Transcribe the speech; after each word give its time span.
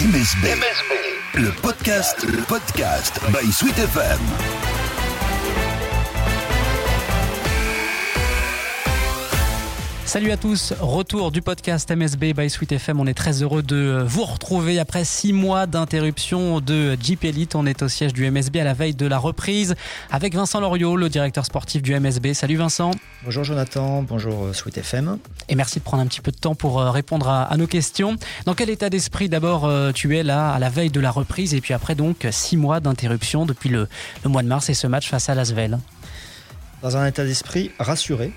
MSB, 0.00 0.56
le 1.34 1.50
podcast, 1.60 2.22
le 2.22 2.42
podcast 2.44 3.20
by 3.32 3.52
Sweet 3.52 3.76
FM. 3.76 4.69
Salut 10.10 10.32
à 10.32 10.36
tous, 10.36 10.74
retour 10.80 11.30
du 11.30 11.40
podcast 11.40 11.88
MSB 11.88 12.32
by 12.36 12.50
Sweet 12.50 12.72
FM. 12.72 12.98
On 12.98 13.06
est 13.06 13.14
très 13.14 13.44
heureux 13.44 13.62
de 13.62 14.02
vous 14.04 14.24
retrouver 14.24 14.80
après 14.80 15.04
six 15.04 15.32
mois 15.32 15.68
d'interruption 15.68 16.60
de 16.60 16.98
Jeep 17.00 17.22
Elite. 17.22 17.54
On 17.54 17.64
est 17.64 17.80
au 17.80 17.88
siège 17.88 18.12
du 18.12 18.28
MSB 18.28 18.56
à 18.56 18.64
la 18.64 18.74
veille 18.74 18.96
de 18.96 19.06
la 19.06 19.18
reprise 19.18 19.76
avec 20.10 20.34
Vincent 20.34 20.58
Loriot, 20.58 20.96
le 20.96 21.08
directeur 21.08 21.46
sportif 21.46 21.80
du 21.80 21.94
MSB. 21.94 22.32
Salut 22.34 22.56
Vincent. 22.56 22.90
Bonjour 23.22 23.44
Jonathan, 23.44 24.02
bonjour 24.02 24.46
euh, 24.46 24.52
Sweet 24.52 24.78
FM. 24.78 25.18
Et 25.48 25.54
merci 25.54 25.78
de 25.78 25.84
prendre 25.84 26.02
un 26.02 26.06
petit 26.08 26.22
peu 26.22 26.32
de 26.32 26.38
temps 26.38 26.56
pour 26.56 26.80
euh, 26.80 26.90
répondre 26.90 27.28
à, 27.28 27.56
nos 27.56 27.68
questions. 27.68 28.16
Dans 28.46 28.54
quel 28.54 28.70
état 28.70 28.90
d'esprit 28.90 29.28
d'abord 29.28 29.64
euh, 29.64 29.92
tu 29.92 30.18
es 30.18 30.24
là 30.24 30.50
à 30.50 30.58
la 30.58 30.70
veille 30.70 30.90
de 30.90 30.98
la 30.98 31.12
reprise 31.12 31.54
et 31.54 31.60
puis 31.60 31.72
après 31.72 31.94
donc 31.94 32.26
six 32.32 32.56
mois 32.56 32.80
d'interruption 32.80 33.46
depuis 33.46 33.68
le, 33.68 33.86
le 34.24 34.28
mois 34.28 34.42
de 34.42 34.48
mars 34.48 34.70
et 34.70 34.74
ce 34.74 34.88
match 34.88 35.08
face 35.08 35.28
à 35.28 35.36
Lasvel? 35.36 35.78
Dans 36.82 36.96
un 36.96 37.06
état 37.06 37.24
d'esprit 37.24 37.70
rassuré 37.78 38.32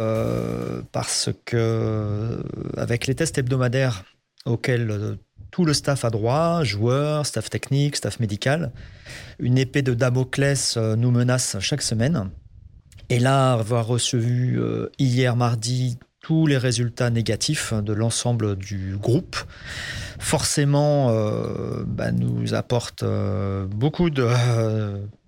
euh, 0.00 0.82
parce 0.92 1.30
que 1.44 2.42
avec 2.76 3.06
les 3.06 3.14
tests 3.14 3.38
hebdomadaires 3.38 4.04
auxquels 4.44 4.90
euh, 4.90 5.14
tout 5.50 5.64
le 5.64 5.72
staff 5.72 6.04
a 6.04 6.10
droit, 6.10 6.64
joueurs, 6.64 7.26
staff 7.26 7.48
technique, 7.48 7.96
staff 7.96 8.18
médical, 8.18 8.72
une 9.38 9.56
épée 9.56 9.82
de 9.82 9.94
Damoclès 9.94 10.76
euh, 10.76 10.96
nous 10.96 11.10
menace 11.10 11.56
chaque 11.60 11.82
semaine. 11.82 12.30
Et 13.08 13.18
là, 13.18 13.52
avoir 13.52 13.86
reçu 13.86 14.58
hier 14.98 15.36
mardi 15.36 15.98
tous 16.20 16.46
les 16.46 16.56
résultats 16.56 17.10
négatifs 17.10 17.74
de 17.74 17.92
l'ensemble 17.92 18.56
du 18.56 18.96
groupe, 18.96 19.36
forcément, 20.18 21.14
bah, 21.86 22.12
nous 22.12 22.54
apporte 22.54 23.04
beaucoup 23.68 24.08
de, 24.08 24.26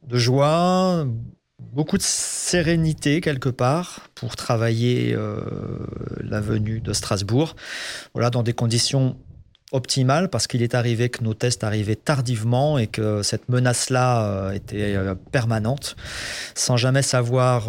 de 0.08 0.16
joie, 0.16 1.06
beaucoup 1.58 1.96
de 1.96 2.02
sérénité 2.02 3.20
quelque 3.20 3.48
part 3.48 4.08
pour 4.14 4.36
travailler 4.36 5.14
euh, 5.14 5.40
la 6.20 6.40
venue 6.40 6.80
de 6.80 6.92
Strasbourg. 6.92 7.56
Voilà, 8.14 8.30
dans 8.30 8.42
des 8.42 8.52
conditions 8.52 9.16
optimales 9.72 10.30
parce 10.30 10.46
qu'il 10.46 10.62
est 10.62 10.76
arrivé 10.76 11.08
que 11.08 11.24
nos 11.24 11.34
tests 11.34 11.64
arrivaient 11.64 11.96
tardivement 11.96 12.78
et 12.78 12.86
que 12.86 13.22
cette 13.22 13.48
menace-là 13.48 14.24
euh, 14.24 14.52
était 14.52 14.94
euh, 14.94 15.14
permanente, 15.32 15.96
sans 16.54 16.76
jamais 16.76 17.02
savoir 17.02 17.68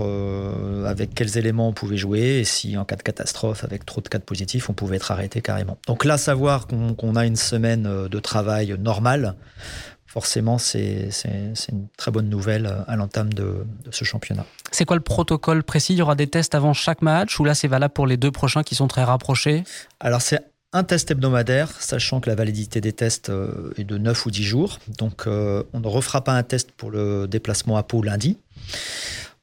avec 0.86 1.14
quels 1.16 1.38
éléments 1.38 1.70
on 1.70 1.74
pouvait 1.74 1.98
jouer 1.98 2.40
et 2.40 2.44
si 2.44 2.78
en 2.78 2.86
cas 2.86 2.98
de 2.98 3.04
catastrophe, 3.04 3.64
avec 3.64 3.86
trop 3.86 4.02
de 4.02 4.08
cas 4.10 4.20
positifs, 4.20 4.70
on 4.70 4.74
pouvait 4.74 4.98
être 4.98 5.12
arrêté 5.12 5.42
carrément. 5.42 5.78
Donc 5.88 6.06
là, 6.06 6.18
savoir 6.18 6.68
qu'on 6.68 7.16
a 7.16 7.26
une 7.26 7.36
semaine 7.36 8.08
de 8.08 8.20
travail 8.20 8.76
normale, 8.80 9.36
forcément, 10.08 10.58
c'est 10.58 11.10
une 11.70 11.88
très 11.98 12.12
bonne 12.12 12.30
nouvelle 12.30 12.84
à 12.88 12.96
l'entame 12.96 13.34
de, 13.34 13.66
ce 13.92 14.04
championnat. 14.04 14.46
C'est 14.72 14.86
quoi 14.86 14.96
le 14.96 15.04
protocole 15.04 15.64
précis? 15.64 15.94
Il 15.94 15.98
y 16.00 16.02
aura 16.02 16.16
des 16.16 16.28
tests 16.28 16.56
avant 16.56 16.74
chaque 16.74 17.02
match 17.02 17.40
ou 17.40 17.46
là 17.46 17.54
c'est 17.54 17.68
valable 17.68 17.94
pour 17.94 18.08
les 18.08 18.18
deux 18.18 18.32
prochains 18.32 18.64
qui 18.64 18.76
sont 18.76 18.88
très 18.88 19.04
rapprochés? 19.04 19.64
Alors 20.00 20.22
c'est 20.22 20.42
un 20.74 20.84
test 20.84 21.12
hebdomadaire, 21.12 21.72
sachant 21.80 22.20
que 22.20 22.30
la 22.30 22.36
validité 22.36 22.82
des 22.82 22.94
tests 22.94 23.30
euh, 23.30 23.74
est 23.78 23.84
de 23.84 23.98
9 23.98 24.26
ou 24.26 24.32
10 24.32 24.44
jours. 24.44 24.80
Donc 24.98 25.26
euh, 25.26 25.64
on 25.74 25.80
ne 25.80 25.88
refera 25.88 26.24
pas 26.24 26.34
un 26.34 26.44
test 26.44 26.72
pour 26.72 26.92
le 26.92 27.28
déplacement 27.28 27.78
à 27.78 27.84
Pau 27.84 28.02
lundi. 28.02 28.38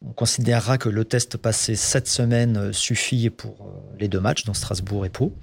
On 0.06 0.12
considérera 0.12 0.76
que 0.76 0.90
le 0.90 1.04
test 1.06 1.38
passé 1.38 1.76
cette 1.76 2.08
semaine 2.08 2.72
suffit 2.74 3.30
pour 3.30 3.62
euh, 3.62 3.96
les 3.98 4.08
deux 4.08 4.20
matchs, 4.20 4.44
dans 4.44 4.52
Strasbourg 4.52 5.06
et 5.06 5.08
Pau. 5.08 5.34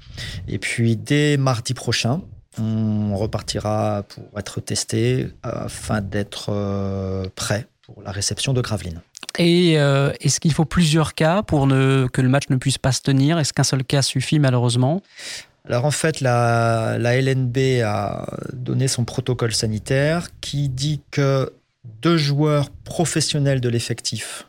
Et 0.48 0.60
puis 0.60 0.96
dès 0.96 1.38
mardi 1.38 1.74
prochain, 1.74 2.22
on 2.60 3.16
repartira 3.16 4.04
pour 4.10 4.38
être 4.38 4.60
testé 4.60 5.30
afin 5.44 6.02
d'être 6.02 6.50
euh, 6.50 7.26
prêt 7.36 7.68
pour 7.82 8.02
la 8.04 8.12
réception 8.12 8.54
de 8.54 8.62
Gravelines. 8.62 9.02
Et 9.38 9.80
euh, 9.80 10.12
est-ce 10.20 10.40
qu'il 10.40 10.54
faut 10.54 10.66
plusieurs 10.66 11.14
cas 11.14 11.42
pour 11.42 11.68
que 11.68 12.22
le 12.22 12.30
match 12.30 12.50
ne 12.50 12.58
puisse 12.58 12.78
pas 12.78 12.92
se 12.92 13.02
tenir? 13.02 13.40
Est-ce 13.40 13.54
qu'un 13.54 13.64
seul 13.64 13.84
cas 13.84 14.02
suffit 14.02 14.40
malheureusement? 14.40 15.02
Alors 15.66 15.86
en 15.86 15.92
fait, 15.92 16.22
la, 16.22 16.98
la, 17.00 17.22
LNB 17.22 17.82
a 17.86 18.28
donné 18.54 18.88
son 18.88 19.06
protocole 19.06 19.54
sanitaire 19.54 20.28
qui 20.42 20.70
dit 20.70 21.02
que 21.12 21.54
deux 22.02 22.18
joueurs 22.18 22.70
professionnels 22.70 23.62
de 23.62 23.70
l'effectif 23.70 24.48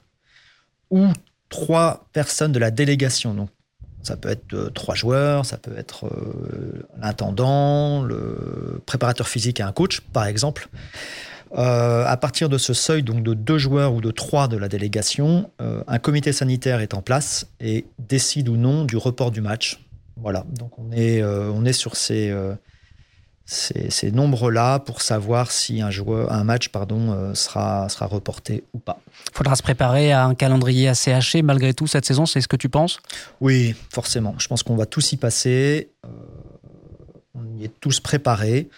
ou 0.91 1.07
trois 1.49 2.07
personnes 2.13 2.53
de 2.53 2.59
la 2.59 2.71
délégation, 2.71 3.35
donc 3.35 3.51
ça 4.03 4.17
peut 4.17 4.29
être 4.29 4.55
euh, 4.55 4.71
trois 4.71 4.95
joueurs, 4.95 5.47
ça 5.47 5.57
peut 5.57 5.77
être 5.77 6.07
euh, 6.07 6.87
l'intendant, 7.01 8.03
le 8.03 8.81
préparateur 8.85 9.29
physique 9.29 9.61
et 9.61 9.63
un 9.63 9.73
coach, 9.73 10.01
par 10.01 10.27
exemple. 10.27 10.69
Euh, 11.57 12.05
à 12.07 12.17
partir 12.17 12.49
de 12.49 12.57
ce 12.57 12.73
seuil, 12.73 13.03
donc 13.03 13.23
de 13.23 13.35
deux 13.35 13.59
joueurs 13.59 13.93
ou 13.95 14.01
de 14.01 14.11
trois 14.11 14.49
de 14.49 14.57
la 14.57 14.69
délégation, 14.69 15.51
un 15.59 15.99
comité 15.99 16.33
sanitaire 16.33 16.81
est 16.81 16.95
en 16.95 17.03
place 17.03 17.47
et 17.61 17.85
décide 17.99 18.49
ou 18.49 18.57
non 18.57 18.85
du 18.85 18.97
report 18.97 19.31
du 19.31 19.43
match. 19.43 19.85
Voilà, 20.17 20.47
donc 20.59 20.79
on 20.79 20.91
est, 20.93 21.23
on 21.23 21.67
est 21.67 21.75
sur 21.75 21.97
ces, 21.97 22.35
ces, 23.45 24.11
nombres-là 24.13 24.79
pour 24.79 25.03
savoir 25.03 25.51
si 25.51 25.81
un, 25.81 25.91
joueur, 25.91 26.33
un 26.33 26.45
match 26.45 26.69
pardon, 26.69 27.13
euh, 27.13 27.35
sera, 27.35 27.89
sera 27.89 28.07
reporté 28.07 28.65
ou 28.73 28.79
pas. 28.79 29.01
Il 29.33 29.37
faudra 29.37 29.57
se 29.57 29.63
préparer 29.63 30.13
à 30.13 30.25
un 30.25 30.35
calendrier 30.35 30.89
assez 30.89 31.13
haché 31.13 31.43
malgré 31.43 31.75
tout 31.75 31.87
cette 31.87 32.05
saison, 32.05 32.27
c'est 32.27 32.41
ce 32.41 32.49
que 32.49 32.57
tu 32.57 32.69
penses? 32.69 33.01
Oui, 33.41 33.75
forcément. 33.91 34.35
Je 34.39 34.49
pense 34.49 34.63
qu'on 34.63 34.77
va 34.77 34.87
tous 34.87 35.13
y 35.13 35.17
passer. 35.17 35.91
Euh, 36.05 36.09
on 37.35 37.59
y 37.59 37.65
est 37.65 37.81
tous 37.81 38.01
préparés. 38.01 38.69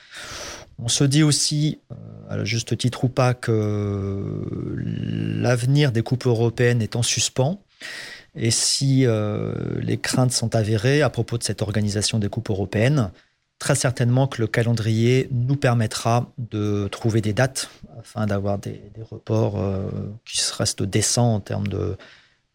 On 0.79 0.89
se 0.89 1.05
dit 1.05 1.23
aussi, 1.23 1.79
euh, 1.93 2.41
à 2.41 2.45
juste 2.45 2.77
titre 2.77 3.05
ou 3.05 3.09
pas, 3.09 3.35
que 3.35 4.45
l'avenir 4.77 5.93
des 5.93 6.03
coupes 6.03 6.27
européennes 6.27 6.83
est 6.83 6.97
en 6.97 7.03
suspens. 7.03 7.61
Et 8.37 8.51
si 8.51 9.07
les 9.81 9.99
craintes 9.99 10.33
sont 10.33 10.57
avérées 10.57 11.03
à 11.03 11.11
propos 11.11 11.39
de 11.39 11.45
cette 11.45 11.63
organisation 11.63 12.19
des 12.19 12.29
coupes 12.29 12.51
européennes, 12.51 13.13
très 13.59 13.75
certainement 13.75 14.27
que 14.27 14.41
le 14.41 14.47
calendrier 14.47 15.29
nous 15.31 15.57
permettra 15.57 16.33
de 16.39 16.89
trouver 16.89 17.21
des 17.21 17.33
dates 17.33 17.71
afin 17.99 18.27
d'avoir 18.27 18.59
des, 18.59 18.81
reports 19.11 19.59
euh, 19.59 19.89
qui 20.25 20.41
restent 20.57 20.83
décents 20.83 21.35
en 21.35 21.41
termes 21.41 21.69
de, 21.69 21.97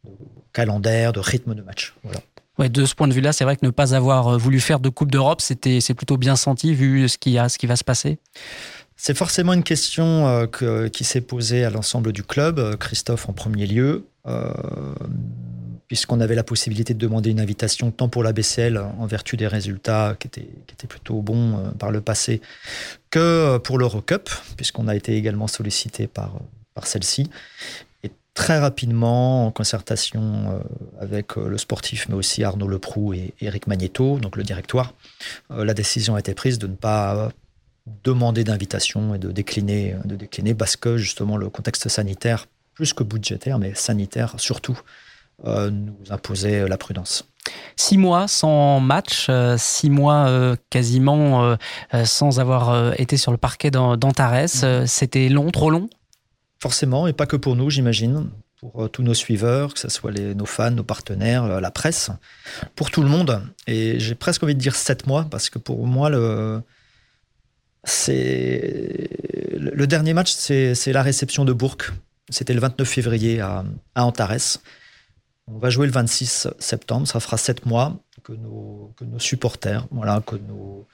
de, 0.04 0.12
calendaire, 0.54 1.14
de 1.14 1.20
rythme 1.20 1.56
de 1.56 1.62
match. 1.62 1.96
Voilà. 2.04 2.20
Ouais, 2.58 2.70
de 2.70 2.86
ce 2.86 2.94
point 2.94 3.08
de 3.08 3.14
vue-là, 3.14 3.32
c'est 3.32 3.46
vrai 3.46 3.56
que 3.56 3.66
ne 3.66 3.72
pas 3.72 3.96
avoir 3.96 4.28
euh, 4.28 4.38
voulu 4.38 4.60
faire 4.60 4.80
de 4.80 4.90
Coupe 4.90 5.12
d'Europe, 5.12 5.42
c'était, 5.42 5.80
c'est 5.80 5.94
plutôt 5.94 6.18
bien 6.18 6.36
senti 6.36 6.74
vu 6.74 7.08
ce 7.08 7.18
qui, 7.18 7.38
a, 7.38 7.48
ce 7.48 7.58
qui 7.58 7.68
va 7.68 7.76
se 7.76 7.86
passer? 7.86 8.20
C'est 8.98 9.16
forcément 9.16 9.54
une 9.54 9.64
question 9.64 10.28
euh, 10.28 10.46
que, 10.46 10.90
qui 10.90 11.06
s'est 11.06 11.22
posée 11.22 11.64
à 11.64 11.70
l'ensemble 11.70 12.12
du 12.12 12.24
club, 12.24 12.76
Christophe 12.78 13.30
en 13.30 13.34
premier 13.34 13.66
lieu 13.66 14.06
puisqu'on 15.90 16.22
avait 16.22 16.36
la 16.36 16.44
possibilité 16.44 16.94
de 16.94 17.00
demander 17.00 17.32
une 17.32 17.40
invitation 17.40 17.90
tant 17.90 18.10
pour 18.10 18.24
la 18.24 18.32
BCL 18.32 18.78
en 18.78 19.06
vertu 19.08 19.38
des 19.38 19.48
résultats 19.48 20.16
qui 20.20 20.28
étaient, 20.28 20.48
qui 20.68 20.74
étaient 20.74 20.88
plutôt 20.88 21.22
bons 21.22 21.58
euh, 21.58 21.72
par 21.72 21.92
le 21.92 22.00
passé, 22.00 22.42
que 23.10 23.58
pour 23.58 23.80
l'Eurocup, 23.80 24.30
puisqu'on 24.56 24.88
a 24.88 24.96
été 24.96 25.16
également 25.16 25.48
sollicité 25.48 26.06
par, 26.06 26.34
par 26.76 26.86
celle-ci. 26.86 27.32
Et 28.04 28.12
très 28.36 28.60
rapidement, 28.60 29.48
en 29.48 29.52
concertation 29.52 30.52
euh, 30.52 30.60
avec 31.02 31.38
euh, 31.38 31.50
le 31.50 31.58
sportif, 31.58 32.08
mais 32.08 32.16
aussi 32.16 32.44
Arnaud 32.44 32.68
Leproux 32.68 33.14
et 33.14 33.34
Eric 33.42 33.66
Magneto, 33.66 34.20
donc 34.20 34.36
le 34.38 34.44
directoire, 34.44 34.94
la 35.50 35.74
décision 35.74 36.14
a 36.14 36.20
été 36.20 36.36
prise 36.36 36.60
de 36.60 36.68
ne 36.68 36.76
pas 36.76 37.32
demander 38.04 38.44
d'invitation 38.44 39.16
et 39.16 39.18
de 39.18 39.32
décliner, 39.32 39.96
de 40.06 40.16
décliner 40.16 40.54
parce 40.54 40.76
que 40.76 40.98
justement 40.98 41.36
le 41.36 41.50
contexte 41.50 41.90
sanitaire, 41.90 42.46
plus 42.76 42.94
que 42.94 43.04
budgétaire, 43.04 43.58
mais 43.58 43.74
sanitaire 43.74 44.36
surtout, 44.38 44.80
nous 45.46 45.98
imposait 46.10 46.68
la 46.68 46.78
prudence. 46.78 47.26
Six 47.76 47.98
mois 47.98 48.28
sans 48.28 48.80
match, 48.80 49.28
euh, 49.30 49.56
six 49.58 49.90
mois 49.90 50.28
euh, 50.28 50.56
quasiment 50.70 51.58
sans 52.04 52.40
avoir 52.40 52.94
été 53.00 53.18
sur 53.18 53.32
le 53.32 53.38
parquet 53.38 53.72
d'Antares. 53.72 54.48
Mhm. 54.64 54.88
C'était 54.88 55.30
long, 55.30 55.50
trop 55.52 55.70
long? 55.70 55.90
Forcément, 56.62 57.08
et 57.08 57.14
pas 57.14 57.26
que 57.26 57.38
pour 57.38 57.56
nous, 57.56 57.70
j'imagine. 57.70 58.30
Pour 58.60 58.92
tous 58.92 59.04
nos 59.04 59.14
suiveurs, 59.14 59.74
que 59.74 59.80
ce 59.80 59.88
soit 59.88 60.12
les, 60.12 60.36
nos 60.36 60.46
fans, 60.46 60.72
nos 60.72 60.84
partenaires, 60.84 61.62
la 61.62 61.72
presse, 61.72 62.12
pour 62.76 62.92
tout 62.92 63.02
le 63.02 63.08
monde. 63.08 63.42
Et 63.68 63.98
j'ai 64.02 64.16
presque 64.16 64.44
envie 64.44 64.56
de 64.56 64.60
dire 64.60 64.76
sept 64.76 65.08
mois, 65.08 65.26
parce 65.32 65.50
que 65.50 65.60
pour 65.60 65.88
moi, 65.88 66.10
le, 66.10 66.62
le 69.56 69.86
dernier 69.86 70.14
match, 70.14 70.34
c'est, 70.34 70.92
la 70.92 71.04
réception 71.04 71.46
de 71.46 71.54
Bourg. 71.54 71.78
C'était 72.30 72.54
le 72.54 72.60
29 72.60 72.88
février 72.88 73.40
à, 73.40 73.64
à 73.96 74.04
Antares. 74.04 74.60
On 75.54 75.58
va 75.58 75.70
jouer 75.70 75.88
le 75.88 75.92
26 75.92 76.48
septembre, 76.60 77.08
ça 77.08 77.20
fera 77.20 77.38
sept 77.38 77.66
mois 77.66 77.98
que 78.24 78.34
nos, 78.34 78.94
que 78.98 79.06
nos 79.06 79.20
supporters, 79.20 79.88
voilà, 79.92 80.22
que 80.26 80.36
nos, 80.36 80.88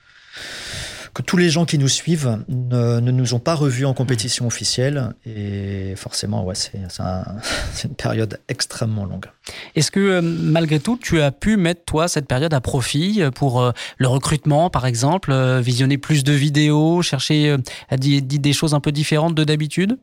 que 1.16 1.22
tous 1.22 1.38
les 1.38 1.50
gens 1.50 1.66
qui 1.66 1.78
nous 1.78 1.88
suivent 1.88 2.40
ne, 2.50 3.00
ne 3.00 3.12
nous 3.12 3.34
ont 3.34 3.40
pas 3.40 3.56
revus 3.56 3.86
en 3.86 3.94
compétition 3.94 4.46
officielle. 4.48 5.14
Et 5.26 5.96
forcément, 5.96 6.44
ouais, 6.44 6.56
c'est 6.56 6.78
un, 7.00 7.24
une 7.86 7.96
période 7.96 8.40
extrêmement 8.50 9.06
longue. 9.06 9.28
Est-ce 9.76 9.92
que 9.92 10.00
euh, 10.00 10.22
malgré 10.22 10.80
tout, 10.80 11.00
tu 11.02 11.22
as 11.22 11.32
pu 11.32 11.56
mettre, 11.56 11.86
toi, 11.86 12.10
cette 12.10 12.28
période 12.28 12.54
à 12.54 12.60
profit 12.60 13.22
pour 13.34 13.62
euh, 13.62 13.72
le 13.98 14.08
recrutement, 14.08 14.70
par 14.70 14.86
exemple, 14.86 15.32
euh, 15.32 15.62
visionner 15.62 15.98
plus 15.98 16.26
de 16.26 16.34
vidéos, 16.34 17.02
chercher 17.02 17.56
à 17.90 17.96
dire 17.96 18.22
des 18.22 18.54
choses 18.54 18.74
un 18.74 18.82
peu 18.82 18.92
différentes 18.92 19.36
de 19.36 19.46
d'habitude? 19.46 19.98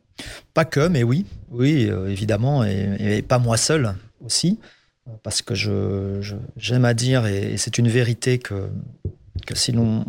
Pas 0.55 0.65
que, 0.65 0.87
mais 0.87 1.03
oui, 1.03 1.25
oui, 1.51 1.89
évidemment, 2.07 2.63
et, 2.63 2.95
et, 2.99 3.21
pas 3.21 3.37
moi 3.37 3.57
seul 3.57 3.95
aussi, 4.23 4.59
parce 5.21 5.41
que 5.41 5.53
j'aime 5.55 6.21
je, 6.55 6.85
à 6.85 6.93
dire, 6.93 7.25
et 7.25 7.57
c'est 7.57 7.77
une 7.77 7.89
vérité 7.89 8.39
que 8.39 8.69
que 9.45 9.55
si 9.55 9.71
l'on 9.71 10.05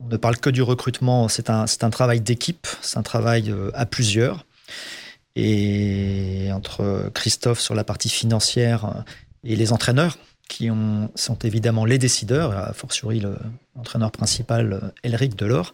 ne 0.00 0.16
parle 0.16 0.36
que 0.36 0.50
du 0.50 0.62
recrutement, 0.62 1.28
c'est 1.28 1.48
un, 1.48 1.64
un, 1.64 1.90
travail 1.90 2.20
d'équipe, 2.20 2.66
c'est 2.82 2.98
un 2.98 3.02
travail 3.02 3.50
euh, 3.50 3.70
à 3.72 3.86
plusieurs. 3.86 4.46
Et 5.36 6.50
entre 6.52 7.10
Christophe 7.14 7.60
sur 7.60 7.74
la 7.74 7.84
partie 7.84 8.08
financière 8.08 8.84
euh, 8.84 9.00
et 9.44 9.56
les 9.56 9.72
entraîneurs, 9.72 10.18
qui 10.48 10.70
ont, 10.70 11.10
sont 11.14 11.38
évidemment 11.38 11.84
les 11.84 11.98
décideurs, 11.98 12.52
a 12.52 12.72
fortiori 12.72 13.22
l'entraîneur 13.74 14.10
principal, 14.10 14.92
Elric 15.02 15.36
Delors, 15.36 15.72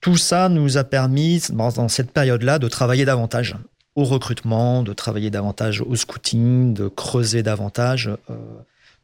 tout 0.00 0.16
ça 0.16 0.48
nous 0.48 0.76
a 0.76 0.84
permis, 0.84 1.42
dans 1.50 1.88
cette 1.88 2.10
période-là, 2.10 2.58
de 2.58 2.68
travailler 2.68 3.04
davantage 3.04 3.56
au 3.96 4.04
recrutement, 4.04 4.82
de 4.82 4.92
travailler 4.92 5.30
davantage 5.30 5.80
au 5.80 5.96
scouting, 5.96 6.74
de 6.74 6.86
creuser 6.86 7.42
davantage. 7.42 8.10
Euh, 8.30 8.34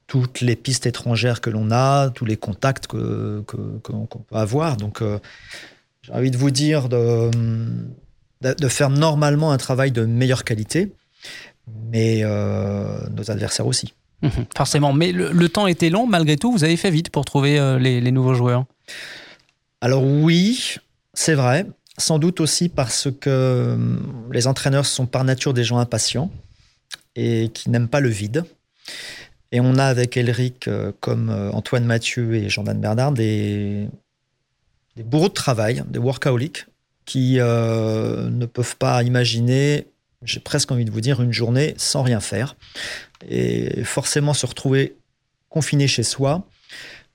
toutes 0.06 0.42
les 0.42 0.56
pistes 0.56 0.84
étrangères 0.84 1.40
que 1.40 1.48
l'on 1.48 1.70
a, 1.70 2.10
tous 2.10 2.26
les 2.26 2.36
contacts 2.36 2.86
qu'on 2.86 3.42
que, 3.46 3.78
peut 4.28 4.36
avoir. 4.36 4.76
Donc, 4.76 5.00
euh, 5.00 5.18
j'ai 6.02 6.12
envie 6.12 6.30
de 6.30 6.36
vous 6.36 6.50
dire 6.50 6.90
de, 6.90 7.30
de, 8.42 8.68
faire 8.68 8.90
normalement 8.90 9.52
un 9.52 9.56
travail 9.56 9.90
de 9.90 10.04
meilleure 10.04 10.44
qualité, 10.44 10.92
mais 11.90 12.20
euh, 12.22 13.08
nos 13.16 13.30
adversaires 13.30 13.66
aussi. 13.66 13.94
Mhm, 14.20 14.44
forcément, 14.54 14.92
mais 14.92 15.12
le, 15.12 15.48
temps 15.48 15.66
était 15.66 15.88
long, 15.88 16.06
malgré 16.06 16.36
tout, 16.36 16.52
vous 16.52 16.64
avez 16.64 16.76
fait 16.76 16.90
vite 16.90 17.08
pour 17.08 17.24
trouver 17.24 17.78
les, 17.80 18.02
les 18.02 18.12
nouveaux 18.12 18.34
joueurs. 18.34 18.66
Alors 19.80 20.04
oui, 20.04 20.76
c'est 21.14 21.34
vrai. 21.34 21.66
Sans 21.98 22.18
doute 22.18 22.40
aussi 22.40 22.68
parce 22.68 23.08
que 23.20 23.76
les 24.30 24.46
entraîneurs 24.46 24.86
sont 24.86 25.06
par 25.06 25.24
nature 25.24 25.52
des 25.52 25.64
gens 25.64 25.78
impatients 25.78 26.30
et 27.16 27.50
qui 27.52 27.70
n'aiment 27.70 27.88
pas 27.88 28.00
le 28.00 28.08
vide. 28.08 28.44
Et 29.52 29.60
on 29.60 29.76
a 29.76 29.84
avec 29.84 30.16
Elric, 30.16 30.66
euh, 30.66 30.92
comme 31.00 31.28
euh, 31.28 31.52
Antoine 31.52 31.84
Mathieu 31.84 32.34
et 32.34 32.48
Jordan 32.48 32.80
Bernard, 32.80 33.12
des, 33.12 33.86
des 34.96 35.02
bourreaux 35.02 35.28
de 35.28 35.34
travail, 35.34 35.84
des 35.88 35.98
workaholics, 35.98 36.64
qui 37.04 37.38
euh, 37.38 38.30
ne 38.30 38.46
peuvent 38.46 38.76
pas 38.76 39.02
imaginer, 39.02 39.88
j'ai 40.22 40.40
presque 40.40 40.72
envie 40.72 40.86
de 40.86 40.90
vous 40.90 41.02
dire, 41.02 41.20
une 41.20 41.32
journée 41.32 41.74
sans 41.76 42.02
rien 42.02 42.20
faire. 42.20 42.56
Et 43.28 43.84
forcément 43.84 44.32
se 44.32 44.46
retrouver 44.46 44.96
confiné 45.50 45.86
chez 45.86 46.02
soi. 46.02 46.46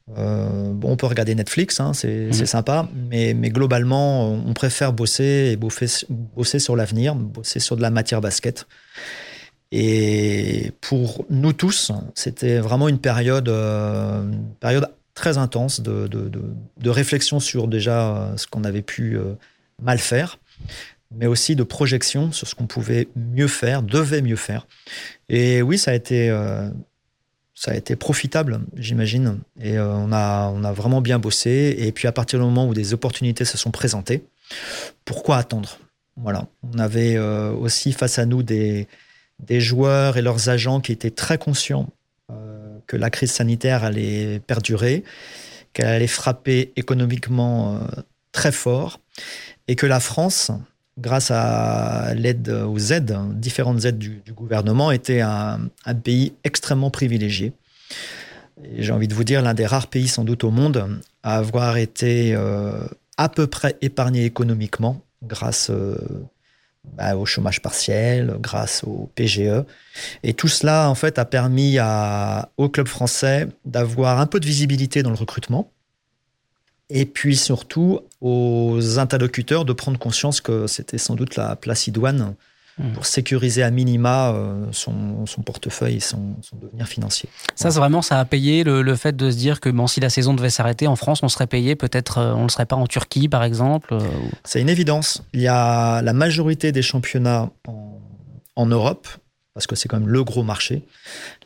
Bon, 0.07 0.91
on 0.91 0.95
peut 0.95 1.05
regarder 1.05 1.35
Netflix, 1.35 1.79
hein, 1.79 1.93
c'est 1.93 2.27
mmh. 2.27 2.45
sympa, 2.45 2.89
mais, 3.09 3.33
mais, 3.33 3.49
globalement, 3.49 4.31
on 4.31 4.53
préfère 4.53 4.93
bosser 4.93 5.49
et 5.51 5.55
bosser, 5.57 5.87
bosser 6.09 6.59
sur 6.59 6.75
l'avenir, 6.75 7.15
bosser 7.15 7.59
sur 7.59 7.75
de 7.75 7.81
la 7.81 7.89
matière 7.89 8.21
basket. 8.21 8.65
Et 9.71 10.71
pour 10.81 11.25
nous 11.29 11.53
tous, 11.53 11.91
c'était 12.15 12.59
vraiment 12.59 12.87
une 12.87 12.99
période, 12.99 13.49
euh, 13.49 14.23
une 14.23 14.53
période 14.59 14.89
très 15.13 15.37
intense 15.37 15.81
de, 15.81 16.07
de, 16.07 16.29
de, 16.29 16.41
de, 16.77 16.89
réflexion 16.89 17.39
sur 17.39 17.67
déjà 17.67 18.33
ce 18.37 18.47
qu'on 18.47 18.63
avait 18.63 18.81
pu 18.81 19.17
euh, 19.17 19.33
mal 19.81 19.97
faire, 19.97 20.39
mais 21.13 21.25
aussi 21.25 21.55
de 21.55 21.63
projection 21.63 22.31
sur 22.31 22.47
ce 22.47 22.55
qu'on 22.55 22.67
pouvait 22.67 23.09
mieux 23.15 23.47
faire, 23.47 23.81
devait 23.81 24.21
mieux 24.21 24.35
faire. 24.35 24.67
Et 25.27 25.61
oui, 25.61 25.77
ça 25.77 25.91
a 25.91 25.95
été, 25.95 26.29
euh, 26.29 26.69
ça 27.59 27.71
a 27.71 27.73
été 27.73 27.95
profitable, 27.95 28.61
j'imagine. 28.75 29.39
Et 29.59 29.79
on, 29.79 30.11
a, 30.11 30.51
on 30.53 30.63
a 30.63 30.71
vraiment 30.71 31.01
bien 31.01 31.17
bossé. 31.17 31.75
Et 31.79 31.91
puis 31.91 32.07
à 32.07 32.11
partir 32.11 32.37
du 32.37 32.45
moment 32.45 32.67
où 32.67 32.75
des 32.75 32.93
opportunités 32.93 33.45
se 33.45 33.57
sont 33.57 33.71
présentées, 33.71 34.23
pourquoi 35.05 35.37
attendre? 35.37 35.79
On 36.23 36.77
avait 36.77 37.17
aussi 37.17 37.93
face 37.93 38.19
à 38.19 38.27
nous 38.27 38.43
des 38.43 38.87
joueurs 39.49 40.17
et 40.17 40.21
leurs 40.21 40.49
agents 40.49 40.81
qui 40.81 40.91
étaient 40.91 41.09
très 41.09 41.39
conscients 41.39 41.89
euh, 42.31 42.77
que 42.85 42.95
la 42.95 43.09
crise 43.09 43.31
sanitaire 43.31 43.83
allait 43.83 44.39
perdurer, 44.45 45.03
qu'elle 45.73 45.87
allait 45.87 46.07
frapper 46.07 46.73
économiquement 46.75 47.77
euh, 47.77 47.79
très 48.31 48.51
fort, 48.51 48.99
et 49.67 49.75
que 49.75 49.87
la 49.87 49.99
France, 49.99 50.51
grâce 50.97 51.31
à 51.31 52.13
l'aide 52.15 52.49
aux 52.49 52.79
aides, 52.79 53.17
différentes 53.33 53.85
aides 53.85 53.97
du, 53.97 54.21
gouvernement, 54.33 54.91
était 54.91 55.21
un, 55.21 55.69
pays 56.03 56.33
extrêmement 56.43 56.89
privilégié. 56.89 57.53
J'ai 58.77 58.91
envie 58.91 59.07
de 59.07 59.13
vous 59.13 59.23
dire, 59.23 59.41
l'un 59.41 59.53
des 59.53 59.65
rares 59.65 59.87
pays 59.87 60.07
sans 60.07 60.23
doute 60.23 60.43
au 60.43 60.51
monde 60.51 60.99
à 61.23 61.37
avoir 61.37 61.77
été 61.77 62.33
euh, 62.33 62.71
à 63.17 63.29
peu 63.29 63.47
près 63.47 63.77
épargné 63.81 64.25
économiquement 64.25 65.01
grâce 65.23 65.69
bah, 66.95 67.15
au 67.15 67.25
chômage 67.25 67.61
partiel, 67.61 68.37
grâce 68.39 68.83
au 68.83 69.09
PGE. 69.15 69.63
Et 70.23 70.33
tout 70.33 70.47
cela, 70.47 70.89
en 70.89 70.95
fait, 70.95 71.19
a 71.19 71.25
permis 71.25 71.77
au 72.57 72.69
club 72.69 72.87
français 72.87 73.47
d'avoir 73.65 74.19
un 74.19 74.25
peu 74.25 74.39
de 74.39 74.45
visibilité 74.45 75.03
dans 75.03 75.09
le 75.09 75.15
recrutement. 75.15 75.71
Et 76.89 77.05
puis 77.05 77.35
surtout 77.35 77.99
aux 78.21 78.99
interlocuteurs 78.99 79.65
de 79.65 79.73
prendre 79.73 79.99
conscience 79.99 80.41
que 80.41 80.67
c'était 80.67 80.97
sans 80.97 81.15
doute 81.15 81.35
la 81.35 81.55
place 81.55 81.87
idoine 81.87 82.35
Mmh. 82.79 82.91
pour 82.91 83.07
sécuriser 83.07 83.63
à 83.63 83.71
minima 83.71 84.33
euh, 84.33 84.67
son, 84.71 85.25
son, 85.25 85.41
portefeuille 85.41 85.95
et 85.95 85.99
son, 85.99 86.35
son, 86.43 86.57
devenir 86.57 86.87
financier. 86.87 87.27
Ça, 87.55 87.71
c'est 87.71 87.79
vraiment, 87.79 88.03
ça 88.03 88.19
a 88.19 88.25
payé 88.25 88.63
le, 88.63 88.83
le, 88.83 88.95
fait 88.95 89.15
de 89.15 89.31
se 89.31 89.35
dire 89.35 89.59
que 89.61 89.69
bon, 89.69 89.87
si 89.87 89.99
la 89.99 90.11
saison 90.11 90.35
devait 90.35 90.51
s'arrêter 90.51 90.85
en 90.85 90.95
France, 90.95 91.21
on 91.23 91.27
serait 91.27 91.47
payé, 91.47 91.75
peut-être 91.75 92.19
euh, 92.19 92.33
on 92.33 92.39
ne 92.39 92.43
le 92.43 92.49
serait 92.49 92.67
pas 92.67 92.75
en 92.75 92.85
Turquie, 92.85 93.29
par 93.29 93.43
exemple 93.43 93.95
euh, 93.95 93.99
C'est 94.43 94.61
une 94.61 94.69
évidence. 94.69 95.23
Il 95.33 95.41
y 95.41 95.47
a 95.47 96.03
la 96.03 96.13
majorité 96.13 96.71
des 96.71 96.83
championnats 96.83 97.49
en, 97.67 97.99
en 98.55 98.65
Europe, 98.67 99.07
parce 99.55 99.65
que 99.65 99.75
c'est 99.75 99.89
quand 99.89 99.99
même 99.99 100.09
le 100.09 100.23
gros 100.23 100.43
marché. 100.43 100.83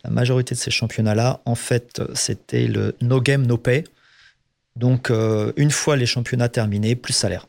La 0.04 0.10
majorité 0.10 0.54
de 0.54 0.60
ces 0.60 0.72
championnats-là, 0.72 1.40
en 1.46 1.56
fait, 1.56 2.02
c'était 2.14 2.68
le 2.68 2.94
no 3.00 3.22
game, 3.22 3.46
no 3.46 3.56
pay. 3.56 3.86
Donc, 4.76 5.10
euh, 5.10 5.52
une 5.58 5.72
fois 5.72 5.96
les 5.96 6.06
championnats 6.06 6.50
terminés, 6.50 6.96
plus 6.96 7.14
salaire. 7.14 7.48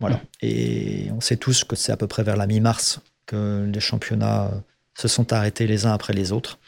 Voilà. 0.00 0.16
Mmh. 0.16 0.20
Et 0.42 1.08
on 1.12 1.20
sait 1.20 1.36
tous 1.36 1.64
que 1.64 1.76
c'est 1.76 1.92
à 1.92 1.96
peu 1.96 2.06
près 2.06 2.22
vers 2.22 2.36
la 2.36 2.46
mi-mars 2.46 3.00
que 3.26 3.68
les 3.72 3.80
championnats 3.80 4.50
se 4.94 5.08
sont 5.08 5.32
arrêtés 5.32 5.66
les 5.66 5.86
uns 5.86 5.92
après 5.92 6.12
les 6.12 6.32
autres. 6.32 6.58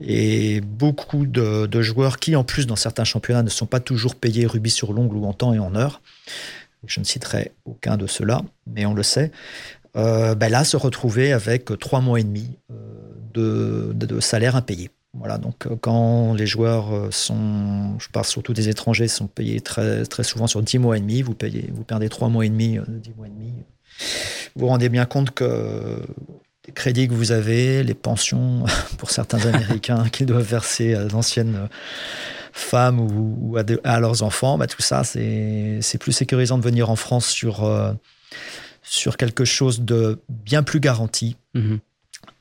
Et 0.00 0.60
beaucoup 0.60 1.26
de, 1.26 1.82
joueurs 1.82 2.18
qui, 2.18 2.34
en 2.34 2.44
plus, 2.44 2.66
dans 2.66 2.76
certains 2.76 3.04
championnats, 3.04 3.42
ne 3.42 3.50
sont 3.50 3.66
pas 3.66 3.80
toujours 3.80 4.16
payés 4.16 4.46
rubis 4.46 4.70
sur 4.70 4.92
l'ongle 4.92 5.16
ou 5.16 5.26
en 5.26 5.32
temps 5.32 5.52
et 5.52 5.58
en 5.58 5.74
heure. 5.74 6.00
Je 6.86 7.00
ne 7.00 7.04
citerai 7.04 7.52
aucun 7.64 7.96
de 7.96 8.06
ceux-là, 8.06 8.42
mais 8.66 8.86
on 8.86 8.94
le 8.94 9.02
sait. 9.02 9.30
Euh, 9.96 10.34
ben 10.34 10.50
là, 10.50 10.64
se 10.64 10.76
retrouver 10.76 11.32
avec 11.32 11.78
trois 11.78 12.00
mois 12.00 12.18
et 12.18 12.24
demi 12.24 12.50
euh, 12.70 12.74
de, 13.32 13.92
de, 13.94 14.20
salaire 14.20 14.56
impayé. 14.56 14.90
Voilà, 15.24 15.38
donc 15.38 15.66
euh, 15.66 15.76
quand 15.80 16.34
les 16.34 16.46
joueurs 16.46 17.08
sont, 17.10 17.98
je 17.98 18.08
parle 18.10 18.26
surtout 18.26 18.52
des 18.52 18.68
étrangers, 18.68 19.08
sont 19.08 19.26
payés 19.26 19.60
très, 19.60 20.04
très 20.04 20.22
souvent 20.22 20.46
sur 20.46 20.62
dix 20.62 20.78
mois 20.78 20.98
et 20.98 21.00
demi, 21.00 21.22
vous, 21.22 21.34
payez, 21.34 21.70
vous 21.72 21.82
perdez 21.82 22.08
trois 22.08 22.28
mois 22.28 22.44
et 22.44 22.50
demi 22.50 22.76
de 22.76 22.98
dix 22.98 23.12
mois 23.16 23.26
et 23.26 23.30
demi 23.30 23.52
vous 24.54 24.62
vous 24.62 24.66
rendez 24.68 24.88
bien 24.88 25.04
compte 25.04 25.30
que 25.32 26.00
les 26.66 26.72
crédits 26.72 27.08
que 27.08 27.14
vous 27.14 27.32
avez, 27.32 27.82
les 27.82 27.94
pensions 27.94 28.64
pour 28.98 29.10
certains 29.10 29.44
Américains 29.46 30.08
qu'ils 30.08 30.26
doivent 30.26 30.48
verser 30.48 30.94
à 30.94 31.04
d'anciennes 31.04 31.68
femmes 32.52 33.00
ou, 33.00 33.56
à, 33.56 34.00
leurs 34.00 34.22
enfants, 34.22 34.58
bah, 34.58 34.68
tout 34.68 34.82
ça, 34.82 35.02
c'est 35.02 35.98
plus 35.98 36.12
sécurisant 36.12 36.56
de 36.56 36.62
venir 36.62 36.88
en 36.88 36.96
France 36.96 37.26
sur, 37.26 37.64
euh, 37.64 37.92
sur 38.82 39.16
quelque 39.16 39.44
chose 39.44 39.80
de 39.80 40.20
bien 40.28 40.62
plus 40.62 40.78
garanti, 40.78 41.36
mm-hmm. 41.56 41.78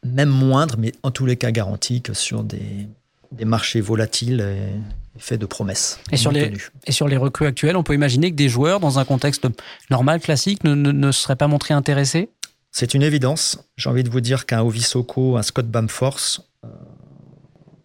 Même 0.04 0.30
moindre, 0.30 0.76
mais 0.78 0.92
en 1.04 1.12
tous 1.12 1.26
les 1.26 1.38
cas 1.38 1.52
garanti 1.52 2.02
que 2.02 2.14
sur 2.14 2.44
des, 2.44 2.88
des 3.32 3.46
marchés 3.46 3.82
volatiles. 3.82 4.42
Et, 4.42 4.80
fait 5.18 5.38
de 5.38 5.46
promesses. 5.46 6.00
Et 6.12 6.18
sur, 6.18 6.32
les, 6.32 6.54
et 6.88 6.92
sur 6.92 7.08
les 7.08 7.18
recrues 7.18 7.46
actuelles, 7.46 7.78
on 7.78 7.84
peut 7.84 7.94
imaginer 7.94 8.32
que 8.32 8.36
des 8.36 8.50
joueurs, 8.50 8.80
dans 8.80 9.00
un 9.00 9.06
contexte 9.06 9.48
normal, 9.90 10.20
classique, 10.20 10.64
ne, 10.64 10.74
ne, 10.74 11.12
seraient 11.12 11.36
pas 11.36 11.48
montrés 11.48 11.74
intéressés? 11.74 12.30
C'est 12.72 12.96
une 12.96 13.04
évidence. 13.04 13.60
J'ai 13.78 13.90
envie 13.90 14.04
de 14.04 14.10
vous 14.10 14.22
dire 14.22 14.46
qu'un 14.46 14.62
Ovisoko, 14.62 15.38
un 15.38 15.44
Scott 15.44 15.68
Bamforce 15.68 16.42
euh, 16.66 16.68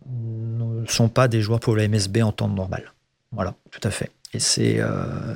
ne 0.07 0.87
sont 0.87 1.11
pas 1.11 1.29
des 1.29 1.43
joueurs 1.43 1.61
pour 1.61 1.77
la 1.77 1.87
MSB 1.87 2.23
en 2.23 2.33
temps 2.33 2.49
normal. 2.49 2.95
Voilà, 3.33 3.55
tout 3.71 3.87
à 3.87 3.91
fait. 3.91 4.11
Et 4.33 4.39
c'est 4.39 4.77
euh, 4.79 5.35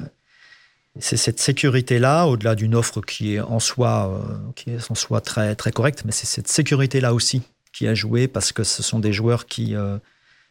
c'est 0.99 1.16
cette 1.16 1.40
sécurité-là, 1.40 2.26
au-delà 2.26 2.54
d'une 2.54 2.75
offre 2.75 3.00
qui 3.00 3.34
est 3.34 3.40
en 3.40 3.61
soi, 3.61 4.11
euh, 4.12 4.52
qui 4.54 4.70
est 4.70 4.90
en 4.90 4.94
soi 4.94 5.20
très, 5.20 5.54
très 5.54 5.72
correcte, 5.72 6.02
mais 6.04 6.12
c'est 6.12 6.26
cette 6.26 6.49
sécurité-là 6.49 7.14
aussi 7.14 7.42
qui 7.72 7.88
a 7.88 7.94
joué 7.94 8.28
parce 8.28 8.52
que 8.52 8.64
ce 8.64 8.82
sont 8.82 8.99
des 8.99 9.14
joueurs 9.14 9.46
qui 9.46 9.75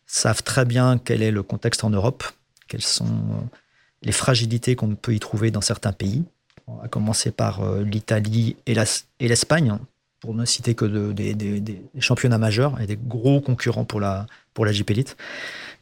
savent 0.08 0.42
très 0.42 0.66
bien 0.66 0.98
quel 0.98 1.22
est 1.22 1.30
le 1.30 1.44
contexte 1.44 1.84
en 1.84 1.92
Europe, 1.92 2.24
quels 2.68 2.82
sont 2.82 3.48
les 4.02 4.12
fragilités 4.12 4.76
qu'on 4.76 4.96
peut 4.96 5.14
y 5.14 5.20
trouver 5.20 5.52
dans 5.52 5.62
certains 5.62 5.94
pays, 5.94 6.24
à 6.82 6.88
commencer 6.88 7.30
par 7.30 7.64
l'Italie 7.76 8.56
et 8.66 8.74
l'Espagne, 9.20 9.78
pour 10.20 10.34
ne 10.34 10.46
citer 10.46 10.74
que 10.74 11.12
des, 11.12 11.82
championnats 12.00 12.40
majeurs 12.40 12.82
et 12.82 12.88
des 12.88 12.98
gros 12.98 13.40
concurrents 13.40 13.86
pour 13.86 14.00
la, 14.00 14.26
pour 14.56 14.66
la 14.66 14.72
JP 14.72 14.90
Elite. 14.90 15.18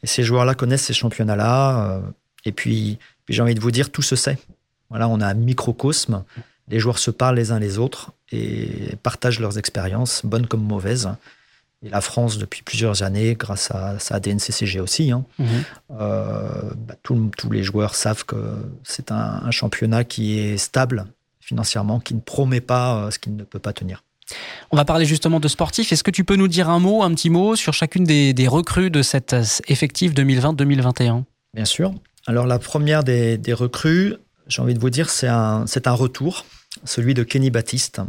Et 0.02 0.06
ces 0.06 0.22
joueurs-là 0.22 0.54
connaissent 0.54 0.84
ces 0.84 0.92
championnats-là. 0.92 2.02
et 2.44 2.52
puis, 2.52 2.98
puis 3.30 3.36
j'ai 3.36 3.42
envie 3.42 3.54
de 3.54 3.60
vous 3.60 3.70
dire, 3.70 3.92
tout 3.92 4.02
se 4.02 4.16
sait. 4.16 4.38
Voilà, 4.88 5.06
on 5.06 5.20
a 5.20 5.26
un 5.28 5.34
microcosme. 5.34 6.24
Les 6.66 6.80
joueurs 6.80 6.98
se 6.98 7.12
parlent 7.12 7.36
les 7.36 7.52
uns 7.52 7.60
les 7.60 7.78
autres 7.78 8.10
et 8.32 8.96
partagent 9.04 9.38
leurs 9.38 9.56
expériences, 9.56 10.22
bonnes 10.24 10.48
comme 10.48 10.64
mauvaises. 10.64 11.10
Et 11.84 11.90
la 11.90 12.00
France, 12.00 12.38
depuis 12.38 12.62
plusieurs 12.62 13.04
années, 13.04 13.36
grâce 13.36 13.70
à 13.70 14.00
sa 14.00 14.18
DNCCG 14.18 14.80
aussi, 14.80 15.12
hein, 15.12 15.24
mhm. 15.38 15.46
euh, 15.92 16.72
bah, 16.76 16.96
tous 17.04 17.50
les 17.52 17.62
joueurs 17.62 17.94
savent 17.94 18.24
que 18.24 18.36
c'est 18.82 19.12
un, 19.12 19.48
championnat 19.52 20.02
qui 20.02 20.40
est 20.40 20.56
stable 20.56 21.06
financièrement, 21.38 22.00
qui 22.00 22.14
ne 22.14 22.20
promet 22.20 22.60
pas 22.60 22.96
euh, 22.96 23.10
ce 23.12 23.20
qu'il 23.20 23.36
ne 23.36 23.44
peut 23.44 23.60
pas 23.60 23.72
tenir. 23.72 24.02
On 24.72 24.76
va 24.76 24.84
parler 24.84 25.04
justement 25.04 25.38
de 25.38 25.46
sportifs. 25.46 25.92
Est-ce 25.92 26.02
que 26.02 26.10
tu 26.10 26.24
peux 26.24 26.34
nous 26.34 26.48
dire 26.48 26.68
un 26.68 26.80
mot, 26.80 27.04
un 27.04 27.14
petit 27.14 27.30
mot 27.30 27.54
sur 27.54 27.74
chacune 27.74 28.02
des, 28.02 28.48
recrues 28.48 28.90
de 28.90 29.02
cet 29.02 29.36
effectif 29.68 30.14
2020-2021 30.14 31.22
Bien 31.54 31.64
sûr. 31.64 31.94
Alors 32.26 32.46
la 32.46 32.58
première 32.58 33.02
des, 33.02 33.40
recrues, 33.52 34.14
j'ai 34.46 34.62
envie 34.62 34.74
de 34.74 34.80
vous 34.80 34.90
dire, 34.90 35.10
c'est 35.10 35.28
un, 35.28 35.64
un 35.84 35.92
retour, 35.92 36.44
celui 36.84 37.14
de 37.14 37.22
Kenny 37.22 37.50
Baptiste, 37.50 38.00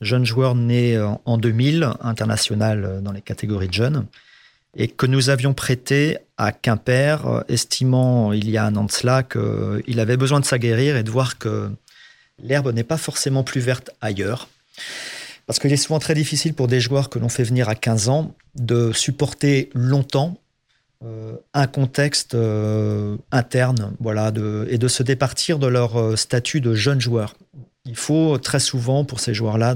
jeune 0.00 0.24
joueur 0.24 0.54
né 0.54 0.98
en 1.24 1.38
2000, 1.38 1.90
international 2.00 3.00
dans 3.02 3.12
les 3.12 3.20
catégories 3.20 3.68
de 3.68 3.74
jeunes, 3.74 4.06
et 4.76 4.88
que 4.88 5.06
nous 5.06 5.28
avions 5.28 5.54
prêté 5.54 6.18
à 6.38 6.52
Quimper, 6.52 7.44
estimant 7.48 8.32
il 8.32 8.48
y 8.50 8.56
a 8.56 8.64
un 8.64 8.74
an 8.76 8.84
de 8.84 8.90
cela 8.90 9.22
qu'il 9.22 10.00
avait 10.00 10.16
besoin 10.16 10.40
de 10.40 10.44
s'aguerrir 10.44 10.96
et 10.96 11.02
de 11.02 11.10
voir 11.10 11.38
que 11.38 11.70
l'herbe 12.42 12.72
n'est 12.72 12.84
pas 12.84 12.96
forcément 12.96 13.44
plus 13.44 13.60
verte 13.60 13.90
ailleurs. 14.00 14.48
Parce 15.46 15.58
qu'il 15.58 15.72
est 15.72 15.76
souvent 15.76 15.98
très 15.98 16.14
difficile 16.14 16.54
pour 16.54 16.68
des 16.68 16.80
joueurs 16.80 17.10
que 17.10 17.18
l'on 17.18 17.28
fait 17.28 17.42
venir 17.42 17.68
à 17.68 17.74
15 17.74 18.08
ans 18.08 18.34
de 18.54 18.92
supporter 18.92 19.70
longtemps 19.74 20.38
euh, 20.38 20.41
un 21.54 21.66
contexte 21.66 22.34
euh, 22.34 23.16
interne, 23.30 23.92
voilà, 24.00 24.32
et 24.68 24.78
de 24.78 24.88
se 24.88 25.02
départir 25.02 25.58
de 25.58 25.66
leur 25.66 25.96
euh, 25.96 26.16
statut 26.16 26.60
de 26.60 26.74
jeune 26.74 27.00
joueur. 27.00 27.34
Il 27.84 27.96
faut 27.96 28.38
très 28.38 28.60
souvent 28.60 29.04
pour 29.04 29.20
ces 29.20 29.34
joueurs-là 29.34 29.74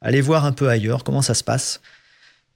aller 0.00 0.20
voir 0.20 0.44
un 0.44 0.52
peu 0.52 0.68
ailleurs 0.68 1.02
comment 1.02 1.22
ça 1.22 1.34
se 1.34 1.42
passe, 1.42 1.80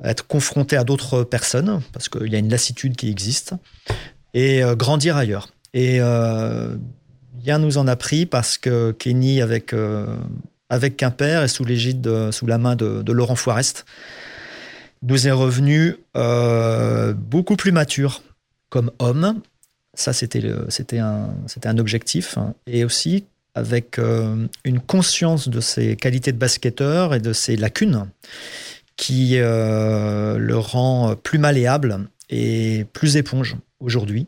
être 0.05 0.27
confronté 0.27 0.77
à 0.77 0.85
d'autres 0.85 1.25
personnes 1.25 1.83
parce 1.93 2.09
qu'il 2.09 2.29
y 2.29 2.37
a 2.37 2.39
une 2.39 2.51
lassitude 2.51 2.95
qui 2.95 3.11
existe 3.11 3.55
et 4.35 4.63
grandir 4.77 5.17
ailleurs. 5.17 5.49
Et 5.75 5.99
bien 7.33 7.59
nous 7.59 7.77
en 7.77 7.89
a 7.89 7.97
pris 7.97 8.25
parce 8.25 8.57
que 8.57 8.93
Kenny 8.93 9.43
avec 9.43 9.75
avec 10.71 10.97
Quimper 10.97 11.43
et 11.43 11.49
sous 11.49 11.65
l'égide, 11.65 12.31
sous 12.31 12.47
la 12.47 12.59
main 12.59 12.77
de, 12.77 13.03
de 13.03 13.13
Laurent 13.13 13.35
Foirest, 13.35 13.85
nous 15.03 15.29
est 15.29 15.33
revenu 15.33 15.97
euh, 16.17 17.13
beaucoup 17.13 17.57
plus 17.57 17.73
mature 17.73 18.23
comme 18.71 18.91
homme. 18.99 19.41
Ça, 19.95 20.13
c'était 20.13 20.41
un, 20.99 21.79
objectif. 21.79 22.39
Hein. 22.39 22.55
Et 22.67 22.85
aussi 22.85 23.25
avec 23.55 23.99
euh, 23.99 24.47
une 24.65 24.79
conscience 24.79 25.49
de 25.49 25.61
ses 25.61 25.97
qualités 25.97 26.33
de 26.33 26.39
basketteur 26.39 27.15
et 27.15 27.21
de 27.21 27.33
ses 27.33 27.57
lacunes 27.57 28.07
qui 28.97 29.39
euh, 29.39 30.39
le 30.39 30.59
rend 30.59 31.17
plus 31.17 31.39
malléable 31.39 32.09
et 32.31 32.87
plus 32.93 33.17
éponge 33.17 33.57
aujourd'hui. 33.81 34.27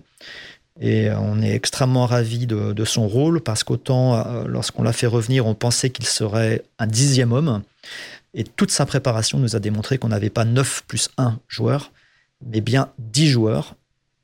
Et 0.81 1.11
on 1.11 1.43
est 1.43 1.55
extrêmement 1.55 2.07
ravis 2.07 2.47
de, 2.47 2.73
de 2.73 2.85
son 2.87 3.07
rôle 3.07 3.43
parce 3.43 3.65
qu'autant 3.65 4.45
lorsqu'on 4.47 4.83
l'a 4.83 4.95
fait 4.95 5.07
revenir, 5.07 5.47
on 5.47 5.55
pensait 5.55 5.91
qu'il 5.91 6.07
serait 6.07 6.63
un 6.79 6.87
dixième 6.87 7.33
homme. 7.33 7.63
Et 8.35 8.45
toute 8.45 8.71
sa 8.71 8.87
préparation 8.87 9.39
nous 9.39 9.57
a 9.57 9.59
démontré 9.59 9.99
qu'on 9.99 10.09
n'avait 10.09 10.31
pas 10.31 10.45
9 10.45 10.85
plus 10.87 11.11
1 11.19 11.39
joueur, 11.49 11.93
mais 12.47 12.61
bien 12.61 12.91
10 12.99 13.29
joueurs, 13.29 13.77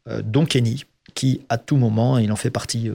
euh, 0.09 0.23
dont 0.25 0.47
Kenny, 0.47 0.85
qui 1.15 1.41
à 1.49 1.59
tout 1.59 1.77
moment, 1.77 2.19
il 2.19 2.31
en 2.31 2.37
fait 2.37 2.51
partie, 2.51 2.89
euh, 2.89 2.95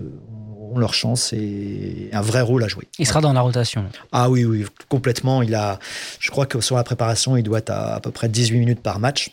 ont 0.72 0.78
leur 0.78 0.94
chance 0.94 1.34
et 1.34 2.10
un 2.14 2.22
vrai 2.22 2.42
rôle 2.42 2.64
à 2.64 2.68
jouer. 2.70 2.88
Il 2.98 3.06
sera 3.06 3.20
dans 3.20 3.34
la 3.34 3.42
rotation. 3.42 3.86
Ah 4.14 4.30
oui, 4.30 4.46
oui, 4.46 4.66
complètement. 4.88 5.42
Il 5.42 5.54
a, 5.54 5.80
je 6.20 6.32
crois 6.32 6.46
que 6.46 6.62
sur 6.62 6.78
la 6.78 6.84
préparation, 6.86 7.36
il 7.36 7.44
doit 7.44 7.60
être 7.60 7.72
à 7.72 7.96
à 7.96 8.00
peu 8.00 8.12
près 8.12 8.30
18 8.30 8.60
minutes 8.60 8.82
par 8.82 9.00
match 9.00 9.32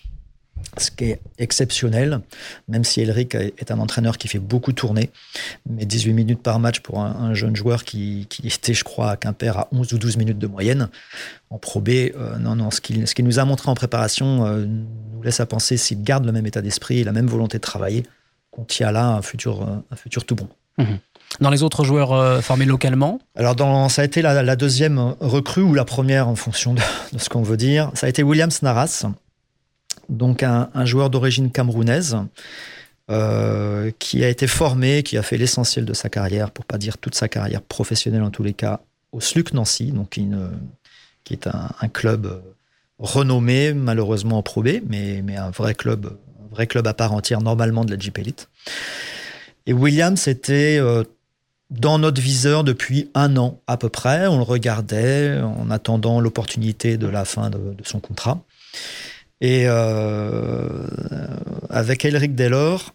ce 0.76 0.90
qui 0.90 1.04
est 1.04 1.20
exceptionnel, 1.38 2.20
même 2.68 2.84
si 2.84 3.00
Elric 3.00 3.34
est 3.34 3.70
un 3.70 3.78
entraîneur 3.78 4.18
qui 4.18 4.28
fait 4.28 4.38
beaucoup 4.38 4.72
tourner. 4.72 5.10
Mais 5.68 5.84
18 5.84 6.12
minutes 6.12 6.42
par 6.42 6.58
match 6.60 6.80
pour 6.80 7.00
un, 7.00 7.34
jeune 7.34 7.56
joueur 7.56 7.84
qui, 7.84 8.26
était, 8.44 8.74
je 8.74 8.84
crois, 8.84 9.10
à 9.10 9.16
Quimper 9.16 9.56
à 9.56 9.68
11 9.72 9.92
ou 9.92 9.98
12 9.98 10.16
minutes 10.16 10.38
de 10.38 10.46
moyenne. 10.46 10.88
En 11.50 11.58
Pro 11.58 11.80
B, 11.80 11.88
euh, 11.88 12.38
non, 12.38 12.56
non, 12.56 12.70
ce 12.70 12.80
qu'il 12.80 13.24
nous 13.24 13.38
a 13.38 13.44
montré 13.44 13.70
en 13.70 13.74
préparation 13.74 14.46
euh, 14.46 14.66
nous 14.66 15.22
laisse 15.22 15.40
à 15.40 15.46
penser, 15.46 15.76
s'il 15.76 16.02
garde 16.02 16.24
le 16.24 16.32
même 16.32 16.46
état 16.46 16.62
d'esprit, 16.62 17.04
la 17.04 17.12
même 17.12 17.26
volonté 17.26 17.58
de 17.58 17.62
travailler, 17.62 18.04
qu'on 18.50 18.64
tient 18.64 18.92
là 18.92 19.08
un 19.08 19.22
futur, 19.22 19.62
un 19.62 19.96
futur 19.96 20.24
tout 20.24 20.36
bon. 20.36 20.48
Mhm. 20.78 20.98
Dans 21.40 21.50
les 21.50 21.62
autres 21.62 21.84
joueurs 21.84 22.12
euh, 22.12 22.40
formés 22.40 22.64
localement? 22.64 23.20
Alors, 23.36 23.54
dans, 23.54 23.88
ça 23.88 24.02
a 24.02 24.04
été 24.04 24.22
la, 24.22 24.56
deuxième 24.56 25.14
recrue 25.20 25.62
ou 25.62 25.74
la 25.74 25.84
première 25.84 26.28
en 26.28 26.36
fonction 26.36 26.74
de, 26.74 26.80
de 27.12 27.18
ce 27.18 27.28
qu'on 27.28 27.42
veut 27.42 27.56
dire. 27.56 27.90
Ça 27.94 28.06
a 28.06 28.08
été 28.08 28.22
Williams 28.22 28.62
Naras 28.62 29.06
donc 30.08 30.42
un, 30.42 30.84
joueur 30.84 31.10
d'origine 31.10 31.50
camerounaise 31.50 32.18
euh, 33.10 33.90
qui 33.98 34.24
a 34.24 34.28
été 34.28 34.46
formé, 34.46 35.02
qui 35.02 35.16
a 35.16 35.22
fait 35.22 35.36
l'essentiel 35.36 35.84
de 35.84 35.92
sa 35.92 36.08
carrière, 36.08 36.50
pour 36.50 36.64
pas 36.64 36.78
dire 36.78 36.98
toute 36.98 37.14
sa 37.14 37.28
carrière 37.28 37.62
professionnelle 37.62 38.22
en 38.22 38.30
tous 38.30 38.42
les 38.42 38.54
cas, 38.54 38.80
au 39.12 39.20
SLUC 39.20 39.54
Nancy, 39.54 39.92
donc 39.92 40.10
qui 40.10 41.34
est 41.34 41.46
un, 41.46 41.88
club 41.88 42.42
renommé 42.98 43.72
malheureusement 43.72 44.38
en 44.38 44.42
Pro 44.42 44.62
B, 44.62 44.80
mais, 44.86 45.22
un 45.36 45.50
vrai 45.50 45.74
club, 45.74 46.16
vrai 46.50 46.66
club 46.66 46.86
à 46.86 46.94
part 46.94 47.12
entière 47.12 47.40
normalement 47.40 47.84
de 47.84 47.92
la 47.92 47.98
Jeep 47.98 48.18
Elite. 48.18 48.48
Et 49.66 49.72
Williams 49.72 50.28
était 50.28 50.78
euh, 50.80 51.04
dans 51.70 51.98
notre 51.98 52.20
viseur 52.20 52.64
depuis 52.64 53.10
un 53.14 53.36
an 53.36 53.60
à 53.66 53.76
peu 53.76 53.90
près. 53.90 54.26
On 54.26 54.38
le 54.38 54.42
regardait 54.42 55.38
en 55.40 55.70
attendant 55.70 56.20
l'opportunité 56.20 56.96
de 56.96 57.06
la 57.06 57.26
fin 57.26 57.50
de 57.50 57.74
son 57.84 58.00
contrat. 58.00 58.42
Et 59.40 59.64
euh, 59.66 60.68
avec 61.70 62.04
Elric 62.04 62.34
Delors, 62.34 62.94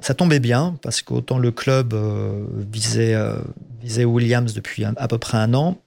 ça 0.00 0.14
tombait 0.14 0.40
bien 0.40 0.76
parce 0.82 1.02
qu'autant 1.02 1.38
le 1.38 1.50
club 1.50 1.94
euh, 1.94 2.44
visait, 2.72 3.14
euh, 3.14 3.34
visait, 3.80 4.04
Williams 4.04 4.54
depuis 4.54 4.84
à 4.84 5.08
peu 5.08 5.18
près 5.18 5.38
un 5.38 5.54
an, 5.54 5.78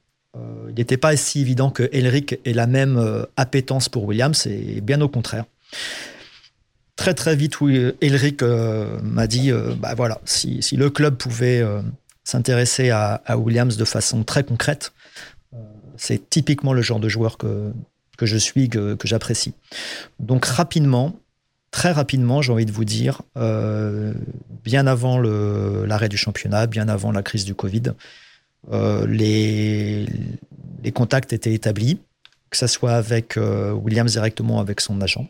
il 0.68 0.74
n'était 0.76 0.98
pas 0.98 1.16
si 1.16 1.42
évident 1.42 1.70
que 1.70 1.88
Elric 1.92 2.40
ait 2.44 2.54
la 2.54 2.66
même 2.66 3.00
appétence 3.38 3.88
pour 3.88 4.06
Williams, 4.06 4.48
et 4.48 4.82
bien 4.82 5.00
au 5.02 5.08
contraire. 5.08 5.46
Très 6.96 7.14
très 7.14 7.36
vite, 7.36 7.58
Elric 8.02 8.42
m'a 8.42 9.28
dit, 9.28 9.52
bah 9.78 9.94
voilà, 9.94 10.20
si, 10.26 10.64
si, 10.64 10.76
le 10.76 10.90
club 10.90 11.18
pouvait 11.18 11.64
s'intéresser 12.24 12.90
à, 12.90 13.22
Williams 13.38 13.78
de 13.78 13.86
façon 13.86 14.24
très 14.24 14.44
concrète, 14.44 14.92
c'est 15.98 16.32
typiquement 16.32 16.74
le 16.74 16.82
genre 16.82 17.00
de 17.00 17.10
joueur 17.10 17.38
que, 17.38 17.72
que 18.24 18.30
je 18.30 18.38
suis, 18.38 18.70
que, 18.70 18.98
j'apprécie. 19.03 19.53
Donc 20.20 20.46
rapidement, 20.46 21.20
très 21.72 21.92
rapidement, 21.92 22.42
j'ai 22.42 22.53
envie 22.53 22.65
de 22.65 22.72
vous 22.72 22.86
dire, 22.86 23.22
euh, 23.38 24.13
bien 24.63 24.88
avant 24.88 25.20
l'arrêt 25.20 26.08
du 26.08 26.15
championnat, 26.15 26.68
bien 26.68 26.88
avant 26.88 27.12
la 27.12 27.22
crise 27.22 27.44
du 27.44 27.53
Covid, 27.53 27.94
euh, 28.72 29.06
les, 29.08 30.08
contacts 30.94 31.34
étaient 31.34 31.53
établis, 31.53 32.00
que 32.50 32.56
ce 32.56 32.68
soit 32.68 32.94
avec 32.94 33.36
euh, 33.36 33.74
Williams 33.74 34.13
directement, 34.13 34.62
avec 34.62 34.80
son 34.80 35.01
agent. 35.01 35.27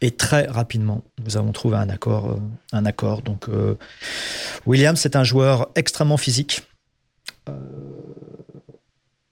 Et 0.00 0.12
très 0.12 0.46
rapidement, 0.46 1.02
nous 1.24 1.36
avons 1.36 1.50
trouvé 1.50 1.76
un 1.76 1.88
accord. 1.88 2.38
un 2.72 2.84
accord. 2.84 3.22
Donc, 3.22 3.48
Williams, 4.66 5.00
c'est 5.00 5.16
un 5.16 5.24
joueur 5.24 5.70
extrêmement 5.74 6.18
physique, 6.18 6.62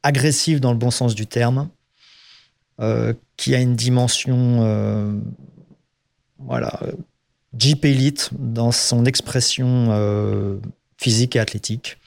agressif 0.02 0.60
dans 0.60 0.72
le 0.72 0.78
bon 0.78 0.90
sens 0.90 1.14
du 1.14 1.26
terme, 1.26 1.68
qui 3.36 3.54
a 3.54 3.60
une 3.60 3.76
dimension 3.76 4.58
euh, 4.62 5.12
voilà, 6.38 6.80
Jeep 7.56 7.84
Elite 7.84 8.30
dans 8.32 8.72
son 8.72 9.04
expression 9.04 9.88
euh, 9.90 10.58
physique 10.98 11.36
et 11.36 11.40
athlétique, 11.40 11.98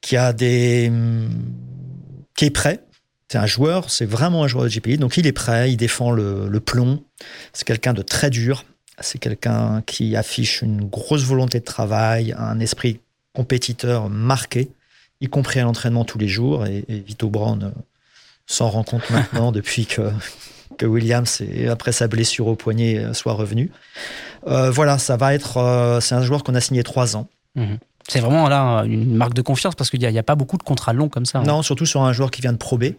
qui 0.00 0.16
a 0.16 0.32
des 0.32 0.92
qui 2.34 2.46
est 2.46 2.50
prêt. 2.50 2.84
C'est 3.28 3.38
un 3.38 3.46
joueur, 3.46 3.90
c'est 3.90 4.04
vraiment 4.04 4.44
un 4.44 4.48
joueur 4.48 4.64
de 4.64 4.68
Jeep 4.68 4.86
Elite, 4.86 5.00
donc 5.00 5.16
il 5.16 5.26
est 5.26 5.32
prêt, 5.32 5.72
il 5.72 5.76
défend 5.76 6.10
le, 6.10 6.48
le 6.48 6.60
plomb. 6.60 7.02
C'est 7.52 7.64
quelqu'un 7.64 7.94
de 7.94 8.02
très 8.02 8.28
dur. 8.30 8.64
C'est 9.00 9.18
quelqu'un 9.18 9.82
qui 9.86 10.16
affiche 10.16 10.60
une 10.60 10.84
grosse 10.84 11.22
volonté 11.22 11.58
de 11.58 11.64
travail, 11.64 12.34
un 12.36 12.60
esprit 12.60 13.00
compétiteur 13.32 14.10
marqué, 14.10 14.70
y 15.22 15.28
compris 15.28 15.60
à 15.60 15.62
l'entraînement 15.62 16.04
tous 16.04 16.18
les 16.18 16.28
jours. 16.28 16.66
Et, 16.66 16.84
et 16.88 17.00
Vito 17.00 17.30
Brown 17.30 17.72
s'en 18.52 18.68
rend 18.68 18.84
compte 18.84 19.08
maintenant 19.10 19.52
depuis 19.52 19.86
que, 19.86 20.10
que 20.78 20.86
Williams, 20.86 21.42
après 21.70 21.92
sa 21.92 22.08
blessure 22.08 22.46
au 22.46 22.56
poignet, 22.56 22.98
euh, 22.98 23.14
soit 23.14 23.32
revenu. 23.32 23.70
Euh, 24.46 24.70
voilà, 24.70 24.98
ça 24.98 25.16
va 25.16 25.34
être. 25.34 25.58
Euh, 25.58 26.00
c'est 26.00 26.14
un 26.14 26.22
joueur 26.22 26.42
qu'on 26.44 26.54
a 26.54 26.60
signé 26.60 26.82
trois 26.82 27.16
ans. 27.16 27.28
Mhm. 27.54 27.78
C'est 28.08 28.20
vraiment 28.20 28.48
là 28.48 28.82
une 28.82 29.14
marque 29.14 29.34
de 29.34 29.42
confiance 29.42 29.76
parce 29.76 29.88
qu'il 29.88 30.00
n'y 30.00 30.06
a, 30.06 30.20
a, 30.20 30.22
pas 30.24 30.34
beaucoup 30.34 30.58
de 30.58 30.64
contrats 30.64 30.92
longs 30.92 31.08
comme 31.08 31.24
ça. 31.24 31.38
Hein. 31.38 31.44
Non, 31.44 31.62
surtout 31.62 31.86
sur 31.86 32.02
un 32.02 32.12
joueur 32.12 32.32
qui 32.32 32.42
vient 32.42 32.52
de 32.52 32.58
prober. 32.58 32.96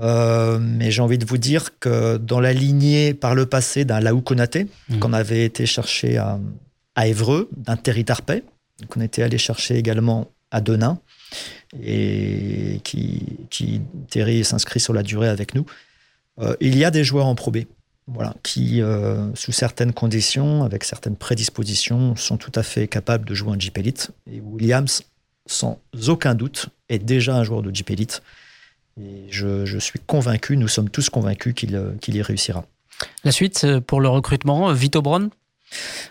Euh, 0.00 0.58
mais 0.60 0.90
j'ai 0.90 1.02
envie 1.02 1.18
de 1.18 1.24
vous 1.24 1.38
dire 1.38 1.78
que 1.78 2.16
dans 2.16 2.40
la 2.40 2.52
lignée 2.52 3.14
par 3.14 3.34
le 3.34 3.46
passé 3.46 3.84
d'un 3.84 4.00
Laou 4.00 4.20
Konaté, 4.20 4.66
mhm. 4.88 4.98
qu'on 5.00 5.12
avait 5.12 5.44
été 5.44 5.66
chercher 5.66 6.16
à, 6.16 6.38
à 6.94 7.06
Évreux, 7.06 7.48
d'un 7.56 7.76
Terry 7.76 8.04
Tarpey, 8.04 8.44
qu'on 8.88 9.00
était 9.00 9.22
allé 9.22 9.38
chercher 9.38 9.76
également 9.76 10.28
à 10.50 10.60
Denain, 10.60 10.98
et 11.82 12.80
qui, 12.84 13.22
qui 13.50 13.80
Terry 14.10 14.44
s'inscrit 14.44 14.80
sur 14.80 14.92
la 14.92 15.02
durée 15.02 15.28
avec 15.28 15.54
nous. 15.54 15.66
Euh, 16.40 16.56
il 16.60 16.76
y 16.76 16.84
a 16.84 16.90
des 16.90 17.04
joueurs 17.04 17.26
en 17.26 17.34
Pro 17.34 17.52
voilà, 18.06 18.34
qui, 18.42 18.82
euh, 18.82 19.34
sous 19.34 19.52
certaines 19.52 19.92
conditions, 19.92 20.62
avec 20.62 20.84
certaines 20.84 21.16
prédispositions, 21.16 22.16
sont 22.16 22.36
tout 22.36 22.52
à 22.54 22.62
fait 22.62 22.86
capables 22.86 23.24
de 23.24 23.34
jouer 23.34 23.52
en 23.52 23.58
Jeep 23.58 23.78
Elite. 23.78 24.10
Et 24.30 24.40
Williams, 24.40 25.02
sans 25.46 25.80
aucun 26.08 26.34
doute, 26.34 26.68
est 26.88 26.98
déjà 26.98 27.36
un 27.36 27.44
joueur 27.44 27.62
de 27.62 27.74
Jeep 27.74 27.90
Elite. 27.90 28.22
Et 29.00 29.26
je, 29.30 29.78
suis 29.78 30.00
convaincu, 30.06 30.56
nous 30.56 30.68
sommes 30.68 30.90
tous 30.90 31.08
convaincus 31.08 31.54
qu'il 31.54 31.74
euh, 31.74 31.92
y 32.08 32.22
réussira. 32.22 32.66
La 33.24 33.32
suite 33.32 33.66
pour 33.86 34.00
le 34.00 34.08
recrutement, 34.08 34.72
Vito 34.72 35.02
Braun? 35.02 35.30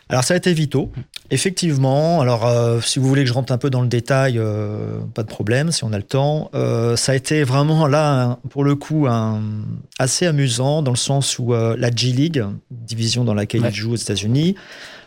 Alors 0.09 0.23
ça 0.23 0.33
a 0.33 0.37
été 0.37 0.53
Vito, 0.53 0.91
effectivement. 1.33 2.21
Alors 2.21 2.45
euh, 2.45 2.79
si 2.81 2.99
vous 2.99 3.07
voulez 3.07 3.23
que 3.23 3.29
je 3.29 3.33
rentre 3.33 3.51
un 3.51 3.57
peu 3.57 3.69
dans 3.69 3.81
le 3.81 3.87
détail, 3.87 4.37
euh, 4.37 4.99
pas 5.13 5.23
de 5.23 5.27
problème, 5.27 5.71
si 5.71 5.83
on 5.83 5.91
a 5.91 5.97
le 5.97 6.03
temps. 6.03 6.49
Euh, 6.53 6.95
ça 6.95 7.13
a 7.13 7.15
été 7.15 7.43
vraiment 7.43 7.87
là, 7.87 8.39
pour 8.49 8.63
le 8.63 8.75
coup, 8.75 9.07
un, 9.07 9.41
assez 9.99 10.25
amusant 10.25 10.81
dans 10.81 10.91
le 10.91 10.97
sens 10.97 11.39
où 11.39 11.53
la 11.53 11.91
G 11.93 12.11
League, 12.11 12.43
division 12.71 13.23
dans 13.23 13.33
laquelle 13.33 13.63
il 13.65 13.73
joue 13.73 13.93
aux 13.93 13.97
États-Unis, 13.97 14.55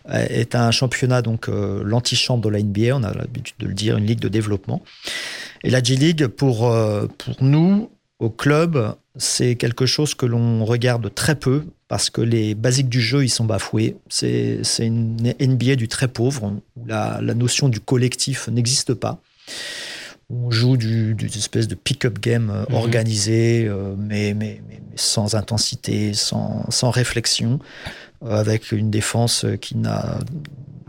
est 0.08 0.54
un 0.54 0.70
championnat 0.70 1.20
donc 1.20 1.48
l'antichambre 1.48 2.44
de 2.44 2.48
la 2.48 2.62
NBA. 2.62 2.96
On 2.96 3.02
a 3.02 3.12
l'habitude 3.12 3.56
de 3.58 3.66
le 3.66 3.74
dire, 3.74 3.96
une 3.96 4.06
ligue 4.06 4.20
de 4.20 4.28
développement. 4.28 4.82
Et 5.64 5.70
la 5.70 5.82
G 5.82 5.96
League 5.96 6.26
pour 6.28 6.72
pour 7.18 7.34
nous 7.40 7.90
au 8.18 8.30
club, 8.30 8.94
c'est 9.16 9.56
quelque 9.56 9.86
chose 9.86 10.14
que 10.14 10.26
l'on 10.26 10.64
regarde 10.64 11.12
très 11.14 11.34
peu 11.34 11.64
parce 11.88 12.10
que 12.10 12.20
les 12.20 12.54
basiques 12.54 12.88
du 12.88 13.00
jeu, 13.00 13.24
ils 13.24 13.28
sont 13.28 13.44
bafoués. 13.44 13.96
C'est 14.08 14.62
une 14.80 15.34
NBA 15.40 15.76
du 15.76 15.88
très 15.88 16.08
pauvre, 16.08 16.44
où 16.76 16.86
la, 16.86 17.20
notion 17.20 17.68
du 17.68 17.80
collectif 17.80 18.48
n'existe 18.48 18.94
pas. 18.94 19.20
On 20.28 20.50
joue 20.50 20.76
du, 20.76 21.14
du 21.14 21.26
espèce 21.26 21.68
de 21.68 21.76
pick-up 21.76 22.18
game 22.18 22.64
mhm. 22.68 22.74
organisé, 22.74 23.66
euh, 23.68 23.94
mais, 23.96 24.34
mais, 24.34 24.60
mais, 24.68 24.80
sans 24.96 25.36
intensité, 25.36 26.14
sans, 26.14 26.68
sans 26.68 26.90
réflexion, 26.90 27.60
euh, 28.24 28.30
avec 28.30 28.72
une 28.72 28.90
défense 28.90 29.46
qui 29.60 29.76
n'a 29.76 30.18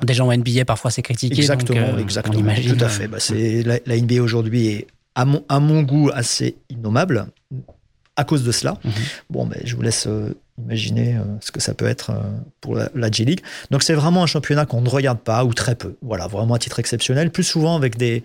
Déjà 0.04 0.24
en 0.24 0.36
NBA, 0.36 0.66
parfois 0.66 0.92
c'est 0.92 1.02
critiqué. 1.02 1.36
Exactement, 1.36 1.98
exactement. 1.98 2.54
tout 2.54 2.84
à 2.84 2.88
fait. 2.88 3.08
Bah, 3.08 3.18
la, 3.32 3.80
la, 3.84 4.00
NBA 4.00 4.22
aujourd'hui 4.22 4.68
est, 4.68 4.88
à 5.18 5.26
mon, 5.26 5.44
à 5.50 5.60
mon 5.60 5.82
goût, 5.82 6.10
assez 6.14 6.58
innommable 6.70 7.28
à 8.16 8.24
cause 8.24 8.44
de 8.44 8.52
cela. 8.52 8.78
Mhm. 8.84 8.92
Bon, 9.30 9.46
mais 9.46 9.62
je 9.66 9.76
vous 9.76 9.82
laisse 9.82 10.08
Imaginez 10.60 11.16
euh, 11.16 11.24
ce 11.40 11.52
que 11.52 11.60
ça 11.60 11.76
peut 11.76 11.86
être 11.86 12.10
euh, 12.10 12.22
pour 12.62 12.76
la, 12.76 13.12
G-League. 13.12 13.42
Donc 13.70 13.84
c'est 13.84 13.94
vraiment 13.94 14.24
un 14.24 14.28
championnat 14.28 14.66
qu'on 14.66 14.82
ne 14.82 14.90
regarde 14.90 15.20
pas 15.20 15.46
ou 15.46 15.54
très 15.54 15.76
peu. 15.76 15.96
Voilà, 16.02 16.26
vraiment 16.28 16.56
à 16.56 16.60
titre 16.60 16.80
exceptionnel. 16.80 17.30
Plus 17.30 17.44
souvent 17.44 17.76
avec 17.76 17.96
des, 17.96 18.24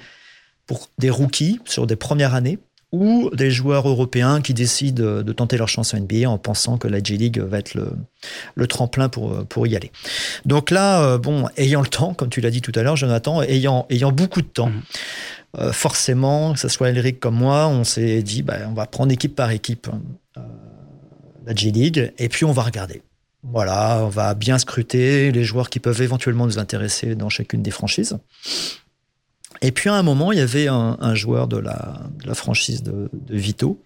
pour 0.67 0.89
des 0.99 1.11
rookies 1.11 1.61
sur 1.67 1.87
des 1.87 1.97
premières 1.97 2.35
années 2.35 2.59
ou 2.91 3.31
des 3.35 3.51
joueurs 3.51 3.89
européens 3.89 4.41
qui 4.43 4.55
décident 4.55 5.23
de 5.23 5.33
tenter 5.33 5.57
leur 5.57 5.69
chance 5.69 5.95
en 5.95 6.01
NBA 6.01 6.29
en 6.29 6.37
pensant 6.37 6.77
que 6.77 6.89
la 6.89 7.03
G-League 7.03 7.39
va 7.39 7.59
être 7.59 7.75
le, 7.75 7.91
le, 8.55 8.67
tremplin 8.67 9.09
pour, 9.09 9.47
pour 9.47 9.67
y 9.67 9.77
aller. 9.77 9.91
Donc 10.45 10.71
là, 10.71 11.03
euh, 11.03 11.19
bon, 11.19 11.49
ayant 11.57 11.81
le 11.81 11.87
temps, 11.87 12.13
comme 12.13 12.29
tu 12.29 12.43
l'as 12.43 12.51
dit 12.51 12.61
tout 12.61 12.73
à 12.75 12.83
l'heure, 12.83 12.97
Jonathan, 12.97 13.43
ayant, 13.43 13.87
ayant 13.89 14.13
beaucoup 14.13 14.43
de 14.43 14.47
temps, 14.47 14.69
mmh. 14.69 14.83
Forcément, 15.73 16.55
que 16.55 16.59
ce 16.59 16.69
soit 16.69 16.91
Elric 16.91 17.21
comme 17.21 17.37
moi, 17.37 17.69
on 17.69 17.85
s'est 17.85 18.23
dit, 18.23 18.43
bah, 18.43 18.59
on 18.69 18.73
va 18.73 18.87
prendre 18.87 19.13
équipe 19.13 19.37
par 19.37 19.51
équipe 19.51 19.89
la 21.47 21.55
G-League, 21.55 22.13
et 22.19 22.29
puis 22.29 22.45
on 22.45 22.53
va 22.53 22.63
regarder. 22.63 23.03
Voilà, 23.43 24.01
on 24.05 24.09
va 24.09 24.35
bien 24.35 24.59
scruter 24.59 25.33
les 25.33 25.45
joueurs 25.45 25.69
qui 25.69 25.81
peuvent 25.81 26.01
éventuellement 26.01 26.47
nous 26.47 26.59
intéresser 26.59 27.17
dans 27.17 27.29
chacune 27.29 27.63
des 27.63 27.73
franchises. 27.73 28.17
Et 29.63 29.73
puis 29.73 29.91
à 29.91 29.95
un 29.95 30.03
moment, 30.03 30.33
il 30.33 30.39
y 30.39 30.43
avait 30.43 30.69
un, 30.69 31.15
joueur 31.15 31.49
de 31.49 31.57
la, 31.57 32.35
franchise 32.35 32.83
de, 32.83 33.11
Vito 33.29 33.83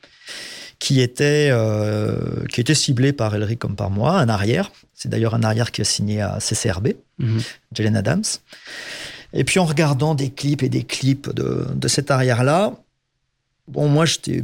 qui 0.79 1.01
était, 1.01 1.49
euh, 1.51 2.45
qui 2.51 2.61
était 2.61 2.75
ciblé 2.75 3.15
par 3.15 3.35
Elric 3.35 3.59
comme 3.59 3.77
par 3.77 3.91
moi, 3.91 4.19
un 4.19 4.29
arrière. 4.29 4.71
C'est 4.93 5.09
d'ailleurs 5.09 5.35
un 5.35 5.43
arrière 5.43 5.73
qui 5.73 5.81
a 5.81 5.85
signé 5.85 6.21
à 6.21 6.39
CCRB, 6.39 6.89
mhm. 7.19 7.41
Jalen 7.73 7.97
Adams. 7.97 8.25
Et 9.33 9.45
puis 9.45 9.59
en 9.59 9.65
regardant 9.65 10.15
des 10.15 10.31
clips 10.31 10.63
et 10.63 10.69
des 10.69 10.83
clips 10.83 11.33
de, 11.35 11.67
de 11.75 11.89
cet 11.89 12.11
arrière-là, 12.11 12.73
bon, 13.69 13.89
moi 13.89 14.05
j'étais 14.05 14.43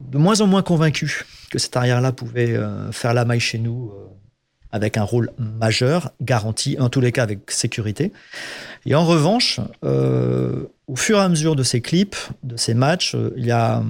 de 0.00 0.18
moins 0.18 0.40
en 0.40 0.46
moins 0.46 0.62
convaincu 0.62 1.24
que 1.50 1.58
cet 1.58 1.76
arrière-là 1.76 2.12
pouvait 2.12 2.56
euh, 2.56 2.90
faire 2.92 3.14
la 3.14 3.24
maille 3.24 3.40
chez 3.40 3.58
nous 3.58 3.90
euh, 3.94 4.06
avec 4.72 4.96
un 4.96 5.02
rôle 5.02 5.30
majeur, 5.38 6.10
garanti, 6.20 6.76
en 6.78 6.88
tous 6.88 7.00
les 7.00 7.12
cas 7.12 7.22
avec 7.22 7.50
sécurité. 7.50 8.12
Et 8.84 8.94
en 8.94 9.04
revanche, 9.04 9.60
euh, 9.84 10.64
au 10.86 10.96
fur 10.96 11.18
et 11.18 11.22
à 11.22 11.28
mesure 11.28 11.56
de 11.56 11.62
ces 11.62 11.80
clips, 11.80 12.16
de 12.42 12.56
ces 12.56 12.74
matchs, 12.74 13.16
il 13.36 13.46
y 13.46 13.50
a, 13.50 13.82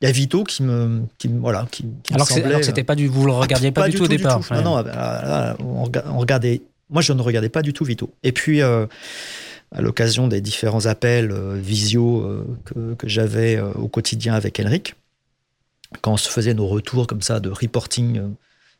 il 0.00 0.06
y 0.06 0.08
a 0.08 0.12
Vito 0.12 0.44
qui 0.44 0.62
me, 0.62 1.02
qui, 1.18 1.28
voilà, 1.28 1.66
qui, 1.70 1.86
alors, 2.12 2.26
que 2.26 2.34
alors 2.34 2.60
que 2.60 2.66
c'était 2.66 2.84
pas 2.84 2.94
du, 2.94 3.06
vous 3.06 3.26
le 3.26 3.32
regardiez 3.32 3.70
pas, 3.70 3.88
du, 3.88 3.96
tout, 3.96 4.04
au 4.04 4.08
départ. 4.08 4.40
Non, 4.50 4.82
non, 4.82 4.84
on, 5.60 6.18
regardait. 6.18 6.62
Moi, 6.90 7.02
je 7.02 7.12
ne 7.12 7.22
regardais 7.22 7.48
pas 7.48 7.62
du 7.62 7.72
tout 7.72 7.84
Vito. 7.84 8.12
Et 8.22 8.32
puis. 8.32 8.62
à 8.62 9.82
l'occasion 9.82 10.28
des 10.28 10.40
différents 10.40 10.86
appels 10.86 11.30
visio 11.56 12.46
que, 12.64 12.94
que 12.94 13.06
j'avais 13.06 13.60
au 13.60 13.86
quotidien 13.86 14.32
avec 14.32 14.58
Elric, 14.58 14.94
quand 16.00 16.12
on 16.12 16.16
se 16.16 16.28
faisait 16.28 16.54
nos 16.54 16.66
retours 16.66 17.06
comme 17.06 17.22
ça 17.22 17.40
de 17.40 17.48
reporting 17.48 18.18
euh, 18.18 18.28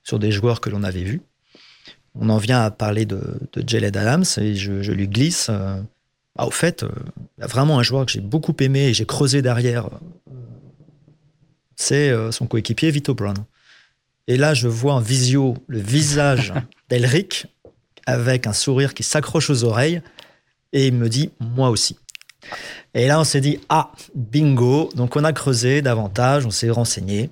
sur 0.03 0.18
des 0.18 0.31
joueurs 0.31 0.61
que 0.61 0.71
l'on 0.71 0.83
avait 0.83 1.03
vus. 1.03 1.23
On 2.14 2.29
en 2.31 2.38
vient 2.38 2.61
à 2.61 2.71
parler 2.71 3.07
de, 3.07 3.21
de 3.53 3.68
Jaled 3.68 3.97
Adams 3.97 4.25
et 4.38 4.55
je, 4.55 4.92
lui 4.92 5.09
glisse. 5.09 5.49
Euh, 5.51 5.81
ah, 6.37 6.47
au 6.47 6.51
fait, 6.51 6.83
euh, 6.83 6.90
il 7.37 7.42
y 7.42 7.44
a 7.44 7.47
vraiment 7.47 7.79
un 7.79 7.83
joueur 7.83 8.07
que 8.07 8.12
j'ai 8.12 8.21
beaucoup 8.21 8.55
aimé 8.61 8.88
et 8.88 8.94
j'ai 8.94 9.07
creusé 9.07 9.42
derrière. 9.42 9.88
c'est 11.77 12.12
son 12.33 12.47
coéquipier 12.47 12.90
Vito 12.90 13.14
Brown. 13.14 13.37
Et 14.27 14.37
là, 14.37 14.53
je 14.53 14.68
vois 14.68 14.94
en 14.94 15.01
visio 15.01 15.57
le 15.68 15.79
visage 15.79 16.53
d'Elric 16.88 17.47
avec 18.09 18.47
un 18.47 18.55
sourire 18.55 18.94
qui 18.94 19.03
s'accroche 19.03 19.51
aux 19.51 19.64
oreilles 19.64 20.01
et 20.73 20.87
il 20.87 20.94
me 20.94 21.09
dit 21.09 21.31
Moi 21.40 21.68
aussi. 21.68 21.97
Et 22.94 23.07
là, 23.07 23.21
on 23.21 23.25
s'est 23.25 23.42
dit, 23.42 23.61
ah, 23.68 23.92
bingo. 24.14 24.88
Donc, 24.94 25.16
on 25.16 25.25
a 25.25 25.33
creusé 25.35 25.83
davantage, 25.83 26.47
on 26.47 26.51
s'est 26.51 26.71
renseigné. 26.71 27.31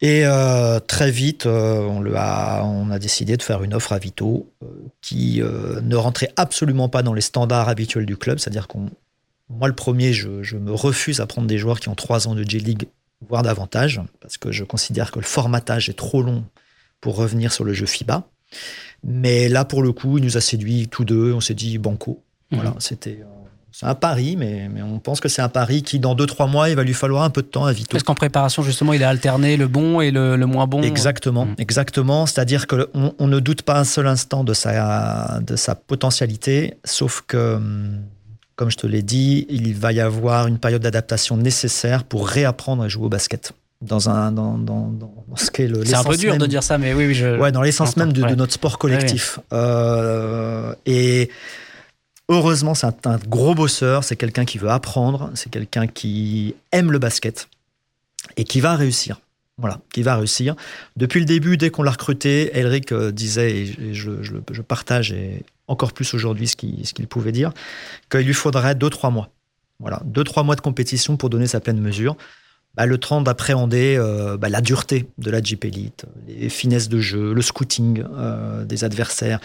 Et 0.00 0.24
euh, 0.24 0.80
très 0.80 1.10
vite, 1.10 1.44
euh, 1.44 1.80
on, 1.80 2.90
a 2.90 2.98
décidé 2.98 3.36
de 3.36 3.42
faire 3.42 3.62
une 3.62 3.74
offre 3.74 3.92
à 3.92 3.98
Vito 3.98 4.50
euh, 4.62 4.66
qui 5.02 5.42
ne 5.42 5.96
rentrait 5.96 6.32
absolument 6.36 6.88
pas 6.88 7.02
dans 7.02 7.12
les 7.12 7.20
standards 7.20 7.68
habituels 7.68 8.06
du 8.06 8.16
club. 8.16 8.38
C'est-à-dire 8.38 8.66
qu'on, 8.66 8.88
moi, 9.50 9.68
le 9.68 9.74
premier, 9.74 10.14
je, 10.14 10.42
je, 10.42 10.56
me 10.56 10.72
refuse 10.72 11.20
à 11.20 11.26
prendre 11.26 11.46
des 11.46 11.58
joueurs 11.58 11.80
qui 11.80 11.90
ont 11.90 11.94
trois 11.94 12.28
ans 12.28 12.34
de 12.34 12.42
J-League, 12.42 12.88
voire 13.28 13.42
davantage, 13.42 14.00
parce 14.22 14.38
que 14.38 14.52
je 14.52 14.64
considère 14.64 15.10
que 15.10 15.18
le 15.18 15.26
formatage 15.26 15.90
est 15.90 15.98
trop 15.98 16.22
long 16.22 16.44
pour 17.02 17.16
revenir 17.16 17.52
sur 17.52 17.64
le 17.64 17.74
jeu 17.74 17.84
FIBA. 17.84 18.24
Mais 19.04 19.48
là, 19.48 19.64
pour 19.64 19.82
le 19.82 19.92
coup, 19.92 20.18
il 20.18 20.24
nous 20.24 20.36
a 20.36 20.40
séduit 20.40 20.88
tous 20.88 21.04
deux. 21.04 21.32
On 21.32 21.40
s'est 21.40 21.54
dit 21.54 21.78
banco. 21.78 22.22
Voilà, 22.50 22.70
mmh. 22.70 22.80
c'était 22.80 23.20
c'est 23.72 23.86
un 23.86 23.94
pari, 23.94 24.36
mais, 24.36 24.68
mais 24.68 24.82
on 24.82 24.98
pense 24.98 25.20
que 25.20 25.28
c'est 25.28 25.42
un 25.42 25.48
pari 25.48 25.82
qui, 25.82 26.00
dans 26.00 26.14
2-3 26.16 26.50
mois, 26.50 26.68
il 26.70 26.76
va 26.76 26.82
lui 26.82 26.94
falloir 26.94 27.22
un 27.22 27.30
peu 27.30 27.42
de 27.42 27.46
temps 27.46 27.66
à 27.66 27.72
Vito. 27.72 27.96
Est-ce 27.96 28.04
qu'en 28.04 28.14
préparation, 28.14 28.62
justement, 28.62 28.92
il 28.92 29.04
a 29.04 29.08
alterné 29.08 29.56
le 29.56 29.68
bon 29.68 30.00
et 30.00 30.10
le, 30.10 30.36
moins 30.44 30.66
bon 30.66 30.82
Exactement, 30.82 31.46
mm. 31.46 31.54
exactement. 31.58 32.26
C'est-à-dire 32.26 32.66
qu'on 32.66 33.14
on 33.18 33.26
ne 33.28 33.38
doute 33.38 33.62
pas 33.62 33.78
un 33.78 33.84
seul 33.84 34.06
instant 34.06 34.42
de 34.42 34.54
sa, 34.54 35.40
de 35.40 35.54
sa 35.54 35.76
potentialité, 35.76 36.74
sauf 36.84 37.22
que, 37.26 37.54
hum, 37.54 38.00
comme 38.56 38.70
je 38.70 38.76
te 38.76 38.86
l'ai 38.86 39.02
dit, 39.02 39.46
il 39.48 39.74
va 39.74 39.92
y 39.92 40.00
avoir 40.00 40.48
une 40.48 40.58
période 40.58 40.82
d'adaptation 40.82 41.36
nécessaire 41.36 42.04
pour 42.04 42.28
réapprendre 42.28 42.82
à 42.82 42.88
jouer 42.88 43.06
au 43.06 43.08
basket 43.08 43.52
dans 43.80 44.10
un 44.10 44.30
dans, 44.30 44.58
dans, 44.58 44.88
dans 44.88 45.36
ce 45.36 45.50
qu'est 45.50 45.66
le 45.66 45.84
c'est 45.84 45.94
un 45.94 46.04
peu 46.04 46.16
dur 46.16 46.36
de 46.36 46.46
dire 46.46 46.62
ça 46.62 46.76
mais 46.76 46.92
oui, 46.92 47.06
oui 47.06 47.14
je 47.14 47.38
ouais 47.38 47.50
dans 47.50 47.62
l'essence 47.62 47.96
même 47.96 48.12
de, 48.12 48.22
notre 48.34 48.52
sport 48.52 48.78
collectif 48.78 49.40
euh, 49.52 50.74
et 50.86 51.30
Heureusement, 52.32 52.76
c'est 52.76 53.08
un, 53.08 53.18
gros 53.18 53.56
bosseur, 53.56 54.04
c'est 54.04 54.14
quelqu'un 54.14 54.44
qui 54.44 54.56
veut 54.58 54.68
apprendre, 54.68 55.32
c'est 55.34 55.50
quelqu'un 55.50 55.88
qui 55.88 56.54
aime 56.70 56.92
le 56.92 57.00
basket 57.00 57.48
et 58.36 58.44
qui 58.44 58.60
va 58.60 58.76
réussir. 58.76 59.20
Voilà, 59.58 59.80
qui 59.92 60.02
va 60.02 60.14
réussir. 60.14 60.54
Depuis 60.96 61.18
le 61.18 61.26
début, 61.26 61.56
dès 61.56 61.70
qu'on 61.70 61.82
l'a 61.82 61.90
recruté, 61.90 62.56
Elric 62.56 62.92
euh, 62.92 63.10
disait, 63.10 63.62
et 63.62 63.94
je, 63.94 64.60
partage 64.62 65.10
et 65.10 65.42
encore 65.66 65.92
plus 65.92 66.14
aujourd'hui 66.14 66.46
ce 66.46 66.54
qu'il 66.54 67.06
pouvait 67.08 67.32
dire, 67.32 67.52
qu'il 68.10 68.20
lui 68.20 68.32
faudrait 68.32 68.74
2-3 68.74 69.12
mois. 69.12 69.30
Voilà, 69.80 70.00
2-3 70.06 70.44
mois 70.44 70.54
de 70.54 70.60
compétition 70.60 71.16
pour 71.16 71.30
donner 71.30 71.48
sa 71.48 71.58
pleine 71.58 71.80
mesure. 71.80 72.16
Bah, 72.74 72.86
le 72.86 72.98
temps 72.98 73.20
d'appréhender 73.20 73.96
euh, 73.98 74.36
bah, 74.36 74.48
la 74.48 74.60
dureté 74.60 75.08
de 75.18 75.30
la 75.30 75.42
Jeep 75.42 75.64
Elite, 75.64 76.04
les 76.28 76.48
finesses 76.48 76.88
de 76.88 77.00
jeu, 77.00 77.34
le 77.34 77.42
scouting 77.42 78.04
euh, 78.14 78.64
des 78.64 78.84
adversaires, 78.84 79.40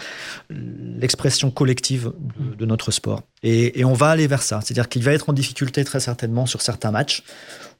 l'expression 0.48 1.50
collective 1.50 2.12
de, 2.56 2.66
notre 2.66 2.92
sport. 2.92 3.22
Et, 3.42 3.84
on 3.84 3.94
va 3.94 4.10
aller 4.10 4.28
vers 4.28 4.42
ça. 4.42 4.60
C'est-à-dire 4.62 4.88
qu'il 4.88 5.02
va 5.02 5.12
être 5.12 5.28
en 5.28 5.32
difficulté 5.32 5.82
très 5.84 6.00
certainement 6.00 6.46
sur 6.46 6.62
certains 6.62 6.92
matchs 6.92 7.24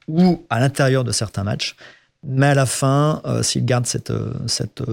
ou 0.07 0.45
à 0.49 0.59
l'intérieur 0.59 1.03
de 1.03 1.11
certains 1.11 1.43
matchs. 1.43 1.75
Mais 2.25 2.47
à 2.47 2.55
la 2.55 2.65
fin, 2.65 3.21
euh, 3.25 3.41
s'il 3.41 3.63
garde 3.63 3.85
cette, 3.85 4.11
cette 4.47 4.83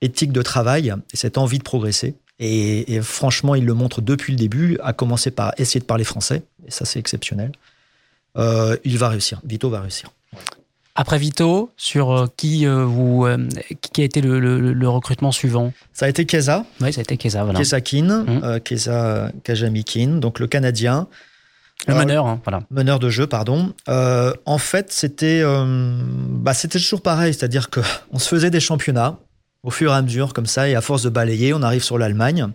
éthique 0.00 0.32
de 0.32 0.42
travail 0.42 0.92
et 1.12 1.16
cette 1.16 1.38
envie 1.38 1.58
de 1.58 1.64
progresser, 1.64 2.14
et, 2.40 2.94
et, 2.94 3.00
franchement, 3.00 3.54
il 3.54 3.64
le 3.64 3.74
montre 3.74 4.00
depuis 4.00 4.32
le 4.32 4.38
début, 4.38 4.78
à 4.82 4.92
commencer 4.92 5.30
par 5.30 5.54
essayer 5.58 5.80
de 5.80 5.84
parler 5.84 6.04
français, 6.04 6.42
et 6.66 6.70
ça 6.70 6.84
c'est 6.84 7.00
exceptionnel. 7.00 7.52
Euh, 8.36 8.76
il 8.84 8.98
va 8.98 9.08
réussir. 9.08 9.40
Vito 9.44 9.70
va 9.70 9.80
réussir. 9.80 10.10
Après 10.94 11.18
Vito, 11.18 11.70
sur 11.76 12.10
euh, 12.10 12.26
qui 12.36 12.66
euh, 12.66 12.84
vous, 12.84 13.26
qui 13.92 14.00
a 14.00 14.04
été 14.04 14.20
le, 14.20 14.88
recrutement 14.88 15.30
suivant? 15.30 15.72
Ça 15.92 16.06
a 16.06 16.08
été 16.08 16.26
Keza. 16.26 16.64
Oui, 16.80 16.92
ça 16.92 17.00
a 17.00 17.02
été 17.02 17.16
Keza. 17.16 17.44
Voilà. 17.44 17.58
Keza 17.60 17.80
Kin, 17.80 18.24
mmh. 18.24 18.60
Keza 18.60 19.32
Kajami 19.44 19.84
Kin, 19.84 20.16
donc 20.16 20.40
le 20.40 20.46
Canadien. 20.46 21.06
Le 21.86 21.94
meneur, 21.94 22.26
hein, 22.26 22.40
voilà. 22.44 22.64
Meneur 22.72 22.98
de 22.98 23.08
jeu, 23.08 23.28
pardon. 23.28 23.72
en 23.86 24.58
fait, 24.58 24.92
c'était, 24.92 25.42
bah, 25.44 26.52
c'était 26.52 26.80
toujours 26.80 27.02
pareil, 27.02 27.32
c'est-à-dire 27.32 27.70
que 27.70 27.80
on 28.10 28.18
se 28.18 28.28
faisait 28.28 28.50
des 28.50 28.60
championnats 28.60 29.18
au 29.64 29.70
fur 29.70 29.92
et 29.92 29.94
à 29.94 30.02
mesure, 30.02 30.32
comme 30.32 30.46
ça, 30.46 30.68
et 30.68 30.74
à 30.74 30.80
force 30.80 31.02
de 31.02 31.08
balayer, 31.08 31.52
on 31.52 31.62
arrive 31.62 31.82
sur 31.82 31.98
l'Allemagne. 31.98 32.48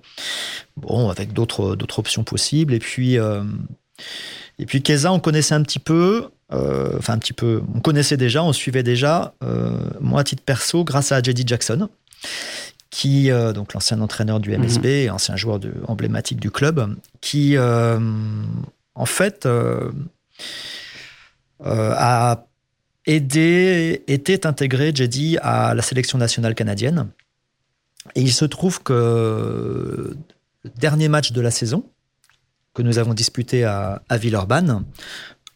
Bon, 0.76 1.10
avec 1.10 1.32
d'autres, 1.32 1.76
d'autres 1.76 2.00
options 2.00 2.26
possibles, 2.26 2.74
et 2.74 2.80
puis. 2.80 3.18
Et 4.60 4.66
puis 4.66 4.82
Keza, 4.82 5.12
on 5.12 5.20
connaissait 5.20 5.56
un 5.56 5.64
petit 5.64 5.80
peu, 5.80 6.30
euh, 6.52 6.98
enfin 6.98 7.14
un 7.14 7.18
petit 7.18 7.34
peu, 7.34 7.64
on 7.74 7.80
connaissait 7.80 8.18
déjà, 8.18 8.44
on 8.44 8.54
suivait 8.54 8.84
déjà, 8.84 9.34
euh, 9.44 9.78
moi 10.00 10.22
à 10.22 10.24
titre 10.24 10.44
perso, 10.44 10.84
grâce 10.84 11.12
à 11.12 11.22
JD 11.22 11.48
Jackson, 11.48 11.90
qui, 12.90 13.32
euh, 13.32 13.54
donc 13.54 13.74
l'ancien 13.74 14.00
entraîneur 14.02 14.40
du 14.40 14.56
MSB, 14.56 15.08
mhm. 15.08 15.14
ancien 15.14 15.36
joueur 15.36 15.60
de, 15.60 15.74
emblématique 15.88 16.40
du 16.40 16.52
club, 16.52 16.96
qui, 17.22 17.58
en 17.58 19.06
fait, 19.06 19.48
a 21.66 22.46
aidé, 23.06 24.04
était 24.08 24.46
intégré, 24.46 24.94
JD, 24.94 25.40
à 25.42 25.74
la 25.74 25.82
sélection 25.82 26.18
nationale 26.18 26.54
canadienne. 26.54 27.10
Et 28.16 28.22
il 28.22 28.34
se 28.34 28.46
trouve 28.46 28.84
que 28.84 30.16
le 30.64 30.72
dernier 30.78 31.08
match 31.08 31.32
de 31.32 31.42
la 31.42 31.52
saison, 31.52 31.86
que 32.74 32.82
nous 32.82 32.98
avons 32.98 33.14
disputé 33.14 33.64
à, 33.64 34.02
à 34.10 34.18
Villeurbanne, 34.18 34.84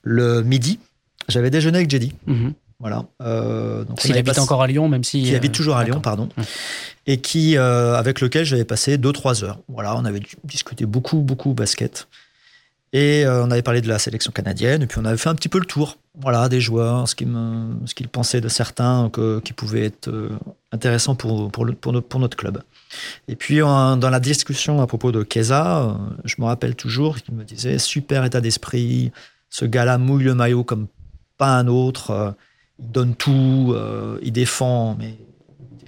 le 0.03 0.41
midi, 0.43 0.79
j'avais 1.27 1.49
déjeuné 1.49 1.79
avec 1.79 1.89
Jedi. 1.89 2.13
Mhm. 2.25 2.53
Voilà. 2.79 3.05
Euh, 3.23 3.83
donc 3.85 3.99
S'il 3.99 4.15
habite 4.17 4.37
encore 4.37 4.61
à 4.61 4.67
Lyon, 4.67 4.87
même 4.87 5.03
si. 5.03 5.23
Qui 5.23 5.35
habite 5.35 5.51
toujours 5.51 5.77
à 5.77 5.83
Lyon, 5.83 5.99
pardon. 5.99 6.29
Et 7.07 7.17
qui, 7.17 7.57
euh, 7.57 7.95
avec 7.95 8.21
lequel 8.21 8.45
j'avais 8.45 8.65
passé 8.65 8.97
2-3 8.97 9.43
heures. 9.43 9.59
Voilà, 9.67 9.95
on 9.95 10.05
avait 10.05 10.21
discuté 10.43 10.85
beaucoup, 10.85 11.17
beaucoup 11.17 11.53
basket. 11.53 12.07
Et 12.93 13.25
euh, 13.25 13.43
on 13.43 13.51
avait 13.51 13.63
parlé 13.63 13.81
de 13.81 13.87
la 13.87 13.99
sélection 13.99 14.31
canadienne, 14.31 14.81
et 14.81 14.87
puis 14.87 14.99
on 14.99 15.05
avait 15.05 15.17
fait 15.17 15.29
un 15.29 15.35
petit 15.35 15.49
peu 15.49 15.59
le 15.59 15.65
tour 15.65 15.97
voilà, 16.19 16.49
des 16.49 16.61
joueurs, 16.61 17.07
ce 17.07 17.15
qu'ils 17.15 17.27
ce 17.85 18.03
pensaient 18.07 18.41
de 18.41 18.47
certains 18.47 19.09
que, 19.11 19.39
qui 19.39 19.53
pouvaient 19.53 19.85
être 19.85 20.07
euh, 20.07 20.29
intéressants 20.71 21.15
pour, 21.15 21.51
pour, 21.51 21.67
pour, 21.75 22.19
notre 22.19 22.37
club. 22.37 22.63
Et 23.27 23.35
puis 23.35 23.59
dans 23.59 24.09
la 24.09 24.19
discussion 24.19 24.81
à 24.81 24.87
propos 24.87 25.11
de 25.11 25.23
Keza, 25.23 25.81
euh, 25.81 25.93
je 26.25 26.35
me 26.39 26.45
rappelle 26.45 26.75
toujours 26.75 27.17
qu'il 27.17 27.35
me 27.35 27.43
disait 27.43 27.79
super 27.79 28.23
état 28.25 28.41
d'esprit, 28.41 29.11
ce 29.49 29.65
gars-là 29.65 29.97
mouille 29.97 30.23
le 30.23 30.35
maillot 30.35 30.63
comme 30.63 30.87
pas 31.37 31.57
un 31.57 31.67
autre, 31.67 32.35
il 32.79 32.91
donne 32.91 33.15
tout, 33.15 33.75
il 34.21 34.31
défend, 34.31 34.95
mais 34.99 35.17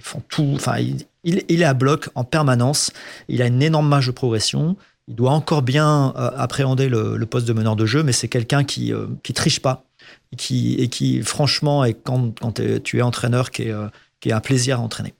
défend 0.00 0.22
tout. 0.28 0.52
Enfin, 0.54 0.78
il, 1.24 1.62
est 1.62 1.64
à 1.64 1.74
bloc 1.74 2.08
en 2.14 2.24
permanence. 2.24 2.92
Il 3.28 3.42
a 3.42 3.46
une 3.46 3.62
énorme 3.62 3.88
marge 3.88 4.06
de 4.06 4.12
progression. 4.12 4.76
Il 5.08 5.14
doit 5.14 5.32
encore 5.32 5.62
bien 5.62 6.14
euh, 6.16 6.30
appréhender 6.36 6.88
le, 6.88 7.24
poste 7.26 7.46
de 7.46 7.52
meneur 7.52 7.76
de 7.76 7.86
jeu, 7.86 8.02
mais 8.02 8.12
c'est 8.12 8.28
quelqu'un 8.28 8.64
qui 8.64 8.92
euh, 8.92 9.06
qui 9.22 9.32
triche 9.32 9.60
pas 9.60 9.84
et 10.32 10.36
qui, 10.36 10.74
et 10.74 10.88
qui 10.88 11.22
franchement, 11.22 11.84
et 11.84 11.94
quand, 11.94 12.38
quand 12.40 12.60
tu 12.82 12.98
es 12.98 13.02
entraîneur, 13.02 13.50
qui 13.50 13.62
est, 13.62 13.72
euh, 13.72 13.88
qui 14.20 14.30
est 14.30 14.32
un 14.32 14.40
plaisir 14.40 14.78
à 14.78 14.82
entraîner. 14.82 15.14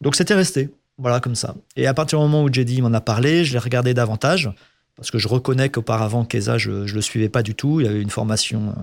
Donc 0.00 0.16
c'était 0.16 0.34
resté, 0.34 0.70
voilà 0.98 1.20
comme 1.20 1.34
ça. 1.34 1.54
Et 1.76 1.86
à 1.86 1.94
partir 1.94 2.18
du 2.18 2.24
moment 2.24 2.42
où 2.42 2.52
JD 2.52 2.80
m'en 2.80 2.92
a 2.92 3.00
parlé, 3.00 3.44
je 3.44 3.52
l'ai 3.52 3.58
regardé 3.58 3.94
davantage 3.94 4.50
parce 4.96 5.10
que 5.10 5.18
je 5.18 5.28
reconnais 5.28 5.68
qu'auparavant 5.68 6.24
Keza, 6.24 6.58
je 6.58 6.70
ne 6.70 6.92
le 6.92 7.00
suivais 7.00 7.28
pas 7.28 7.42
du 7.42 7.54
tout. 7.54 7.80
Il 7.80 7.86
avait 7.86 8.02
une 8.02 8.10
formation 8.10 8.74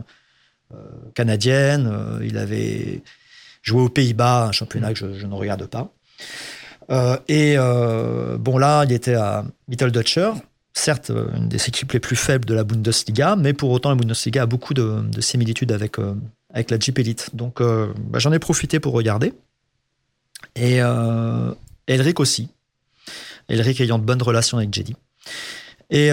canadienne, 1.14 1.92
il 2.24 2.38
avait 2.38 3.02
joué 3.66 3.82
aux 3.82 3.90
Pays-Bas, 3.90 4.46
un 4.46 4.52
championnat 4.52 4.94
que 4.94 5.14
je, 5.14 5.26
ne 5.26 5.34
regarde 5.34 5.66
pas. 5.66 5.92
Euh, 6.92 7.18
et 7.28 7.56
euh, 7.58 8.38
bon, 8.38 8.58
là, 8.58 8.86
il 8.86 8.94
était 8.94 9.16
à 9.16 9.44
Mitteldeutscher, 9.68 10.32
certes 10.74 11.10
euh, 11.10 11.36
une 11.36 11.50
des 11.50 11.68
équipes 11.68 11.92
les 11.92 12.00
plus 12.00 12.16
faibles 12.16 12.46
de 12.46 12.54
la 12.54 12.64
Bundesliga, 12.64 13.36
mais 13.36 13.54
pour 13.54 13.72
autant 13.72 13.90
la 13.90 13.96
Bundesliga 13.96 14.44
a 14.44 14.46
beaucoup 14.46 14.76
de, 14.76 15.04
similitudes 15.20 15.72
avec, 15.72 15.96
avec 16.54 16.70
la 16.70 16.80
Jeep 16.80 17.00
Elite. 17.00 17.32
Donc 17.34 17.62
bah, 17.62 18.20
j'en 18.20 18.32
ai 18.32 18.40
profité 18.40 18.80
pour 18.80 18.94
regarder. 18.94 19.34
Et 20.56 20.80
Elric 21.88 22.20
aussi. 22.20 22.50
Elric 23.50 23.80
ayant 23.82 24.00
de 24.00 24.04
bonnes 24.04 24.22
relations 24.22 24.58
avec 24.58 24.74
Jedi. 24.74 24.96
Et 25.92 26.10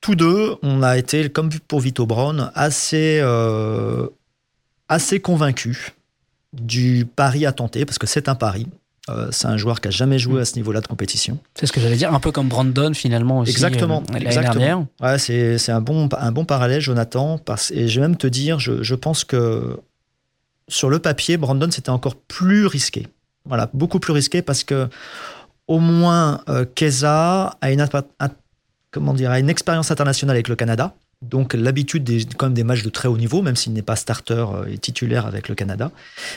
tous 0.00 0.16
deux, 0.16 0.56
on 0.62 0.82
a 0.82 0.98
été, 0.98 1.30
comme 1.30 1.50
pour 1.68 1.80
Vito 1.80 2.04
Brown, 2.04 2.50
assez, 2.54 3.20
assez 4.88 5.20
convaincus 5.20 5.92
du 6.52 7.06
pari 7.06 7.46
à 7.46 7.52
tenter, 7.52 7.84
parce 7.84 7.98
que 7.98 8.06
c'est 8.06 8.28
un 8.28 8.34
pari. 8.34 8.66
Euh, 9.10 9.28
c'est 9.32 9.48
un 9.48 9.58
joueur 9.58 9.82
qui 9.82 9.88
a 9.88 9.90
jamais 9.90 10.18
joué 10.18 10.40
à 10.40 10.44
ce 10.46 10.56
niveau-là 10.56 10.80
de 10.80 10.86
compétition. 10.86 11.38
C'est 11.54 11.66
ce 11.66 11.72
que 11.72 11.80
j'allais 11.80 11.96
dire, 11.96 12.14
un 12.14 12.20
peu 12.20 12.32
comme 12.32 12.48
Brandon 12.48 12.94
finalement 12.94 13.40
aussi. 13.40 13.52
Exactement. 13.52 14.02
Euh, 14.14 14.18
exactement. 14.18 14.88
Ouais, 15.00 15.18
c'est 15.18 15.72
un 15.72 15.82
bon, 15.82 16.08
un 16.16 16.32
bon 16.32 16.46
parallèle, 16.46 16.80
Jonathan. 16.80 17.36
Parce, 17.36 17.70
et 17.70 17.88
je 17.88 18.00
vais 18.00 18.08
même 18.08 18.16
te 18.16 18.26
dire, 18.26 18.58
je, 18.60 18.82
je 18.82 18.94
pense 18.94 19.24
que 19.24 19.78
sur 20.68 20.88
le 20.88 21.00
papier, 21.00 21.36
Brandon 21.36 21.70
c'était 21.70 21.90
encore 21.90 22.16
plus 22.16 22.66
risqué. 22.66 23.06
Voilà, 23.46 23.68
beaucoup 23.72 24.00
plus 24.00 24.12
risqué 24.12 24.42
parce 24.42 24.64
que 24.64 24.88
au 25.66 25.78
moins 25.78 26.40
euh, 26.48 26.64
Keza 26.74 27.56
a 27.60 27.70
une, 27.70 27.86
comment 28.90 29.14
dire, 29.14 29.30
a 29.30 29.38
une 29.38 29.50
expérience 29.50 29.90
internationale 29.90 30.36
avec 30.36 30.48
le 30.48 30.56
Canada. 30.56 30.94
Donc 31.22 31.54
l'habitude 31.54 32.04
des, 32.04 32.24
quand 32.36 32.46
même 32.46 32.54
des 32.54 32.64
matchs 32.64 32.82
de 32.82 32.90
très 32.90 33.08
haut 33.08 33.16
niveau, 33.16 33.40
même 33.40 33.56
s'il 33.56 33.72
n'est 33.72 33.82
pas 33.82 33.96
starter 33.96 34.34
euh, 34.34 34.66
et 34.70 34.78
titulaire 34.78 35.26
avec 35.26 35.48
le 35.48 35.54
Canada. 35.54 35.90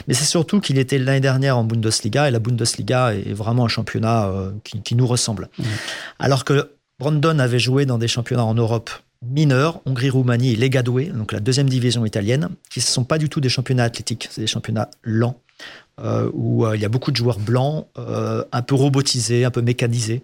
Mais 0.06 0.14
c'est 0.14 0.24
surtout 0.24 0.60
qu'il 0.60 0.78
était 0.78 0.98
l'année 0.98 1.20
dernière 1.20 1.58
en 1.58 1.64
Bundesliga 1.64 2.28
et 2.28 2.30
la 2.30 2.38
Bundesliga 2.38 3.14
est 3.14 3.34
vraiment 3.34 3.66
un 3.66 3.68
championnat 3.68 4.28
euh, 4.28 4.50
qui, 4.64 4.94
nous 4.94 5.06
ressemble. 5.06 5.48
Mmh. 5.58 5.64
Alors 6.18 6.44
que 6.44 6.70
Brandon 6.98 7.38
avait 7.38 7.58
joué 7.58 7.86
dans 7.86 7.98
des 7.98 8.08
championnats 8.08 8.44
en 8.44 8.54
Europe 8.54 8.90
mineurs, 9.22 9.80
Hongrie, 9.84 10.10
Roumanie 10.10 10.52
et 10.52 10.56
Legadue, 10.56 11.06
donc 11.06 11.32
la 11.32 11.40
deuxième 11.40 11.68
division 11.68 12.06
italienne, 12.06 12.50
qui 12.70 12.78
ne 12.78 12.84
sont 12.84 13.04
pas 13.04 13.18
du 13.18 13.28
tout 13.28 13.40
des 13.40 13.48
championnats 13.48 13.84
athlétiques, 13.84 14.28
c'est 14.30 14.42
des 14.42 14.46
championnats 14.46 14.88
lents, 15.02 15.40
euh, 16.02 16.30
où 16.32 16.66
il 16.74 16.80
y 16.80 16.84
a 16.84 16.88
beaucoup 16.88 17.10
de 17.10 17.16
joueurs 17.16 17.38
blancs, 17.38 17.86
un 17.96 18.62
peu 18.62 18.74
robotisés, 18.74 19.44
un 19.44 19.50
peu 19.50 19.62
mécanisés. 19.62 20.22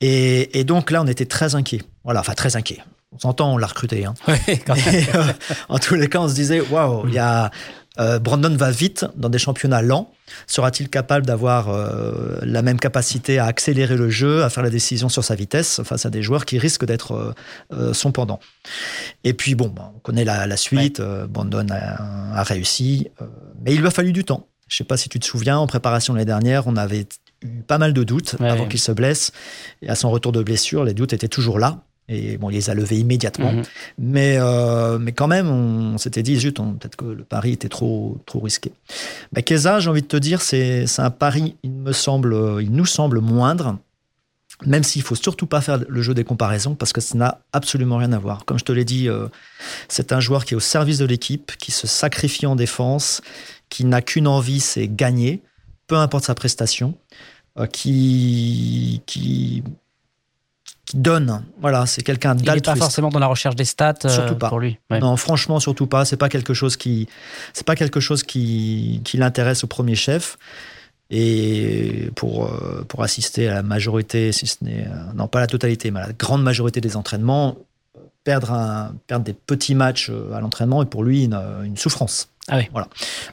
Et, 0.00 0.58
et, 0.58 0.64
donc 0.64 0.90
là, 0.90 1.02
on 1.02 1.06
était 1.06 1.26
très 1.26 1.54
inquiets. 1.54 1.82
Voilà, 2.04 2.20
enfin 2.20 2.34
très 2.34 2.56
inquiets 2.56 2.82
on 3.16 3.18
s'entend, 3.18 3.54
on 3.54 3.58
l'a 3.58 3.66
recruté. 3.66 4.04
Hein. 4.04 4.14
Euh, 4.68 5.32
en 5.68 5.78
tous 5.78 5.94
les 5.94 6.08
cas, 6.08 6.20
on 6.20 6.28
se 6.28 6.34
disait, 6.34 6.60
waouh, 6.60 7.06
il 7.08 7.14
y 7.14 7.18
a 7.18 7.50
euh, 7.98 8.18
Brandon 8.18 8.54
va 8.54 8.70
vite 8.70 9.06
dans 9.16 9.28
des 9.28 9.38
championnats 9.38 9.80
lents. 9.80 10.12
Sera-t-il 10.46 10.90
capable 10.90 11.24
d'avoir 11.24 11.68
euh, 11.68 12.38
la 12.42 12.60
même 12.62 12.78
capacité 12.78 13.38
à 13.38 13.46
accélérer 13.46 13.96
le 13.96 14.10
jeu, 14.10 14.42
à 14.42 14.50
faire 14.50 14.62
la 14.62 14.70
décision 14.70 15.08
sur 15.08 15.24
sa 15.24 15.34
vitesse 15.34 15.80
face 15.84 16.04
à 16.04 16.10
des 16.10 16.22
joueurs 16.22 16.44
qui 16.44 16.58
risquent 16.58 16.84
d'être 16.84 17.34
son 17.92 18.12
pendant? 18.12 18.40
Et 19.24 19.32
puis, 19.32 19.54
bon, 19.54 19.68
bah, 19.68 19.92
on 19.94 19.98
connaît 20.00 20.24
la, 20.24 20.56
suite. 20.56 21.00
Brandon 21.00 21.66
a, 21.70 22.42
réussi, 22.42 23.08
mais 23.62 23.74
il 23.74 23.80
lui 23.80 23.86
a 23.86 23.90
fallu 23.90 24.12
du 24.12 24.24
temps. 24.24 24.46
Je 24.68 24.74
ne 24.74 24.78
sais 24.78 24.84
pas 24.84 24.96
si 24.96 25.08
tu 25.08 25.20
te 25.20 25.26
souviens, 25.26 25.58
en 25.58 25.66
préparation 25.66 26.14
l'année 26.14 26.24
dernière, 26.24 26.66
on 26.66 26.76
avait 26.76 27.06
eu 27.42 27.62
pas 27.66 27.78
mal 27.78 27.92
de 27.92 28.02
doutes 28.02 28.36
avant 28.40 28.66
qu'il 28.66 28.80
se 28.80 28.92
blesse. 28.92 29.32
Et 29.82 29.88
à 29.88 29.94
son 29.94 30.10
retour 30.10 30.32
de 30.32 30.42
blessure, 30.42 30.84
les 30.84 30.94
doutes 30.94 31.12
étaient 31.12 31.28
toujours 31.28 31.58
là. 31.58 31.82
Et 32.08 32.36
bon, 32.38 32.50
il 32.50 32.54
les 32.54 32.70
a 32.70 32.74
levés 32.74 32.98
immédiatement. 32.98 33.52
Mhm. 33.52 33.62
Mais, 33.98 34.36
euh, 34.38 34.98
mais 34.98 35.12
quand 35.12 35.26
même, 35.26 35.48
on, 35.48 35.98
s'était 35.98 36.22
dit, 36.22 36.36
zut, 36.36 36.56
peut-être 36.56 36.96
que 36.96 37.04
le 37.04 37.24
pari 37.24 37.52
était 37.52 37.68
trop, 37.68 38.18
trop 38.26 38.40
risqué. 38.40 38.72
Bah, 39.32 39.42
Keza, 39.42 39.80
j'ai 39.80 39.90
envie 39.90 40.02
de 40.02 40.06
te 40.06 40.16
dire, 40.16 40.40
c'est 40.40 40.86
un 40.98 41.10
pari, 41.10 41.56
il, 41.64 41.72
me 41.72 41.92
semble, 41.92 42.36
il 42.60 42.70
nous 42.70 42.86
semble 42.86 43.20
moindre, 43.20 43.78
même 44.64 44.84
s'il 44.84 45.02
faut 45.02 45.16
surtout 45.16 45.46
pas 45.46 45.60
faire 45.60 45.80
le 45.86 46.02
jeu 46.02 46.14
des 46.14 46.24
comparaisons, 46.24 46.76
parce 46.76 46.92
que 46.92 47.00
ça 47.00 47.18
n'a 47.18 47.40
absolument 47.52 47.96
rien 47.96 48.12
à 48.12 48.18
voir. 48.18 48.44
Comme 48.44 48.58
je 48.58 48.64
te 48.64 48.72
l'ai 48.72 48.84
dit, 48.84 49.08
euh, 49.08 49.26
c'est 49.88 50.12
un 50.12 50.20
joueur 50.20 50.44
qui 50.44 50.54
est 50.54 50.56
au 50.56 50.60
service 50.60 50.98
de 50.98 51.04
l'équipe, 51.04 51.52
qui 51.58 51.72
se 51.72 51.88
sacrifie 51.88 52.46
en 52.46 52.56
défense, 52.56 53.20
qui 53.68 53.84
n'a 53.84 54.02
qu'une 54.02 54.26
envie, 54.28 54.60
c'est 54.60 54.88
gagner, 54.88 55.42
peu 55.86 55.96
importe 55.96 56.24
sa 56.24 56.34
prestation, 56.34 56.94
euh, 57.58 57.66
qui, 57.66 59.02
qui 59.06 59.62
qui 60.86 60.96
donne. 60.98 61.42
Voilà, 61.60 61.84
c'est 61.86 62.02
quelqu'un 62.02 62.34
Il 62.34 62.40
n'est 62.42 62.44
pas 62.44 62.52
d'altruiste. 62.52 62.78
forcément 62.78 63.08
dans 63.08 63.18
la 63.18 63.26
recherche 63.26 63.56
des 63.56 63.64
stats 63.64 63.94
euh, 64.04 64.08
Surtout 64.08 64.36
pas. 64.36 64.48
pour 64.48 64.60
lui. 64.60 64.78
Ouais. 64.88 65.00
Non, 65.00 65.16
franchement, 65.16 65.58
surtout 65.58 65.88
pas. 65.88 66.04
C'est 66.04 66.16
pas 66.16 66.28
quelque 66.28 66.54
chose 66.54 66.76
qui, 66.76 67.08
c'est 67.52 67.66
pas 67.66 67.74
quelque 67.74 67.98
chose 67.98 68.22
qui, 68.22 69.00
qui 69.04 69.16
l'intéresse 69.16 69.64
au 69.64 69.66
premier 69.66 69.96
chef. 69.96 70.38
Et 71.10 72.10
pour, 72.14 72.46
euh, 72.46 72.84
pour 72.88 73.02
assister 73.02 73.48
à 73.48 73.54
la 73.54 73.62
majorité, 73.62 74.30
si 74.32 74.46
ce 74.46 74.58
n'est, 74.62 74.86
non 75.14 75.26
pas 75.28 75.40
la 75.40 75.46
totalité, 75.48 75.90
mais 75.90 76.00
à 76.00 76.06
la 76.08 76.12
grande 76.12 76.42
majorité 76.42 76.80
des 76.80 76.96
entraînements, 76.96 77.56
perdre, 78.22 78.52
un, 78.52 78.94
perdre 79.08 79.24
des 79.24 79.32
petits 79.34 79.74
matchs 79.74 80.10
à 80.34 80.40
l'entraînement 80.40 80.82
est 80.82 80.86
pour 80.86 81.02
lui 81.04 81.24
une, 81.24 81.40
une 81.64 81.76
souffrance. 81.76 82.28
Ah 82.48 82.58
oui. 82.58 82.68
Voilà. 82.70 82.88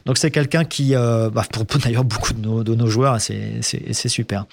Donc 0.06 0.17
c'est 0.17 0.32
quelqu'un 0.32 0.65
qui, 0.65 0.95
euh, 0.95 1.30
bah, 1.30 1.45
pour, 1.52 1.65
pour 1.65 1.80
d'ailleurs 1.80 2.04
beaucoup 2.04 2.34
de 2.34 2.39
nos, 2.39 2.63
de 2.63 2.73
nos 2.76 2.88
joueurs, 2.88 3.21
c'est, 3.21 3.62
super. 4.08 4.45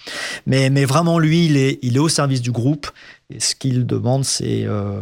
Mais, 0.46 0.68
mais 0.70 0.84
vraiment, 0.84 1.18
lui, 1.18 1.46
il 1.46 1.56
est, 1.56 1.78
il 1.82 1.96
est 1.96 2.00
au 2.00 2.08
service 2.10 2.42
du 2.42 2.52
groupe. 2.52 2.88
Et 3.30 3.40
ce 3.40 3.54
qu'il 3.54 3.86
demande, 3.86 4.24
c'est 4.24 4.64
euh, 4.64 5.00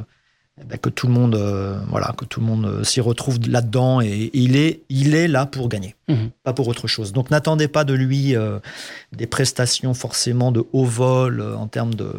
bah, 0.68 0.76
que 0.76 0.88
tout 0.88 1.08
le 1.08 1.12
monde, 1.12 1.34
euh, 1.34 1.80
voilà, 1.88 2.14
que 2.16 2.24
tout 2.24 2.38
le 2.40 2.46
monde 2.46 2.66
euh, 2.66 2.84
s'y 2.84 3.00
retrouve 3.00 3.38
là-dedans. 3.48 4.00
Et, 4.00 4.06
et 4.06 4.30
il 4.38 4.54
est, 4.56 4.82
il 4.90 5.14
est 5.16 5.26
là 5.28 5.44
pour 5.44 5.68
gagner, 5.68 5.96
Mhm. 6.08 6.30
pas 6.44 6.52
pour 6.52 6.68
autre 6.68 6.86
chose. 6.86 7.12
Donc 7.12 7.30
n'attendez 7.30 7.66
pas 7.66 7.82
de 7.84 7.94
lui 7.94 8.34
des 9.12 9.26
prestations 9.26 9.92
forcément 9.92 10.52
de 10.52 10.64
haut 10.72 10.84
vol 10.84 11.42
en 11.42 11.66
termes 11.66 11.94
de 11.94 12.12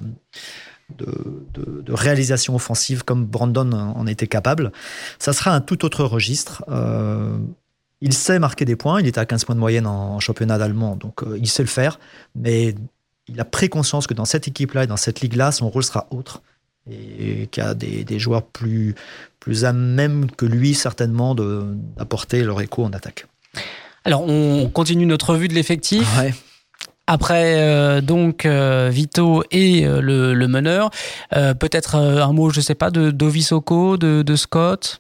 de, 0.98 1.06
de- 1.54 1.82
de 1.82 1.94
réalisation 1.94 2.56
offensive 2.56 3.04
comme 3.04 3.26
Brandon 3.26 3.72
en 3.72 4.08
était 4.08 4.28
capable. 4.28 4.72
Ça 5.20 5.34
sera 5.34 5.52
un 5.54 5.62
tout 5.62 5.86
autre 5.86 6.04
registre. 6.04 6.64
Euh, 6.70 7.38
il 8.02 8.14
sait 8.14 8.40
marquer 8.40 8.66
des 8.66 8.76
points. 8.76 9.00
Il 9.02 9.08
était 9.08 9.20
à 9.20 9.26
15 9.26 9.46
points 9.46 9.56
de 9.56 9.60
moyenne 9.60 9.88
en, 9.88 10.20
championnat 10.20 10.58
d'allemand, 10.58 10.96
donc 10.96 11.24
euh, 11.24 11.38
il 11.40 11.48
sait 11.48 11.64
le 11.64 11.68
faire. 11.70 12.00
Mais 12.36 12.76
il 13.28 13.40
a 13.40 13.46
pris 13.46 13.70
conscience 13.70 14.08
que 14.08 14.14
dans 14.14 14.26
cette 14.26 14.48
équipe-là 14.48 14.86
et 14.86 14.88
dans 14.88 14.98
cette 14.98 15.22
ligue-là, 15.22 15.52
son 15.52 15.70
rôle 15.70 15.84
sera 15.84 16.08
autre. 16.12 16.42
Et 16.90 17.48
qu'il 17.52 17.62
y 17.64 17.66
a 17.66 17.76
des, 17.76 18.04
des 18.04 18.18
joueurs 18.20 18.42
plus, 18.44 18.96
plus 19.40 19.64
à 19.66 19.74
même 19.74 20.32
que 20.32 20.46
lui, 20.46 20.74
certainement, 20.74 21.36
d'apporter 21.36 22.42
leur 22.44 22.62
écho 22.62 22.84
en 22.84 22.92
attaque. 22.94 23.28
Alors, 24.06 24.24
on 24.28 24.70
continue 24.70 25.06
notre 25.06 25.32
revue 25.34 25.50
de 25.50 25.54
l'effectif. 25.54 26.08
Ouais. 26.18 26.34
Après, 27.12 27.60
euh, 27.60 28.02
donc, 28.02 28.46
euh, 28.46 28.90
Vito 28.92 29.44
et 29.50 29.84
euh, 29.84 30.00
le, 30.00 30.48
meneur. 30.48 30.92
Peut-être 31.32 31.96
un 31.96 32.32
mot, 32.34 32.52
je 32.52 32.62
sais 32.62 32.76
pas, 32.76 32.92
de 32.92 33.10
d'Ovi 33.10 33.42
Soko, 33.42 33.98
de, 33.98 34.36
Scott? 34.36 35.00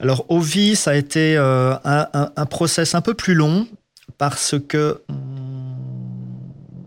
Alors, 0.00 0.24
Ovi, 0.30 0.74
ça 0.74 0.92
a 0.92 0.94
été 0.94 1.36
un, 1.36 1.80
un- 1.84 2.46
process 2.46 2.94
un 2.94 3.02
peu 3.02 3.12
plus 3.12 3.34
long 3.34 3.66
parce 4.16 4.54
que, 4.68 5.02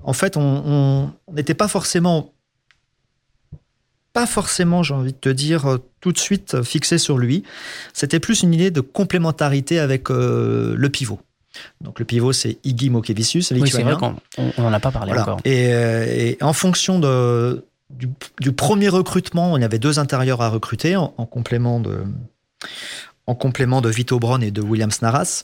en 0.03 0.13
fait, 0.13 0.37
on- 0.37 1.11
n'était 1.31 1.53
pas 1.53 1.67
forcément, 1.67 2.33
pas 4.11 4.25
forcément, 4.25 4.81
j'ai 4.81 4.95
envie 4.95 5.13
de 5.13 5.17
te 5.19 5.29
dire, 5.29 5.77
tout 5.99 6.11
de 6.11 6.17
suite 6.17 6.63
fixé 6.63 6.97
sur 6.97 7.19
lui. 7.19 7.43
C'était 7.93 8.19
plus 8.19 8.41
une 8.41 8.55
idée 8.55 8.71
de 8.71 8.81
complémentarité 8.81 9.77
avec 9.77 10.09
le 10.09 10.87
pivot. 10.91 11.19
Donc, 11.81 11.99
le 11.99 12.05
pivot, 12.05 12.33
c'est 12.33 12.57
Iggy 12.63 12.89
Mokevicius, 12.89 13.51
Oui, 13.51 13.69
c'est 13.69 13.83
vrai 13.83 13.95
qu'on 13.95 14.15
n'en 14.61 14.73
a 14.73 14.79
pas 14.79 14.91
parlé 14.91 15.11
Voilà. 15.11 15.23
encore. 15.23 15.39
Et, 15.45 15.73
euh, 15.73 16.05
et 16.07 16.37
en 16.41 16.53
fonction 16.53 16.99
de, 16.99 17.65
du, 17.89 18.09
du 18.39 18.51
premier 18.51 18.89
recrutement, 18.89 19.57
il 19.57 19.61
y 19.61 19.65
avait 19.65 19.79
deux 19.79 19.99
intérieurs 19.99 20.41
à 20.41 20.49
recruter 20.49 20.95
en, 20.95 21.13
en 21.17 21.25
complément 21.25 21.79
de 21.79 22.03
en 23.27 23.35
complément 23.35 23.81
de 23.81 23.89
Vito 23.89 24.19
Braun 24.19 24.41
et 24.41 24.51
de 24.51 24.61
William 24.61 24.91
Snaras. 24.91 25.43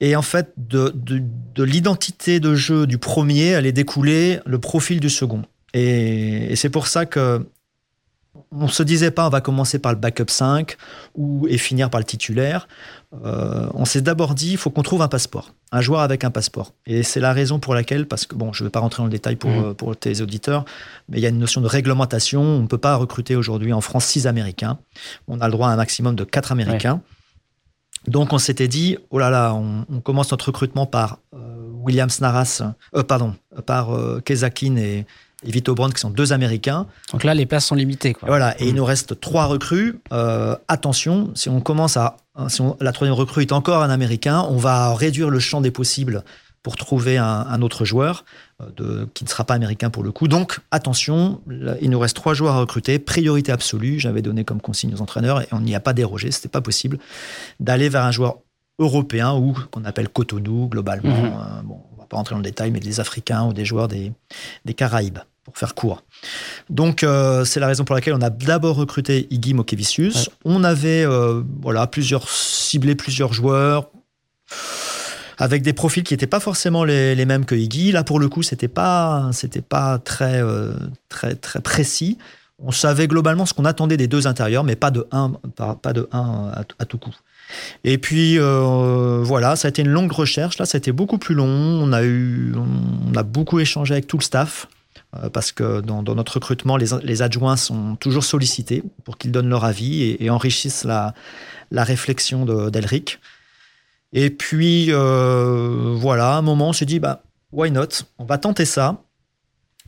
Et 0.00 0.16
en 0.16 0.22
fait, 0.22 0.52
de, 0.56 0.92
de, 0.94 1.22
de 1.54 1.62
l'identité 1.62 2.40
de 2.40 2.54
jeu 2.54 2.86
du 2.86 2.98
premier 2.98 3.54
allait 3.54 3.72
découler 3.72 4.40
le 4.44 4.58
profil 4.58 4.98
du 5.00 5.08
second. 5.08 5.42
Et, 5.72 6.52
et 6.52 6.56
c'est 6.56 6.70
pour 6.70 6.86
ça 6.88 7.06
que 7.06 7.46
on 8.56 8.68
se 8.68 8.82
disait 8.82 9.10
pas 9.10 9.26
on 9.26 9.30
va 9.30 9.40
commencer 9.40 9.78
par 9.78 9.92
le 9.92 9.98
backup 9.98 10.26
5 10.28 10.76
ou, 11.16 11.46
et 11.48 11.58
finir 11.58 11.90
par 11.90 12.00
le 12.00 12.04
titulaire. 12.04 12.68
Euh, 13.24 13.68
on 13.74 13.84
s'est 13.84 14.00
d'abord 14.00 14.34
dit 14.34 14.52
il 14.52 14.56
faut 14.56 14.70
qu'on 14.70 14.82
trouve 14.82 15.02
un 15.02 15.08
passeport, 15.08 15.52
un 15.72 15.80
joueur 15.80 16.00
avec 16.00 16.24
un 16.24 16.30
passeport. 16.30 16.72
Et 16.86 17.02
c'est 17.02 17.20
la 17.20 17.32
raison 17.32 17.58
pour 17.60 17.74
laquelle, 17.74 18.06
parce 18.06 18.26
que 18.26 18.34
bon, 18.34 18.52
je 18.52 18.62
ne 18.62 18.68
vais 18.68 18.70
pas 18.72 18.80
rentrer 18.80 19.00
dans 19.02 19.06
le 19.06 19.10
détail 19.10 19.36
pour, 19.36 19.50
Mhm. 19.50 19.64
euh, 19.64 19.74
pour 19.74 19.96
tes 19.96 20.20
auditeurs, 20.20 20.64
mais 21.08 21.18
il 21.18 21.22
y 21.22 21.26
a 21.26 21.28
une 21.28 21.38
notion 21.38 21.60
de 21.60 21.66
réglementation. 21.68 22.42
On 22.42 22.62
ne 22.62 22.66
peut 22.66 22.78
pas 22.78 22.96
recruter 22.96 23.36
aujourd'hui 23.36 23.72
en 23.72 23.80
France 23.80 24.04
six 24.06 24.26
Américains. 24.26 24.78
On 25.28 25.40
a 25.40 25.46
le 25.46 25.52
droit 25.52 25.68
à 25.68 25.72
un 25.72 25.76
maximum 25.76 26.14
de 26.16 26.24
quatre 26.24 26.50
Américains. 26.52 27.00
Donc 28.06 28.32
on 28.32 28.38
s'était 28.38 28.68
dit, 28.68 28.98
oh 29.10 29.18
là 29.18 29.30
là, 29.30 29.54
on, 29.54 29.86
on 29.90 30.00
commence 30.00 30.30
notre 30.30 30.46
recrutement 30.46 30.84
par 30.86 31.18
euh, 31.34 31.38
William 31.84 32.10
Snaras, 32.10 32.62
euh, 32.94 33.02
pardon, 33.02 33.34
par 33.66 33.88
Kezakin 34.24 34.76
et, 34.76 35.06
et 35.46 35.50
Vito 35.50 35.74
Brand, 35.74 35.92
qui 35.92 36.00
sont 36.00 36.10
deux 36.10 36.32
Américains. 36.32 36.86
Donc 37.12 37.24
là, 37.24 37.34
les 37.34 37.46
places 37.46 37.66
sont 37.66 37.74
limitées. 37.74 38.14
Quoi. 38.14 38.26
Voilà, 38.28 38.60
et 38.60 38.68
il 38.68 38.74
nous 38.74 38.84
reste 38.84 39.20
trois 39.20 39.46
recrues. 39.46 40.00
Euh, 40.12 40.56
attention, 40.68 41.30
si 41.34 41.48
on 41.48 41.60
commence 41.60 41.96
à, 41.96 42.16
si 42.48 42.60
on- 42.60 42.76
la 42.80 42.92
troisième 42.92 43.14
recrue 43.16 43.42
est 43.42 43.52
encore 43.52 43.82
un 43.82 43.90
Américain, 43.90 44.44
on 44.48 44.56
va 44.56 44.94
réduire 44.94 45.30
le 45.30 45.38
champ 45.38 45.60
des 45.60 45.70
possibles 45.70 46.24
pour 46.62 46.76
trouver 46.76 47.18
un, 47.18 47.24
un 47.26 47.60
autre 47.60 47.84
joueur 47.84 48.24
euh, 48.62 48.64
de, 48.76 49.08
qui 49.12 49.24
ne 49.24 49.28
sera 49.28 49.44
pas 49.44 49.52
américain 49.52 49.90
pour 49.90 50.02
le 50.02 50.12
coup. 50.12 50.28
Donc 50.28 50.60
attention, 50.70 51.40
là, 51.46 51.74
il 51.82 51.90
nous 51.90 51.98
reste 51.98 52.16
trois 52.16 52.32
joueurs 52.32 52.54
à 52.54 52.60
recruter. 52.60 52.98
Priorité 52.98 53.52
absolue, 53.52 54.00
j'avais 54.00 54.22
donné 54.22 54.44
comme 54.44 54.62
consigne 54.62 54.94
aux 54.94 55.02
entraîneurs 55.02 55.42
et 55.42 55.46
on 55.52 55.60
n'y 55.60 55.74
a 55.74 55.80
pas 55.80 55.92
dérogé, 55.92 56.30
c'était 56.30 56.48
pas 56.48 56.62
possible 56.62 56.98
d'aller 57.60 57.90
vers 57.90 58.02
un 58.04 58.12
joueur 58.12 58.38
européen 58.78 59.34
ou 59.34 59.54
qu'on 59.70 59.84
appelle 59.84 60.08
Cotonou 60.08 60.68
globalement. 60.68 61.14
Mhm. 61.14 61.24
Euh, 61.26 61.62
bon, 61.64 61.80
on 61.96 62.00
va 62.00 62.06
pas 62.06 62.16
rentrer 62.16 62.34
dans 62.34 62.38
le 62.40 62.44
détail, 62.44 62.70
mais 62.70 62.80
des 62.80 62.98
Africains 62.98 63.44
ou 63.44 63.52
des 63.52 63.64
joueurs 63.66 63.86
des, 63.88 64.12
des 64.64 64.74
Caraïbes 64.74 65.18
pour 65.44 65.56
faire 65.58 65.74
court. 65.74 66.02
Donc 66.70 67.02
euh, 67.02 67.44
c'est 67.44 67.60
la 67.60 67.66
raison 67.66 67.84
pour 67.84 67.94
laquelle 67.94 68.14
on 68.14 68.22
a 68.22 68.30
d'abord 68.30 68.76
recruté 68.76 69.26
Iggy 69.30 69.54
Mokevicius. 69.54 70.26
Ouais. 70.26 70.32
On 70.44 70.64
avait 70.64 71.04
euh, 71.04 71.42
voilà 71.62 71.86
plusieurs 71.86 72.28
ciblé 72.28 72.94
plusieurs 72.94 73.32
joueurs 73.32 73.88
avec 75.38 75.62
des 75.62 75.72
profils 75.72 76.02
qui 76.02 76.14
n'étaient 76.14 76.26
pas 76.26 76.40
forcément 76.40 76.84
les, 76.84 77.14
les 77.14 77.26
mêmes 77.26 77.44
que 77.44 77.54
Iggy. 77.54 77.92
Là 77.92 78.04
pour 78.04 78.18
le 78.18 78.28
coup 78.28 78.42
c'était 78.42 78.68
pas 78.68 79.30
c'était 79.32 79.62
pas 79.62 79.98
très 79.98 80.42
euh, 80.42 80.72
très 81.08 81.34
très 81.34 81.60
précis. 81.60 82.18
On 82.58 82.70
savait 82.70 83.08
globalement 83.08 83.46
ce 83.46 83.52
qu'on 83.52 83.64
attendait 83.64 83.96
des 83.96 84.06
deux 84.06 84.26
intérieurs, 84.26 84.64
mais 84.64 84.76
pas 84.76 84.90
de 84.90 85.06
un 85.10 85.32
pas, 85.56 85.74
pas 85.74 85.92
de 85.92 86.08
un 86.12 86.50
à, 86.54 86.64
à 86.78 86.84
tout 86.84 86.98
coup. 86.98 87.14
Et 87.82 87.98
puis 87.98 88.38
euh, 88.38 89.20
voilà, 89.22 89.56
ça 89.56 89.66
a 89.66 89.70
été 89.70 89.82
une 89.82 89.88
longue 89.88 90.12
recherche. 90.12 90.58
Là, 90.58 90.64
ça 90.64 90.76
a 90.76 90.78
été 90.78 90.92
beaucoup 90.92 91.18
plus 91.18 91.34
long. 91.34 91.46
On 91.46 91.92
a 91.92 92.02
eu, 92.04 92.54
on 92.56 93.14
a 93.16 93.22
beaucoup 93.22 93.58
échangé 93.58 93.92
avec 93.92 94.06
tout 94.06 94.18
le 94.18 94.22
staff 94.22 94.68
parce 95.32 95.52
que 95.52 95.80
dans, 95.80 96.02
dans 96.02 96.14
notre 96.14 96.34
recrutement, 96.34 96.76
les, 96.76 96.86
les 97.02 97.22
adjoints 97.22 97.56
sont 97.56 97.96
toujours 97.96 98.24
sollicités 98.24 98.82
pour 99.04 99.16
qu'ils 99.18 99.32
donnent 99.32 99.48
leur 99.48 99.64
avis 99.64 100.02
et, 100.02 100.24
et 100.24 100.30
enrichissent 100.30 100.84
la, 100.84 101.14
la 101.70 101.84
réflexion 101.84 102.44
de- 102.44 102.70
d'Elric. 102.70 103.18
Et 104.12 104.30
puis 104.30 104.86
euh, 104.90 105.94
voilà, 105.96 106.34
à 106.34 106.38
un 106.38 106.42
moment, 106.42 106.68
on 106.68 106.72
s'est 106.72 106.86
dit 106.86 107.00
bah 107.00 107.22
why 107.52 107.70
not? 107.70 107.88
On 108.18 108.24
va 108.24 108.38
tenter 108.38 108.64
ça. 108.64 109.00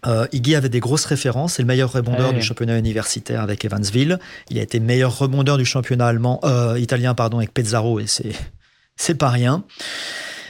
Euh, 0.06 0.26
Iggy 0.32 0.54
avait 0.54 0.68
des 0.68 0.78
grosses 0.80 1.04
références. 1.06 1.54
C'est 1.54 1.62
le 1.62 1.66
meilleur 1.66 1.90
rebondeur 1.92 2.32
du 2.32 2.42
championnat 2.42 2.78
universitaire 2.78 3.40
avec 3.40 3.64
Evansville. 3.64 4.18
Il 4.50 4.58
a 4.58 4.62
été 4.62 4.78
meilleur 4.78 5.18
rebondeur 5.18 5.56
du 5.56 5.64
championnat 5.64 6.06
allemand, 6.06 6.38
euh, 6.44 6.78
italien 6.78 7.14
pardon, 7.14 7.38
avec 7.38 7.52
Pezzaro 7.54 7.98
et 7.98 8.06
c'est 8.96 9.14
pas 9.14 9.30
rien. 9.30 9.64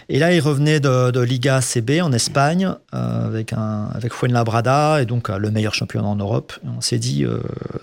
Et 0.09 0.19
là, 0.21 0.33
il 0.33 0.41
revenait 0.41 0.79
de, 0.79 1.11
de 1.11 1.21
Liga 1.21 1.61
CB 1.61 2.01
en 2.01 2.13
Espagne 2.13 2.69
euh, 2.95 3.27
avec 3.27 3.53
un 3.53 3.89
avec 3.93 4.13
Fuenlabrada 4.13 5.03
et 5.03 5.07
donc 5.07 5.31
euh, 5.31 5.39
le 5.39 5.51
meilleur 5.51 5.75
championnat 5.75 6.07
en 6.07 6.17
Europe. 6.17 6.53
Et 6.65 6.69
on 6.77 6.81
s'est 6.81 6.99
dit 6.99 7.25
euh, 7.25 7.41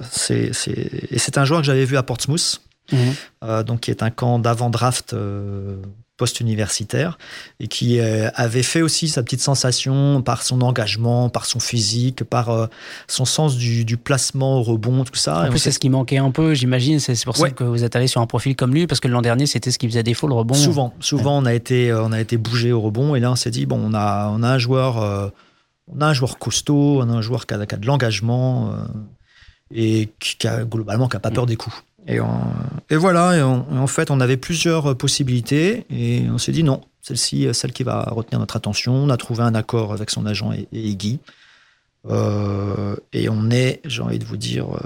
c'est 0.10 0.54
c'est 0.54 0.90
et 1.12 1.20
c'est 1.20 1.38
un 1.38 1.46
joueur 1.46 1.60
que 1.62 1.66
j'avais 1.66 1.86
vu 1.86 1.98
à 1.98 2.04
Portsmouth, 2.04 2.62
Mhm. 2.92 3.00
euh, 3.46 3.64
donc 3.64 3.80
qui 3.82 3.92
est 3.92 4.04
un 4.04 4.10
camp 4.10 4.40
d'avant 4.40 4.70
draft 4.70 5.14
euh, 5.14 5.78
post-universitaire 6.24 7.18
et 7.60 7.68
qui 7.68 8.00
euh, 8.00 8.30
avait 8.36 8.64
fait 8.64 8.82
aussi 8.82 9.10
sa 9.10 9.24
petite 9.24 9.42
sensation 9.42 10.22
par 10.22 10.42
son 10.42 10.62
engagement, 10.62 11.28
par 11.30 11.46
son 11.46 11.60
physique, 11.60 12.24
par 12.24 12.50
euh, 12.50 12.68
son 13.08 13.26
sens 13.26 13.58
du, 13.58 13.84
du 13.84 13.98
placement 13.98 14.60
au 14.60 14.64
rebond, 14.64 15.04
tout 15.04 15.16
ça. 15.16 15.40
En 15.40 15.44
Et 15.44 15.48
on 15.48 15.50
plus, 15.50 15.60
s'est- 15.60 15.64
c'est 15.66 15.72
ce 15.74 15.80
qui 15.80 15.90
manquait 15.90 16.18
un 16.18 16.32
peu, 16.32 16.54
j'imagine. 16.54 17.00
C'est 17.00 17.22
pour 17.26 17.36
ça 17.36 17.50
que 17.50 17.66
vous 17.66 17.84
êtes 17.84 17.96
allé 17.98 18.08
sur 18.08 18.22
un 18.22 18.26
profil 18.28 18.56
comme 18.56 18.74
lui, 18.74 18.88
parce 18.88 19.02
que 19.02 19.10
l'an 19.10 19.22
dernier, 19.22 19.46
c'était 19.48 19.72
ce 19.72 19.78
qui 19.78 19.88
faisait 19.88 20.04
défaut, 20.04 20.28
le 20.28 20.34
rebond. 20.36 20.54
Souvent, 20.54 20.94
souvent 21.02 21.38
on 21.42 21.46
a 21.46 21.54
été, 21.54 21.92
euh, 21.92 22.04
on 22.04 22.12
a 22.14 22.22
été 22.22 22.38
bougé 22.38 22.72
au 22.72 22.80
rebond 22.80 23.16
et 23.16 23.20
là 23.20 23.32
on 23.32 23.36
s'est 23.36 23.52
dit 23.52 23.66
bon, 23.66 23.80
on 23.84 23.94
a, 23.94 24.30
on 24.34 24.42
a 24.44 24.48
un 24.50 24.58
joueur, 24.58 25.02
euh, 25.02 25.28
on 25.94 26.00
a 26.00 26.06
un 26.08 26.14
joueur 26.14 26.38
costaud, 26.38 27.00
on 27.02 27.10
a 27.10 27.14
un 27.14 27.22
joueur 27.22 27.46
qui 27.46 27.54
a, 27.54 27.66
qui 27.66 27.76
a 27.76 27.78
de 27.78 27.86
l'engagement 27.86 28.74
et 29.76 30.10
qui, 30.20 30.38
qui 30.38 30.48
a 30.48 30.64
globalement 30.64 31.08
qui 31.10 31.18
a 31.18 31.20
pas 31.20 31.32
peur 31.32 31.46
des 31.46 31.56
coups. 31.58 31.76
Et, 32.08 32.20
voilà, 32.96 33.38
et, 33.38 33.42
en 33.42 33.88
fait 33.88 34.12
on 34.12 34.20
avait 34.20 34.38
plusieurs 34.38 34.98
possibilités 34.98 35.86
et 35.90 36.30
on 36.30 36.38
s'est 36.38 36.52
dit 36.52 36.64
non, 36.64 36.82
celle-ci, 37.04 37.48
euh, 37.48 37.54
celle 37.54 37.74
qui 37.74 37.84
va 37.84 38.04
retenir 38.04 38.40
notre 38.40 38.56
attention. 38.56 38.96
On 38.96 39.10
a 39.10 39.18
trouvé 39.18 39.44
un 39.44 39.54
accord 39.54 39.94
avec 39.94 40.10
son 40.10 40.26
agent 40.26 40.52
et, 40.54 40.68
Iggy. 40.72 41.20
Euh, 42.10 42.96
et 43.12 43.30
on 43.30 43.50
est, 43.50 43.82
j'ai 43.86 44.02
envie 44.02 44.20
de 44.20 44.26
vous 44.26 44.38
dire, 44.38 44.76
euh, 44.76 44.80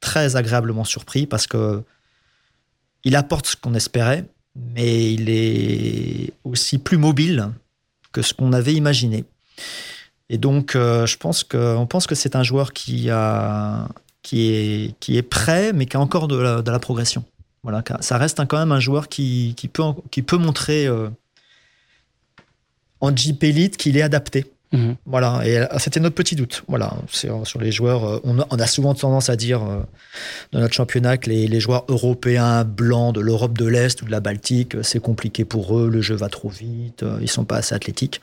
très 0.00 0.36
agréablement 0.36 0.84
surpris 0.84 1.26
parce 1.26 1.46
que 1.46 1.82
il 3.04 3.16
apporte 3.16 3.46
ce 3.46 3.56
qu'on 3.56 3.74
espérait, 3.74 4.26
mais 4.56 5.12
il 5.12 5.30
est 5.30 6.32
aussi 6.44 6.78
plus 6.78 6.98
mobile 6.98 7.50
que 8.12 8.20
ce 8.20 8.34
qu'on 8.34 8.52
avait 8.52 8.74
imaginé. 8.74 9.24
Et 10.28 10.38
donc, 10.38 10.76
euh, 10.76 11.06
je 11.06 11.16
pense 11.16 11.44
que, 11.44 11.76
on 11.76 11.86
pense 11.86 12.06
que 12.06 12.14
c'est 12.14 12.36
un 12.36 12.42
joueur 12.42 12.72
qui, 12.72 13.08
a, 13.10 13.88
qui, 14.22 14.52
est, 14.52 14.94
qui 15.00 15.16
est 15.16 15.22
prêt, 15.22 15.72
mais 15.72 15.86
qui 15.86 15.96
a 15.96 16.00
encore 16.00 16.28
de 16.28 16.36
la, 16.36 16.62
de 16.62 16.70
la 16.70 16.78
progression. 16.78 17.24
Voilà, 17.62 17.82
ça 18.00 18.16
reste 18.16 18.40
quand 18.46 18.58
même 18.58 18.72
un 18.72 18.80
joueur 18.80 19.08
qui, 19.08 19.54
qui 19.56 19.68
peut, 19.68 19.82
qui 20.10 20.22
peut 20.22 20.38
montrer 20.38 20.86
euh, 20.86 21.08
en 23.00 23.14
Jeep 23.14 23.42
Elite 23.44 23.76
qu'il 23.76 23.96
est 23.98 24.02
adapté. 24.02 24.46
Mhm. 24.72 24.96
Voilà, 25.04 25.42
et 25.44 25.58
euh, 25.58 25.66
c'était 25.78 26.00
notre 26.00 26.14
petit 26.14 26.36
doute. 26.36 26.62
Voilà, 26.68 26.94
sur, 27.08 27.46
sur 27.46 27.60
les 27.60 27.72
joueurs, 27.72 28.20
on 28.24 28.38
a, 28.38 28.46
on 28.50 28.58
a, 28.58 28.66
souvent 28.66 28.94
tendance 28.94 29.28
à 29.28 29.36
dire 29.36 29.60
dans 30.52 30.60
notre 30.60 30.72
championnat 30.72 31.18
que 31.18 31.28
les, 31.28 31.48
les 31.48 31.60
joueurs 31.60 31.84
européens 31.88 32.64
blancs 32.64 33.14
de 33.14 33.20
l'Europe 33.20 33.58
de 33.58 33.66
l'Est 33.66 34.00
ou 34.00 34.06
de 34.06 34.10
la 34.10 34.20
Baltique, 34.20 34.76
c'est 34.82 35.00
compliqué 35.00 35.44
pour 35.44 35.78
eux, 35.78 35.90
le 35.90 36.00
jeu 36.00 36.14
va 36.14 36.28
trop 36.28 36.48
vite, 36.48 37.04
ils 37.20 37.28
sont 37.28 37.44
pas 37.44 37.56
assez 37.56 37.74
athlétiques. 37.74 38.22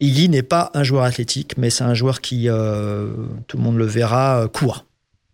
Iggy 0.00 0.28
n'est 0.28 0.42
pas 0.42 0.70
un 0.74 0.82
joueur 0.82 1.04
athlétique, 1.04 1.56
mais 1.56 1.70
c'est 1.70 1.84
un 1.84 1.94
joueur 1.94 2.20
qui, 2.20 2.48
euh, 2.48 3.08
tout 3.46 3.56
le 3.56 3.62
monde 3.62 3.76
le 3.76 3.86
verra, 3.86 4.42
euh, 4.42 4.48
court. 4.48 4.84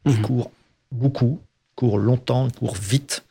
Il 0.06 0.16
mhm. 0.16 0.22
court 0.22 0.50
beaucoup, 0.92 1.40
court 1.74 1.98
longtemps, 1.98 2.48
court 2.50 2.76
vite. 2.76 3.24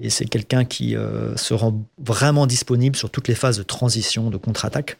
Et 0.00 0.10
c'est 0.10 0.24
quelqu'un 0.24 0.64
qui 0.64 0.96
euh, 0.96 1.36
se 1.36 1.52
rend 1.52 1.82
vraiment 1.98 2.46
disponible 2.46 2.96
sur 2.96 3.10
toutes 3.10 3.28
les 3.28 3.34
phases 3.34 3.58
de 3.58 3.62
transition, 3.62 4.30
de 4.30 4.36
contre-attaque. 4.36 4.96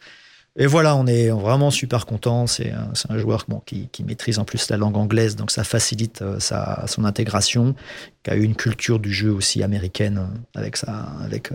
Et 0.57 0.67
voilà, 0.67 0.95
on 0.95 1.07
est 1.07 1.29
vraiment 1.29 1.71
super 1.71 2.05
content. 2.05 2.45
C'est 2.45 2.71
un, 2.71 3.17
joueur 3.17 3.45
qui, 3.65 4.03
maîtrise 4.03 4.39
en 4.39 4.45
plus 4.45 4.69
la 4.69 4.77
langue 4.77 4.97
anglaise, 4.97 5.35
donc 5.35 5.51
ça 5.51 5.63
facilite 5.63 6.23
sa, 6.39 6.85
son 6.87 7.05
intégration, 7.05 7.75
qui 8.23 8.31
a 8.31 8.35
eu 8.35 8.43
une 8.43 8.55
culture 8.55 8.99
du 8.99 9.13
jeu 9.13 9.31
aussi 9.31 9.63
américaine 9.63 10.27
avec, 10.55 10.75
avec 11.23 11.51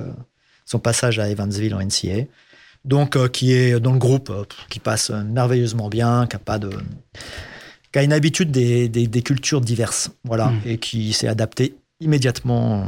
son 0.65 0.79
passage 0.79 1.19
à 1.19 1.29
Evansville 1.29 1.75
en 1.75 1.83
NCA 1.83 2.25
donc 2.85 3.17
euh, 3.17 3.29
qui 3.29 3.53
est 3.53 3.81
dans 3.81 3.93
le 3.93 3.99
groupe, 3.99 4.31
euh, 4.31 4.45
qui 4.69 4.79
passe 4.79 5.11
merveilleusement 5.11 5.89
bien, 5.89 6.27
qui 6.27 6.37
a 6.37 6.39
pas 6.39 6.59
de 6.59 6.71
qui 7.93 7.99
a 8.01 8.03
une 8.03 8.13
habitude 8.13 8.51
des, 8.51 8.89
des, 8.89 9.23
cultures 9.23 9.61
diverses, 9.61 10.11
voilà, 10.25 10.49
mm. 10.49 10.61
et 10.67 10.79
qui 10.79 11.13
s'est 11.13 11.29
adapté 11.29 11.77
immédiatement, 12.01 12.83
euh, 12.83 12.87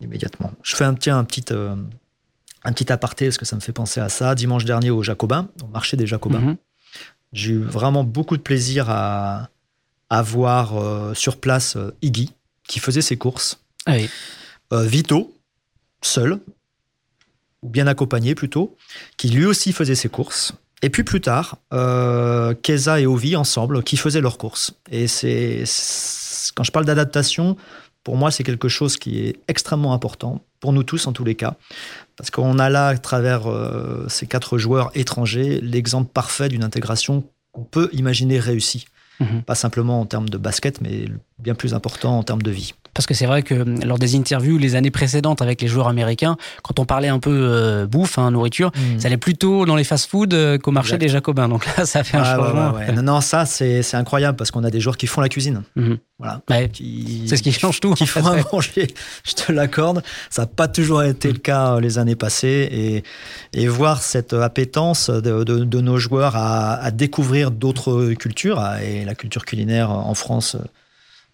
immédiatement. 0.00 0.50
Je 0.62 0.74
fais 0.74 0.84
un, 0.84 0.94
tiens, 0.94 1.18
un 1.18 1.24
petit, 1.24 1.44
un 1.52 2.72
petit 2.72 2.90
aparté 2.90 3.26
parce 3.26 3.36
que 3.36 3.44
ça 3.44 3.54
me 3.54 3.60
fait 3.60 3.74
penser 3.74 4.00
à 4.00 4.08
ça. 4.08 4.34
Dimanche 4.34 4.64
dernier 4.64 4.88
au 4.88 5.02
Jacobin, 5.02 5.50
au 5.62 5.66
marché 5.66 5.98
des 5.98 6.06
Jacobins, 6.06 6.40
mm-hmm. 6.40 6.56
j'ai 7.34 7.52
eu 7.52 7.58
vraiment 7.58 8.02
beaucoup 8.02 8.38
de 8.38 8.42
plaisir 8.42 8.88
à, 8.88 9.50
à 10.08 10.22
voir 10.22 11.14
sur 11.14 11.36
place 11.38 11.76
Iggy 12.00 12.32
qui 12.66 12.80
faisait 12.80 13.02
ses 13.02 13.18
courses. 13.18 13.60
Ah 13.84 13.96
Vito, 14.72 15.36
seul, 16.00 16.40
bien 17.62 17.86
accompagné 17.86 18.34
plutôt, 18.34 18.76
qui 19.16 19.28
lui 19.28 19.46
aussi 19.46 19.72
faisait 19.72 19.94
ses 19.94 20.08
courses. 20.08 20.54
Et 20.82 20.90
puis 20.90 21.04
plus 21.04 21.20
tard, 21.20 21.56
euh, 21.72 22.54
Keza 22.54 23.00
et 23.00 23.06
Ovi 23.06 23.34
ensemble, 23.34 23.82
qui 23.82 23.96
faisaient 23.96 24.20
leurs 24.20 24.38
courses. 24.38 24.74
Et 24.90 25.08
c'est 25.08 25.64
quand 26.54 26.64
je 26.64 26.70
parle 26.70 26.84
d'adaptation, 26.84 27.56
pour 28.04 28.16
moi, 28.16 28.30
c'est 28.30 28.44
quelque 28.44 28.68
chose 28.68 28.96
qui 28.96 29.18
est 29.20 29.40
extrêmement 29.48 29.92
important, 29.92 30.44
pour 30.60 30.72
nous 30.72 30.82
tous 30.82 31.06
en 31.06 31.12
tous 31.12 31.24
les 31.24 31.34
cas, 31.34 31.56
parce 32.16 32.30
qu'on 32.30 32.58
a 32.58 32.70
là, 32.70 32.88
à 32.88 32.98
travers 32.98 33.50
euh, 33.50 34.06
ces 34.08 34.26
quatre 34.26 34.58
joueurs 34.58 34.90
étrangers, 34.94 35.60
l'exemple 35.60 36.10
parfait 36.12 36.48
d'une 36.48 36.62
intégration 36.62 37.24
qu'on 37.52 37.64
peut 37.64 37.88
imaginer 37.92 38.38
réussie. 38.38 38.86
Mhm. 39.18 39.42
Pas 39.42 39.54
simplement 39.54 40.00
en 40.00 40.06
termes 40.06 40.28
de 40.28 40.38
basket, 40.38 40.80
mais 40.82 41.06
bien 41.38 41.54
plus 41.54 41.74
important 41.74 42.18
en 42.18 42.22
termes 42.22 42.42
de 42.42 42.50
vie. 42.50 42.74
Parce 42.96 43.06
que 43.06 43.12
c'est 43.12 43.26
vrai 43.26 43.42
que 43.42 43.54
hum, 43.54 43.84
lors 43.84 43.98
des 43.98 44.16
interviews 44.16 44.56
les 44.56 44.74
années 44.74 44.90
précédentes 44.90 45.42
avec 45.42 45.60
les 45.60 45.68
joueurs 45.68 45.88
américains, 45.88 46.36
quand 46.62 46.78
on 46.78 46.86
parlait 46.86 47.08
un 47.08 47.18
peu 47.18 47.30
euh, 47.30 47.86
bouffe, 47.86 48.18
hein, 48.18 48.30
nourriture, 48.30 48.72
mm. 48.74 49.00
ça 49.00 49.08
allait 49.08 49.18
plutôt 49.18 49.66
dans 49.66 49.76
les 49.76 49.84
fast-food 49.84 50.32
euh, 50.32 50.58
qu'au 50.58 50.70
marché 50.70 50.96
des 50.96 51.08
Jacobins. 51.08 51.48
Donc 51.48 51.66
là, 51.66 51.84
ça 51.84 52.02
fait 52.04 52.16
un 52.16 52.24
changement. 52.24 52.72
non, 52.94 53.02
non, 53.02 53.20
ça, 53.20 53.44
c'est 53.44 53.94
incroyable 53.94 54.36
parce 54.36 54.50
qu'on 54.50 54.64
a 54.64 54.70
des 54.70 54.80
joueurs 54.80 54.96
qui 54.96 55.06
font 55.06 55.20
la 55.20 55.28
cuisine. 55.28 55.62
Mm-hmm. 55.76 55.98
Voilà. 56.18 56.40
c'est 56.48 57.36
ce 57.36 57.42
qui 57.42 57.52
change 57.52 57.80
tout. 57.80 57.92
Qui 57.92 58.06
font 58.06 58.26
à 58.26 58.36
manger, 58.50 58.86
je 59.24 59.34
te 59.34 59.52
l'accorde. 59.52 60.02
Ça 60.30 60.42
n'a 60.42 60.46
pas 60.46 60.66
toujours 60.66 61.02
été 61.02 61.30
le 61.30 61.38
cas 61.38 61.74
euh, 61.74 61.80
les 61.80 61.98
années 61.98 62.16
passées. 62.16 62.68
Et, 62.72 63.04
et 63.52 63.68
voir 63.68 64.00
cette 64.00 64.32
appétence 64.32 65.10
de, 65.10 65.44
de, 65.44 65.80
nos 65.82 65.98
joueurs 65.98 66.34
à, 66.36 66.76
à 66.76 66.90
découvrir 66.90 67.50
d'autres 67.50 68.14
cultures, 68.14 68.62
et 68.82 69.04
la 69.04 69.14
culture 69.14 69.44
culinaire 69.44 69.90
en 69.90 70.14
France 70.14 70.56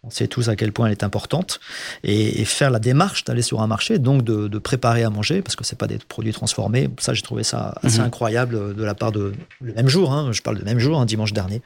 on 0.04 0.10
sait 0.10 0.26
tous 0.26 0.48
à 0.48 0.56
quel 0.56 0.72
point 0.72 0.86
elle 0.86 0.92
est 0.92 1.04
importante. 1.04 1.60
Et, 2.02 2.44
faire 2.44 2.70
la 2.70 2.80
démarche 2.80 3.24
d'aller 3.24 3.42
sur 3.42 3.62
un 3.62 3.68
marché, 3.68 3.98
donc 3.98 4.24
de, 4.24 4.58
préparer 4.58 5.04
à 5.04 5.10
manger, 5.10 5.42
parce 5.42 5.56
que 5.56 5.64
c'est 5.64 5.78
pas 5.78 5.86
des 5.86 5.98
produits 5.98 6.32
transformés. 6.32 6.88
Ça, 6.98 7.14
j'ai 7.14 7.22
trouvé 7.22 7.44
ça 7.44 7.74
assez 7.82 7.98
mhm. 7.98 8.06
incroyable 8.06 8.74
de 8.74 8.84
la 8.84 8.94
part 8.94 9.12
de 9.12 9.32
le 9.60 9.74
même 9.74 9.88
jour. 9.88 10.12
Hein, 10.12 10.30
je 10.32 10.42
parle 10.42 10.58
de 10.58 10.64
même 10.64 10.78
jour, 10.78 11.00
un 11.00 11.06
dimanche 11.06 11.32
dernier. 11.32 11.62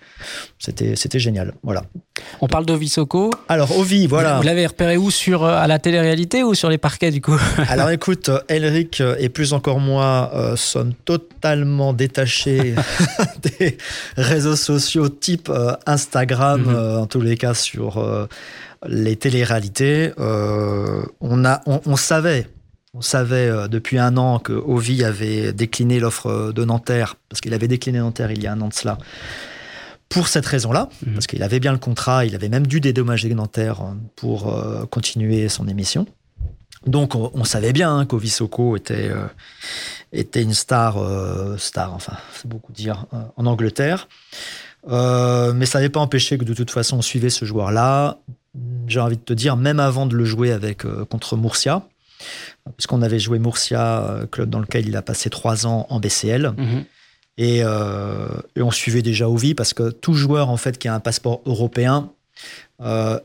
C'était, 0.59 0.97
c'était 0.97 1.19
génial. 1.19 1.55
Voilà. 1.63 1.85
On 2.41 2.47
parle 2.47 2.67
d'Ovi 2.67 2.89
Soko. 2.89 3.31
Alors 3.49 3.77
Ovi, 3.79 4.07
voilà. 4.07 4.37
Vous 4.37 4.43
l'avez 4.43 4.67
repéré 4.67 4.97
où? 4.97 5.11
Sur 5.11 5.45
euh, 5.45 5.57
à 5.57 5.67
la 5.67 5.79
télé-réalité 5.79 6.43
ou 6.43 6.55
sur 6.55 6.69
les 6.69 6.79
parquets 6.79 7.11
du 7.11 7.21
coup? 7.21 7.39
Alors 7.69 7.91
écoute, 7.91 8.31
Elric 8.49 9.03
et 9.19 9.29
plus 9.29 9.53
encore 9.53 9.81
moi 9.81 10.31
euh, 10.35 10.57
sommes 10.57 10.93
totalement 11.05 11.93
détachés 11.93 12.75
des 13.59 13.79
réseaux 14.17 14.57
sociaux 14.57 15.09
type 15.09 15.49
euh, 15.49 15.73
Instagram, 15.87 16.63
mhm. 16.63 16.99
en 17.03 17.07
tous 17.07 17.21
les 17.21 17.37
cas 17.37 17.55
sur 17.55 18.26
les 18.89 19.17
téléréalités, 19.17 20.13
euh, 20.19 21.03
on, 21.21 21.45
a, 21.45 21.63
on, 21.67 21.97
savait, 21.97 22.49
on 22.95 23.01
savait 23.01 23.49
euh, 23.49 23.69
depuis 23.69 23.99
un 23.99 24.17
an 24.17 24.39
que 24.39 24.53
Ovi 24.53 25.05
avait 25.05 25.53
décliné 25.53 26.01
l'offre 26.01 26.53
de 26.53 26.65
Nanterre, 26.65 27.17
parce 27.29 27.41
qu'il 27.41 27.55
avait 27.55 27.69
décliné 27.69 27.99
Nanterre 27.99 28.31
il 28.31 28.43
y 28.43 28.47
a 28.47 28.53
un 28.53 28.61
an 28.61 28.69
de 28.69 28.75
cela, 28.75 28.99
pour 30.09 30.29
cette 30.29 30.47
raison-là, 30.47 30.89
mhm. 31.05 31.15
parce 31.15 31.27
qu'il 31.27 31.43
avait 31.43 31.61
bien 31.61 31.73
le 31.73 31.79
contrat, 31.79 32.25
il 32.25 32.35
avait 32.35 32.49
même 32.49 32.67
dû 32.67 32.81
dédommager 32.81 33.33
Nanterre 33.35 33.83
pour 34.15 34.55
euh, 34.55 34.87
continuer 34.87 35.49
son 35.49 35.67
émission. 35.69 36.07
Donc 36.87 37.17
on, 37.17 37.43
savait 37.43 37.73
bien 37.73 37.97
hein, 37.97 38.07
qu'Ovi 38.07 38.29
Soko 38.29 38.77
était, 38.77 39.11
était 40.13 40.43
une 40.43 40.55
star, 40.55 40.99
star, 41.59 41.93
enfin 41.93 42.13
c'est 42.33 42.47
beaucoup 42.47 42.73
dire, 42.73 43.07
en 43.37 43.47
Angleterre. 43.47 44.07
Mais 44.87 45.67
ça 45.67 45.79
n'avait 45.79 45.89
pas 45.89 46.01
empêché 46.01 46.39
que 46.39 46.45
de 46.45 46.55
toute 46.55 46.71
façon 46.71 46.99
on 46.99 47.03
suivait 47.03 47.31
ce 47.31 47.45
joueur-là 47.45 48.19
j'ai 48.87 49.01
envie 49.01 49.17
de 49.17 49.23
te 49.23 49.33
dire, 49.33 49.57
même 49.57 49.81
avant 49.81 50.07
de 50.07 50.17
le 50.17 50.25
jouer 50.25 50.53
avec, 50.53 50.85
euh, 50.85 51.05
contre 51.05 51.37
Murcia, 51.37 51.83
puisqu'on 52.77 53.03
avait 53.03 53.19
joué 53.19 53.39
Murcia, 53.39 54.05
euh, 54.05 54.27
club 54.27 54.51
dans 54.51 54.61
lequel 54.61 54.89
il 54.89 54.97
a 54.97 55.03
passé 55.03 55.31
trois 55.31 55.67
ans 55.67 55.87
en 55.91 56.01
BCL. 56.01 56.53
Mhm. 56.57 56.85
Euh, 57.39 58.29
et, 58.55 58.63
on 58.63 58.71
suivait 58.71 59.03
déjà 59.03 59.29
Ovi 59.29 59.55
parce 59.55 59.75
que 59.75 59.91
tout 59.91 60.15
joueur 60.15 60.49
en 60.49 60.57
fait 60.57 60.79
qui 60.79 60.89
a 60.89 60.95
un 60.95 61.01
passeport 61.01 61.43
européen 61.45 62.11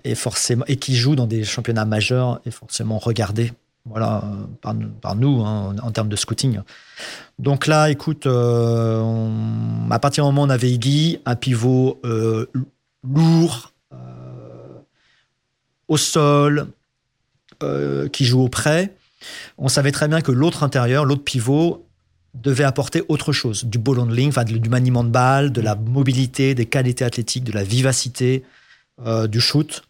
est 0.03 0.15
forcément 0.15 0.65
et 0.67 0.77
qui 0.77 0.95
joue 0.95 1.15
dans 1.15 1.27
des 1.27 1.43
championnats 1.43 1.85
majeurs 1.85 2.41
est 2.45 2.51
forcément 2.51 2.97
regardé 2.97 3.51
voilà 3.85 4.23
par, 4.61 5.15
nous 5.15 5.41
hein, 5.41 5.75
en, 5.81 5.91
termes 5.91 6.09
de 6.09 6.15
scouting. 6.15 6.59
Donc 7.39 7.67
là, 7.67 7.89
écoute, 7.89 8.27
à 8.27 9.99
partir 9.99 10.23
du 10.23 10.27
moment 10.29 10.43
où 10.43 10.45
on 10.45 10.49
avait 10.49 10.71
Iggy, 10.71 11.19
un 11.25 11.35
pivot 11.35 11.99
lourd, 13.03 13.71
au 15.91 15.97
sol, 15.97 16.67
euh, 17.63 18.07
qui 18.07 18.23
joue 18.25 18.41
au 18.41 18.49
près, 18.49 18.93
on 19.57 19.67
savait 19.67 19.91
très 19.91 20.07
bien 20.07 20.21
que 20.21 20.31
l'autre 20.31 20.63
intérieur, 20.63 21.05
l'autre 21.05 21.23
pivot, 21.23 21.85
devait 22.33 22.63
apporter 22.63 23.03
autre 23.09 23.33
chose, 23.33 23.65
du 23.65 23.77
ball 23.77 23.99
handling, 23.99 24.31
du 24.45 24.69
maniement 24.69 25.03
de 25.03 25.09
balle, 25.09 25.51
de 25.51 25.59
la 25.59 25.75
mobilité, 25.75 26.55
des 26.55 26.65
qualités 26.65 27.03
athlétiques, 27.03 27.43
de 27.43 27.51
la 27.51 27.63
vivacité, 27.63 28.43
euh, 29.05 29.27
du 29.27 29.41
shoot. 29.41 29.83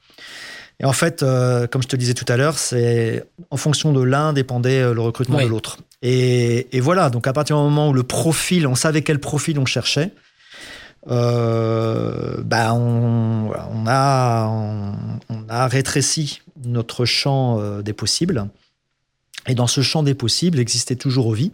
Et 0.82 0.86
en 0.86 0.94
fait, 0.94 1.24
euh, 1.24 1.68
comme 1.68 1.82
je 1.82 1.88
te 1.88 1.96
disais 1.96 2.14
tout 2.14 2.26
à 2.28 2.36
l'heure, 2.36 2.58
c'est 2.58 3.24
en 3.52 3.58
fonction 3.58 3.94
de 3.94 4.02
l'un 4.02 4.34
dépendait 4.34 4.94
le 4.94 5.00
recrutement 5.00 5.40
de 5.40 5.46
l'autre. 5.48 5.78
Et, 6.02 6.76
et, 6.76 6.80
voilà, 6.80 7.10
donc 7.10 7.28
à 7.28 7.34
partir 7.34 7.56
du 7.56 7.62
moment 7.62 7.90
où 7.90 7.94
le 7.94 8.04
profil, 8.04 8.66
on 8.66 8.74
savait 8.74 9.04
quel 9.04 9.20
profil 9.20 9.60
on 9.60 9.66
cherchait, 9.66 10.12
euh, 11.10 12.38
bah 12.44 12.74
on, 12.74 13.52
on, 13.52 13.86
a, 13.88 14.48
on, 14.48 15.50
a 15.50 15.68
rétréci 15.68 16.42
notre 16.64 17.06
champ 17.06 17.60
euh, 17.60 17.82
des 17.82 17.94
possibles. 17.94 18.48
Et 19.48 19.56
dans 19.56 19.68
ce 19.68 19.82
champ 19.82 20.04
des 20.04 20.14
possibles 20.14 20.60
existait 20.60 20.96
toujours 20.96 21.28
Ovi. 21.28 21.52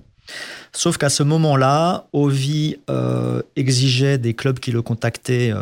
Sauf 0.73 0.97
qu'à 0.97 1.09
ce 1.09 1.23
moment-là, 1.23 2.07
Ovi 2.11 2.77
euh, 2.89 3.41
exigeait 3.55 4.17
des 4.17 4.33
clubs 4.33 4.59
qui 4.59 4.71
le 4.71 4.81
contactaient 4.81 5.53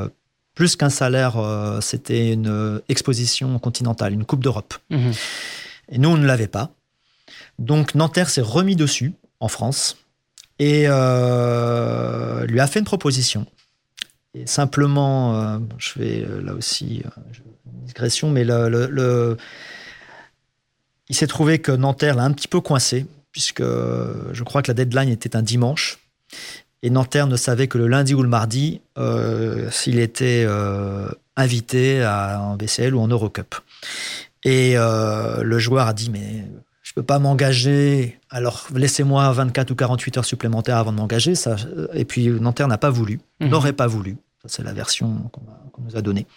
plus 0.56 0.76
qu'un 0.76 0.90
salaire, 0.90 1.36
c'était 1.82 2.32
une 2.32 2.82
exposition 2.90 3.60
continentale, 3.60 4.14
une 4.14 4.26
Coupe 4.26 4.44
d'Europe. 4.44 4.74
Mhm. 4.90 5.12
Et 5.90 5.98
nous, 6.00 6.10
on 6.10 6.18
ne 6.18 6.26
l'avait 6.26 6.48
pas. 6.48 6.72
Donc 7.60 7.94
Nanterre 7.94 8.30
s'est 8.30 8.42
remis 8.42 8.76
dessus 8.76 9.14
en 9.40 9.48
France 9.48 9.98
et 10.58 10.84
lui 10.84 10.88
a 10.88 12.68
fait 12.68 12.80
une 12.80 12.86
proposition 12.86 13.46
et 14.36 14.46
simplement, 14.48 15.40
euh, 15.40 15.60
je 15.78 15.98
vais 15.98 16.26
euh, 16.26 16.42
là 16.42 16.54
aussi, 16.54 17.02
euh, 17.06 17.10
digression, 17.66 18.30
mais 18.30 18.44
le, 18.44 19.38
il 21.08 21.16
s'est 21.16 21.28
trouvé 21.28 21.60
que 21.60 21.72
Nanterre 21.72 22.16
l'a 22.16 22.24
un 22.24 22.34
petit 22.34 22.50
peu 22.50 22.60
coincé, 22.60 23.06
puisque 23.32 23.64
je 23.64 24.44
crois 24.44 24.62
que 24.62 24.70
la 24.70 24.74
deadline 24.74 25.10
était 25.10 25.38
un 25.38 25.42
dimanche. 25.42 26.00
Et 26.86 26.92
Nanterre 26.92 27.26
ne 27.26 27.36
savait 27.36 27.68
que 27.68 27.80
le 27.80 27.88
lundi 27.88 28.14
ou 28.14 28.22
le 28.22 28.30
mardi 28.30 28.80
euh, 29.00 29.72
s'il 29.72 29.98
était 29.98 30.46
euh, 30.48 31.10
invité 31.36 32.04
à, 32.04 32.40
en 32.40 32.58
BCL 32.58 32.94
ou 32.94 33.00
en 33.00 33.08
Eurocup. 33.08 33.56
Et 34.44 34.74
euh, 34.78 35.42
le 35.42 35.58
joueur 35.58 35.88
a 35.88 35.94
dit 35.94 36.12
Mais 36.12 36.46
je 36.84 36.92
ne 36.92 36.94
peux 36.94 37.02
pas 37.04 37.18
m'engager, 37.18 38.20
alors 38.30 38.68
laissez-moi 38.76 39.32
24 39.32 39.72
ou 39.72 39.76
48 39.76 40.18
heures 40.20 40.26
supplémentaires 40.26 40.78
avant 40.78 40.92
de 40.92 40.98
m'engager. 40.98 41.34
Ça, 41.34 41.56
et 41.96 42.06
puis 42.06 42.28
Nanterre 42.30 42.68
n'a 42.68 42.78
pas 42.78 42.92
voulu, 42.92 43.20
Mhm. 43.42 43.50
n'aurait 43.50 43.74
pas 43.74 43.88
voulu. 43.88 44.18
C'est 44.46 44.62
la 44.64 44.74
version 44.74 45.08
qu'on 45.32 45.82
nous 45.82 45.98
a 45.98 46.04
donnée. 46.04 46.28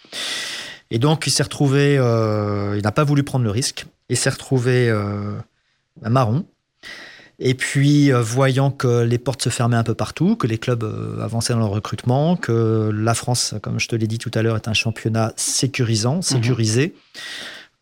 Et 0.89 0.97
donc, 0.97 1.27
il 1.27 1.29
s'est 1.29 1.43
retrouvé, 1.43 1.93
il 1.93 2.81
n'a 2.81 2.91
pas 2.91 3.03
voulu 3.03 3.21
prendre 3.21 3.45
le 3.45 3.51
risque. 3.51 3.85
Il 4.09 4.17
s'est 4.17 4.31
retrouvé 4.31 4.89
à 4.89 6.09
marron. 6.09 6.43
Et 7.41 7.53
puis, 7.53 8.11
euh, 8.11 8.21
voyant 8.21 8.69
que 8.69 9.01
les 9.03 9.17
portes 9.17 9.43
se 9.43 9.49
fermaient 9.49 9.77
un 9.77 9.83
peu 9.83 9.93
partout, 9.93 10.35
que 10.35 10.45
les 10.45 10.57
clubs 10.57 10.83
euh, 10.83 11.21
avançaient 11.21 11.53
dans 11.53 11.59
leur 11.59 11.69
recrutement, 11.69 12.35
que 12.35 12.91
la 12.93 13.13
France, 13.13 13.55
comme 13.61 13.79
je 13.79 13.87
te 13.87 13.95
l'ai 13.95 14.07
dit 14.07 14.17
tout 14.17 14.31
à 14.33 14.41
l'heure, 14.41 14.57
est 14.57 14.67
un 14.67 14.73
championnat 14.73 15.31
sécurisant, 15.37 16.21
sécurisé, 16.21 16.93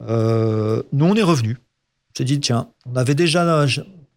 euh, 0.07 0.83
nous, 0.93 1.05
on 1.05 1.15
est 1.15 1.23
revenus. 1.23 1.57
S'est 2.15 2.23
dit, 2.23 2.39
tiens, 2.39 2.67
on 2.85 2.95
avait 2.95 3.15
déjà 3.15 3.65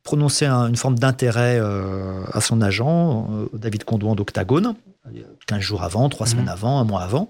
prononcé 0.03 0.45
un- 0.47 0.69
une 0.69 0.77
forme 0.77 0.99
d'intérêt 0.99 1.59
euh, 1.61 2.23
à 2.33 2.41
son 2.41 2.61
agent, 2.61 3.29
euh, 3.31 3.47
David 3.57 3.85
Condouan 3.85 4.15
d'Octagone, 4.15 4.75
15 5.47 5.61
jours 5.61 5.83
avant, 5.83 6.09
3 6.11 6.27
Mhm. 6.27 6.31
semaines 6.33 6.49
avant, 6.49 6.81
un 6.81 6.85
mois 6.85 7.03
avant. 7.03 7.29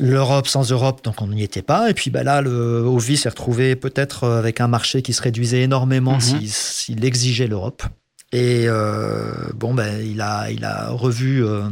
L'Europe 0.00 0.46
sans 0.46 0.70
Europe, 0.70 1.02
donc 1.04 1.20
on 1.20 1.26
n'y 1.28 1.42
était 1.42 1.62
pas. 1.62 1.90
Et 1.90 1.94
puis 1.94 2.10
ben 2.10 2.22
là, 2.22 2.40
le 2.40 2.78
Ovi 2.86 3.16
s'est 3.16 3.28
retrouvé 3.28 3.76
peut-être 3.76 4.24
euh, 4.24 4.38
avec 4.38 4.60
un 4.60 4.68
marché 4.68 5.02
qui 5.02 5.12
se 5.12 5.22
réduisait 5.22 5.62
énormément 5.62 6.14
Mhm. 6.14 6.40
s'il 6.46 7.04
exigeait 7.04 7.46
l'Europe. 7.48 7.82
Et 8.32 8.64
euh, 8.66 9.30
bon, 9.54 9.74
ben, 9.74 10.00
il, 10.04 10.20
a, 10.22 10.50
il 10.50 10.64
a 10.64 10.88
revu 10.90 11.44
euh, 11.44 11.64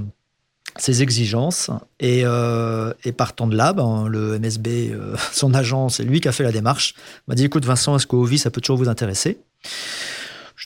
ses 0.76 1.02
exigences. 1.02 1.70
Et, 2.00 2.22
euh, 2.24 2.92
et 3.04 3.12
partant 3.12 3.46
de 3.46 3.56
là, 3.56 3.72
ben, 3.72 4.06
le 4.08 4.38
MSB, 4.38 4.92
son 5.32 5.54
agent, 5.54 5.88
c'est 5.88 6.04
lui 6.04 6.20
qui 6.20 6.28
a 6.28 6.32
fait 6.32 6.42
la 6.44 6.52
démarche. 6.52 6.94
Il 6.96 7.22
m'a 7.28 7.34
dit 7.34 7.44
écoute, 7.44 7.64
Vincent, 7.64 7.96
est-ce 7.96 8.06
qu'Ovi, 8.06 8.38
ça 8.38 8.50
peut 8.50 8.60
toujours 8.60 8.76
vous 8.78 8.88
intéresser? 8.90 9.38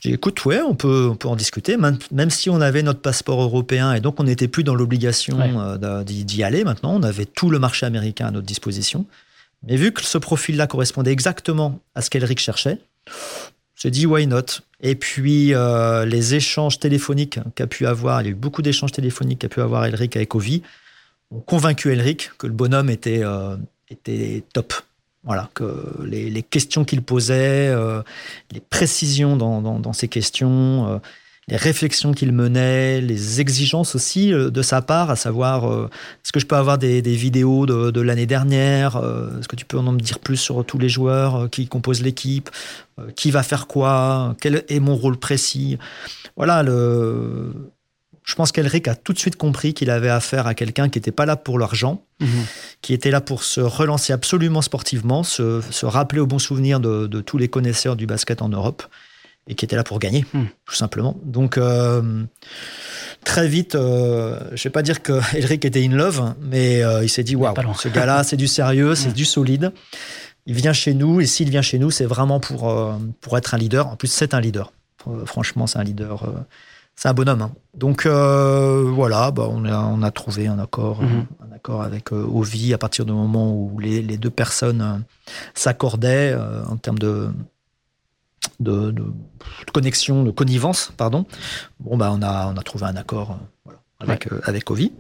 Je 0.04 0.10
dis, 0.10 0.14
écoute, 0.14 0.44
ouais, 0.44 0.60
on 0.60 0.74
peut, 0.74 1.08
on 1.10 1.16
peut 1.16 1.28
en 1.28 1.36
discuter, 1.36 1.76
même, 1.78 1.98
même 2.12 2.28
si 2.30 2.50
on 2.50 2.60
avait 2.60 2.82
notre 2.82 3.00
passeport 3.00 3.40
européen 3.40 3.94
et 3.94 4.00
donc 4.00 4.20
on 4.20 4.24
n'était 4.24 4.48
plus 4.48 4.62
dans 4.62 4.74
l'obligation 4.74 5.38
Ouais. 5.38 5.50
euh, 5.56 6.04
d'y 6.04 6.24
d'y 6.24 6.42
aller 6.42 6.62
maintenant, 6.62 6.94
on 6.94 7.02
avait 7.02 7.24
tout 7.24 7.48
le 7.48 7.58
marché 7.58 7.86
américain 7.86 8.26
à 8.26 8.30
notre 8.30 8.46
disposition. 8.46 9.06
Mais 9.66 9.76
vu 9.76 9.92
que 9.92 10.02
ce 10.02 10.18
profil-là 10.18 10.66
correspondait 10.66 11.10
exactement 11.12 11.80
à 11.94 12.02
ce 12.02 12.10
qu'Elric 12.10 12.38
cherchait, 12.38 12.78
j'ai 13.76 13.90
dit, 13.90 14.04
why 14.04 14.26
not? 14.26 14.60
Et 14.82 14.94
puis, 14.94 15.54
euh, 15.54 16.04
les 16.04 16.34
échanges 16.34 16.78
téléphoniques 16.78 17.38
qu'a 17.54 17.66
pu 17.66 17.86
avoir, 17.86 18.20
il 18.20 18.24
y 18.26 18.28
a 18.28 18.30
eu 18.32 18.34
beaucoup 18.34 18.60
d'échanges 18.60 18.92
téléphoniques 18.92 19.38
qu'a 19.38 19.48
pu 19.48 19.62
avoir 19.62 19.86
Elric 19.86 20.16
avec 20.16 20.34
Ovi, 20.34 20.62
ont 21.30 21.40
convaincu 21.40 21.90
Elric 21.92 22.30
que 22.36 22.46
le 22.46 22.52
bonhomme 22.52 22.90
était, 22.90 23.22
euh, 23.22 23.56
était 23.88 24.44
top. 24.52 24.74
Voilà, 25.24 25.48
que 25.54 26.04
les, 26.04 26.28
les 26.28 26.42
questions 26.42 26.84
qu'il 26.84 27.02
posait, 27.02 27.68
euh, 27.68 28.02
les 28.52 28.60
précisions 28.60 29.36
dans, 29.36 29.62
dans, 29.62 29.80
dans 29.80 29.92
questions, 29.92 30.86
euh, 30.86 30.98
les 31.48 31.56
réflexions 31.56 32.12
qu'il 32.12 32.32
menait, 32.32 33.00
les 33.00 33.40
exigences 33.40 33.94
aussi 33.94 34.32
euh, 34.32 34.50
de 34.50 34.62
sa 34.62 34.82
part, 34.82 35.10
à 35.10 35.16
savoir, 35.16 35.70
euh, 35.70 35.90
est-ce 36.22 36.32
que 36.32 36.40
je 36.40 36.46
peux 36.46 36.56
avoir 36.56 36.78
des, 36.78 37.02
des 37.02 37.14
vidéos 37.14 37.66
de, 37.66 37.90
de 37.90 38.00
l'année 38.00 38.26
dernière 38.26 38.96
euh, 38.96 39.38
Est-ce 39.38 39.48
que 39.48 39.56
tu 39.56 39.64
peux 39.64 39.78
en 39.78 39.92
me 39.92 40.00
dire 40.00 40.18
plus 40.18 40.36
sur 40.36 40.64
tous 40.64 40.78
les 40.78 40.88
joueurs 40.88 41.36
euh, 41.36 41.48
qui 41.48 41.68
composent 41.68 42.02
l'équipe 42.02 42.50
Qui 43.16 43.30
va 43.30 43.42
faire 43.42 43.66
quoi 43.66 44.36
Quel 44.40 44.64
est 44.68 44.80
mon 44.80 44.96
rôle 44.96 45.18
précis? 45.18 45.78
Voilà, 46.36 46.62
le... 46.62 47.52
je 48.24 48.34
pense 48.34 48.52
qu'Elric 48.52 48.88
a 48.88 48.94
tout 48.94 49.12
de 49.12 49.18
suite 49.18 49.36
compris 49.36 49.74
qu'il 49.74 49.90
avait 49.90 50.08
affaire 50.08 50.46
à 50.46 50.54
quelqu'un 50.54 50.88
qui 50.88 50.98
n'était 50.98 51.12
pas 51.12 51.26
là 51.26 51.36
pour 51.36 51.58
l'argent, 51.58 52.02
Mhm. 52.20 52.28
qui 52.80 52.94
était 52.94 53.10
là 53.10 53.20
pour 53.20 53.42
se 53.42 53.60
relancer 53.60 54.12
absolument 54.12 54.62
sportivement, 54.62 55.22
se, 55.22 55.60
se 55.70 55.84
rappeler 55.86 56.20
au 56.20 56.26
bon 56.26 56.38
souvenir 56.38 56.80
de, 56.80 57.06
de 57.06 57.20
tous 57.20 57.36
les 57.38 57.48
connaisseurs 57.48 57.96
du 57.96 58.06
basket 58.06 58.40
en 58.42 58.48
Europe, 58.48 58.82
et 59.46 59.54
qui 59.54 59.66
était 59.66 59.76
là 59.76 59.84
pour 59.84 59.98
gagner, 59.98 60.24
Hmm. 60.32 60.44
tout 60.64 60.74
simplement. 60.74 61.18
Donc, 61.22 61.58
euh, 61.58 62.22
très 63.24 63.46
vite, 63.46 63.74
euh, 63.74 64.38
je 64.48 64.60
ne 64.60 64.62
vais 64.64 64.70
pas 64.70 64.82
dire 64.82 65.02
que 65.02 65.12
Elric 65.36 65.64
était 65.66 65.84
in 65.84 65.90
love, 65.90 66.34
mais 66.40 66.82
euh, 66.82 67.04
il 67.04 67.08
s'est 67.10 67.24
dit, 67.24 67.36
waouh, 67.36 67.54
ce 67.78 67.88
gars-là, 67.88 68.24
c'est 68.24 68.36
du 68.38 68.46
sérieux, 68.48 68.94
c'est 68.94 69.10
Hmm. 69.10 69.12
du 69.12 69.24
solide. 69.26 69.72
Il 70.46 70.54
vient 70.54 70.72
chez 70.72 70.94
nous, 70.94 71.20
et 71.20 71.26
s'il 71.26 71.50
vient 71.50 71.62
chez 71.62 71.78
nous, 71.78 71.90
c'est 71.90 72.04
vraiment 72.06 72.40
pour, 72.40 72.74
pour 73.20 73.36
être 73.38 73.54
un 73.54 73.58
leader. 73.58 73.86
En 73.88 73.96
plus, 73.96 74.08
c'est 74.08 74.34
un 74.34 74.40
leader. 74.40 74.72
Franchement, 75.26 75.66
c'est 75.66 75.78
un 75.78 75.84
leader. 75.84 76.22
C'est 76.96 77.08
un 77.08 77.14
bonhomme. 77.14 77.42
hein. 77.42 77.52
Donc 77.74 78.06
euh, 78.06 78.82
voilà, 78.92 79.30
bah, 79.30 79.46
on, 79.50 79.64
a, 79.64 79.78
on 79.84 80.02
a 80.02 80.10
trouvé 80.10 80.46
un 80.46 80.58
accord, 80.58 81.02
Mhm. 81.02 81.08
euh, 81.40 81.44
un 81.50 81.54
accord 81.56 81.82
avec 81.82 82.12
euh, 82.12 82.24
Ovi 82.24 82.72
à 82.72 82.78
partir 82.78 83.04
du 83.04 83.12
moment 83.12 83.52
où 83.52 83.78
les, 83.80 84.00
les 84.02 84.16
deux 84.16 84.30
personnes 84.30 84.80
euh, 84.80 84.98
s'accordaient 85.54 86.36
en 86.70 86.76
termes 86.76 86.98
de, 86.98 87.28
de, 88.60 88.90
de- 88.90 89.02
de 89.02 89.70
connexion, 89.72 90.22
de 90.22 90.30
connivence, 90.30 90.92
pardon. 90.96 91.26
Bon 91.80 91.96
bah 91.96 92.10
on 92.12 92.22
a, 92.22 92.46
on 92.46 92.56
a 92.56 92.62
trouvé 92.62 92.84
un 92.86 92.96
accord 92.96 93.38
voilà, 93.64 93.80
avec, 94.00 94.32
euh, 94.32 94.40
avec 94.44 94.70
Ovi. 94.70 94.92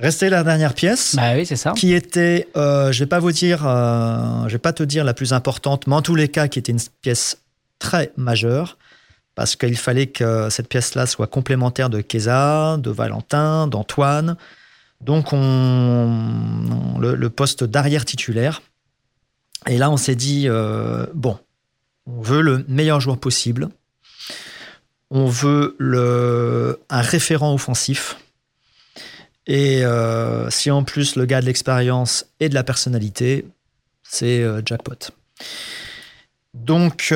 Restait 0.00 0.30
la 0.30 0.42
dernière 0.42 0.74
pièce 0.74 1.14
Bah 1.14 1.34
oui, 1.36 1.46
c'est 1.46 1.54
ça. 1.56 1.72
qui 1.72 1.92
était, 1.92 2.48
je 2.56 2.98
vais 2.98 3.06
pas 3.06 3.20
vous 3.20 3.30
dire, 3.30 3.60
je 3.62 4.50
vais 4.52 4.58
pas 4.58 4.72
te 4.72 4.82
dire 4.82 5.04
la 5.04 5.14
plus 5.14 5.32
importante, 5.32 5.86
mais 5.86 5.94
en 5.94 6.02
tous 6.02 6.16
les 6.16 6.28
cas 6.28 6.48
qui 6.48 6.58
était 6.58 6.72
une 6.72 6.80
pièce 7.02 7.38
très 7.78 8.12
majeure 8.16 8.78
parce 9.34 9.56
qu'il 9.56 9.76
fallait 9.76 10.08
que 10.08 10.50
cette 10.50 10.68
pièce-là 10.68 11.06
soit 11.06 11.26
complémentaire 11.26 11.90
de 11.90 12.00
Keza, 12.00 12.76
de 12.78 12.90
Valentin, 12.90 13.66
d'Antoine. 13.66 14.36
Donc 15.00 15.32
on, 15.32 16.98
le, 17.00 17.30
poste 17.30 17.64
d'arrière 17.64 18.04
titulaire. 18.04 18.62
Et 19.68 19.78
là 19.78 19.90
on 19.90 19.96
s'est 19.96 20.16
dit 20.16 20.44
euh, 20.48 21.06
bon, 21.14 21.38
on 22.06 22.20
veut 22.20 22.42
le 22.42 22.64
meilleur 22.68 23.00
joueur 23.00 23.18
possible. 23.18 23.68
On 25.10 25.26
veut 25.26 25.76
un 26.88 27.00
référent 27.00 27.52
offensif. 27.52 28.16
Et 29.46 29.84
euh, 29.84 30.48
si 30.50 30.70
en 30.70 30.84
plus 30.84 31.16
le 31.16 31.26
gars 31.26 31.38
a 31.38 31.40
de 31.40 31.46
l'expérience 31.46 32.26
et 32.38 32.48
de 32.48 32.54
la 32.54 32.64
personnalité, 32.64 33.46
c'est 34.02 34.42
euh, 34.42 34.62
jackpot. 34.64 35.10
Donc, 36.54 37.12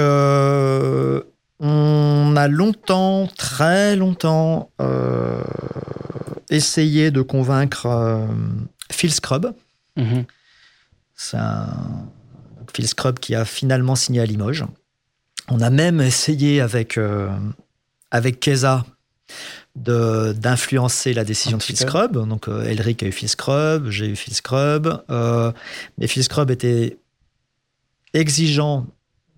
on 1.58 2.34
a 2.36 2.48
longtemps, 2.48 3.28
très 3.36 3.96
longtemps, 3.96 4.70
euh, 4.80 5.42
essayé 6.50 7.10
de 7.10 7.22
convaincre 7.22 7.86
euh, 7.86 8.26
Phil 8.90 9.12
Scrub. 9.12 9.52
Mhm. 9.96 10.24
C'est 11.14 11.38
un 11.38 12.08
Phil 12.74 12.86
Scrub 12.86 13.18
qui 13.18 13.34
a 13.34 13.44
finalement 13.44 13.96
signé 13.96 14.20
à 14.20 14.26
Limoges. 14.26 14.64
On 15.48 15.60
a 15.60 15.70
même 15.70 16.00
essayé 16.00 16.60
avec, 16.60 16.98
euh, 16.98 17.30
avec 18.10 18.38
d'influencer 19.74 21.14
la 21.14 21.24
décision 21.24 21.56
Un 21.56 21.58
de 21.58 21.62
Phil. 21.62 21.76
Scrub. 21.76 22.28
Donc, 22.28 22.48
euh, 22.48 22.64
Elric 22.64 23.02
a 23.02 23.06
eu 23.06 23.12
Phil 23.12 23.28
Scrub, 23.28 23.88
j'ai 23.88 24.08
eu 24.08 24.16
Phil 24.16 24.34
Scrub. 24.34 24.88
mais 25.98 26.06
Phil 26.06 26.22
Scrub 26.22 26.50
était 26.50 26.98
exigeant 28.12 28.86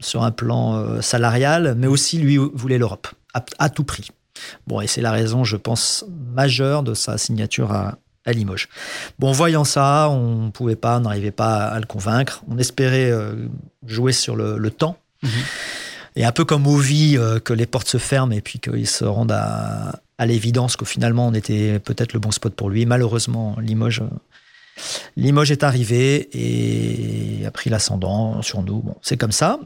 sur 0.00 0.22
un 0.22 0.30
plan 0.30 0.76
euh, 0.76 1.00
salarial, 1.00 1.74
mais 1.76 1.86
aussi 1.86 2.18
lui 2.18 2.36
voulait 2.36 2.78
l'Europe 2.78 3.08
à, 3.34 3.44
à 3.58 3.68
tout 3.68 3.84
prix. 3.84 4.08
Bon, 4.66 4.80
et 4.80 4.86
c'est 4.86 5.00
la 5.00 5.10
raison, 5.10 5.44
je 5.44 5.56
pense, 5.56 6.04
majeure 6.34 6.82
de 6.82 6.94
sa 6.94 7.18
signature 7.18 7.72
à, 7.72 7.98
à 8.24 8.32
Limoges. 8.32 8.68
Bon, 9.18 9.32
voyant 9.32 9.64
ça, 9.64 10.08
on 10.10 10.46
ne 10.46 10.50
pouvait 10.50 10.76
pas, 10.76 10.98
on 10.98 11.00
n'arrivait 11.00 11.30
pas 11.30 11.66
à 11.66 11.80
le 11.80 11.86
convaincre. 11.86 12.42
On 12.48 12.58
espérait 12.58 13.10
euh, 13.10 13.34
jouer 13.86 14.12
sur 14.12 14.36
le, 14.36 14.58
le 14.58 14.70
temps. 14.70 14.98
Mhm. 15.22 15.30
Et 16.16 16.24
un 16.24 16.32
peu 16.32 16.44
comme 16.44 16.66
Ovi, 16.66 17.16
euh, 17.16 17.38
que 17.38 17.52
les 17.52 17.66
portes 17.66 17.88
se 17.88 17.98
ferment 17.98 18.32
et 18.32 18.40
puis 18.40 18.58
qu'ils 18.58 18.88
se 18.88 19.04
rendent 19.04 19.32
à, 19.32 20.00
à 20.18 20.26
l'évidence 20.26 20.76
qu'au 20.76 20.84
finalement, 20.84 21.26
on 21.28 21.34
était 21.34 21.78
peut-être 21.78 22.12
le 22.12 22.20
bon 22.20 22.30
spot 22.30 22.54
pour 22.54 22.70
lui. 22.70 22.86
Malheureusement, 22.86 23.56
Limoges, 23.60 24.02
Limoges 25.16 25.50
est 25.50 25.62
arrivé 25.64 26.28
et 26.32 27.46
a 27.46 27.50
pris 27.50 27.70
l'ascendant 27.70 28.42
sur 28.42 28.62
nous. 28.62 28.80
Bon, 28.82 28.96
c'est 29.00 29.16
comme 29.16 29.32
ça. 29.32 29.58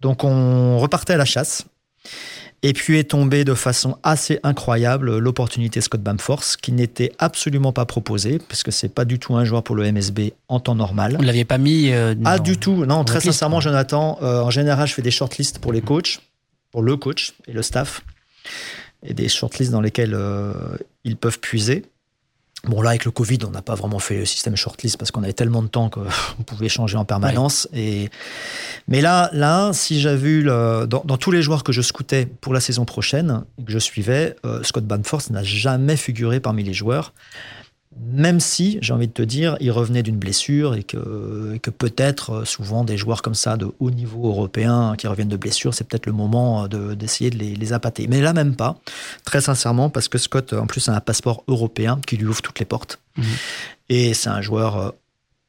Donc, 0.00 0.24
on 0.24 0.78
repartait 0.78 1.14
à 1.14 1.16
la 1.16 1.24
chasse. 1.24 1.64
Et 2.64 2.72
puis 2.72 2.98
est 2.98 3.10
tombée 3.10 3.44
de 3.44 3.54
façon 3.54 3.98
assez 4.02 4.40
incroyable 4.42 5.18
l'opportunité 5.18 5.80
Scott 5.80 6.00
Bamforce, 6.02 6.56
qui 6.56 6.72
n'était 6.72 7.12
absolument 7.20 7.72
pas 7.72 7.86
proposée, 7.86 8.40
parce 8.48 8.64
que 8.64 8.72
c'est 8.72 8.88
pas 8.88 9.04
du 9.04 9.20
tout 9.20 9.36
un 9.36 9.44
joueur 9.44 9.62
pour 9.62 9.76
le 9.76 9.90
MSB 9.92 10.32
en 10.48 10.58
temps 10.58 10.74
normal. 10.74 11.12
Vous 11.14 11.22
ne 11.22 11.26
l'aviez 11.26 11.44
pas 11.44 11.58
mis. 11.58 11.92
euh, 11.92 12.16
Ah, 12.24 12.40
du 12.40 12.56
tout. 12.58 12.84
Non, 12.84 13.04
très 13.04 13.18
liste, 13.18 13.26
sincèrement. 13.26 13.60
Jonathan, 13.60 14.18
euh, 14.22 14.40
en 14.40 14.50
général, 14.50 14.88
je 14.88 14.94
fais 14.94 15.02
des 15.02 15.12
shortlists 15.12 15.60
pour 15.60 15.72
les 15.72 15.80
coachs, 15.82 16.18
pour 16.72 16.82
le 16.82 16.96
coach 16.96 17.34
et 17.46 17.52
le 17.52 17.62
staff, 17.62 18.00
et 19.04 19.14
des 19.14 19.28
shortlists 19.28 19.70
dans 19.70 19.80
lesquels 19.80 20.14
euh, 20.14 20.52
ils 21.04 21.16
peuvent 21.16 21.38
puiser. 21.38 21.84
Bon, 22.64 22.82
là, 22.82 22.90
avec 22.90 23.04
le 23.04 23.12
Covid, 23.12 23.38
on 23.46 23.50
n'a 23.50 23.62
pas 23.62 23.76
vraiment 23.76 24.00
fait 24.00 24.16
le 24.16 24.24
système 24.24 24.56
shortlist 24.56 24.96
parce 24.96 25.12
qu'on 25.12 25.22
avait 25.22 25.32
tellement 25.32 25.62
de 25.62 25.68
temps 25.68 25.90
qu'on 25.90 26.42
pouvait 26.44 26.68
changer 26.68 26.96
en 26.96 27.04
permanence. 27.04 27.68
Et... 27.72 28.10
Mais 28.88 29.00
là, 29.00 29.30
là, 29.32 29.72
si 29.72 30.00
j'avais 30.00 30.16
vu 30.16 30.42
le... 30.42 30.86
dans, 30.88 31.02
dans, 31.04 31.16
tous 31.16 31.30
les 31.30 31.40
joueurs 31.40 31.62
que 31.62 31.72
je 31.72 31.82
scoutais 31.82 32.26
pour 32.26 32.52
la 32.52 32.60
saison 32.60 32.84
prochaine, 32.84 33.44
que 33.64 33.72
je 33.72 33.78
suivais, 33.78 34.34
euh, 34.44 34.62
Scott 34.64 34.84
Banforce 34.84 35.30
n'a 35.30 35.44
jamais 35.44 35.96
figuré 35.96 36.40
parmi 36.40 36.64
les 36.64 36.74
joueurs 36.74 37.12
même 38.00 38.40
si, 38.40 38.78
j'ai 38.80 38.92
envie 38.92 39.08
de 39.08 39.12
te 39.12 39.22
dire, 39.22 39.56
il 39.60 39.70
revenait 39.70 40.02
d'une 40.02 40.18
blessure 40.18 40.74
et 40.74 40.82
que, 40.82 41.58
que 41.62 41.70
peut-être, 41.70 42.30
euh, 42.30 42.44
souvent, 42.44 42.84
des 42.84 42.96
joueurs 42.96 43.22
comme 43.22 43.34
ça 43.34 43.56
de 43.56 43.70
haut 43.80 43.90
niveau 43.90 44.28
européen 44.28 44.94
qui 44.96 45.06
reviennent 45.06 45.28
de 45.28 45.36
blessure, 45.36 45.74
c'est 45.74 45.84
peut-être 45.84 46.06
le 46.06 46.12
moment 46.12 46.64
euh, 46.64 46.94
d'essayer 46.94 47.30
de, 47.30 47.38
les, 47.38 47.54
les, 47.54 47.72
appâter. 47.72 48.06
Mais 48.06 48.20
là, 48.20 48.32
même 48.32 48.56
pas, 48.56 48.78
très 49.24 49.40
sincèrement, 49.40 49.90
parce 49.90 50.08
que 50.08 50.18
Scott, 50.18 50.52
en 50.52 50.66
plus, 50.66 50.88
a 50.88 50.94
un 50.94 51.00
passeport 51.00 51.44
européen 51.48 52.00
qui 52.06 52.16
lui 52.16 52.26
ouvre 52.26 52.42
toutes 52.42 52.58
les 52.58 52.66
portes. 52.66 52.98
Mhm. 53.16 53.24
Et 53.88 54.14
c'est 54.14 54.30
un 54.30 54.42
joueur 54.42 54.76
euh, 54.76 54.90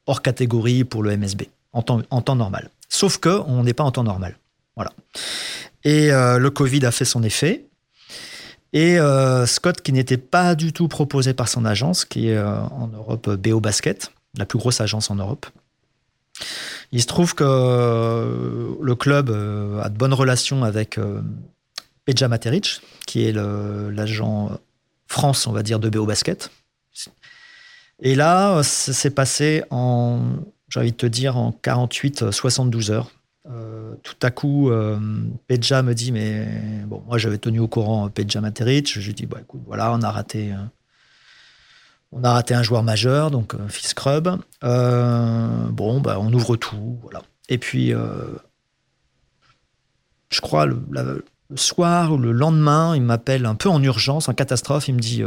hors 0.06 0.22
catégorie 0.22 0.84
pour 0.84 1.02
le 1.02 1.16
MSB, 1.16 1.42
en 1.72 1.82
temps, 1.82 2.02
en 2.10 2.20
temps 2.22 2.36
normal. 2.36 2.70
Sauf 2.88 3.18
que 3.18 3.40
on 3.46 3.62
n'est 3.62 3.74
pas 3.74 3.84
en 3.84 3.92
temps 3.92 4.04
normal. 4.04 4.36
Voilà. 4.76 4.92
Et 5.84 6.08
le 6.10 6.48
Covid 6.48 6.84
a 6.84 6.90
fait 6.90 7.04
son 7.04 7.22
effet. 7.22 7.64
Et 8.72 8.98
euh, 8.98 9.46
Scott, 9.46 9.80
qui 9.82 9.92
n'était 9.92 10.16
pas 10.16 10.54
du 10.54 10.72
tout 10.72 10.88
proposé 10.88 11.34
par 11.34 11.48
son 11.48 11.64
agence, 11.64 12.04
qui 12.04 12.28
est 12.28 12.36
euh, 12.36 12.60
en 12.60 12.88
Europe 12.88 13.28
BO 13.30 13.60
Basket, 13.60 14.12
la 14.36 14.46
plus 14.46 14.58
grosse 14.58 14.80
agence 14.80 15.10
en 15.10 15.16
Europe. 15.16 15.46
Il 16.92 17.02
se 17.02 17.06
trouve 17.06 17.34
que 17.34 17.44
euh, 17.46 18.74
le 18.80 18.94
club 18.94 19.30
a 19.30 19.88
de 19.88 19.96
bonnes 19.96 20.14
relations 20.14 20.64
avec 20.64 20.98
Peja 22.04 22.28
Materic, 22.28 22.80
qui 23.06 23.26
est 23.26 23.32
l'agent 23.32 24.58
France, 25.06 25.46
on 25.46 25.52
va 25.52 25.62
dire, 25.62 25.80
de 25.80 25.88
BO 25.88 26.06
Basket. 26.06 26.50
Et 28.02 28.14
là, 28.14 28.62
ça 28.62 28.92
s'est 28.92 29.10
passé 29.10 29.62
en, 29.70 30.20
j'ai 30.68 30.80
envie 30.80 30.92
de 30.92 30.96
te 30.96 31.06
dire, 31.06 31.36
en 31.36 31.50
48-72 31.62 32.90
heures. 32.90 33.10
Euh, 33.50 33.94
tout 34.02 34.16
à 34.22 34.30
coup, 34.30 34.70
euh, 34.70 34.98
Pedja 35.46 35.82
me 35.82 35.94
dit, 35.94 36.12
mais 36.12 36.46
bon, 36.86 37.02
moi 37.06 37.18
j'avais 37.18 37.38
tenu 37.38 37.58
au 37.60 37.68
courant 37.68 38.08
Pedja 38.08 38.40
Materic. 38.40 38.92
Je 38.92 39.06
lui 39.06 39.14
dis, 39.14 39.26
bah, 39.26 39.38
écoute, 39.40 39.62
voilà, 39.66 39.92
on 39.92 40.02
a 40.02 40.10
raté, 40.10 40.52
euh, 40.52 40.56
on 42.12 42.22
a 42.22 42.32
raté 42.32 42.54
un 42.54 42.62
joueur 42.62 42.82
majeur, 42.82 43.30
donc 43.30 43.54
euh, 43.54 43.68
Fils 43.68 43.88
Scrub. 43.88 44.28
bon, 44.62 46.00
bah, 46.00 46.18
on 46.20 46.32
ouvre 46.32 46.56
tout, 46.56 46.98
voilà. 47.02 47.22
Et 47.48 47.58
puis, 47.58 47.92
je 50.30 50.40
crois, 50.40 50.66
le, 50.66 50.80
le, 50.90 51.24
soir 51.56 52.12
ou 52.12 52.18
le 52.18 52.30
lendemain, 52.30 52.94
il 52.94 53.02
m'appelle 53.02 53.44
un 53.44 53.56
peu 53.56 53.68
en 53.68 53.82
urgence, 53.82 54.28
en 54.28 54.34
catastrophe. 54.34 54.86
Il 54.86 54.94
me 54.94 55.00
dit, 55.00 55.22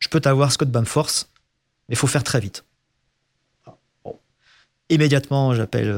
je 0.00 0.08
peux 0.08 0.20
t'avoir 0.20 0.50
Scott 0.50 0.68
Bamforce, 0.68 1.30
mais 1.88 1.94
il 1.94 1.98
faut 1.98 2.08
faire 2.08 2.24
très 2.24 2.40
vite. 2.40 2.64
Immédiatement, 4.88 5.54
j'appelle 5.54 5.94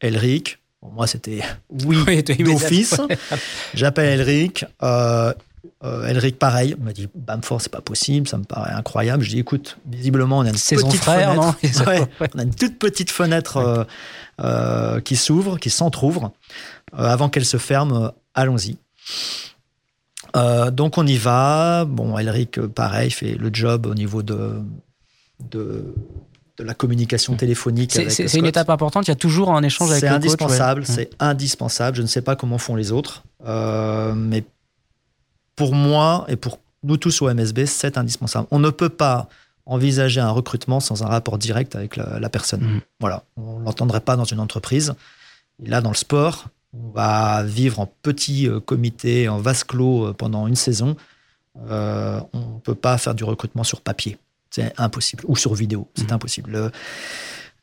Elric 0.00 0.60
moi, 0.82 1.06
c'était 1.06 1.40
oui, 1.84 2.22
d'office. 2.40 3.00
J'appelle 3.74 4.20
Elric. 4.20 4.64
Euh, 4.82 5.32
euh, 5.84 6.06
Elric, 6.06 6.38
pareil, 6.38 6.74
il 6.78 6.84
m'a 6.84 6.92
dit 6.92 7.08
Bamford, 7.14 7.60
c'est 7.60 7.72
pas 7.72 7.80
possible, 7.80 8.28
ça 8.28 8.38
me 8.38 8.44
paraît 8.44 8.72
incroyable. 8.72 9.22
Je 9.22 9.30
dis 9.30 9.38
écoute, 9.38 9.78
visiblement, 9.86 10.38
on 10.38 10.42
a 10.42 10.48
une 10.48 10.54
petite 10.54 10.94
fenêtre. 10.94 11.56
on 12.34 12.38
a 12.38 12.42
une 12.42 12.54
toute 12.54 12.78
petite 12.78 13.10
fenêtre 13.10 13.86
euh, 14.40 15.00
qui 15.00 15.16
s'ouvre, 15.16 15.58
qui 15.58 15.70
s'entrouvre. 15.70 16.32
avant 16.92 17.28
qu'elle 17.28 17.44
se 17.44 17.58
ferme, 17.58 18.12
allons-y. 18.34 18.76
donc 20.72 20.98
on 20.98 21.06
y 21.06 21.16
va. 21.16 21.84
Bon, 21.84 22.18
Elric, 22.18 22.60
pareil, 22.60 23.10
fait 23.10 23.34
le 23.34 23.50
job 23.52 23.86
au 23.86 23.94
niveau 23.94 24.22
de, 24.22 24.60
de 25.50 25.94
de 26.58 26.64
la 26.64 26.74
communication 26.74 27.36
téléphonique. 27.36 27.92
C'est 28.08 28.34
une 28.34 28.46
étape 28.46 28.70
importante, 28.70 29.06
il 29.06 29.10
y 29.10 29.12
a 29.12 29.16
toujours 29.16 29.50
un 29.50 29.62
échange 29.62 29.90
avec 29.90 30.02
le 30.02 30.08
coach. 30.08 30.18
C'est 30.18 30.26
indispensable, 30.26 30.86
c'est 30.86 31.10
indispensable. 31.20 31.96
Je 31.96 32.02
ne 32.02 32.06
sais 32.06 32.22
pas 32.22 32.36
comment 32.36 32.58
font 32.58 32.74
les 32.74 32.90
autres, 32.90 33.22
euh, 33.46 34.14
mais 34.14 34.44
pour 35.56 35.74
moi 35.74 36.24
et 36.28 36.36
pour 36.36 36.58
nous 36.82 36.96
tous 36.96 37.22
au 37.22 37.32
MSB, 37.32 37.66
c'est 37.66 37.96
indispensable. 37.96 38.48
On 38.50 38.58
ne 38.58 38.70
peut 38.70 38.88
pas 38.88 39.28
envisager 39.66 40.20
un 40.20 40.30
recrutement 40.30 40.80
sans 40.80 41.02
un 41.02 41.06
rapport 41.06 41.38
direct 41.38 41.76
avec 41.76 41.96
la, 41.96 42.28
personne. 42.28 42.62
Mm. 42.62 42.80
Voilà, 43.00 43.22
on 43.36 43.60
ne 43.60 43.64
l'entendrait 43.64 44.00
pas 44.00 44.16
dans 44.16 44.24
une 44.24 44.40
entreprise. 44.40 44.94
Et 45.62 45.68
là, 45.68 45.80
dans 45.80 45.90
le 45.90 45.96
sport, 45.96 46.46
on 46.72 46.90
va 46.90 47.42
vivre 47.44 47.80
en 47.80 47.86
petit 48.02 48.48
euh, 48.48 48.60
comité, 48.60 49.28
en 49.28 49.38
vase 49.38 49.64
clos 49.64 50.06
euh, 50.06 50.12
pendant 50.12 50.46
une 50.46 50.56
saison. 50.56 50.96
on 51.56 51.68
ne 52.34 52.60
peut 52.62 52.74
pas 52.74 52.98
faire 52.98 53.14
du 53.14 53.24
recrutement 53.24 53.64
sur 53.64 53.80
papier. 53.80 54.18
C'est 54.58 54.80
impossible. 54.80 55.24
Ou 55.28 55.36
sur 55.36 55.54
vidéo, 55.54 55.88
c'est 55.94 56.10
mmh. 56.10 56.14
impossible. 56.14 56.72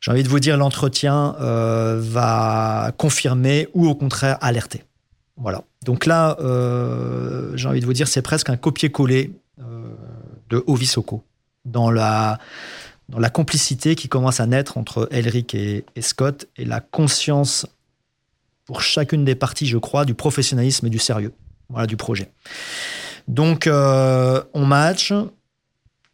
J'ai 0.00 0.10
envie 0.10 0.22
de 0.22 0.28
vous 0.28 0.40
dire, 0.40 0.56
l'entretien 0.56 1.34
euh, 1.40 1.98
va 2.00 2.92
confirmer 2.96 3.68
ou 3.74 3.88
au 3.88 3.94
contraire 3.94 4.38
alerter. 4.40 4.84
Voilà. 5.36 5.64
Donc 5.84 6.06
là, 6.06 6.36
euh, 6.40 7.56
j'ai 7.56 7.68
envie 7.68 7.80
de 7.80 7.86
vous 7.86 7.92
dire, 7.92 8.08
c'est 8.08 8.22
presque 8.22 8.50
un 8.50 8.56
copier-coller 8.56 9.32
euh, 9.60 9.88
de 10.48 10.62
Ovisoko 10.66 11.24
dans 11.64 11.90
la, 11.90 12.38
dans 13.08 13.18
la 13.18 13.30
complicité 13.30 13.94
qui 13.94 14.08
commence 14.08 14.40
à 14.40 14.46
naître 14.46 14.78
entre 14.78 15.08
Elric 15.10 15.54
et, 15.54 15.84
et, 15.94 16.02
Scott 16.02 16.46
et 16.56 16.64
la 16.64 16.80
conscience 16.80 17.66
pour 18.64 18.80
chacune 18.82 19.24
des 19.24 19.34
parties, 19.34 19.66
je 19.66 19.78
crois, 19.78 20.04
du 20.04 20.14
professionnalisme 20.14 20.86
et 20.86 20.90
du 20.90 20.98
sérieux 20.98 21.32
voilà, 21.68 21.86
du 21.86 21.96
projet. 21.96 22.30
Donc, 23.26 23.68
on 23.68 24.64
match, 24.64 25.12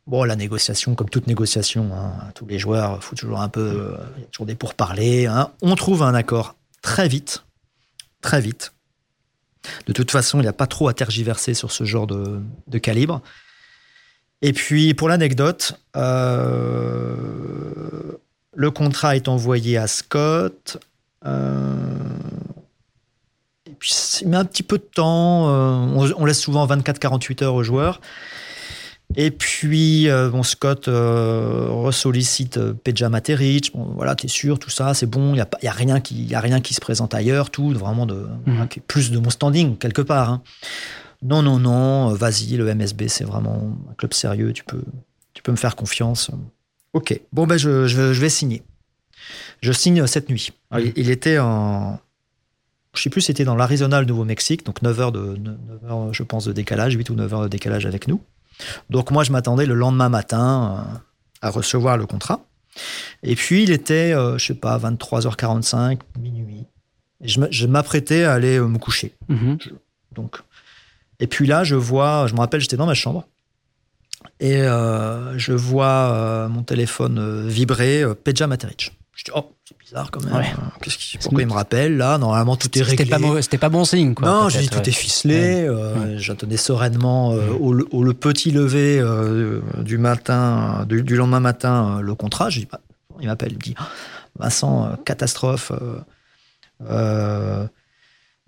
Bon, 0.07 0.25
la 0.25 0.37
négociation, 0.37 0.95
comme 0.95 1.09
toute 1.09 1.27
négociation, 1.29 1.91
hein, 1.95 2.33
tous 2.35 2.47
les 2.47 2.59
joueurs, 2.59 3.01
il 3.13 3.17
toujours 3.17 3.41
un 3.41 3.49
peu, 3.49 3.97
il 4.17 4.23
y 4.23 4.25
a 4.25 4.27
toujours 4.29 4.47
des 4.47 4.57
pourparlers. 4.57 5.27
Hein. 5.27 5.51
On 5.63 5.75
trouve 5.77 6.03
un 6.03 6.15
accord 6.15 6.57
très 6.83 7.09
vite, 7.09 7.45
très 8.21 8.41
vite. 8.41 8.73
De 9.87 9.93
toute 9.93 10.11
façon, 10.11 10.39
il 10.39 10.43
n'y 10.43 10.49
a 10.49 10.53
pas 10.53 10.67
trop 10.67 10.89
à 10.89 10.95
tergiverser 10.95 11.55
sur 11.55 11.71
ce 11.73 11.85
genre 11.85 12.07
de, 12.07 12.79
calibre. 12.79 13.23
Et 14.43 14.53
puis, 14.53 14.93
pour 14.95 15.09
l'anecdote, 15.09 15.81
euh, 15.97 17.53
le 18.55 18.71
contrat 18.71 19.17
est 19.17 19.29
envoyé 19.29 19.77
à 19.79 19.87
Scott. 19.87 20.79
Euh, 21.25 21.77
et 23.67 23.75
puis, 23.79 23.93
il 24.21 24.29
met 24.29 24.37
un 24.37 24.45
petit 24.45 24.65
peu 24.65 24.79
de 24.79 24.83
temps. 24.83 25.49
Euh, 25.49 26.13
on, 26.17 26.25
laisse 26.25 26.41
souvent 26.41 26.67
24-48 26.67 27.45
heures 27.45 27.55
aux 27.55 27.63
joueurs. 27.63 28.01
Et 29.17 29.31
puis, 29.31 30.09
euh, 30.09 30.31
bon, 30.31 30.43
Scott 30.43 30.89
euh, 30.89 31.69
ressollicite 31.71 32.57
euh, 32.57 32.73
Peja 32.73 33.09
Materic. 33.09 33.73
Bon, 33.75 33.93
voilà, 33.95 34.15
t'es 34.15 34.29
sûr, 34.29 34.59
tout 34.59 34.71
ça, 34.71 34.95
c'est 34.95 35.07
bon. 35.07 35.31
Il 35.31 35.35
n'y 35.35 35.41
a, 35.41 35.49
y 35.63 35.69
a, 35.69 35.73
rien 35.73 36.01
qui, 36.01 36.25
y 36.25 36.35
a 36.35 36.41
rien 36.41 36.61
qui 36.61 36.75
se 36.75 36.81
présente 36.81 37.15
ailleurs, 37.15 37.51
tout, 37.51 37.71
vraiment 37.71 38.07
de, 38.07 38.27
mhm. 38.47 38.69
plus 38.87 39.11
de 39.11 39.19
mon 39.19 39.31
standing, 39.31 39.77
quelque 39.77 40.03
part. 40.03 40.31
Hein. 40.31 40.43
Non, 41.23 41.43
non, 41.43 41.59
non, 41.59 42.15
vas-y, 42.15 42.57
le 42.57 42.75
MSB, 42.75 43.09
c'est 43.09 43.25
vraiment 43.25 43.77
un 43.91 43.95
club 43.95 44.13
sérieux, 44.13 44.53
tu 44.53 44.65
peux, 44.65 44.83
tu 45.35 45.43
peux 45.43 45.53
me 45.53 45.57
faire 45.57 45.77
confiance. 45.77 46.31
Ok, 46.93 47.19
bon, 47.33 47.47
ben, 47.47 47.57
je, 47.57 47.87
je, 47.87 48.01
vais 48.01 48.29
signer. 48.29 48.63
Je 49.61 49.73
signe 49.73 50.07
cette 50.07 50.29
nuit. 50.29 50.51
Mhm. 50.73 50.93
il, 50.97 51.11
était 51.11 51.39
en. 51.39 52.01
Je 52.95 53.01
sais 53.01 53.11
plus, 53.11 53.23
c'était 53.23 53.45
dans 53.45 53.55
l'Arizona, 53.55 54.01
le 54.01 54.07
Nouveau-Mexique, 54.07 54.67
donc 54.67 54.83
9 54.83 55.01
heures, 55.01 55.13
de, 55.13 55.37
9 55.37 55.57
heures, 55.89 56.13
je 56.13 56.23
pense, 56.23 56.45
de 56.45 56.53
décalage, 56.53 56.95
8 56.95 57.09
ou 57.09 57.15
9 57.15 57.33
heures 57.33 57.43
de 57.43 57.49
décalage 57.49 57.87
avec 57.87 58.07
nous. 58.07 58.21
Donc 58.91 59.11
moi, 59.11 59.25
je 59.25 59.33
m'attendais 59.33 59.67
le 59.67 59.75
lendemain 59.75 60.09
matin 60.09 60.87
euh, 60.93 60.99
à 61.41 61.51
recevoir 61.51 61.97
le 61.97 62.07
contrat. 62.07 62.45
Et 63.23 63.35
puis, 63.35 63.65
il 63.65 63.71
était, 63.71 64.13
euh, 64.15 64.39
je 64.39 64.47
sais 64.47 64.55
pas, 64.55 64.79
23h45, 64.79 65.99
minuit. 66.19 66.67
Et 67.21 67.29
je 67.29 67.67
m'apprêtais 67.67 68.25
à 68.25 68.33
aller 68.33 68.59
euh, 68.59 68.67
me 68.67 68.79
coucher. 68.79 69.15
Mhm. 69.29 69.59
donc, 70.13 70.39
et 71.21 71.27
puis 71.27 71.47
là, 71.47 71.63
je 71.63 71.77
vois, 71.77 72.27
je 72.27 72.35
me 72.35 72.41
rappelle, 72.41 72.61
j'étais 72.61 72.77
dans 72.77 72.87
ma 72.87 72.95
chambre. 72.95 73.27
Et 74.41 74.59
je 74.59 75.53
vois 75.53 76.49
mon 76.49 76.65
téléphone 76.65 77.47
vibrer, 77.47 78.05
Peja 78.25 78.49
Materic. 78.49 78.93
Je 79.15 79.25
dis, 79.25 79.31
oh, 79.35 79.53
bizarre 79.79 80.11
quand 80.11 80.25
même. 80.25 80.43
Qu'est-ce 80.81 81.19
pourquoi 81.19 81.43
il 81.43 81.47
me 81.47 81.53
rappelle 81.53 81.99
là 81.99 82.17
Normalement, 82.17 82.57
tout 82.57 82.77
est 82.79 82.83
réglé. 82.83 83.05
C'était 83.43 83.59
pas, 83.59 83.69
bon 83.69 83.85
signe. 83.85 84.15
Quoi, 84.15 84.27
non, 84.27 84.49
je 84.49 84.59
dis 84.59 84.71
tout 84.71 84.89
est 84.89 84.93
ficelé. 84.93 85.67
Euh, 85.67 86.19
j'attendais 86.19 86.57
sereinement 86.57 87.33
euh, 87.33 87.51
au, 87.51 87.73
le 87.75 88.15
petit 88.15 88.51
lever 88.51 88.99
euh, 88.99 89.61
du 89.79 89.99
matin, 89.99 90.87
du, 90.89 91.15
lendemain 91.15 91.41
matin, 91.41 92.01
le 92.01 92.15
contrat. 92.15 92.49
Je 92.49 92.61
dis, 92.61 92.69
bah, 92.71 92.81
il 93.21 93.27
m'appelle, 93.27 93.53
il 93.53 93.57
me 93.57 93.63
dit, 93.63 93.75
Vincent, 94.39 94.97
catastrophe. 95.05 95.73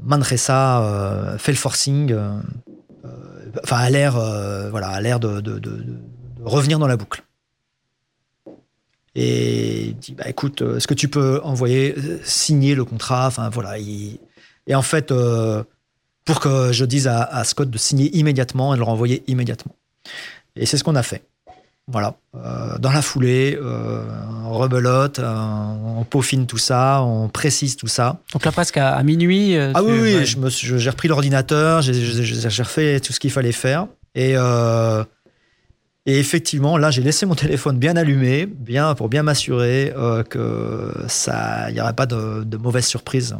Manresa 0.02 1.36
fait 1.38 1.52
le 1.52 1.58
forcing. 1.58 2.16
Enfin, 3.62 3.76
à 3.76 3.90
l'air, 3.90 4.14
voilà, 4.70 4.88
à 4.88 5.00
l'air 5.02 5.20
de, 5.20 5.42
de 5.42 5.84
revenir 6.42 6.78
dans 6.78 6.86
la 6.86 6.96
boucle. 6.96 7.22
Et 9.14 9.84
il 9.86 9.96
dit 9.96 10.12
bah, 10.12 10.28
écoute, 10.28 10.62
euh, 10.62 10.76
est-ce 10.76 10.86
que 10.86 10.94
tu 10.94 11.08
peux 11.08 11.40
envoyer, 11.44 11.94
euh, 11.96 12.18
signer 12.24 12.74
le 12.74 12.84
contrat? 12.84 13.26
Enfin 13.28 13.48
voilà. 13.48 13.78
Et 13.78 14.74
en 14.74 14.82
fait, 14.82 15.12
euh, 15.12 15.62
pour 16.24 16.40
que 16.40 16.72
je 16.72 16.84
dise 16.84 17.06
à, 17.06 17.44
Scott 17.44 17.70
de 17.70 17.78
signer 17.78 18.14
immédiatement 18.16 18.72
et 18.74 18.76
de 18.76 18.80
le 18.80 18.84
renvoyer 18.84 19.22
immédiatement. 19.26 19.74
Et 20.56 20.66
c'est 20.66 20.78
ce 20.78 20.84
qu'on 20.84 20.96
a 20.96 21.02
fait. 21.02 21.22
Voilà, 21.86 22.16
euh, 22.34 22.78
dans 22.78 22.92
la 22.92 23.02
foulée, 23.02 23.58
euh, 23.60 24.02
on 24.46 24.54
rebelote, 24.54 25.20
on 25.22 26.02
peaufine 26.04 26.46
tout 26.46 26.56
ça, 26.56 27.02
on 27.02 27.28
précise 27.28 27.76
tout 27.76 27.88
ça. 27.88 28.20
Donc 28.32 28.46
là, 28.46 28.52
presque 28.52 28.78
à, 28.78 29.02
minuit. 29.02 29.58
ah 29.58 29.82
oui, 29.82 30.00
oui, 30.00 30.24
j'ai 30.24 30.90
repris 30.90 31.08
l'ordinateur, 31.08 31.82
j'ai 31.82 32.62
refait 32.62 33.00
tout 33.00 33.12
ce 33.12 33.20
qu'il 33.20 33.30
fallait 33.30 33.52
faire. 33.52 33.86
Et, 34.14 34.34
et 36.06 36.18
effectivement, 36.18 36.76
là, 36.76 36.90
j'ai 36.90 37.02
laissé 37.02 37.26
mon 37.26 37.34
téléphone 37.34 37.78
bien 37.78 37.96
allumé, 37.96 38.46
bien 38.46 38.94
pour 38.94 39.08
bien 39.08 39.22
m'assurer 39.22 39.92
que 40.28 40.92
ça, 41.08 41.70
il 41.70 41.74
n'y 41.74 41.80
aurait 41.80 41.94
pas 41.94 42.06
de, 42.06 42.44
de 42.44 42.56
mauvaises 42.56 42.86
surprises 42.86 43.36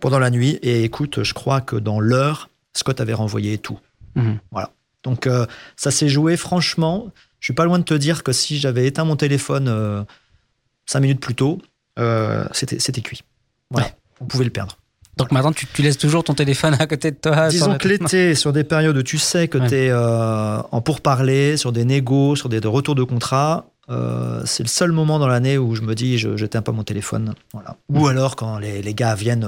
pendant 0.00 0.18
la 0.18 0.30
nuit. 0.30 0.58
Et 0.62 0.82
écoute, 0.82 1.22
je 1.22 1.32
crois 1.32 1.60
que 1.60 1.76
dans 1.76 2.00
l'heure, 2.00 2.50
Scott 2.74 3.00
avait 3.00 3.12
renvoyé 3.12 3.58
tout. 3.58 3.78
Mhm. 4.16 4.38
Voilà. 4.50 4.70
Donc 5.04 5.28
ça 5.76 5.90
s'est 5.90 6.08
joué 6.08 6.36
franchement 6.36 7.12
je 7.42 7.46
suis 7.46 7.54
pas 7.54 7.64
loin 7.64 7.80
de 7.80 7.84
te 7.84 7.94
dire 7.94 8.22
que 8.22 8.30
si 8.30 8.56
j'avais 8.56 8.86
éteint 8.86 9.04
mon 9.04 9.16
téléphone 9.16 9.66
euh, 9.66 10.04
cinq 10.86 11.00
minutes 11.00 11.18
plus 11.18 11.34
tôt, 11.34 11.60
euh, 11.98 12.46
c'était 12.52 13.02
cuit. 13.02 13.24
Voilà, 13.68 13.90
on 14.20 14.26
pouvait 14.26 14.44
le 14.44 14.50
perdre. 14.50 14.78
Donc 15.16 15.30
maintenant, 15.30 15.52
tu, 15.52 15.66
laisses 15.82 15.98
toujours 15.98 16.24
ton 16.24 16.34
téléphone 16.34 16.74
à 16.78 16.86
côté 16.86 17.10
de 17.10 17.16
toi 17.16 17.48
Disons 17.48 17.76
que 17.76 17.88
l'été, 17.88 18.34
sur 18.34 18.52
des 18.52 18.64
périodes 18.64 18.96
où 18.96 19.02
tu 19.02 19.18
sais 19.18 19.48
que 19.48 19.58
tu 19.58 19.74
es 19.74 19.90
euh, 19.90 20.58
en 20.70 20.80
pourparler, 20.80 21.56
sur 21.56 21.72
des 21.72 21.84
négos, 21.84 22.36
sur 22.36 22.48
des, 22.48 22.58
retours 22.58 22.94
de 22.94 23.04
contrat, 23.04 23.66
c'est 24.44 24.62
le 24.62 24.68
seul 24.68 24.92
moment 24.92 25.18
dans 25.18 25.28
l'année 25.28 25.58
où 25.58 25.74
je 25.74 25.82
me 25.82 25.94
dis 25.94 26.16
je 26.16 26.30
n'éteins 26.30 26.62
pas 26.62 26.72
mon 26.72 26.82
téléphone. 26.82 27.34
Voilà. 27.52 27.76
Ou 27.90 28.06
alors 28.06 28.36
quand 28.36 28.58
les, 28.58 28.94
gars 28.94 29.14
viennent 29.14 29.46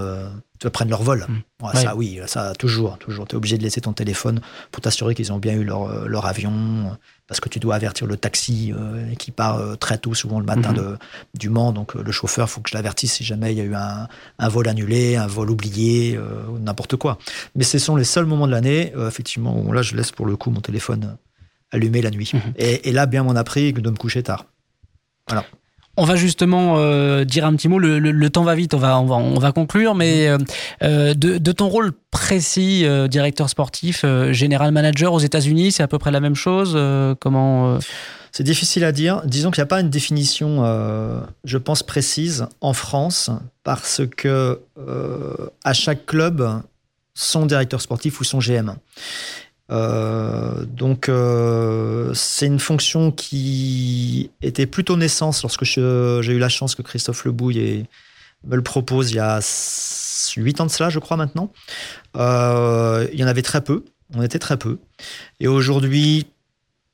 te 0.59 0.69
prennent 0.69 0.91
leur 0.91 1.03
vol. 1.03 1.27
Mm. 1.29 1.67
Ça, 1.75 1.97
oui, 1.97 2.21
ça, 2.27 2.53
toujours. 2.59 2.99
toujours. 2.99 3.27
Tu 3.27 3.35
es 3.35 3.37
obligé 3.37 3.57
de 3.57 3.63
laisser 3.63 3.81
ton 3.81 3.95
téléphone 3.95 4.41
pour 4.71 4.83
t'assurer 4.83 5.15
qu'ils 5.15 5.33
ont 5.33 5.39
bien 5.39 5.55
eu 5.55 5.65
leur, 5.65 6.07
leur 6.07 6.27
avion 6.27 6.95
parce 7.27 7.41
que 7.41 7.49
tu 7.49 7.59
dois 7.59 7.75
avertir 7.75 8.07
le 8.07 8.17
taxi 8.17 8.73
euh, 8.77 9.15
qui 9.15 9.31
part 9.31 9.57
euh, 9.57 9.77
très 9.77 9.97
tôt, 9.97 10.13
souvent 10.13 10.41
le 10.41 10.45
matin 10.45 10.71
mhm. 10.71 10.77
de, 10.77 10.97
du 11.39 11.49
Mans. 11.49 11.73
Donc 11.73 11.97
euh, 11.97 12.03
le 12.03 12.13
chauffeur, 12.13 12.47
il 12.49 12.51
faut 12.51 12.61
que 12.61 12.69
je 12.69 12.75
l'avertisse 12.75 13.15
si 13.15 13.25
jamais 13.25 13.53
il 13.53 13.59
y 13.59 13.61
a 13.61 13.65
eu 13.65 13.75
un, 13.75 14.09
un 14.39 14.49
vol 14.49 14.69
annulé, 14.69 15.17
un 15.17 15.27
vol 15.27 15.51
oublié, 15.51 16.19
n'importe 16.61 16.97
quoi. 16.97 17.19
Mais 17.55 17.65
ce 17.65 17.79
sont 17.79 17.97
les 17.97 18.05
seuls 18.05 18.27
moments 18.27 18.47
de 18.47 18.53
l'année, 18.53 18.93
effectivement, 19.07 19.59
où 19.59 19.73
là, 19.73 19.83
je 19.83 19.97
laisse 19.97 20.13
pour 20.13 20.27
le 20.27 20.37
coup 20.37 20.51
mon 20.51 20.61
téléphone 20.61 21.17
allumé 21.71 22.03
la 22.03 22.11
nuit. 22.11 22.31
Mhm. 22.33 22.41
Et, 22.57 22.89
et, 22.89 22.93
là, 22.93 23.07
bien 23.07 23.23
m'en 23.23 23.35
a 23.35 23.45
pris 23.45 23.73
de 23.73 23.91
me 23.91 23.97
coucher 23.97 24.23
tard. 24.23 24.47
Voilà. 25.27 25.45
On 25.97 26.05
va 26.05 26.17
justement 26.17 26.77
euh, 26.79 27.25
dire 27.25 27.47
un 27.47 27.55
petit 27.55 27.69
mot. 27.69 27.79
Le, 27.79 28.31
temps 28.31 28.43
va 28.43 28.55
vite. 28.55 28.75
On 28.75 28.79
va, 28.79 28.99
on 28.99 29.39
va, 29.39 29.53
conclure. 29.53 29.95
Mais 29.95 30.29
euh, 30.29 30.39
euh, 30.83 31.15
de, 31.15 31.53
ton 31.53 31.69
rôle 31.69 31.93
précis, 32.11 32.85
directeur 33.09 33.49
sportif, 33.49 34.05
général 34.31 34.73
manager 34.73 35.13
aux 35.13 35.21
États-Unis, 35.21 35.73
c'est 35.73 35.83
à 35.83 35.89
peu 35.89 35.99
près 35.99 36.11
la 36.11 36.21
même 36.21 36.35
chose. 36.35 36.79
comment 37.21 37.79
C'est 38.33 38.45
difficile 38.45 38.85
à 38.85 38.93
dire. 38.93 39.23
Disons 39.25 39.51
qu'il 39.51 39.61
n'y 39.61 39.67
a 39.67 39.69
pas 39.69 39.81
une 39.81 39.91
définition, 39.91 40.65
je 41.45 41.59
pense, 41.59 41.83
précise 41.83 42.47
en 42.61 42.73
France, 42.73 43.31
parce 43.63 44.03
que 44.17 44.61
à 45.65 45.73
chaque 45.73 46.07
club, 46.07 46.63
son 47.15 47.47
directeur 47.47 47.81
sportif 47.81 48.21
ou 48.21 48.25
son 48.25 48.41
GM. 48.41 48.75
Euh, 49.71 50.65
donc 50.67 51.09
euh, 51.09 52.13
c'est 52.13 52.47
une 52.47 52.59
fonction 52.59 53.11
qui 53.11 54.31
était 54.43 54.67
plutôt 54.67 54.97
naissance 54.97 55.43
lorsque 55.43 55.65
j'ai 55.65 55.81
eu 55.81 56.39
la 56.39 56.51
chance 56.51 56.75
que 56.75 56.83
Christophe 56.83 57.25
Lebouille 57.25 57.87
me 58.47 58.57
le 58.57 58.63
propose 58.63 59.11
il 59.13 59.17
y 59.17 59.21
a 59.21 59.41
8 60.37 60.61
ans 60.61 60.67
de 60.67 60.71
cela, 60.71 60.91
je 60.91 60.99
crois 60.99 61.17
maintenant. 61.17 61.51
Euh, 62.17 63.09
il 63.13 63.19
y 63.19 63.25
en 63.25 63.27
avait 63.27 63.43
très 63.43 63.63
peu, 63.63 63.85
on 64.15 64.23
était 64.23 64.39
très 64.39 64.59
peu. 64.59 64.79
Et 65.41 65.49
aujourd'hui, 65.49 66.27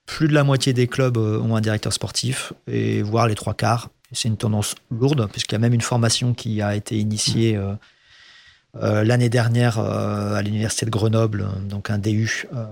plus 0.07 0.29
de 0.29 0.35
la 0.35 0.45
moitié 0.45 0.73
des 0.73 0.87
clubs 0.87 1.17
ont 1.17 1.57
un 1.57 1.61
directeur 1.61 1.93
sportif, 1.93 2.53
et 2.67 3.03
voire 3.03 3.27
les 3.27 3.35
trois 3.35 3.55
quarts. 3.55 3.91
C'est 4.13 4.29
une 4.29 4.37
tendance 4.37 4.75
lourde, 4.91 5.29
puisqu'il 5.31 5.55
y 5.55 5.57
a 5.57 5.61
même 5.61 5.75
une 5.75 5.81
formation 5.81 6.35
qui 6.35 6.63
a 6.63 6.75
été 6.75 6.99
initiée. 6.99 7.57
Euh, 7.57 7.75
l'année 8.75 9.29
dernière 9.29 9.79
euh, 9.79 10.35
à 10.35 10.43
l'université 10.43 10.87
de 10.87 10.91
Grenoble, 10.91 11.49
donc 11.69 11.91
un 11.91 11.99
DU 11.99 12.47
euh, 12.55 12.65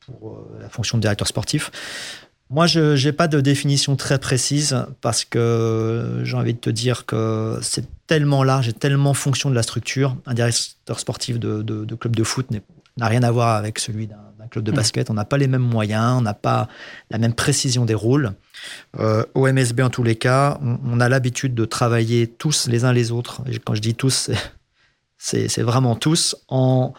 pour 0.00 0.46
la 0.60 0.68
fonction 0.68 0.98
de 0.98 1.02
directeur 1.02 1.28
sportif. 1.28 1.70
Moi, 2.50 2.66
je 2.66 3.04
n'ai 3.04 3.12
pas 3.12 3.28
de 3.28 3.40
définition 3.40 3.94
très 3.94 4.18
précise 4.18 4.86
parce 5.02 5.24
que 5.24 6.22
j'ai 6.24 6.34
envie 6.34 6.54
de 6.54 6.58
te 6.58 6.70
dire 6.70 7.04
que 7.04 7.58
c'est 7.60 7.84
tellement 8.06 8.42
large 8.42 8.68
et 8.68 8.72
tellement 8.72 9.12
fonction 9.12 9.50
de 9.50 9.54
la 9.54 9.62
structure. 9.62 10.16
Un 10.24 10.32
directeur 10.32 10.98
sportif 10.98 11.38
de, 11.38 11.94
club 11.94 12.16
de 12.16 12.24
foot 12.24 12.46
n'a 12.96 13.06
rien 13.06 13.22
à 13.22 13.30
voir 13.30 13.56
avec 13.56 13.78
celui 13.78 14.06
d'un 14.06 14.16
club 14.50 14.64
de 14.64 14.72
mmh. 14.72 14.76
basket. 14.76 15.10
On 15.10 15.14
n'a 15.14 15.26
pas 15.26 15.36
les 15.36 15.46
mêmes 15.46 15.60
moyens, 15.60 16.16
on 16.16 16.22
n'a 16.22 16.32
pas 16.32 16.68
la 17.10 17.18
même 17.18 17.34
précision 17.34 17.84
des 17.84 17.94
rôles. 17.94 18.32
au 18.98 19.46
MSB, 19.46 19.82
en 19.82 19.90
tous 19.90 20.02
les 20.02 20.16
cas, 20.16 20.58
on, 20.62 20.78
on 20.86 21.00
a 21.00 21.10
l'habitude 21.10 21.54
de 21.54 21.66
travailler 21.66 22.28
tous 22.28 22.66
les 22.66 22.86
uns 22.86 22.94
les 22.94 23.12
autres. 23.12 23.42
Et 23.46 23.58
quand 23.58 23.74
je 23.74 23.82
dis 23.82 23.94
tous, 23.94 24.30
c'est 25.18 25.62
vraiment 25.62 25.96
tous 25.96 26.36
en 26.48 26.94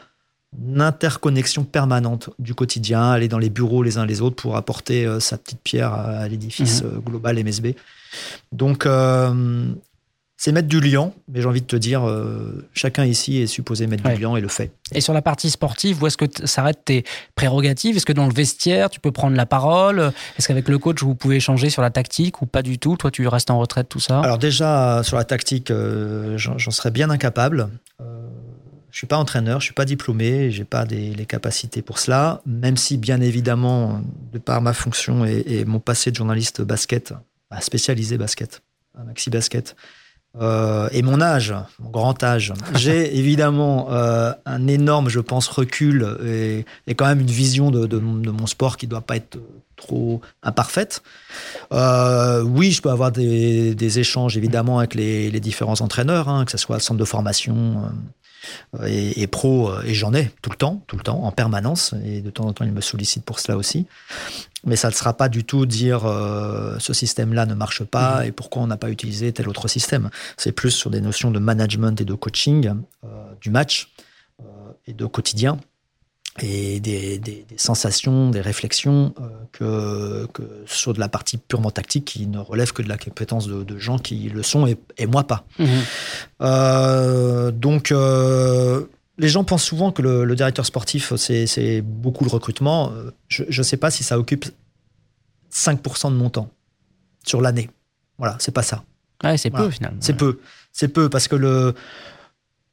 interconnexion 0.77 1.63
permanente 1.63 2.31
du 2.39 2.55
quotidien, 2.55 3.11
aller 3.11 3.27
dans 3.27 3.37
les 3.37 3.49
bureaux 3.49 3.83
les 3.83 3.97
uns 3.97 4.05
les 4.05 4.21
autres 4.21 4.35
pour 4.35 4.55
apporter 4.55 5.05
euh, 5.05 5.19
sa 5.19 5.37
petite 5.37 5.61
pierre 5.61 5.93
à, 5.93 6.27
l'édifice 6.27 6.83
mhm. 6.83 6.89
euh, 6.89 6.99
global 6.99 7.43
MSB. 7.43 7.75
Donc, 8.51 8.85
euh, 8.85 9.71
c'est 10.41 10.53
mettre 10.53 10.69
du 10.69 10.79
liant, 10.79 11.13
mais 11.27 11.41
j'ai 11.41 11.47
envie 11.49 11.59
de 11.59 11.65
te 11.65 11.75
dire, 11.75 12.01
chacun 12.73 13.03
ici 13.03 13.41
est 13.41 13.47
supposé 13.47 13.87
mettre 13.87 14.09
du 14.09 14.21
liant 14.21 14.37
et 14.37 14.41
le 14.41 14.47
fait. 14.47 14.71
Et 14.93 15.01
sur 15.01 15.13
la 15.13 15.21
partie 15.21 15.49
sportive, 15.49 16.01
où 16.01 16.07
est-ce 16.07 16.15
que 16.15 16.25
s'arrêtent 16.45 16.85
tes 16.85 17.03
prérogatives? 17.35 17.97
Est-ce 17.97 18.05
que 18.05 18.13
dans 18.13 18.25
le 18.25 18.33
vestiaire, 18.33 18.89
tu 18.89 19.01
peux 19.01 19.11
prendre 19.11 19.35
la 19.35 19.45
parole? 19.45 20.13
Est-ce 20.37 20.47
qu'avec 20.47 20.69
le 20.69 20.77
coach, 20.77 21.03
vous 21.03 21.13
pouvez 21.13 21.35
échanger 21.35 21.69
sur 21.69 21.81
la 21.81 21.89
tactique 21.89 22.41
ou 22.41 22.45
pas 22.45 22.61
du 22.61 22.79
tout? 22.79 22.95
Toi, 22.95 23.11
tu 23.11 23.27
restes 23.27 23.51
en 23.51 23.59
retraite, 23.59 23.89
tout 23.89 23.99
ça? 23.99 24.21
Alors 24.21 24.37
déjà, 24.37 25.03
sur 25.03 25.17
la 25.17 25.25
tactique, 25.25 25.73
j'en 26.37 26.71
serais 26.71 26.91
bien 26.91 27.09
incapable. 27.09 27.67
Je 28.91 28.97
suis 28.97 29.07
pas 29.07 29.17
entraîneur, 29.17 29.59
je 29.59 29.65
suis 29.65 29.73
pas 29.73 29.83
diplômé, 29.83 30.51
j'ai 30.51 30.63
pas 30.63 30.85
les 30.85 31.25
capacités 31.25 31.81
pour 31.81 31.99
cela. 31.99 32.41
Même 32.45 32.77
si, 32.77 32.95
bien 32.95 33.19
évidemment, 33.19 34.01
de 34.31 34.39
par 34.39 34.61
ma 34.61 34.71
fonction 34.71 35.25
et, 35.25 35.65
mon 35.65 35.81
passé 35.81 36.11
de 36.11 36.15
journaliste 36.15 36.61
basket, 36.61 37.13
bah, 37.51 37.59
spécialisé 37.59 38.17
basket, 38.17 38.61
maxi 39.05 39.29
basket, 39.29 39.75
euh, 40.39 40.89
et 40.91 41.01
mon 41.01 41.21
âge, 41.21 41.55
mon 41.79 41.89
grand 41.89 42.23
âge, 42.23 42.53
j'ai 42.75 43.17
évidemment 43.17 43.91
euh, 43.91 44.31
un 44.45 44.67
énorme, 44.67 45.09
je 45.09 45.19
pense, 45.19 45.47
recul 45.47 46.17
et, 46.25 46.65
quand 46.95 47.07
même 47.07 47.21
une 47.21 47.27
vision 47.27 47.71
de, 47.71 47.97
mon 47.97 48.47
sport 48.47 48.77
qui 48.77 48.87
doit 48.87 49.01
pas 49.01 49.15
être 49.15 49.39
trop 49.79 50.21
imparfaite. 50.43 51.01
Euh, 51.71 52.43
oui, 52.43 52.71
je 52.71 52.81
peux 52.81 52.91
avoir 52.91 53.11
des, 53.11 53.99
échanges 53.99 54.37
évidemment 54.37 54.79
avec 54.79 54.93
les, 54.93 55.39
différents 55.39 55.81
entraîneurs, 55.81 56.29
hein, 56.29 56.45
que 56.45 56.51
ce 56.51 56.57
soit 56.57 56.79
centre 56.79 56.99
de 56.99 57.05
formation, 57.05 57.89
euh, 58.79 59.11
et, 59.15 59.27
pro, 59.27 59.69
euh, 59.69 59.81
et 59.83 59.93
j'en 59.93 60.13
ai 60.13 60.31
tout 60.41 60.49
le 60.49 60.55
temps, 60.55 60.83
tout 60.87 60.95
le 60.95 61.03
temps, 61.03 61.23
en 61.23 61.31
permanence, 61.31 61.93
et 62.05 62.21
de 62.21 62.29
temps 62.29 62.45
en 62.45 62.53
temps, 62.53 62.65
ils 62.65 62.71
me 62.71 62.81
sollicitent 62.81 63.25
pour 63.25 63.39
cela 63.39 63.57
aussi. 63.57 63.87
Mais 64.65 64.75
ça 64.75 64.89
ne 64.89 64.93
sera 64.93 65.13
pas 65.13 65.29
du 65.29 65.43
tout 65.43 65.65
dire 65.65 66.05
euh, 66.05 66.75
ce 66.79 66.93
système-là 66.93 67.45
ne 67.45 67.53
marche 67.53 67.83
pas 67.83 68.21
mhm. 68.21 68.27
et 68.27 68.31
pourquoi 68.31 68.61
on 68.61 68.67
n'a 68.67 68.77
pas 68.77 68.89
utilisé 68.89 69.31
tel 69.31 69.49
autre 69.49 69.67
système. 69.67 70.09
C'est 70.37 70.51
plus 70.51 70.71
sur 70.71 70.89
des 70.89 71.01
notions 71.01 71.31
de 71.31 71.39
management 71.39 71.99
et 71.99 72.05
de 72.05 72.13
coaching 72.13 72.73
du 73.41 73.49
match 73.51 73.91
et 74.87 74.93
de 74.93 75.05
quotidien 75.05 75.59
et 76.43 76.79
des, 76.79 77.45
sensations, 77.57 78.29
des 78.29 78.41
réflexions 78.41 79.13
que, 79.51 80.27
sur 80.65 80.93
de 80.93 80.99
la 80.99 81.09
partie 81.09 81.37
purement 81.37 81.71
tactique 81.71 82.05
qui 82.05 82.27
ne 82.27 82.39
relève 82.39 82.73
que 82.73 82.81
de 82.81 82.89
la 82.89 82.97
compétence 82.97 83.47
de, 83.47 83.77
gens 83.77 83.97
qui 83.97 84.29
le 84.29 84.43
sont 84.43 84.67
et, 84.67 85.05
moi 85.07 85.23
pas. 85.25 85.45
Mhm. 85.57 85.67
Euh, 86.41 87.51
donc, 87.51 87.91
euh, 87.91 88.85
les 89.17 89.29
gens 89.29 89.43
pensent 89.43 89.63
souvent 89.63 89.91
que 89.91 90.01
le, 90.01 90.35
directeur 90.35 90.65
sportif, 90.65 91.13
c'est 91.15 91.81
beaucoup 91.81 92.23
le 92.23 92.29
recrutement. 92.29 92.91
Je 93.27 93.43
ne 93.45 93.63
sais 93.63 93.77
pas 93.77 93.91
si 93.91 94.03
ça 94.03 94.17
occupe 94.17 94.45
5% 95.51 96.11
de 96.11 96.15
mon 96.15 96.29
temps 96.29 96.49
sur 97.25 97.41
l'année. 97.41 97.69
Voilà, 98.17 98.35
c'est 98.39 98.51
pas 98.51 98.63
ça. 98.63 98.83
c'est 99.37 99.49
peu 99.49 99.69
finalement. 99.69 99.99
C'est 100.01 100.13
peu. 100.13 100.39
C'est 100.71 100.89
peu 100.89 101.09
parce 101.09 101.27
que 101.27 101.35
le 101.35 101.73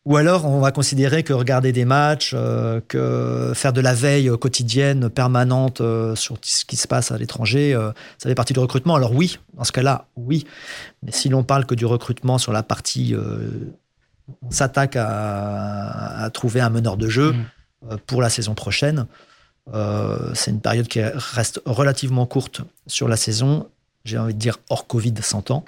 ou 0.06 0.16
alors, 0.16 0.44
on 0.44 0.60
va 0.60 0.70
considérer 0.70 1.24
que 1.24 1.32
regarder 1.32 1.72
des 1.72 1.84
matchs, 1.84 2.30
euh, 2.32 2.80
que 2.86 3.50
faire 3.56 3.72
de 3.72 3.80
la 3.80 3.92
veille 3.92 4.30
quotidienne, 4.38 5.10
permanente 5.10 5.80
euh, 5.80 6.14
sur 6.14 6.38
ce 6.42 6.64
qui 6.64 6.76
se 6.76 6.86
passe 6.86 7.10
à 7.10 7.18
l'étranger, 7.18 7.74
euh, 7.74 7.90
ça 8.16 8.28
fait 8.28 8.36
partie 8.36 8.52
du 8.52 8.60
recrutement. 8.60 8.94
Alors 8.94 9.12
oui, 9.12 9.40
dans 9.54 9.64
ce 9.64 9.72
cas-là, 9.72 10.06
oui. 10.14 10.46
Mais 11.02 11.10
si 11.10 11.28
l'on 11.28 11.42
parle 11.42 11.66
que 11.66 11.74
du 11.74 11.86
recrutement 11.86 12.38
sur 12.38 12.52
la 12.52 12.62
partie, 12.62 13.16
on 14.42 14.50
s'attaque 14.50 14.94
à, 14.96 16.30
trouver 16.32 16.60
un 16.60 16.70
meneur 16.70 16.96
de 16.96 17.08
jeu 17.08 17.32
mmh. 17.32 17.96
pour 18.06 18.22
la 18.22 18.30
saison 18.30 18.54
prochaine. 18.54 19.06
c'est 20.34 20.52
une 20.52 20.60
période 20.60 20.86
qui 20.86 21.02
reste 21.02 21.60
relativement 21.66 22.26
courte 22.26 22.60
sur 22.86 23.08
la 23.08 23.16
saison 23.16 23.68
j'ai 24.06 24.18
envie 24.18 24.34
de 24.34 24.38
dire 24.38 24.58
hors 24.70 24.86
Covid 24.86 25.14
100 25.20 25.50
ans. 25.50 25.64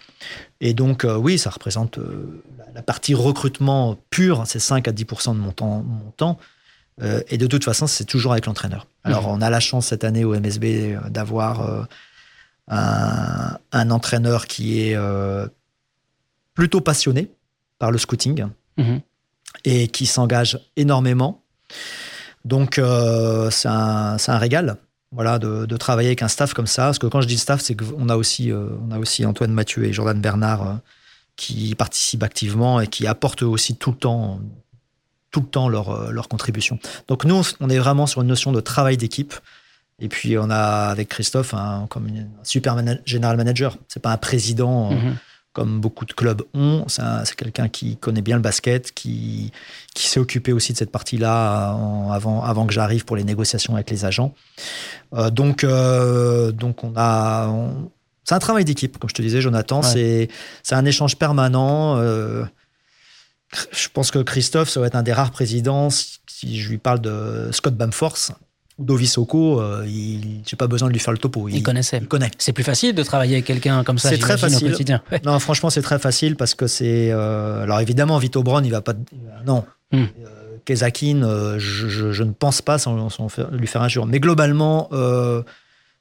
Et 0.60 0.74
donc, 0.74 1.04
euh, 1.04 1.16
oui, 1.16 1.38
ça 1.38 1.50
représente 1.50 1.98
euh, 1.98 2.42
la, 2.74 2.82
partie 2.82 3.14
recrutement 3.14 3.98
pure, 4.10 4.44
c'est 4.46 4.58
5 4.58 4.88
à 4.88 4.92
10% 4.92 5.34
de 5.34 5.38
mon 5.38 5.52
temps. 5.52 5.82
Mon 5.82 6.10
temps. 6.12 6.38
Euh, 7.02 7.22
et 7.28 7.38
de 7.38 7.46
toute 7.46 7.64
façon, 7.64 7.86
c'est 7.86 8.04
toujours 8.04 8.32
avec 8.32 8.46
l'entraîneur. 8.46 8.86
Alors, 9.04 9.24
mmh. 9.24 9.32
on 9.32 9.40
a 9.40 9.50
la 9.50 9.60
chance 9.60 9.86
cette 9.86 10.04
année 10.04 10.24
au 10.24 10.38
MSB 10.38 10.98
d'avoir 11.10 11.86
un, 12.68 13.58
un 13.72 13.90
entraîneur 13.90 14.46
qui 14.46 14.80
est 14.80 14.98
plutôt 16.54 16.80
passionné 16.80 17.30
par 17.78 17.92
le 17.92 17.98
scouting 17.98 18.46
Mhm. 18.76 19.00
et 19.64 19.88
qui 19.88 20.06
s'engage 20.06 20.58
énormément. 20.76 21.42
Donc, 22.44 22.74
c'est 22.74 23.68
un, 23.68 24.18
c'est 24.18 24.30
un 24.30 24.38
régal. 24.38 24.76
Voilà, 25.10 25.38
de, 25.38 25.76
travailler 25.76 26.10
avec 26.10 26.22
un 26.22 26.28
staff 26.28 26.52
comme 26.52 26.66
ça. 26.66 26.84
Parce 26.84 26.98
que 26.98 27.06
quand 27.06 27.20
je 27.20 27.26
dis 27.26 27.38
staff, 27.38 27.60
c'est 27.60 27.74
qu'on 27.74 28.08
a 28.08 28.16
aussi, 28.16 28.52
euh, 28.52 28.68
on 28.86 28.90
a 28.90 28.98
aussi 28.98 29.24
Antoine 29.24 29.52
Mathieu 29.52 29.84
et 29.84 29.92
Jordan 29.92 30.20
Bernard 30.20 30.62
euh, 30.62 30.74
qui 31.36 31.74
participent 31.74 32.22
activement 32.22 32.80
et 32.80 32.86
qui 32.88 33.06
apportent 33.06 33.42
aussi 33.42 33.76
tout 33.76 33.92
le 33.92 33.96
temps, 33.96 34.40
tout 35.30 35.40
le 35.40 35.46
temps 35.46 35.68
leur, 35.68 35.88
euh, 35.90 36.10
leur 36.10 36.28
contribution. 36.28 36.78
Donc 37.06 37.24
nous, 37.24 37.42
on 37.60 37.70
est 37.70 37.78
vraiment 37.78 38.06
sur 38.06 38.20
une 38.20 38.28
notion 38.28 38.52
de 38.52 38.60
travail 38.60 38.98
d'équipe. 38.98 39.34
Et 40.00 40.08
puis 40.08 40.38
on 40.38 40.50
a 40.50 40.88
avec 40.90 41.08
Christophe 41.08 41.54
un, 41.54 41.86
comme 41.88 42.08
super 42.44 42.76
general 43.04 43.36
manager. 43.36 43.78
C'est 43.88 44.00
pas 44.00 44.12
un 44.12 44.16
président 44.16 44.92
Mhm. 44.92 45.16
Comme 45.58 45.80
beaucoup 45.80 46.04
de 46.04 46.12
clubs 46.12 46.42
ont. 46.54 46.84
C'est 46.86 47.02
un- 47.02 47.24
c'est 47.24 47.34
quelqu'un 47.34 47.68
qui 47.68 47.96
connaît 47.96 48.22
bien 48.22 48.36
le 48.36 48.42
basket, 48.42 48.92
qui, 48.92 49.50
qui 49.92 50.06
s'est 50.06 50.20
occupé 50.20 50.52
aussi 50.52 50.72
de 50.72 50.78
cette 50.78 50.92
partie-là 50.92 51.70
avant, 52.12 52.44
avant 52.44 52.64
que 52.64 52.72
j'arrive 52.72 53.04
pour 53.04 53.16
les 53.16 53.24
négociations 53.24 53.74
avec 53.74 53.90
les 53.90 54.04
agents. 54.04 54.32
Euh, 55.14 55.30
donc, 55.30 55.64
euh, 55.64 56.52
donc 56.52 56.84
on 56.84 56.92
a. 56.96 57.52
c'est 58.22 58.36
un 58.36 58.38
travail 58.38 58.64
d'équipe, 58.64 58.98
comme 58.98 59.10
je 59.10 59.14
te 59.16 59.22
disais, 59.22 59.40
Jonathan. 59.40 59.80
Ouais. 59.82 60.28
C'est, 60.62 60.74
un 60.76 60.84
échange 60.84 61.16
permanent. 61.16 61.96
euh, 61.96 62.44
je 63.72 63.88
pense 63.92 64.12
que 64.12 64.20
Christophe, 64.20 64.68
ça 64.68 64.78
va 64.78 64.86
être 64.86 64.94
un 64.94 65.02
des 65.02 65.12
rares 65.12 65.32
présidents. 65.32 65.90
Si, 65.90 66.20
je 66.60 66.68
lui 66.70 66.78
parle 66.78 67.00
de 67.00 67.48
Scott 67.50 67.74
Bamforth 67.74 68.30
ou 68.78 68.84
Dovi 68.84 69.06
Soko, 69.06 69.60
euh, 69.60 69.84
il, 69.86 70.40
j'ai 70.46 70.56
pas 70.56 70.66
besoin 70.68 70.88
de 70.88 70.92
lui 70.92 71.00
faire 71.00 71.12
le 71.12 71.18
topo. 71.18 71.48
Il 71.48 71.62
connaissait. 71.62 71.98
Il 72.00 72.06
connaît. 72.08 72.30
C'est 72.38 72.52
plus 72.52 72.64
facile 72.64 72.94
de 72.94 73.02
travailler 73.02 73.34
avec 73.34 73.44
quelqu'un 73.44 73.82
comme 73.84 73.98
ça, 73.98 74.08
C'est 74.08 74.18
très 74.18 74.38
facile. 74.38 74.68
au 74.68 74.70
quotidien. 74.70 75.02
Ouais. 75.12 75.20
Non, 75.24 75.38
franchement, 75.38 75.68
c'est 75.70 75.82
très 75.82 75.98
facile 75.98 76.36
parce 76.36 76.54
que 76.54 76.66
c'est. 76.66 77.10
euh, 77.12 77.62
alors 77.64 77.80
évidemment, 77.80 78.18
Vito 78.18 78.42
Brown, 78.42 78.64
il 78.64 78.70
va 78.70 78.80
pas. 78.80 78.94
Non. 79.46 79.64
Hmm. 79.92 80.04
Euh, 80.24 80.56
Kezakin, 80.64 81.22
euh, 81.22 81.58
je, 81.58 81.88
je- 81.88 82.12
je 82.12 82.22
ne 82.22 82.32
pense 82.32 82.60
pas 82.62 82.78
sans, 82.78 83.08
lui 83.52 83.66
faire 83.66 83.82
injure. 83.82 84.06
Mais 84.06 84.20
globalement, 84.20 84.88
euh, 84.92 85.42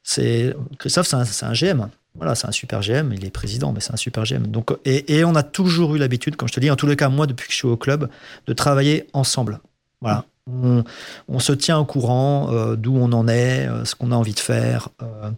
c'est 0.03 0.53
Christophe, 0.77 1.07
c'est 1.07 1.15
un, 1.15 1.49
un 1.49 1.53
GM. 1.53 1.87
Voilà, 2.15 2.33
c'est 2.35 2.47
un 2.47 2.51
super 2.51 2.81
GM. 2.81 3.13
Il 3.13 3.23
est 3.25 3.29
président, 3.29 3.71
mais 3.71 3.79
c'est 3.79 3.93
un 3.93 3.97
super 3.97 4.23
GM. 4.25 4.47
Donc, 4.47 4.71
et, 4.85 5.17
et 5.17 5.23
on 5.23 5.35
a 5.35 5.43
toujours 5.43 5.95
eu 5.95 5.99
l'habitude, 5.99 6.35
comme 6.35 6.47
je 6.47 6.53
te 6.53 6.59
dis, 6.59 6.69
en 6.71 6.75
tous 6.75 6.87
les 6.87 6.95
cas, 6.95 7.09
moi, 7.09 7.27
depuis 7.27 7.45
que 7.47 7.51
je 7.53 7.57
suis 7.57 7.67
au 7.67 7.77
club, 7.77 8.09
de 8.47 8.53
travailler 8.53 9.07
ensemble. 9.13 9.59
Voilà. 10.01 10.25
On, 10.49 10.83
on 11.27 11.39
se 11.39 11.51
tient 11.53 11.77
au 11.77 11.85
courant 11.85 12.49
euh, 12.53 12.75
d'où 12.75 12.95
on 12.95 13.11
en 13.11 13.27
est, 13.27 13.67
euh, 13.67 13.83
ce 13.85 13.95
qu'on 13.95 14.11
a 14.11 14.15
envie 14.15 14.33
de 14.33 14.39
faire, 14.39 14.89
euh, 15.01 15.29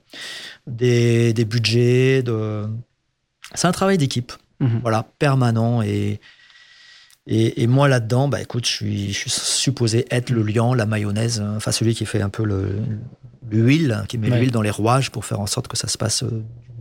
des, 0.68 1.34
des 1.34 1.46
budgets. 1.46 2.22
De... 2.24 2.66
C'est 3.56 3.68
un 3.68 3.72
travail 3.72 3.98
d'équipe 3.98 4.32
Mhm. 4.62 4.80
voilà, 4.82 5.06
permanent. 5.20 5.82
Et, 5.82 6.20
et, 7.28 7.64
et 7.64 7.68
moi, 7.68 7.88
là-dedans, 7.88 8.28
bah, 8.28 8.42
écoute, 8.42 8.66
je 8.66 8.72
suis, 8.72 9.14
je 9.14 9.18
suis 9.20 9.30
supposé 9.32 10.06
être 10.12 10.30
le 10.32 10.44
lion, 10.44 10.74
la 10.74 10.86
mayonnaise, 10.86 11.42
enfin 11.56 11.72
celui 11.72 11.96
qui 11.96 12.06
fait 12.06 12.22
un 12.22 12.30
peu 12.30 12.44
le- 12.44 12.80
l'huile, 13.50 14.04
qui 14.10 14.18
met 14.18 14.30
Ouais. 14.30 14.38
l'huile 14.40 14.52
dans 14.52 14.62
les 14.62 14.70
rouages 14.70 15.12
pour 15.12 15.24
faire 15.26 15.40
en 15.40 15.48
sorte 15.48 15.68
que 15.70 15.78
ça 15.78 15.88
se 15.88 15.98
passe 15.98 16.24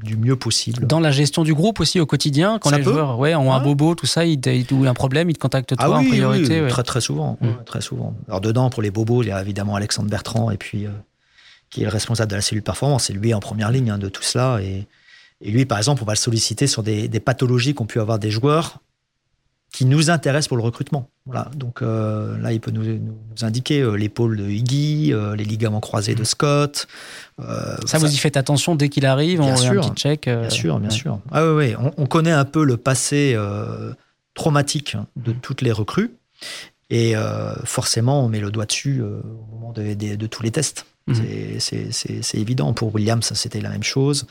du 0.03 0.17
mieux 0.17 0.37
possible. 0.37 0.87
Dans 0.87 1.01
la 1.01 1.11
gestion 1.11 1.43
du 1.43 1.55
groupe 1.55 1.81
aussi 1.81 2.01
au 2.01 2.07
quotidien, 2.07 2.59
quand 2.61 2.71
Ça 2.71 2.79
les 2.79 2.85
peut. 2.85 2.93
joueurs 2.93 3.19
ouais, 3.19 3.35
ont 3.35 3.53
un 3.53 3.61
bobo, 3.61 3.95
tout 3.95 4.07
ça, 4.07 4.25
ils, 4.25 4.41
ils- 4.47 4.67
ou 4.73 4.85
un 4.87 4.95
problème, 4.95 5.31
ils 5.31 5.35
te 5.35 5.39
contactent 5.39 5.77
toi 5.77 5.87
ah 5.87 5.91
en 5.99 6.05
priorité. 6.05 6.57
oui, 6.59 6.63
ouais. 6.63 6.69
très 6.69 6.83
très 6.83 7.01
souvent, 7.01 7.39
très 7.67 7.81
souvent. 7.81 8.15
Alors 8.29 8.41
dedans, 8.41 8.71
pour 8.71 8.83
les 8.83 8.91
bobos, 8.91 9.23
il 9.23 9.29
y 9.29 9.33
a 9.33 9.41
évidemment 9.41 9.75
Alexandre 9.77 10.09
Bertrand 10.11 10.51
et 10.51 10.57
puis 10.57 10.87
euh, 10.87 10.91
qui 11.71 11.81
est 11.83 11.85
le 11.85 11.91
responsable 11.91 12.31
de 12.31 12.37
la 12.37 12.43
cellule 12.43 12.63
performance. 12.63 13.05
C'est 13.05 13.13
lui 13.13 13.35
en 13.35 13.41
première 13.41 13.71
ligne 13.71 13.91
hein, 13.91 13.99
de 13.99 14.09
tout 14.09 14.23
cela. 14.23 14.59
Et, 14.63 14.87
et 15.41 15.51
lui, 15.51 15.65
par 15.67 15.79
exemple, 15.79 16.03
on 16.03 16.07
va 16.07 16.13
le 16.15 16.19
solliciter 16.19 16.67
sur 16.67 16.83
des, 16.83 17.09
des 17.09 17.21
pathologies 17.21 17.75
qu'ont 17.75 17.87
pu 17.87 18.01
avoir 18.01 18.19
des 18.19 18.31
joueurs 18.31 18.79
qui 19.73 19.85
nous 19.85 20.11
intéressent 20.11 20.49
pour 20.49 20.57
le 20.57 20.62
recrutement. 20.62 21.09
Voilà. 21.27 21.51
Donc 21.55 21.83
euh, 21.83 22.39
là, 22.41 22.53
il 22.53 22.61
peut 22.61 22.71
nous, 22.71 22.83
nous- 22.85 22.99
nous 23.31 23.45
indiquer 23.45 23.81
euh, 23.83 23.97
l'épaule 23.97 24.37
de 24.39 24.49
Iggy, 24.49 25.12
euh, 25.12 25.37
les 25.37 25.45
ligaments 25.45 25.81
croisés 25.81 26.14
de 26.14 26.25
Scott. 26.25 26.87
euh, 27.41 27.77
Ça, 27.85 27.99
vous 27.99 28.12
y 28.12 28.16
faites 28.16 28.37
attention 28.39 28.75
dès 28.77 28.89
qu'il 28.89 29.05
arrive, 29.07 29.41
Bien 29.41 29.53
on 29.53 29.57
fait 29.57 29.66
un 29.66 29.73
sûr. 29.73 29.93
petit 29.93 30.01
check. 30.03 30.25
Bien 30.25 30.51
sûr, 30.51 30.81
bien 30.81 30.89
ouais. 30.89 30.95
sûr. 30.95 31.21
Ah 31.31 31.45
oui, 31.47 31.66
oui. 31.69 31.75
On, 31.79 32.03
on 32.03 32.07
connaît 32.07 32.33
un 32.33 32.47
peu 32.47 32.64
le 32.64 32.77
passé 32.79 33.37
traumatique 34.35 34.97
de 35.16 35.33
toutes 35.33 35.62
les 35.62 35.73
recrues. 35.73 36.12
Et 36.91 37.14
forcément, 37.64 38.25
on 38.25 38.29
met 38.29 38.41
le 38.41 38.51
doigt 38.51 38.64
dessus 38.66 39.03
au 39.03 39.55
moment 39.55 39.73
de, 39.73 39.95
de- 39.95 40.14
de 40.16 40.27
tous 40.27 40.43
les 40.43 40.51
tests. 40.51 40.87
Mhm. 41.09 41.61
C'est- 41.61 42.35
évident. 42.39 42.73
Pour 42.73 42.95
Williams, 42.95 43.33
c'était 43.35 43.61
la 43.61 43.71
même 43.71 43.83
chose. 43.83 44.27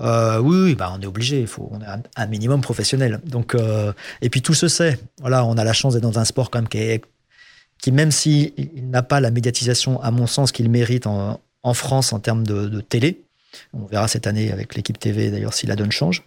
Euh, 0.00 0.38
oui, 0.38 0.56
oui, 0.64 0.74
bah, 0.74 0.92
on 0.96 1.00
est 1.00 1.06
obligé. 1.06 1.40
Il 1.40 1.46
faut, 1.46 1.68
on 1.72 1.80
est 1.80 1.86
un, 1.86 2.02
un 2.16 2.26
minimum 2.26 2.60
professionnel. 2.60 3.20
Donc, 3.24 3.54
euh, 3.54 3.92
et 4.22 4.30
puis 4.30 4.42
tout 4.42 4.54
se 4.54 4.68
sait. 4.68 4.98
Voilà, 5.20 5.44
on 5.44 5.56
a 5.58 5.64
la 5.64 5.72
chance 5.72 5.94
d'être 5.94 6.02
dans 6.02 6.18
un 6.18 6.24
sport 6.24 6.50
quand 6.50 6.58
même 6.60 6.68
qui, 6.68 6.78
est, 6.78 7.04
qui 7.82 7.92
même 7.92 8.10
s'il 8.10 8.52
il 8.56 8.88
n'a 8.90 9.02
pas 9.02 9.20
la 9.20 9.30
médiatisation, 9.30 10.00
à 10.02 10.10
mon 10.10 10.26
sens, 10.26 10.52
qu'il 10.52 10.70
mérite 10.70 11.06
en, 11.06 11.40
en 11.62 11.74
France 11.74 12.12
en 12.12 12.20
termes 12.20 12.46
de, 12.46 12.68
de 12.68 12.80
télé, 12.80 13.22
on 13.72 13.84
verra 13.86 14.06
cette 14.06 14.26
année 14.26 14.52
avec 14.52 14.74
l'équipe 14.76 14.98
TV 14.98 15.30
d'ailleurs 15.30 15.54
si 15.54 15.66
la 15.66 15.74
donne 15.76 15.90
change, 15.90 16.22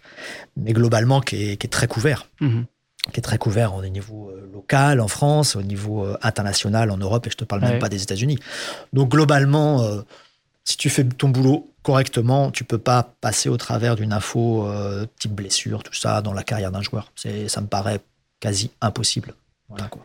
mais 0.56 0.72
globalement 0.72 1.20
qui 1.20 1.50
est, 1.52 1.56
qui 1.56 1.66
est 1.66 1.70
très 1.70 1.86
couvert, 1.88 2.28
Mhm. 2.40 2.66
Qui 3.12 3.20
est 3.20 3.22
très 3.22 3.38
couvert 3.38 3.74
au 3.74 3.82
niveau 3.82 4.30
euh, 4.30 4.48
local 4.52 5.00
en 5.00 5.08
France, 5.08 5.56
au 5.56 5.62
niveau 5.62 6.04
euh, 6.04 6.16
international 6.22 6.90
en 6.90 6.96
Europe, 6.96 7.26
et 7.26 7.30
je 7.30 7.36
te 7.36 7.44
parle 7.44 7.62
Ouais. 7.62 7.70
même 7.70 7.78
pas 7.78 7.88
des 7.88 8.02
États-Unis. 8.02 8.38
Donc 8.92 9.10
globalement, 9.10 9.82
euh, 9.82 10.00
si 10.64 10.76
tu 10.76 10.88
fais 10.90 11.04
ton 11.04 11.28
boulot 11.28 11.68
correctement, 11.82 12.50
tu 12.50 12.64
peux 12.64 12.78
pas 12.78 13.12
passer 13.20 13.48
au 13.50 13.56
travers 13.58 13.94
d'une 13.96 14.12
info 14.12 14.66
euh, 14.66 15.04
type 15.18 15.32
blessure, 15.32 15.82
tout 15.82 15.92
ça, 15.92 16.22
dans 16.22 16.32
la 16.32 16.42
carrière 16.42 16.72
d'un 16.72 16.80
joueur. 16.82 17.12
C'est, 17.14 17.48
ça 17.48 17.60
me 17.60 17.66
paraît 17.66 18.00
quasi 18.40 18.70
impossible. 18.80 19.34
Voilà 19.68 19.86
quoi. 19.88 20.02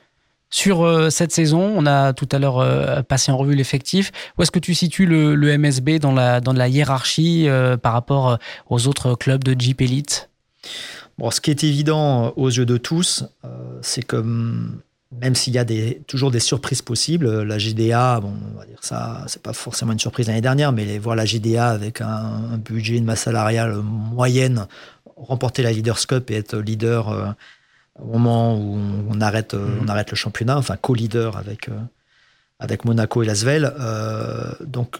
Sur 0.51 0.81
euh, 0.83 1.09
cette 1.09 1.31
saison, 1.31 1.61
on 1.61 1.85
a 1.85 2.11
tout 2.11 2.27
à 2.31 2.39
l'heure 2.39 2.57
euh, 2.57 3.01
passé 3.03 3.31
en 3.31 3.37
revue 3.37 3.55
l'effectif. 3.55 4.11
Où 4.37 4.41
est-ce 4.41 4.51
que 4.51 4.59
tu 4.59 4.73
situes 4.75 5.05
le, 5.05 5.35
le 5.35 5.57
MSB 5.57 5.99
dans 5.99 6.11
la, 6.11 6.41
dans 6.41 6.53
la 6.53 6.67
hiérarchie 6.67 7.47
par 7.81 7.93
rapport 7.93 8.39
aux 8.69 8.87
autres 8.87 9.13
clubs 9.15 9.43
de 9.43 9.55
Jeep 9.59 9.79
Elite? 9.81 10.29
Bon, 11.19 11.31
ce 11.31 11.41
qui 11.41 11.51
est 11.51 11.65
évident 11.65 12.27
euh, 12.27 12.29
aux 12.37 12.49
yeux 12.49 12.65
de 12.65 12.77
tous, 12.77 13.25
euh, 13.43 13.79
c'est 13.81 14.03
que 14.03 14.15
hum, 14.15 14.79
même 15.11 15.35
s'il 15.35 15.53
y 15.53 15.57
a 15.57 15.65
des, 15.65 16.01
toujours 16.07 16.31
des 16.31 16.39
surprises 16.39 16.81
possibles, 16.81 17.25
euh, 17.25 17.43
la 17.43 17.57
GDA, 17.57 18.19
bon, 18.21 18.33
on 18.55 18.57
va 18.57 18.65
dire 18.65 18.77
ça, 18.81 19.25
c'est 19.27 19.41
pas 19.41 19.53
forcément 19.53 19.91
une 19.91 19.99
surprise 19.99 20.27
l'année 20.27 20.39
dernière, 20.39 20.71
mais 20.71 20.85
les, 20.85 20.97
voir 20.97 21.15
la 21.15 21.25
GDA 21.25 21.67
avec 21.69 21.99
un, 21.99 22.07
un 22.53 22.57
budget, 22.57 22.95
une 22.95 23.05
masse 23.05 23.23
salariale 23.23 23.75
moyenne, 23.83 24.65
remporter 25.17 25.61
la 25.61 25.71
Leaders 25.71 26.07
Cup 26.07 26.31
et 26.31 26.35
être 26.35 26.57
leader 26.57 27.09
euh, 27.09 27.27
au 27.99 28.13
moment 28.13 28.55
où 28.55 28.77
on, 28.77 29.05
on 29.09 29.21
arrête, 29.21 29.53
on 29.55 29.87
arrête 29.89 30.11
le 30.11 30.15
championnat, 30.15 30.57
enfin 30.57 30.77
co-leader 30.77 31.35
avec, 31.35 31.67
euh, 31.67 31.77
avec 32.59 32.85
Monaco 32.85 33.23
et 33.23 33.25
Lasvel. 33.25 33.73
Euh, 33.79 34.53
donc, 34.61 34.97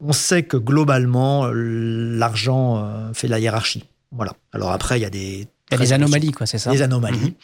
on 0.00 0.12
sait 0.12 0.44
que 0.44 0.56
globalement, 0.56 1.50
l'argent 1.52 3.10
fait 3.14 3.28
la 3.28 3.38
hiérarchie. 3.38 3.84
Voilà. 4.12 4.32
Alors 4.52 4.72
après, 4.72 4.98
il 4.98 5.02
y 5.02 5.06
a 5.06 5.10
des 5.10 5.46
Il 5.70 5.72
y 5.72 5.74
a 5.74 5.76
très 5.78 5.86
des 5.86 5.92
anomalies, 5.92 6.32
quoi, 6.32 6.46
c'est 6.46 6.58
ça 6.58 6.70
des 6.70 6.82
anomalies. 6.82 7.34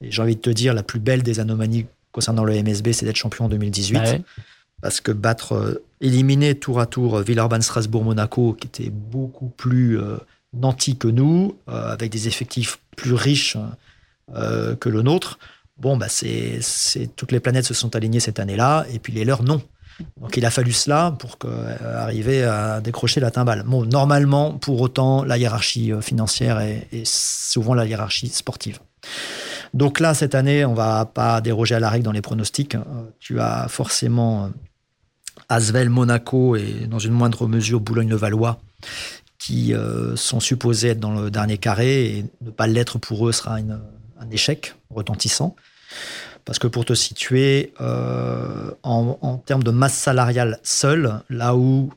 Et 0.00 0.10
j'ai 0.10 0.22
envie 0.22 0.36
de 0.36 0.40
te 0.40 0.50
dire, 0.50 0.74
la 0.74 0.82
plus 0.82 1.00
belle 1.00 1.22
des 1.22 1.40
anomalies 1.40 1.86
concernant 2.12 2.44
le 2.44 2.54
MSB, 2.62 2.92
c'est 2.92 3.04
d'être 3.04 3.16
champion 3.16 3.44
en 3.44 3.48
2018. 3.48 3.98
Ah 3.98 4.10
ouais. 4.10 4.22
Parce 4.80 5.00
que 5.00 5.12
battre, 5.12 5.52
euh, 5.54 5.84
éliminer 6.00 6.54
tour 6.54 6.80
à 6.80 6.86
tour 6.86 7.16
euh, 7.16 7.22
Villeurbanne, 7.22 7.62
Strasbourg, 7.62 8.04
Monaco, 8.04 8.56
qui 8.58 8.66
était 8.66 8.90
beaucoup 8.90 9.48
plus 9.48 9.98
euh, 9.98 10.16
nantis 10.52 10.96
que 10.96 11.08
nous, 11.08 11.56
euh, 11.68 11.92
avec 11.92 12.10
des 12.10 12.28
effectifs 12.28 12.78
plus 12.96 13.14
riches 13.14 13.56
que 14.80 14.88
le 14.88 15.02
nôtre, 15.02 15.38
bon, 15.78 15.96
bah, 15.96 16.08
c'est, 16.08 16.58
c'est, 16.60 17.14
toutes 17.14 17.30
les 17.30 17.38
planètes 17.38 17.64
se 17.64 17.74
sont 17.74 17.94
alignées 17.94 18.18
cette 18.18 18.40
année-là, 18.40 18.84
et 18.92 18.98
puis 18.98 19.12
les 19.12 19.24
leurs, 19.24 19.44
non. 19.44 19.62
Donc 20.20 20.36
il 20.36 20.44
a 20.44 20.50
fallu 20.50 20.72
cela 20.72 21.14
pour 21.18 21.36
euh, 21.44 22.02
arriver 22.02 22.44
à 22.44 22.80
décrocher 22.80 23.20
la 23.20 23.30
timbale. 23.30 23.62
Bon, 23.66 23.84
normalement, 23.84 24.52
pour 24.52 24.80
autant, 24.80 25.24
la 25.24 25.38
hiérarchie 25.38 25.92
euh, 25.92 26.00
financière 26.00 26.60
est, 26.60 27.04
souvent 27.04 27.74
la 27.74 27.86
hiérarchie 27.86 28.28
sportive. 28.28 28.78
Donc 29.74 30.00
là, 30.00 30.14
cette 30.14 30.34
année, 30.34 30.64
on 30.64 30.74
va 30.74 31.04
pas 31.06 31.40
déroger 31.40 31.74
à 31.74 31.80
la 31.80 31.90
règle 31.90 32.04
dans 32.04 32.12
les 32.12 32.22
pronostics. 32.22 32.74
Euh, 32.74 32.80
Tu 33.20 33.40
as 33.40 33.68
forcément 33.68 34.50
Asvel, 35.48 35.88
Monaco 35.88 36.56
et 36.56 36.86
dans 36.88 36.98
une 36.98 37.12
moindre 37.12 37.46
mesure 37.46 37.80
Boulogne-le-Valois 37.80 38.58
qui 39.38 39.74
sont 40.16 40.40
supposés 40.40 40.88
être 40.88 40.98
dans 40.98 41.12
le 41.12 41.30
dernier 41.30 41.56
carré 41.56 42.06
et 42.06 42.24
ne 42.40 42.50
pas 42.50 42.66
l'être 42.66 42.98
pour 42.98 43.28
eux 43.28 43.32
sera 43.32 43.58
un 43.58 44.30
échec 44.32 44.74
retentissant. 44.90 45.54
Parce 46.46 46.58
que 46.58 46.66
pour 46.68 46.84
te 46.86 46.94
situer, 46.94 47.74
euh, 47.80 48.70
en, 48.82 49.18
en 49.20 49.36
termes 49.36 49.62
de 49.64 49.70
masse 49.72 49.94
salariale 49.94 50.58
seule, 50.62 51.20
là 51.28 51.54
où 51.56 51.92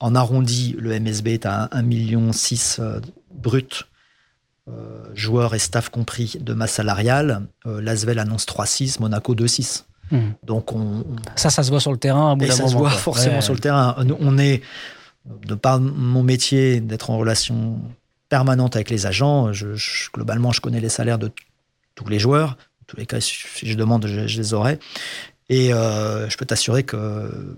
en 0.00 0.14
arrondi 0.14 0.74
le 0.78 0.98
MSB 0.98 1.28
est 1.28 1.46
à 1.46 1.68
1,6 1.72 1.82
million 1.84 2.30
euh, 2.80 3.00
brut, 3.34 3.86
euh, 4.68 5.04
joueurs 5.14 5.54
et 5.54 5.58
staff 5.58 5.90
compris 5.90 6.36
de 6.40 6.52
masse 6.54 6.72
salariale, 6.72 7.42
euh, 7.66 7.80
Lasvel 7.80 8.18
annonce 8.18 8.46
3,6, 8.46 9.00
Monaco 9.00 9.34
2,6. 9.34 9.84
Mhm. 10.10 10.32
Donc 10.46 10.72
on, 10.72 10.78
on- 10.78 11.04
Ça, 11.36 11.50
ça 11.50 11.62
se 11.62 11.68
voit 11.70 11.80
sur 11.80 11.92
le 11.92 11.98
terrain. 11.98 12.36
bout 12.36 12.44
et 12.46 12.50
ça 12.50 12.66
se 12.68 12.72
voit 12.72 12.88
quoi. 12.88 12.98
forcément 12.98 13.36
Ouais. 13.36 13.40
sur 13.42 13.52
le 13.54 13.60
terrain. 13.60 13.96
On 14.20 14.38
est, 14.38 14.62
de 15.46 15.54
par 15.54 15.78
mon 15.80 16.22
métier, 16.22 16.80
d'être 16.80 17.10
en 17.10 17.18
relation 17.18 17.78
permanente 18.30 18.76
avec 18.76 18.88
les 18.88 19.04
agents, 19.06 19.52
je, 19.52 19.66
globalement, 20.14 20.52
je 20.52 20.60
connais 20.62 20.80
les 20.80 20.88
salaires 20.88 21.18
de 21.18 21.30
tous 21.94 22.08
les 22.08 22.18
joueurs. 22.18 22.56
Tous 22.88 22.96
les 22.96 23.06
cas, 23.06 23.20
si 23.20 23.46
je 23.62 23.76
demande, 23.76 24.06
je, 24.06 24.36
les 24.36 24.54
aurai. 24.54 24.80
Et 25.48 25.68
je 25.68 26.36
peux 26.36 26.46
t'assurer 26.46 26.82
que 26.82 27.56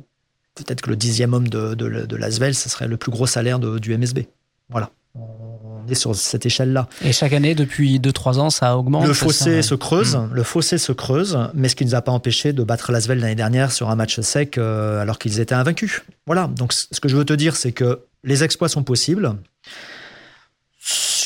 peut-être 0.55 0.83
que 0.83 0.91
le 0.91 0.97
dixième 0.97 1.33
homme 1.33 1.49
de, 1.49 1.74
de, 1.74 2.05
de 2.05 2.16
l'Asvel, 2.16 2.55
ce 2.55 2.68
serait 2.68 2.89
le 2.89 2.97
plus 2.97 3.11
gros 3.11 3.26
salaire 3.26 3.59
du 3.59 3.97
MSB. 3.97 4.26
Voilà. 4.68 4.91
On 5.14 5.87
est 5.89 5.95
sur 5.95 6.14
cette 6.14 6.47
échelle-là. 6.47 6.89
Et 7.03 7.12
chaque 7.12 7.33
année, 7.33 7.55
depuis 7.55 7.99
2-3 7.99 8.39
ans, 8.39 8.51
ça 8.51 8.76
augmente 8.76 9.07
Le 9.07 9.12
fossé 9.12 9.62
se 9.62 9.74
creuse, 9.74 10.16
mmh. 10.16 10.31
le 10.33 10.43
fossé 10.43 10.78
se 10.78 10.93
creuse, 10.93 11.39
mais 11.55 11.68
ce 11.68 11.74
qui 11.74 11.85
ne 11.85 11.91
nous 11.91 11.97
a 11.97 12.03
pas 12.03 12.12
empêché 12.12 12.53
de 12.53 12.62
battre 12.62 12.93
l'Asvel 12.93 13.18
l'année 13.18 13.35
dernière 13.35 13.72
sur 13.72 13.91
un 13.91 13.97
match 13.97 14.20
sec 14.20 14.59
euh, 14.59 15.01
alors 15.01 15.18
qu'ils 15.18 15.41
étaient 15.41 15.55
invaincus. 15.55 16.03
Voilà. 16.26 16.49
Donc, 16.55 16.72
ce 16.72 17.01
que 17.01 17.09
je 17.09 17.16
veux 17.16 17.24
te 17.24 17.33
dire, 17.33 17.57
c'est 17.57 17.72
que 17.72 18.01
les 18.22 18.45
exploits 18.45 18.68
sont 18.68 18.85
possibles 18.85 19.35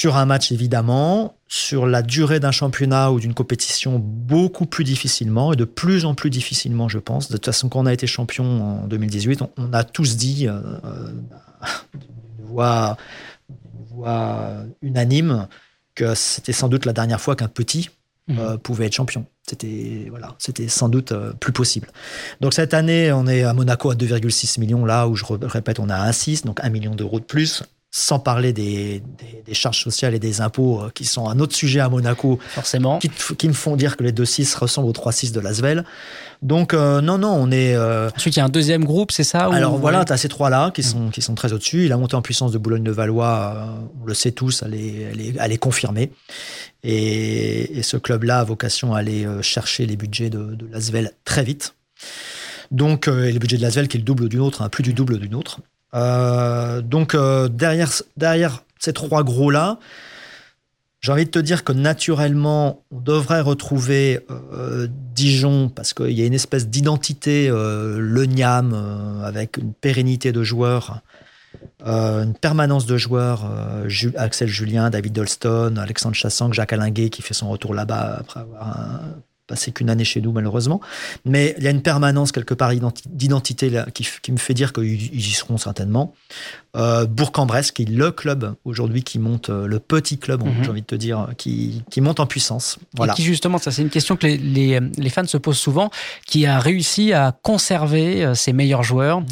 sur 0.04 0.18
un 0.18 0.26
match 0.26 0.52
évidemment, 0.52 1.34
sur 1.48 1.86
la 1.86 2.02
durée 2.02 2.38
d'un 2.38 2.50
championnat 2.50 3.10
ou 3.10 3.20
d'une 3.20 3.32
compétition 3.32 3.98
beaucoup 3.98 4.66
plus 4.66 4.84
difficilement 4.84 5.54
et 5.54 5.56
de 5.56 5.64
plus 5.64 6.04
en 6.04 6.14
plus 6.14 6.28
difficilement, 6.28 6.90
je 6.90 6.98
pense. 6.98 7.28
De 7.28 7.38
toute 7.38 7.46
façon, 7.46 7.70
quand 7.70 7.80
on 7.80 7.86
a 7.86 7.92
été 7.94 8.06
champion 8.06 8.82
en 8.82 8.86
2018, 8.86 9.40
on, 9.56 9.72
a 9.72 9.82
tous 9.82 10.18
dit, 10.18 10.46
euh, 10.46 10.60
euh, 10.84 11.10
d'une 11.94 12.46
voix, 12.46 12.98
voix, 13.88 14.50
unanime, 14.82 15.48
que 15.94 16.14
c'était 16.14 16.52
sans 16.52 16.68
doute 16.68 16.84
la 16.84 16.92
dernière 16.92 17.22
fois 17.22 17.34
qu'un 17.34 17.48
petit 17.48 17.88
mmh. 18.28 18.38
euh, 18.38 18.56
pouvait 18.58 18.84
être 18.84 18.94
champion. 18.96 19.24
C'était 19.48 20.08
voilà, 20.10 20.34
c'était 20.38 20.68
sans 20.68 20.90
doute 20.90 21.14
plus 21.40 21.52
possible. 21.52 21.88
Donc 22.42 22.52
cette 22.52 22.74
année, 22.74 23.10
on 23.10 23.26
est 23.26 23.42
à 23.42 23.54
Monaco 23.54 23.90
à 23.90 23.94
2,6 23.94 24.60
millions, 24.60 24.84
là 24.84 25.08
où 25.08 25.16
je 25.16 25.24
répète, 25.24 25.78
on 25.78 25.88
a 25.88 26.10
1,6, 26.10 26.44
donc 26.44 26.60
1 26.62 26.68
million 26.68 26.94
d'euros 26.94 27.20
de 27.20 27.24
plus 27.24 27.62
sans 27.96 28.18
parler 28.18 28.52
des, 28.52 29.04
charges 29.52 29.80
sociales 29.80 30.14
et 30.14 30.18
des 30.18 30.40
impôts 30.40 30.82
euh, 30.82 30.90
qui 30.92 31.04
sont 31.04 31.28
un 31.28 31.38
autre 31.38 31.54
sujet 31.54 31.78
à 31.78 31.88
Monaco. 31.88 32.40
Forcément. 32.48 32.98
Qui, 32.98 33.46
me 33.46 33.52
font 33.52 33.76
dire 33.76 33.96
que 33.96 34.02
les 34.02 34.10
2-6 34.10 34.58
ressemblent 34.58 34.88
aux 34.88 34.92
3-6 34.92 35.30
de 35.30 35.38
Lasvel. 35.38 35.84
Donc, 36.42 36.74
euh, 36.74 37.00
non, 37.00 37.18
non, 37.18 37.30
on 37.30 37.52
est. 37.52 37.76
Euh... 37.76 38.10
Ensuite, 38.16 38.34
il 38.34 38.40
y 38.40 38.42
a 38.42 38.46
un 38.46 38.48
deuxième 38.48 38.84
groupe, 38.84 39.12
c'est 39.12 39.22
ça 39.22 39.44
Alors 39.44 39.78
voilà, 39.78 40.04
tu 40.04 40.12
as 40.12 40.16
ces 40.16 40.28
trois-là 40.28 40.72
qui 40.74 40.82
sont, 40.82 41.10
qui 41.10 41.22
sont 41.22 41.36
très 41.36 41.52
au-dessus. 41.52 41.86
La 41.86 41.96
montée 41.96 42.16
en 42.16 42.22
puissance 42.22 42.50
de 42.50 42.58
Boulogne-de-Valois, 42.58 43.68
on 44.02 44.06
le 44.06 44.14
sait 44.14 44.32
tous, 44.32 44.64
elle 44.66 44.74
est, 44.74 45.36
elle 45.38 45.52
est, 45.52 45.58
confirmée. 45.58 46.10
Et, 46.82 47.80
ce 47.82 47.96
club-là 47.96 48.40
a 48.40 48.44
vocation 48.44 48.92
à 48.94 48.98
aller 48.98 49.24
chercher 49.40 49.86
les 49.86 49.96
budgets 49.96 50.30
de, 50.30 50.56
de 50.56 50.66
Lasvel 50.66 51.12
très 51.24 51.44
vite. 51.44 51.76
Donc, 52.72 53.06
et 53.06 53.30
le 53.30 53.38
budget 53.38 53.56
de 53.56 53.62
Lasvel 53.62 53.86
qui 53.86 53.98
est 53.98 54.00
le 54.00 54.04
double 54.04 54.28
d'une 54.28 54.40
autre, 54.40 54.62
hein, 54.62 54.68
plus 54.68 54.82
du 54.82 54.94
double 54.94 55.20
d'une 55.20 55.36
autre. 55.36 55.60
Euh, 55.94 56.80
donc 56.80 57.14
euh, 57.14 57.48
derrière, 57.48 57.90
ces 58.78 58.92
trois 58.92 59.22
gros-là, 59.22 59.78
j'ai 61.00 61.12
envie 61.12 61.26
de 61.26 61.30
te 61.30 61.38
dire 61.38 61.64
que 61.64 61.72
naturellement, 61.72 62.82
on 62.90 63.00
devrait 63.00 63.40
retrouver 63.40 64.20
euh, 64.30 64.88
Dijon 65.14 65.68
parce 65.68 65.92
qu'il 65.92 66.12
y 66.12 66.22
a 66.22 66.26
une 66.26 66.34
espèce 66.34 66.68
d'identité, 66.68 67.48
le 67.48 68.24
Niam, 68.24 69.20
avec 69.22 69.58
une 69.58 69.74
pérennité 69.74 70.32
de 70.32 70.42
joueurs, 70.42 71.02
une 71.84 72.34
permanence 72.40 72.86
de 72.86 72.96
joueurs. 72.96 73.50
Axel 74.16 74.48
Julien, 74.48 74.88
David 74.88 75.12
Dolston, 75.12 75.76
Alexandre 75.76 76.16
Chassangue, 76.16 76.54
Jacques 76.54 76.72
Alinguet 76.72 77.10
qui 77.10 77.20
fait 77.20 77.34
son 77.34 77.50
retour 77.50 77.74
là-bas 77.74 78.16
après 78.20 78.40
avoir 78.40 78.78
passé 79.46 79.72
qu'une 79.72 79.90
année 79.90 80.04
chez 80.04 80.20
nous 80.20 80.32
malheureusement, 80.32 80.80
mais 81.24 81.54
il 81.58 81.64
y 81.64 81.66
a 81.66 81.70
une 81.70 81.82
permanence 81.82 82.32
quelque 82.32 82.54
part 82.54 82.72
d'identité 83.06 83.82
qui, 83.92 84.06
qui, 84.22 84.32
me 84.32 84.38
fait 84.38 84.54
dire 84.54 84.72
qu'ils 84.72 85.14
y 85.14 85.32
seront 85.32 85.58
certainement. 85.58 86.14
Euh, 86.76 87.06
Bourg-en-Bresse, 87.06 87.70
qui 87.70 87.82
est 87.82 87.88
le 87.88 88.10
club 88.10 88.54
aujourd'hui 88.64 89.04
qui 89.04 89.20
monte, 89.20 89.48
euh, 89.48 89.66
le 89.66 89.78
petit 89.78 90.18
club, 90.18 90.42
mhm. 90.42 90.64
j'ai 90.64 90.70
envie 90.70 90.80
de 90.80 90.86
te 90.86 90.96
dire, 90.96 91.28
qui, 91.38 91.84
qui 91.88 92.00
monte 92.00 92.18
en 92.18 92.26
puissance. 92.26 92.78
Voilà. 92.96 93.12
Et 93.12 93.16
qui 93.16 93.22
justement, 93.22 93.58
ça 93.58 93.70
c'est 93.70 93.82
une 93.82 93.90
question 93.90 94.16
que 94.16 94.26
les, 94.26 94.36
les, 94.38 94.80
les, 94.98 95.10
fans 95.10 95.26
se 95.26 95.36
posent 95.36 95.58
souvent, 95.58 95.90
qui 96.26 96.46
a 96.46 96.58
réussi 96.58 97.12
à 97.12 97.36
conserver 97.42 98.24
euh, 98.24 98.34
ses 98.34 98.52
meilleurs 98.52 98.82
joueurs 98.82 99.22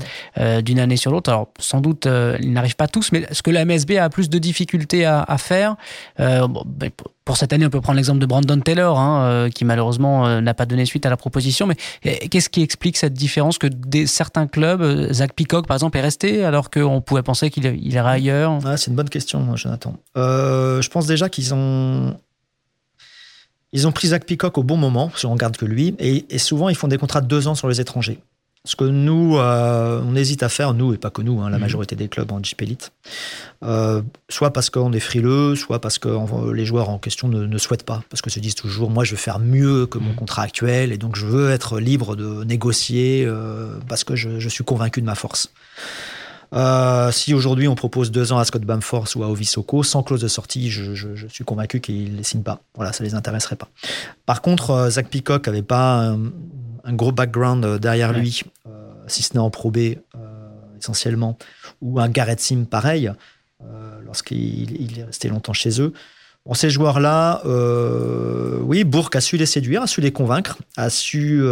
d'une 0.63 0.79
année 0.79 0.97
sur 0.97 1.11
l'autre. 1.11 1.31
Alors 1.31 1.49
sans 1.59 1.81
doute, 1.81 2.07
ils 2.41 2.53
n'arrivent 2.53 2.77
pas 2.77 2.89
tous, 2.89 3.11
mais 3.13 3.27
est-ce 3.31 3.43
que 3.43 3.51
la 3.51 3.65
MSB 3.65 3.93
a 3.93 4.09
plus 4.09 4.29
de 4.31 4.39
difficultés 4.39 5.05
à, 5.05 5.23
à 5.23 5.39
faire 5.39 5.77
bon, 6.19 6.63
ben, 6.67 6.91
pour 7.25 7.37
cette 7.37 7.53
année, 7.53 7.67
on 7.67 7.71
peut 7.71 7.81
prendre 7.81 7.97
l'exemple 7.97 8.19
de 8.19 8.27
Brandon 8.27 8.61
Taylor, 8.61 8.99
hein, 8.99 9.49
qui 9.55 9.65
malheureusement 9.65 10.41
n'a 10.41 10.55
pas 10.55 10.67
donné 10.67 10.85
suite 10.85 11.07
à 11.07 11.11
la 11.11 11.17
proposition. 11.17 11.67
Mais 11.67 11.77
qu'est-ce 12.29 12.49
qui 12.49 12.63
explique 12.63 12.97
cette 12.97 13.15
différence 13.15 13.59
que 13.59 13.67
des, 13.67 14.07
certains 14.07 14.47
clubs, 14.47 15.13
Zach 15.13 15.33
Peacock 15.35 15.67
par 15.67 15.77
exemple, 15.77 15.99
est 15.99 16.03
resté 16.03 16.45
alors 16.45 16.71
qu'on 16.71 17.01
pouvait 17.01 17.23
penser 17.23 17.51
qu'il 17.51 17.65
il 17.65 17.93
ira 17.93 18.11
ailleurs? 18.11 18.59
Ah, 18.65 18.77
C'est 18.77 18.91
une 18.91 18.97
bonne 18.97 19.09
question, 19.09 19.57
Jonathan. 19.57 19.95
Euh, 20.17 20.83
je 20.83 20.91
pense 20.91 21.07
déjà 21.07 21.29
qu'ils 21.29 21.55
ont. 21.55 22.17
Ils 23.73 23.87
ont 23.87 23.93
pris 23.93 24.09
Zach 24.09 24.27
Peacock 24.27 24.59
au 24.59 24.63
bon 24.63 24.77
moment, 24.77 25.11
si 25.17 25.25
on 25.25 25.33
regarde 25.33 25.57
que 25.57 25.65
lui, 25.65 25.95
et, 25.99 26.39
souvent 26.39 26.69
ils 26.69 26.75
font 26.75 26.89
des 26.89 26.99
contrats 26.99 27.23
de 27.23 27.27
deux 27.27 27.49
ans 27.49 27.55
sur 27.55 27.69
les 27.69 27.81
étrangers. 27.81 28.19
Ce 28.65 28.77
que 28.77 28.85
nous, 28.85 29.39
euh, 29.39 30.01
on 30.07 30.15
hésite 30.15 30.45
à 30.45 30.49
faire, 30.49 30.73
nous 30.73 30.95
et 30.95 30.97
pas 30.97 31.11
que 31.11 31.21
nous, 31.21 31.41
hein, 31.41 31.51
la 31.51 31.57
mhm. 31.57 31.63
majorité 31.63 31.97
des 31.97 32.09
clubs 32.09 32.31
en 32.31 32.41
JP 32.43 32.63
Elite, 32.63 32.93
euh, 33.65 34.03
soit 34.29 34.53
parce 34.53 34.71
qu'on 34.71 34.93
est 34.93 35.01
frileux, 35.01 35.57
soit 35.57 35.81
parce 35.81 35.99
que 35.99 36.53
les 36.53 36.65
joueurs 36.65 36.89
en 36.89 36.99
question 36.99 37.27
ne, 37.29 37.59
souhaitent 37.59 37.83
pas, 37.83 38.05
parce 38.09 38.23
que 38.23 38.31
se 38.31 38.39
disent 38.39 38.55
toujours, 38.55 38.89
moi 38.89 39.03
je 39.03 39.13
veux 39.13 39.17
faire 39.17 39.41
mieux 39.41 39.87
que 39.87 39.99
mon 39.99 40.11
mhm. 40.11 40.17
contrat 40.17 40.43
actuel, 40.43 40.93
et 40.93 40.99
donc 40.99 41.17
je 41.17 41.27
veux 41.27 41.51
être 41.51 41.81
libre 41.81 42.15
de 42.15 42.45
négocier 42.45 43.29
parce 43.89 44.05
que 44.05 44.15
je, 44.15 44.39
je, 44.39 44.49
suis 44.49 44.65
convaincu 44.65 45.01
de 45.01 45.07
ma 45.07 45.17
force. 45.17 45.51
Euh, 46.55 47.11
si 47.11 47.33
aujourd'hui 47.33 47.67
on 47.67 47.75
propose 47.75 48.11
deux 48.11 48.33
ans 48.33 48.39
à 48.39 48.45
Scott 48.45 48.63
Bamford 48.63 49.07
ou 49.17 49.25
à 49.25 49.29
Ovisoko, 49.29 49.83
sans 49.83 50.03
clause 50.03 50.21
de 50.21 50.29
sortie, 50.29 50.71
je, 50.71 51.27
suis 51.29 51.45
convaincu 51.45 51.81
qu'ils 51.81 52.13
ne 52.13 52.19
les 52.19 52.23
signent 52.23 52.43
pas. 52.43 52.61
Voilà, 52.75 52.93
ça 52.93 53.03
les 53.05 53.15
intéresserait 53.15 53.57
pas. 53.57 53.69
Par 54.27 54.43
contre, 54.43 54.71
euh, 54.71 54.91
Zach 54.91 55.09
Peacock 55.09 55.47
n'avait 55.47 55.63
pas 55.63 56.15
un, 56.85 56.93
gros 56.93 57.13
background 57.13 57.65
euh, 57.65 57.79
derrière 57.79 58.13
lui, 58.13 58.43
si 59.07 59.23
ce 59.23 59.35
n'est 59.35 59.41
en 59.41 59.51
probé 59.51 59.99
essentiellement, 60.79 61.39
ou 61.81 62.01
un 62.01 62.09
Garrett 62.09 62.41
Sim 62.41 62.65
pareil, 62.65 63.13
lorsqu'il 64.05 64.99
est 64.99 65.05
resté 65.05 65.29
longtemps 65.29 65.53
chez 65.53 65.81
eux. 65.81 65.93
Bon, 66.45 66.55
ces 66.55 66.71
joueurs-là, 66.71 67.43
oui, 68.63 68.85
Bourque 68.85 69.17
a 69.17 69.21
su 69.21 69.37
les 69.37 69.47
séduire, 69.47 69.83
a 69.83 69.87
su 69.87 70.01
les 70.01 70.13
convaincre, 70.13 70.59
a 70.77 70.91
su 70.91 71.43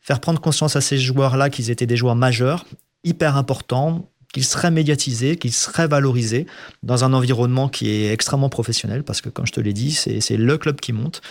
faire 0.00 0.20
prendre 0.20 0.40
conscience 0.40 0.76
à 0.76 0.80
ces 0.80 0.98
joueurs-là 0.98 1.50
qu'ils 1.50 1.70
étaient 1.70 1.86
des 1.86 1.96
joueurs 1.96 2.16
majeurs 2.16 2.66
hyper 3.06 3.36
important, 3.36 4.10
qu'il 4.32 4.44
serait 4.44 4.70
médiatisé, 4.70 5.36
qu'il 5.36 5.52
serait 5.52 5.88
valorisé 5.88 6.46
dans 6.82 7.04
un 7.04 7.12
environnement 7.12 7.68
qui 7.68 7.90
est 7.90 8.12
extrêmement 8.12 8.50
professionnel, 8.50 9.02
parce 9.02 9.22
que 9.22 9.30
comme 9.30 9.46
je 9.46 9.52
te 9.52 9.60
l'ai 9.60 9.72
dit, 9.72 9.92
c'est 9.92 10.36
le 10.36 10.58
club 10.58 10.78
qui 10.80 10.92
monte. 10.92 11.22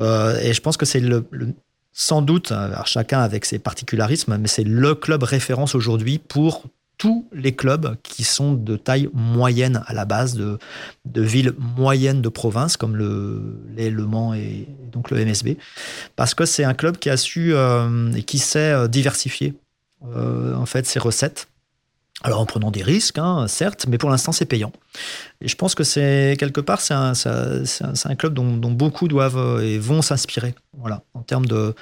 Euh, 0.00 0.40
et 0.40 0.54
je 0.54 0.60
pense 0.62 0.78
que 0.78 0.86
c'est 0.86 1.00
le, 1.00 1.26
sans 1.92 2.22
doute, 2.22 2.52
chacun 2.84 3.20
avec 3.20 3.44
ses 3.44 3.58
particularismes, 3.58 4.36
mais 4.38 4.48
c'est 4.48 4.64
le 4.64 4.94
club 4.94 5.22
référence 5.22 5.74
aujourd'hui 5.74 6.18
pour 6.18 6.64
tous 7.02 7.26
les 7.32 7.52
clubs 7.52 7.96
qui 8.04 8.22
sont 8.22 8.52
de 8.52 8.76
taille 8.76 9.08
moyenne 9.12 9.82
à 9.86 9.92
la 9.92 10.04
base, 10.04 10.36
de, 10.36 10.58
villes 11.04 11.52
moyennes 11.58 12.22
de 12.22 12.28
province, 12.28 12.76
comme 12.76 12.94
le, 12.94 14.06
Mans 14.06 14.34
et 14.34 14.68
donc 14.92 15.10
le 15.10 15.24
MSB, 15.24 15.56
parce 16.14 16.34
que 16.34 16.44
c'est 16.44 16.62
un 16.62 16.74
club 16.74 16.98
qui 16.98 17.10
a 17.10 17.16
su 17.16 17.54
euh, 17.54 18.12
et 18.12 18.22
qui 18.22 18.38
sait 18.38 18.72
euh, 18.72 18.86
diversifier 18.86 19.54
euh, 20.14 20.54
en 20.54 20.66
fait, 20.66 20.86
ces 20.86 21.00
recettes. 21.00 21.48
Alors 22.22 22.40
en 22.40 22.46
prenant 22.46 22.70
des 22.70 22.82
risques, 22.82 23.18
hein, 23.18 23.46
certes, 23.48 23.86
mais 23.88 23.98
pour 23.98 24.10
l'instant 24.10 24.32
c'est 24.32 24.44
payant. 24.44 24.72
Et 25.40 25.48
je 25.48 25.56
pense 25.56 25.74
que 25.74 25.84
c'est 25.84 26.36
quelque 26.38 26.60
part 26.60 26.80
c'est 26.80 26.94
un, 26.94 27.12
un, 27.12 28.14
club 28.14 28.34
dont, 28.34 28.70
beaucoup 28.70 29.08
doivent 29.08 29.38
euh, 29.38 29.60
et 29.60 29.78
vont 29.78 30.02
s'inspirer, 30.02 30.54
voilà, 30.78 31.02
en 31.14 31.22
termes 31.22 31.46
de, 31.46 31.74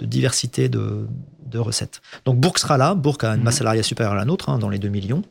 diversité 0.00 0.68
de, 0.68 1.06
recettes. 1.54 2.00
Donc 2.24 2.38
Bourg 2.38 2.58
sera 2.58 2.76
là. 2.76 2.94
Bourg 2.94 3.18
a 3.22 3.34
une 3.34 3.42
masse 3.42 3.54
mhm. 3.54 3.58
salariale 3.58 3.84
supérieure 3.84 4.12
à 4.12 4.16
la 4.16 4.24
nôtre, 4.24 4.48
hein, 4.48 4.58
dans 4.58 4.68
les 4.68 4.78
2 4.78 4.88
millions. 4.88 5.22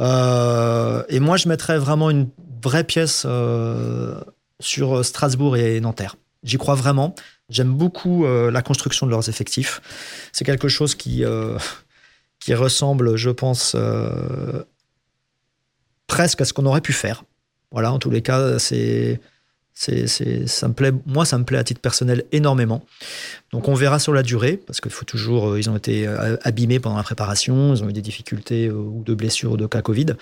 Euh, 0.00 1.04
et 1.08 1.20
moi 1.20 1.36
je 1.36 1.48
mettrais 1.48 1.78
vraiment 1.78 2.10
une 2.10 2.28
vraie 2.62 2.84
pièce 2.84 3.26
sur 4.60 5.04
Strasbourg 5.04 5.56
et 5.56 5.80
Nanterre. 5.80 6.16
J'y 6.44 6.58
crois 6.58 6.74
vraiment. 6.74 7.14
J'aime 7.48 7.72
beaucoup 7.72 8.24
euh, 8.24 8.50
la 8.50 8.62
construction 8.62 9.06
de 9.06 9.10
leurs 9.10 9.28
effectifs. 9.28 9.80
C'est 10.32 10.44
quelque 10.44 10.68
chose 10.68 10.94
qui, 10.94 11.24
euh, 11.24 11.58
qui 12.44 12.52
ressemble, 12.52 13.16
je 13.16 13.30
pense, 13.30 13.72
euh, 13.74 14.62
presque 16.06 16.42
à 16.42 16.44
ce 16.44 16.52
qu'on 16.52 16.66
aurait 16.66 16.82
pu 16.82 16.92
faire. 16.92 17.24
Voilà, 17.70 17.90
en 17.90 17.98
tous 17.98 18.10
les 18.10 18.20
cas, 18.20 18.58
ça 18.58 18.74
me 18.76 20.72
plaît, 20.72 20.92
moi, 21.06 21.24
ça 21.24 21.38
me 21.38 21.44
plaît 21.44 21.56
à 21.56 21.64
titre 21.64 21.80
personnel 21.80 22.24
énormément. 22.32 22.84
Donc, 23.50 23.66
on 23.68 23.72
verra 23.72 23.98
sur 23.98 24.12
la 24.12 24.22
durée, 24.22 24.58
parce 24.58 24.82
qu'il 24.82 24.90
faut 24.90 25.06
toujours, 25.06 25.56
ils 25.56 25.70
ont 25.70 25.76
été 25.76 26.06
abîmés 26.42 26.80
pendant 26.80 26.98
la 26.98 27.02
préparation, 27.02 27.74
ils 27.74 27.82
ont 27.82 27.88
eu 27.88 27.94
des 27.94 28.02
difficultés 28.02 28.70
ou 28.70 29.02
de 29.02 29.14
blessures 29.14 29.52
ou 29.52 29.56
de 29.56 29.66
cas 29.66 29.80
Covid. 29.80 30.14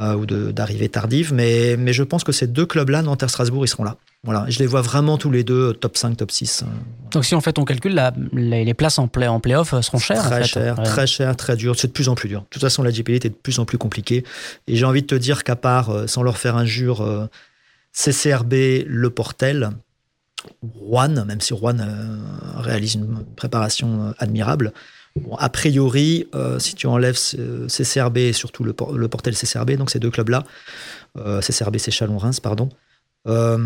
Euh, 0.00 0.14
ou 0.14 0.26
d'arrivée 0.26 0.88
tardive. 0.88 1.32
Mais, 1.32 1.76
mais 1.78 1.92
je 1.92 2.02
pense 2.02 2.24
que 2.24 2.32
ces 2.32 2.46
deux 2.46 2.66
clubs-là, 2.66 3.02
Nanterre, 3.02 3.30
Strasbourg, 3.30 3.64
ils 3.64 3.68
seront 3.68 3.84
là. 3.84 3.96
Voilà. 4.22 4.44
Je 4.48 4.58
les 4.58 4.66
vois 4.66 4.82
vraiment 4.82 5.16
tous 5.16 5.30
les 5.30 5.44
deux 5.44 5.72
top 5.72 5.96
5, 5.96 6.16
top 6.16 6.30
6. 6.30 6.64
Donc 7.10 7.24
si 7.24 7.34
on 7.34 7.40
fait 7.40 7.54
ton 7.54 7.64
calcul, 7.64 7.94
la, 7.94 8.12
les, 8.32 8.74
places 8.74 8.98
en, 8.98 9.08
play, 9.08 9.26
en 9.26 9.40
playoff 9.40 9.70
seront 9.80 9.98
chères 9.98 10.22
Très 10.22 10.40
en 10.40 10.42
fait. 10.42 10.46
cher, 10.46 10.82
très 10.82 11.06
cher, 11.06 11.36
très 11.36 11.56
dur. 11.56 11.74
C'est 11.78 11.88
de 11.88 11.92
plus 11.92 12.08
en 12.10 12.14
plus 12.14 12.28
dur. 12.28 12.42
De 12.42 12.46
toute 12.50 12.60
façon, 12.60 12.82
la 12.82 12.90
GPL 12.90 13.14
est 13.14 13.30
de 13.30 13.34
plus 13.34 13.58
en 13.58 13.64
plus 13.64 13.78
compliquée. 13.78 14.24
Et 14.66 14.76
j'ai 14.76 14.84
envie 14.84 15.02
de 15.02 15.06
te 15.06 15.14
dire 15.14 15.42
qu'à 15.42 15.56
part, 15.56 15.90
euh, 15.90 16.06
sans 16.06 16.22
leur 16.22 16.36
faire 16.36 16.56
injure, 16.56 17.00
euh, 17.00 17.26
CCRB, 17.92 18.84
Le 18.86 19.08
Portel, 19.08 19.70
Rouen, 20.62 21.24
même 21.24 21.40
si 21.40 21.54
euh, 21.54 21.56
réalise 22.56 22.94
une 22.94 23.24
préparation 23.36 24.14
admirable, 24.18 24.72
Bon, 25.16 25.34
a 25.36 25.48
priori, 25.48 26.28
euh, 26.34 26.58
si 26.58 26.74
tu 26.74 26.86
enlèves 26.86 27.16
CCRB 27.68 28.18
et 28.18 28.32
surtout 28.32 28.62
le, 28.64 28.74
le 28.94 29.08
Portel 29.08 29.34
CCRB, 29.34 29.72
donc 29.72 29.90
ces 29.90 29.98
deux 29.98 30.10
clubs-là, 30.10 30.44
euh, 31.18 31.40
CCRB 31.40 31.78
c'est 31.78 31.90
Chalon-Reims, 31.90 32.38
pardon, 32.40 32.68
euh, 33.26 33.58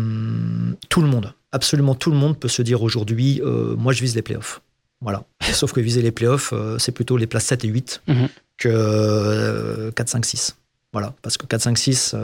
tout 0.89 1.01
le 1.01 1.07
monde, 1.07 1.33
absolument 1.51 1.93
tout 1.95 2.09
le 2.11 2.17
monde 2.17 2.39
peut 2.39 2.47
se 2.47 2.61
dire 2.61 2.81
aujourd'hui, 2.81 3.41
euh, 3.43 3.75
moi 3.77 3.93
je 3.93 4.01
vise 4.01 4.15
les 4.15 4.21
playoffs. 4.23 4.61
Voilà. 5.01 5.23
Sauf 5.53 5.71
que 5.71 5.79
viser 5.81 6.01
les 6.01 6.11
playoffs, 6.11 6.53
c'est 6.79 6.91
plutôt 6.91 7.15
les 7.17 7.27
places 7.27 7.45
7 7.45 7.63
et 7.65 7.67
8 7.67 8.01
Mhm. 8.07 8.27
que 8.57 9.91
4, 9.95 10.09
5, 10.09 10.25
6. 10.25 10.57
Voilà. 10.93 11.13
Parce 11.21 11.37
que 11.37 11.45
4, 11.45 11.61
5, 11.61 11.77
6, 11.77 12.15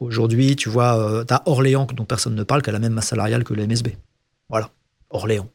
aujourd'hui, 0.00 0.56
tu 0.56 0.68
vois, 0.68 1.24
tu 1.26 1.32
as 1.34 1.42
Orléans, 1.46 1.86
dont 1.94 2.04
personne 2.04 2.34
ne 2.34 2.42
parle, 2.42 2.62
qui 2.62 2.70
a 2.70 2.72
la 2.72 2.78
même 2.78 2.92
masse 2.92 3.08
salariale 3.08 3.44
que 3.44 3.54
le 3.54 3.66
MSB. 3.66 3.88
Voilà. 4.48 4.70
Orléans. 5.10 5.48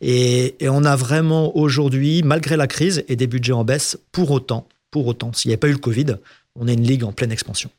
Et, 0.00 0.56
on 0.62 0.84
a 0.84 0.96
vraiment 0.96 1.56
aujourd'hui, 1.56 2.22
malgré 2.22 2.56
la 2.56 2.66
crise 2.66 3.04
et 3.08 3.16
des 3.16 3.26
budgets 3.26 3.52
en 3.52 3.64
baisse, 3.64 3.98
pour 4.12 4.30
autant, 4.30 4.66
s'il 5.32 5.48
n'y 5.48 5.52
avait 5.52 5.58
pas 5.58 5.68
eu 5.68 5.72
le 5.72 5.78
Covid, 5.78 6.16
on 6.54 6.68
est 6.68 6.74
une 6.74 6.86
ligue 6.86 7.04
en 7.04 7.12
pleine 7.12 7.32
expansion. 7.32 7.70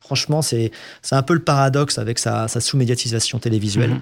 Franchement, 0.00 0.42
c'est 0.42 0.70
un 1.10 1.22
peu 1.22 1.34
le 1.34 1.42
paradoxe 1.42 1.98
avec 1.98 2.18
sa, 2.18 2.48
sa 2.48 2.60
sous-médiatisation 2.60 3.38
télévisuelle. 3.38 3.90
Mmh. 3.90 4.00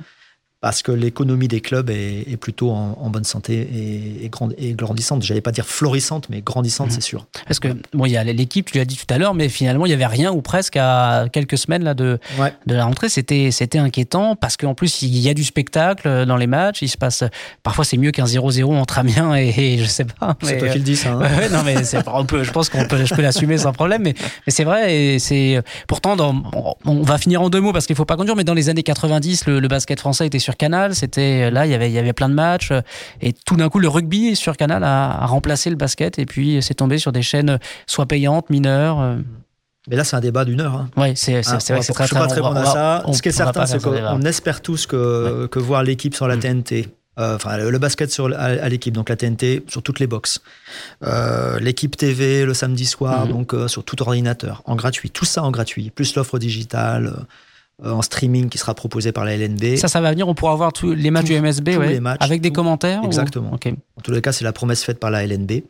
Parce 0.62 0.82
que 0.82 0.90
l'économie 0.90 1.48
des 1.48 1.60
clubs 1.60 1.90
est, 1.90 2.24
est 2.30 2.38
plutôt 2.38 2.70
en, 2.70 2.96
en, 2.98 3.10
bonne 3.10 3.24
santé 3.24 3.54
et, 3.54 4.24
et, 4.24 4.28
grand, 4.30 4.48
et 4.56 4.72
grandissante. 4.72 5.22
J'allais 5.22 5.42
pas 5.42 5.52
dire 5.52 5.66
florissante, 5.66 6.28
mais 6.30 6.40
grandissante, 6.40 6.88
mmh. 6.88 6.92
c'est 6.92 7.02
sûr. 7.02 7.26
Parce 7.46 7.60
que 7.60 7.68
bon, 7.92 8.06
il 8.06 8.12
y 8.12 8.16
a 8.16 8.24
l'équipe, 8.24 8.72
tu 8.72 8.78
l'as 8.78 8.86
dit 8.86 8.96
tout 8.96 9.12
à 9.12 9.18
l'heure, 9.18 9.34
mais 9.34 9.50
finalement, 9.50 9.84
il 9.84 9.90
y 9.90 9.92
avait 9.92 10.06
rien 10.06 10.32
ou 10.32 10.40
presque 10.40 10.78
à 10.78 11.26
quelques 11.30 11.58
semaines 11.58 11.84
là 11.84 11.92
de 11.92 12.18
ouais. 12.38 12.54
de 12.66 12.74
la 12.74 12.86
rentrée. 12.86 13.10
C'était 13.10 13.50
c'était 13.50 13.78
inquiétant 13.78 14.34
parce 14.34 14.56
qu'en 14.56 14.74
plus 14.74 15.02
il 15.02 15.18
y 15.18 15.28
a 15.28 15.34
du 15.34 15.44
spectacle 15.44 16.24
dans 16.24 16.36
les 16.38 16.46
matchs. 16.46 16.80
Il 16.80 16.88
se 16.88 16.96
passe 16.96 17.22
parfois 17.62 17.84
c'est 17.84 17.98
mieux 17.98 18.10
qu'un 18.10 18.24
0-0 18.24 18.64
entre 18.64 18.98
Amiens 18.98 19.36
et, 19.36 19.52
et, 19.74 19.78
je 19.78 19.84
sais 19.84 20.06
pas. 20.06 20.36
C'est 20.42 20.56
toi 20.56 20.68
qui 20.68 20.78
le 20.78 20.84
dis 20.84 20.96
ça. 20.96 21.12
Hein 21.12 21.20
ouais, 21.38 21.50
non 21.50 21.62
mais 21.64 21.84
c'est 21.84 21.98
on 22.08 22.24
peut, 22.24 22.44
je 22.44 22.50
pense 22.50 22.70
qu'on 22.70 22.86
peut 22.86 23.04
je 23.04 23.14
peux 23.14 23.22
l'assumer 23.22 23.58
sans 23.58 23.72
problème. 23.72 24.02
Mais 24.02 24.14
mais 24.46 24.52
c'est 24.52 24.64
vrai 24.64 24.94
et 24.96 25.18
c'est 25.18 25.62
pourtant 25.86 26.16
dans 26.16 26.34
on 26.86 27.02
va 27.02 27.18
finir 27.18 27.42
en 27.42 27.50
deux 27.50 27.60
mots 27.60 27.74
parce 27.74 27.86
qu'il 27.86 27.94
faut 27.94 28.06
pas 28.06 28.16
conduire. 28.16 28.36
Mais 28.36 28.44
dans 28.44 28.54
les 28.54 28.70
années 28.70 28.82
90, 28.82 29.46
le, 29.46 29.60
le 29.60 29.68
basket 29.68 30.00
français 30.00 30.26
était 30.26 30.38
sur 30.38 30.55
Canal. 30.56 30.94
C'était 30.94 31.50
là 31.50 31.66
il 31.66 31.72
y 31.72 31.74
avait 31.74 31.90
il 31.90 31.94
y 31.94 31.98
avait 31.98 32.12
plein 32.12 32.28
de 32.28 32.34
matchs 32.34 32.72
et 33.20 33.32
tout 33.32 33.56
d'un 33.56 33.68
coup 33.68 33.78
le 33.78 33.88
rugby 33.88 34.36
sur 34.36 34.56
Canal 34.56 34.84
a, 34.84 35.22
a 35.22 35.26
remplacé 35.26 35.70
le 35.70 35.76
basket 35.76 36.18
et 36.18 36.26
puis 36.26 36.62
c'est 36.62 36.74
tombé 36.74 36.98
sur 36.98 37.12
des 37.12 37.22
chaînes 37.22 37.58
soit 37.86 38.06
payantes 38.06 38.50
mineures. 38.50 39.18
Mais 39.88 39.96
là, 39.96 40.04
c'est 40.04 40.16
un 40.16 40.20
débat 40.20 40.44
d'une 40.44 40.60
heure. 40.60 40.74
Hein. 40.74 40.90
Oui, 40.96 41.12
c'est 41.14 41.42
ah, 41.46 41.60
c'est 41.60 41.72
vrai 41.72 41.80
que 41.80 41.86
c'est 41.86 41.92
très 41.92 42.06
Je 42.06 42.14
ne 42.14 42.20
peux 42.20 42.26
pas 42.26 42.30
te 42.30 42.34
répondre 42.34 42.58
à 42.58 42.64
ça. 42.64 43.02
On, 43.06 43.12
Ce 43.12 43.22
qui 43.22 43.28
est 43.28 43.32
certain, 43.32 43.66
c'est 43.66 43.80
qu'on 43.80 44.22
espère 44.22 44.60
tous 44.60 44.86
que, 44.86 45.42
ouais. 45.42 45.48
que 45.48 45.58
voir 45.58 45.84
l'équipe 45.84 46.14
sur 46.14 46.26
la 46.26 46.36
TNT, 46.36 46.88
euh, 47.18 47.36
enfin 47.36 47.56
le, 47.56 47.70
le, 47.70 47.78
basket 47.78 48.10
sur, 48.10 48.26
à, 48.34 48.44
à 48.44 48.68
l'équipe, 48.68 48.92
donc 48.92 49.08
la 49.08 49.16
TNT 49.16 49.64
sur 49.68 49.82
toutes 49.82 50.00
les 50.00 50.06
boxes, 50.06 50.40
euh, 51.04 51.58
l'équipe 51.60 51.96
TV 51.96 52.44
le 52.44 52.52
samedi 52.52 52.84
soir, 52.84 53.26
mmh. 53.26 53.28
donc 53.28 53.54
euh, 53.54 53.68
sur 53.68 53.84
tout 53.84 54.00
ordinateur, 54.02 54.62
en 54.66 54.74
gratuit, 54.74 55.10
tout 55.10 55.24
ça 55.24 55.42
en 55.42 55.50
gratuit, 55.50 55.90
plus 55.90 56.14
l'offre 56.16 56.38
digitale 56.38 57.06
euh, 57.06 57.22
en 57.82 58.00
streaming 58.00 58.48
qui 58.48 58.56
sera 58.56 58.74
proposé 58.74 59.12
par 59.12 59.24
la 59.24 59.36
LNB. 59.36 59.76
Ça, 59.76 59.88
ça 59.88 60.00
va 60.00 60.10
venir. 60.10 60.26
On 60.28 60.34
pourra 60.34 60.54
voir 60.54 60.72
tous 60.72 60.92
les 60.92 61.10
matchs 61.10 61.26
tout, 61.26 61.34
du 61.34 61.40
MSB, 61.40 61.68
ouais, 61.76 61.88
les 61.88 62.00
matchs, 62.00 62.18
avec 62.20 62.40
des 62.40 62.50
commentaires. 62.50 63.02
Exactement. 63.04 63.52
Ou... 63.52 63.56
Okay. 63.56 63.74
En 63.96 64.00
tous 64.00 64.12
les 64.12 64.22
cas, 64.22 64.32
c'est 64.32 64.44
la 64.44 64.52
promesse 64.52 64.82
faite 64.82 64.98
par 64.98 65.10
la 65.10 65.26
LNB. 65.26 65.62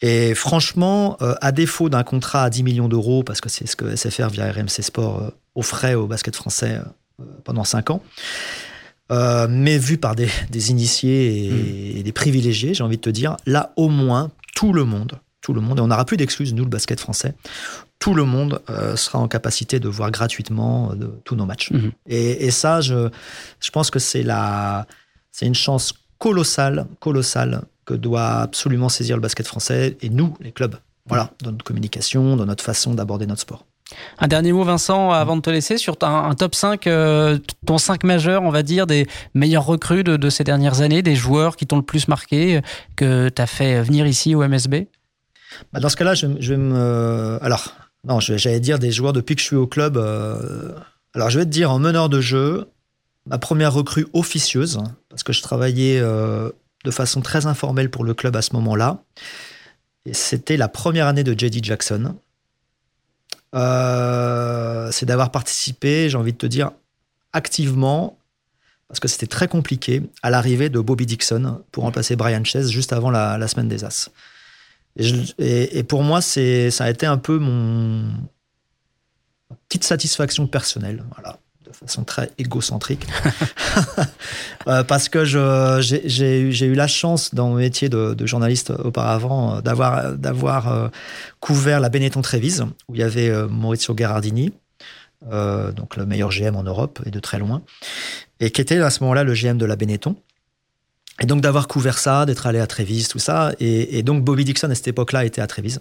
Et 0.00 0.34
franchement, 0.34 1.16
euh, 1.20 1.34
à 1.40 1.52
défaut 1.52 1.90
d'un 1.90 2.04
contrat 2.04 2.44
à 2.44 2.50
10 2.50 2.62
millions 2.62 2.88
d'euros, 2.88 3.22
parce 3.22 3.40
que 3.40 3.48
c'est 3.48 3.66
ce 3.66 3.76
que 3.76 3.94
SFR 3.94 4.28
via 4.28 4.50
RMC 4.50 4.82
Sport 4.82 5.22
euh, 5.22 5.30
offrait 5.54 5.94
au 5.94 6.06
basket 6.06 6.34
français 6.36 6.80
euh, 7.20 7.24
pendant 7.44 7.64
5 7.64 7.90
ans. 7.90 8.02
Euh, 9.10 9.46
mais 9.50 9.76
vu 9.76 9.98
par 9.98 10.14
des, 10.14 10.28
des 10.50 10.70
initiés 10.70 11.46
et, 11.46 11.50
mmh. 11.50 11.98
et 11.98 12.02
des 12.02 12.12
privilégiés, 12.12 12.72
j'ai 12.72 12.82
envie 12.82 12.96
de 12.96 13.02
te 13.02 13.10
dire, 13.10 13.36
là 13.44 13.72
au 13.76 13.88
moins 13.88 14.30
tout 14.54 14.72
le 14.72 14.84
monde, 14.84 15.18
tout 15.42 15.52
le 15.52 15.60
monde, 15.60 15.78
et 15.78 15.82
on 15.82 15.88
n'aura 15.88 16.04
plus 16.06 16.16
d'excuses, 16.16 16.54
nous, 16.54 16.64
le 16.64 16.70
basket 16.70 16.98
français, 16.98 17.34
tout 18.02 18.14
le 18.14 18.24
monde 18.24 18.60
euh, 18.68 18.96
sera 18.96 19.20
en 19.20 19.28
capacité 19.28 19.78
de 19.78 19.88
voir 19.88 20.10
gratuitement 20.10 20.90
euh, 20.90 20.96
de, 20.96 21.06
tous 21.22 21.36
nos 21.36 21.46
matchs. 21.46 21.70
Mmh. 21.70 21.90
Et, 22.08 22.46
et, 22.46 22.50
ça, 22.50 22.80
je, 22.80 23.08
je 23.60 23.70
pense 23.70 23.90
que 23.90 24.00
c'est 24.00 24.24
la, 24.24 24.88
c'est 25.30 25.46
une 25.46 25.54
chance 25.54 25.94
colossale, 26.18 26.86
colossale 26.98 27.62
que 27.84 27.94
doit 27.94 28.40
absolument 28.40 28.88
saisir 28.88 29.14
le 29.14 29.22
basket 29.22 29.46
français 29.46 29.96
et 30.00 30.10
nous, 30.10 30.36
les 30.40 30.50
clubs. 30.50 30.74
Voilà, 31.06 31.30
dans 31.42 31.52
notre 31.52 31.64
communication, 31.64 32.34
dans 32.36 32.44
notre 32.44 32.64
façon 32.64 32.92
d'aborder 32.94 33.26
notre 33.26 33.42
sport. 33.42 33.66
Un 34.18 34.26
dernier 34.26 34.52
mot, 34.52 34.64
Vincent, 34.64 35.12
avant 35.12 35.36
de 35.36 35.42
te 35.42 35.50
laisser, 35.50 35.78
sur 35.78 35.96
un, 36.02 36.24
un 36.30 36.34
top 36.34 36.56
5, 36.56 36.88
euh, 36.88 37.38
ton 37.66 37.78
5 37.78 38.02
majeur, 38.02 38.42
on 38.42 38.50
va 38.50 38.64
dire, 38.64 38.88
des 38.88 39.06
meilleurs 39.34 39.66
recrues 39.66 40.02
de, 40.02 40.16
de 40.16 40.28
ces 40.28 40.42
dernières 40.42 40.80
années, 40.80 41.02
des 41.02 41.14
joueurs 41.14 41.54
qui 41.54 41.68
t'ont 41.68 41.76
le 41.76 41.82
plus 41.82 42.08
marqué, 42.08 42.62
que 42.96 43.28
tu 43.28 43.40
as 43.40 43.46
fait 43.46 43.80
venir 43.80 44.08
ici 44.08 44.34
au 44.34 44.44
MSB 44.48 44.86
bah 45.72 45.78
Dans 45.78 45.88
ce 45.88 45.96
cas-là, 45.96 46.14
je, 46.14 46.26
je, 46.40 46.54
vais 46.54 46.58
me. 46.58 47.38
Alors, 47.42 47.68
non, 48.04 48.18
j'allais 48.18 48.60
dire 48.60 48.78
des 48.78 48.90
joueurs 48.90 49.12
depuis 49.12 49.36
que 49.36 49.40
je 49.40 49.46
suis 49.46 49.56
au 49.56 49.66
club. 49.66 49.96
Euh... 49.96 50.72
Alors, 51.14 51.30
je 51.30 51.38
vais 51.38 51.44
te 51.44 51.50
dire, 51.50 51.70
en 51.70 51.78
meneur 51.78 52.08
de 52.08 52.20
jeu, 52.20 52.68
ma 53.26 53.38
première 53.38 53.72
recrue 53.72 54.06
officieuse, 54.12 54.80
parce 55.08 55.22
que 55.22 55.32
je 55.32 55.42
travaillais 55.42 56.00
euh, 56.00 56.50
de 56.84 56.90
façon 56.90 57.20
très 57.20 57.46
informelle 57.46 57.90
pour 57.90 58.04
le 58.04 58.14
club 58.14 58.34
à 58.34 58.42
ce 58.42 58.54
moment-là. 58.54 59.02
C'était 60.10 60.56
la 60.56 60.68
première 60.68 61.06
année 61.06 61.22
de 61.22 61.38
J.D. 61.38 61.60
Jackson. 61.62 62.16
Euh, 63.54 64.90
c'est 64.90 65.06
d'avoir 65.06 65.30
participé, 65.30 66.08
j'ai 66.08 66.16
envie 66.16 66.32
de 66.32 66.38
te 66.38 66.46
dire, 66.46 66.72
activement, 67.32 68.18
parce 68.88 68.98
que 68.98 69.06
c'était 69.06 69.28
très 69.28 69.46
compliqué, 69.46 70.02
à 70.22 70.30
l'arrivée 70.30 70.70
de 70.70 70.80
Bobby 70.80 71.06
Dixon 71.06 71.62
pour 71.70 71.84
remplacer 71.84 72.16
Brian 72.16 72.42
Chase 72.42 72.70
juste 72.70 72.92
avant 72.92 73.10
la 73.10 73.46
semaine 73.46 73.68
des 73.68 73.84
As. 73.84 74.10
Et, 74.96 75.02
je, 75.04 75.16
et, 75.38 75.78
et 75.78 75.82
pour 75.82 76.02
moi, 76.02 76.20
ça 76.20 76.40
a 76.40 76.90
été 76.90 77.06
un 77.06 77.18
peu 77.18 77.38
mon 77.38 78.04
petite 79.68 79.84
satisfaction 79.84 80.46
personnelle. 80.46 81.04
Voilà 81.14 81.38
de 81.72 81.76
façon 81.76 82.04
très 82.04 82.30
égocentrique. 82.38 83.06
euh, 84.68 84.84
parce 84.84 85.08
que 85.08 85.24
j'ai 85.24 86.66
eu 86.66 86.74
la 86.74 86.86
chance 86.86 87.34
dans 87.34 87.48
mon 87.48 87.56
métier 87.56 87.88
de, 87.88 88.14
de 88.14 88.26
journaliste 88.26 88.70
auparavant 88.70 89.60
d'avoir 89.60 90.12
d'avoir 90.12 90.68
euh, 90.72 90.88
couvert 91.40 91.80
la 91.80 91.88
Benetton 91.88 92.22
Trévise, 92.22 92.64
où 92.88 92.94
il 92.94 93.00
y 93.00 93.04
avait 93.04 93.28
euh, 93.28 93.48
Maurizio 93.48 93.94
Gherardini, 93.94 94.52
euh, 95.30 95.72
donc 95.72 95.96
le 95.96 96.06
meilleur 96.06 96.30
GM 96.30 96.56
en 96.56 96.62
Europe 96.62 97.00
et 97.06 97.10
de 97.10 97.20
très 97.20 97.38
loin, 97.38 97.62
et 98.40 98.50
qui 98.50 98.60
était 98.60 98.78
à 98.78 98.90
ce 98.90 99.02
moment-là 99.04 99.24
le 99.24 99.34
GM 99.34 99.56
de 99.56 99.66
la 99.66 99.76
Benetton. 99.76 100.16
Et 101.20 101.26
donc 101.26 101.40
d'avoir 101.40 101.68
couvert 101.68 101.98
ça, 101.98 102.26
d'être 102.26 102.46
allé 102.46 102.58
à 102.58 102.66
Trévise, 102.66 103.08
tout 103.08 103.18
ça. 103.18 103.52
Et, 103.60 104.02
donc 104.02 104.24
Bobby 104.24 104.44
Dixon 104.44 104.70
à 104.70 104.74
cette 104.74 104.88
époque-là 104.88 105.24
était 105.24 105.40
à 105.40 105.46
Trévise. 105.46 105.80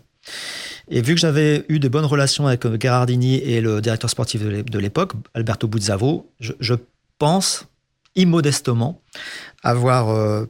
Et 0.90 1.02
vu 1.02 1.16
que 1.16 1.20
j'avais 1.20 1.66
eu 1.70 1.80
de 1.80 1.88
bonnes 1.88 2.06
relations 2.06 2.48
avec 2.48 2.68
Gherardini 2.68 3.36
et 3.38 3.62
le 3.62 3.82
directeur 3.82 4.10
sportif 4.10 4.44
de 4.44 4.80
l'époque, 4.80 5.14
Alberto 5.34 5.68
Buzzavo, 5.68 6.30
je, 6.40 6.74
pense 7.18 7.68
immodestement 8.16 9.00
avoir 9.62 10.10
euh, 10.10 10.46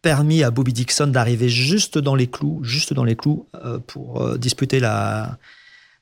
permis 0.00 0.42
à 0.42 0.50
Bobby 0.50 0.72
Dixon 0.72 1.08
d'arriver 1.08 1.50
juste 1.50 1.98
dans 1.98 2.14
les 2.14 2.26
clous, 2.26 2.60
juste 2.62 2.94
dans 2.94 3.04
les 3.04 3.16
clous 3.16 3.46
euh, 3.54 3.78
pour 3.86 4.22
euh, 4.22 4.38
disputer 4.38 4.80
la, 4.80 5.36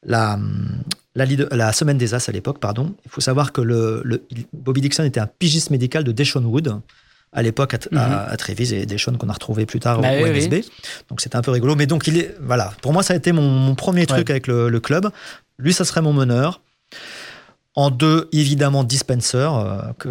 la, 0.04 0.38
la, 1.16 1.26
la, 1.50 1.72
semaine 1.72 1.98
des 1.98 2.14
As 2.14 2.28
à 2.28 2.32
l'époque. 2.32 2.58
Il 3.04 3.10
faut 3.10 3.20
savoir 3.20 3.52
que 3.52 3.60
le, 3.60 4.22
Bobby 4.52 4.82
Dixon 4.82 5.02
était 5.02 5.18
un 5.18 5.26
pigiste 5.26 5.70
médical 5.70 6.04
de 6.04 6.12
Deshaun 6.12 6.44
Wood 6.44 6.80
à 7.34 7.42
l'époque 7.42 7.74
à, 7.74 7.76
mm 7.78 7.80
-hmm. 7.92 7.98
à, 7.98 8.30
à, 8.32 8.36
Trévise 8.36 8.72
et 8.72 8.86
Deshaun 8.86 9.16
qu'on 9.18 9.28
a 9.28 9.32
retrouvé 9.32 9.66
plus 9.66 9.80
tard 9.80 10.00
bah 10.00 10.08
au, 10.12 10.22
oui, 10.24 10.30
MSB. 10.30 10.54
Oui. 10.54 10.70
Donc 11.08 11.20
c'était 11.20 11.36
un 11.36 11.42
peu 11.42 11.50
rigolo. 11.50 11.74
Mais 11.74 11.86
donc 11.86 12.06
il 12.06 12.16
est 12.18 12.30
voilà. 12.40 12.66
Pour 12.82 12.92
moi 12.94 13.02
ça 13.02 13.12
a 13.14 13.16
été 13.16 13.32
mon, 13.32 13.48
mon 13.66 13.74
premier 13.74 14.06
truc 14.06 14.26
ouais. 14.28 14.36
avec 14.36 14.46
le, 14.46 14.68
le, 14.68 14.80
club. 14.80 15.04
Lui 15.58 15.72
ça 15.72 15.84
serait 15.84 16.02
mon 16.08 16.14
meneur. 16.22 16.60
En 17.76 17.90
deux, 17.90 18.28
évidemment, 18.30 18.84
Dispenser, 18.84 19.48
euh, 19.52 19.92
que, 19.98 20.08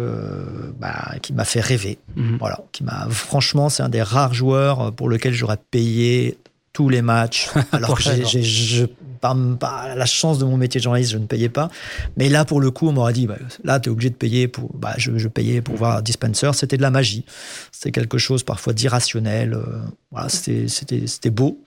bah, 0.78 1.14
qui 1.22 1.32
m'a 1.32 1.46
fait 1.46 1.62
rêver. 1.62 1.96
Mm 2.14 2.22
-hmm. 2.22 2.38
Voilà, 2.38 2.58
qui 2.72 2.84
m'a, 2.84 3.06
franchement, 3.08 3.70
c'est 3.70 3.82
un 3.82 3.88
des 3.88 4.02
rares 4.02 4.34
joueurs 4.34 4.92
pour 4.92 5.08
lequel 5.08 5.32
j'aurais 5.32 5.62
payé 5.70 6.36
tous 6.74 6.90
les 6.90 7.00
matchs. 7.00 7.48
Alors 7.72 7.96
que 7.96 8.02
j'ai, 8.02 8.86
par, 9.22 9.34
par, 9.58 9.96
la 9.96 10.04
chance 10.04 10.38
de 10.38 10.44
mon 10.44 10.58
métier 10.58 10.80
de 10.80 10.82
journaliste, 10.82 11.12
je 11.12 11.16
ne 11.18 11.24
payais 11.24 11.48
pas. 11.48 11.70
Mais 12.18 12.28
là, 12.28 12.44
pour 12.44 12.60
le 12.60 12.70
coup, 12.70 12.88
on 12.88 12.92
m'aurait 12.92 13.14
dit, 13.14 13.26
bah, 13.26 13.38
là, 13.62 13.80
tu 13.80 13.88
es 13.88 13.92
obligé 13.92 14.10
de 14.10 14.16
payer 14.16 14.48
pour, 14.48 14.70
bah, 14.74 14.92
je, 14.98 15.16
je 15.16 15.28
payais 15.28 15.62
pour 15.62 15.76
voir 15.76 16.02
Dispenser. 16.02 16.50
C'était 16.52 16.76
de 16.76 16.82
la 16.82 16.90
magie. 16.90 17.24
C'était 17.72 17.92
quelque 17.92 18.18
chose 18.18 18.42
parfois 18.42 18.74
d'irrationnel. 18.74 19.54
Euh, 19.54 19.78
voilà, 20.10 20.28
c'était 20.28 21.30
beau. 21.30 21.64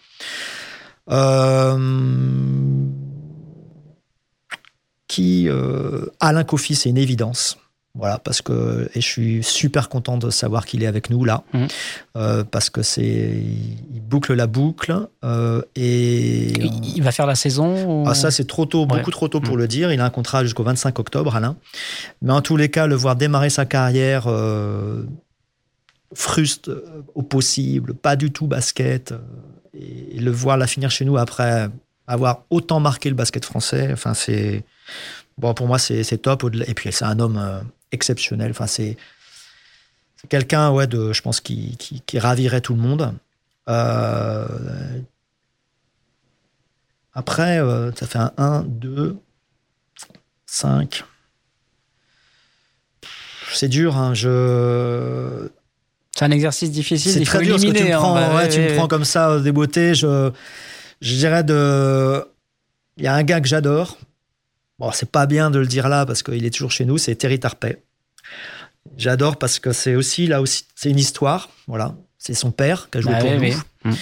Euh, 1.09 2.85
qui 5.07 5.47
euh, 5.47 6.05
Alain 6.19 6.43
Kofi, 6.43 6.75
c'est 6.75 6.89
une 6.89 6.97
évidence. 6.97 7.57
Voilà, 7.97 8.19
parce 8.19 8.41
que 8.43 8.89
et 8.93 9.01
je 9.01 9.07
suis 9.07 9.43
super 9.43 9.89
content 9.89 10.17
de 10.17 10.29
savoir 10.29 10.65
qu'il 10.67 10.83
est 10.83 10.87
avec 10.87 11.09
nous 11.09 11.25
là, 11.25 11.43
Mhm. 11.53 11.67
euh, 12.15 12.43
parce 12.43 12.69
que 12.69 12.83
c'est 12.83 13.41
il 13.93 14.01
boucle 14.01 14.33
la 14.35 14.45
boucle 14.45 15.07
euh, 15.23 15.61
et 15.75 16.47
Il 16.95 17.01
va 17.01 17.11
faire 17.11 17.25
la 17.25 17.35
saison 17.35 18.03
ou- 18.03 18.07
ah, 18.07 18.13
ça 18.13 18.29
c'est 18.29 18.45
trop 18.45 18.65
tôt, 18.65 18.81
Ouais. 18.81 18.87
beaucoup 18.97 19.11
trop 19.11 19.27
tôt 19.27 19.39
pour 19.41 19.55
Mhm. 19.55 19.59
le 19.61 19.67
dire. 19.67 19.91
Il 19.91 19.99
a 19.99 20.05
un 20.05 20.09
contrat 20.11 20.43
jusqu'au 20.43 20.63
25 20.63 20.99
octobre, 20.99 21.35
Alain. 21.35 21.55
Mais 22.21 22.31
en 22.33 22.41
tous 22.41 22.55
les 22.57 22.69
cas, 22.69 22.85
le 22.87 22.95
voir 22.95 23.15
démarrer 23.15 23.49
sa 23.49 23.65
carrière 23.65 24.25
euh, 24.27 25.03
fruste 26.13 26.69
euh, 26.69 27.01
au 27.15 27.21
possible, 27.23 27.93
pas 27.93 28.15
du 28.15 28.31
tout 28.31 28.47
basket, 28.47 29.13
et 29.73 30.19
le 30.19 30.31
voir 30.31 30.57
la 30.57 30.67
finir 30.67 30.89
chez 30.91 31.03
nous 31.05 31.17
après 31.17 31.69
avoir 32.07 32.43
autant 32.49 32.79
marqué 32.79 33.09
le 33.09 33.15
basket 33.15 33.43
français, 33.43 33.89
enfin 33.91 34.13
c'est 34.13 34.63
bon 35.37 35.53
pour 35.53 35.67
moi 35.67 35.77
c'est 35.77 36.03
top. 36.21 36.45
Et 36.67 36.73
puis 36.73 36.91
c'est 36.93 37.05
un 37.05 37.19
homme 37.19 37.41
exceptionnel. 37.91 38.51
Enfin 38.51 38.67
c'est 38.67 38.97
quelqu'un 40.29 40.71
ouais 40.71 40.87
de, 40.87 41.13
je 41.13 41.21
pense 41.21 41.41
qui, 41.41 41.77
qui, 41.77 42.01
qui 42.01 42.19
ravirait 42.19 42.61
tout 42.61 42.73
le 42.73 42.81
monde. 42.81 43.13
Euh, 43.69 44.45
après, 47.13 47.59
euh, 47.59 47.91
ça 47.93 48.05
fait 48.05 48.19
un 48.19 48.31
1, 48.37 48.63
2, 48.67 49.17
5. 50.45 51.03
C'est 53.53 53.67
dur, 53.67 53.97
hein, 53.97 54.13
je... 54.13 55.49
C'est 56.15 56.25
un 56.25 56.31
exercice 56.31 56.71
difficile. 56.71 57.11
C'est 57.11 57.25
faut 57.25 57.37
très 57.37 57.45
dur 57.45 57.55
parce 57.55 57.65
que 57.65 57.71
tu 57.71 57.83
me 57.83 57.93
hein. 57.93 57.97
prends, 57.97 58.13
Bah, 58.13 58.29
ouais, 58.29 58.35
ouais, 58.35 58.49
tu 58.49 58.59
me 58.59 58.75
prends 58.75 58.87
comme 58.87 59.03
ça, 59.03 59.31
euh, 59.31 59.39
débeauté. 59.39 59.93
Je, 59.93 60.31
je 61.01 61.15
dirais 61.15 61.43
de. 61.43 62.23
Il 62.97 63.03
y 63.03 63.07
a 63.07 63.13
un 63.13 63.23
gars 63.23 63.39
que 63.39 63.47
j'adore. 63.47 63.97
Bon, 64.79 64.91
c'est 64.91 65.09
pas 65.11 65.25
bien 65.25 65.49
de 65.49 65.59
le 65.59 65.65
dire 65.67 65.89
là 65.89 66.05
parce 66.05 66.23
qu'il 66.23 66.45
est 66.45 66.49
toujours 66.51 66.71
chez 66.71 66.85
nous, 66.85 66.97
c'est 66.97 67.15
Terry 67.15 67.39
Tarpey. 67.39 67.81
J'adore 68.97 69.37
parce 69.37 69.59
que 69.59 69.71
c'est 69.73 69.95
aussi, 69.95 70.27
là 70.27 70.41
aussi, 70.41 70.65
c'est 70.75 70.89
une 70.89 70.99
histoire. 70.99 71.49
Voilà. 71.67 71.95
C'est 72.17 72.33
son 72.33 72.51
père 72.51 72.89
qui 72.91 72.99
a 72.99 73.01
joué 73.01 73.11
Bah 73.13 73.19
pour 73.19 73.29
oui, 73.31 73.35
nous. 73.35 73.41
oui. 73.43 73.55
Mm. 73.91 73.93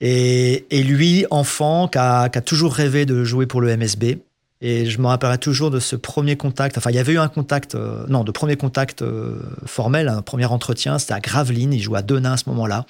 Et, 0.00 0.66
et 0.70 0.82
lui, 0.82 1.26
enfant, 1.30 1.88
qui 1.88 1.98
a, 1.98 2.28
qui 2.28 2.38
a 2.38 2.42
toujours 2.42 2.74
rêvé 2.74 3.06
de 3.06 3.24
jouer 3.24 3.46
pour 3.46 3.60
le 3.60 3.74
MSB. 3.76 4.18
Et 4.62 4.86
je 4.86 5.00
me 5.00 5.06
rappellerai 5.06 5.38
toujours 5.38 5.70
de 5.70 5.78
ce 5.80 5.96
premier 5.96 6.36
contact. 6.36 6.78
Enfin, 6.78 6.90
il 6.90 6.96
y 6.96 6.98
avait 6.98 7.12
eu 7.12 7.18
un 7.18 7.28
contact, 7.28 7.74
euh, 7.74 8.04
non, 8.08 8.24
de 8.24 8.30
premier 8.30 8.56
contact 8.56 9.02
euh, 9.02 9.38
formel, 9.66 10.08
un 10.08 10.22
premier 10.22 10.46
entretien. 10.46 10.98
C'était 10.98 11.12
à 11.14 11.20
Gravelines. 11.20 11.72
Il 11.72 11.80
jouait 11.80 11.98
à 11.98 12.02
Denain 12.02 12.32
à 12.32 12.36
ce 12.36 12.48
moment-là. 12.48 12.86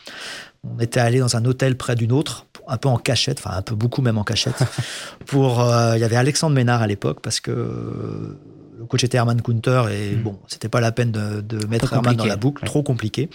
On 0.64 0.80
était 0.80 1.00
allé 1.00 1.18
dans 1.18 1.36
un 1.36 1.44
hôtel 1.44 1.76
près 1.76 1.94
d'une 1.96 2.12
autre, 2.12 2.46
un 2.68 2.76
peu 2.76 2.88
en 2.88 2.98
cachette, 2.98 3.38
enfin 3.38 3.56
un 3.56 3.62
peu 3.62 3.74
beaucoup 3.74 4.02
même 4.02 4.18
en 4.18 4.24
cachette. 4.24 4.62
pour, 5.26 5.60
euh, 5.60 5.96
il 5.96 6.00
y 6.00 6.04
avait 6.04 6.16
Alexandre 6.16 6.54
Ménard 6.54 6.82
à 6.82 6.86
l'époque 6.86 7.20
parce 7.22 7.40
que 7.40 7.50
le 8.78 8.84
coach 8.84 9.04
était 9.04 9.16
Herman 9.16 9.40
Kunter 9.40 9.84
et 9.90 10.16
Mm. 10.16 10.22
bon, 10.22 10.38
c'était 10.46 10.68
pas 10.68 10.80
la 10.80 10.92
peine 10.92 11.10
de, 11.10 11.40
de 11.40 11.66
mettre 11.66 11.92
Herman 11.92 12.14
dans 12.16 12.24
la 12.24 12.36
boucle, 12.36 12.62
ouais. 12.62 12.66
trop 12.66 12.82
compliqué. 12.82 13.28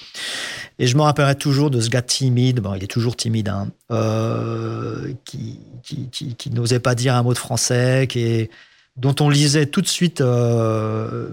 Et 0.79 0.87
je 0.87 0.95
me 0.95 1.01
rappellerai 1.01 1.35
toujours 1.35 1.71
de 1.71 1.81
ce 1.81 1.89
gars 1.89 2.01
timide, 2.01 2.59
bon, 2.59 2.75
il 2.75 2.83
est 2.83 2.87
toujours 2.87 3.15
timide, 3.15 3.49
hein, 3.49 3.69
euh, 3.91 5.13
qui, 5.25 5.59
qui, 5.83 6.09
qui, 6.09 6.35
qui 6.35 6.49
n'osait 6.51 6.79
pas 6.79 6.95
dire 6.95 7.15
un 7.15 7.23
mot 7.23 7.33
de 7.33 7.37
français, 7.37 8.07
qui 8.07 8.19
est, 8.19 8.49
dont 8.97 9.15
on 9.19 9.29
lisait 9.29 9.65
tout 9.65 9.81
de 9.81 9.87
suite 9.87 10.21
euh, 10.21 11.29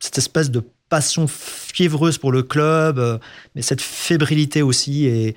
cette 0.00 0.18
espèce 0.18 0.50
de 0.50 0.62
passion 0.88 1.26
fiévreuse 1.28 2.18
pour 2.18 2.32
le 2.32 2.42
club, 2.42 2.98
euh, 2.98 3.18
mais 3.54 3.62
cette 3.62 3.80
fébrilité 3.80 4.62
aussi. 4.62 5.06
Et, 5.06 5.36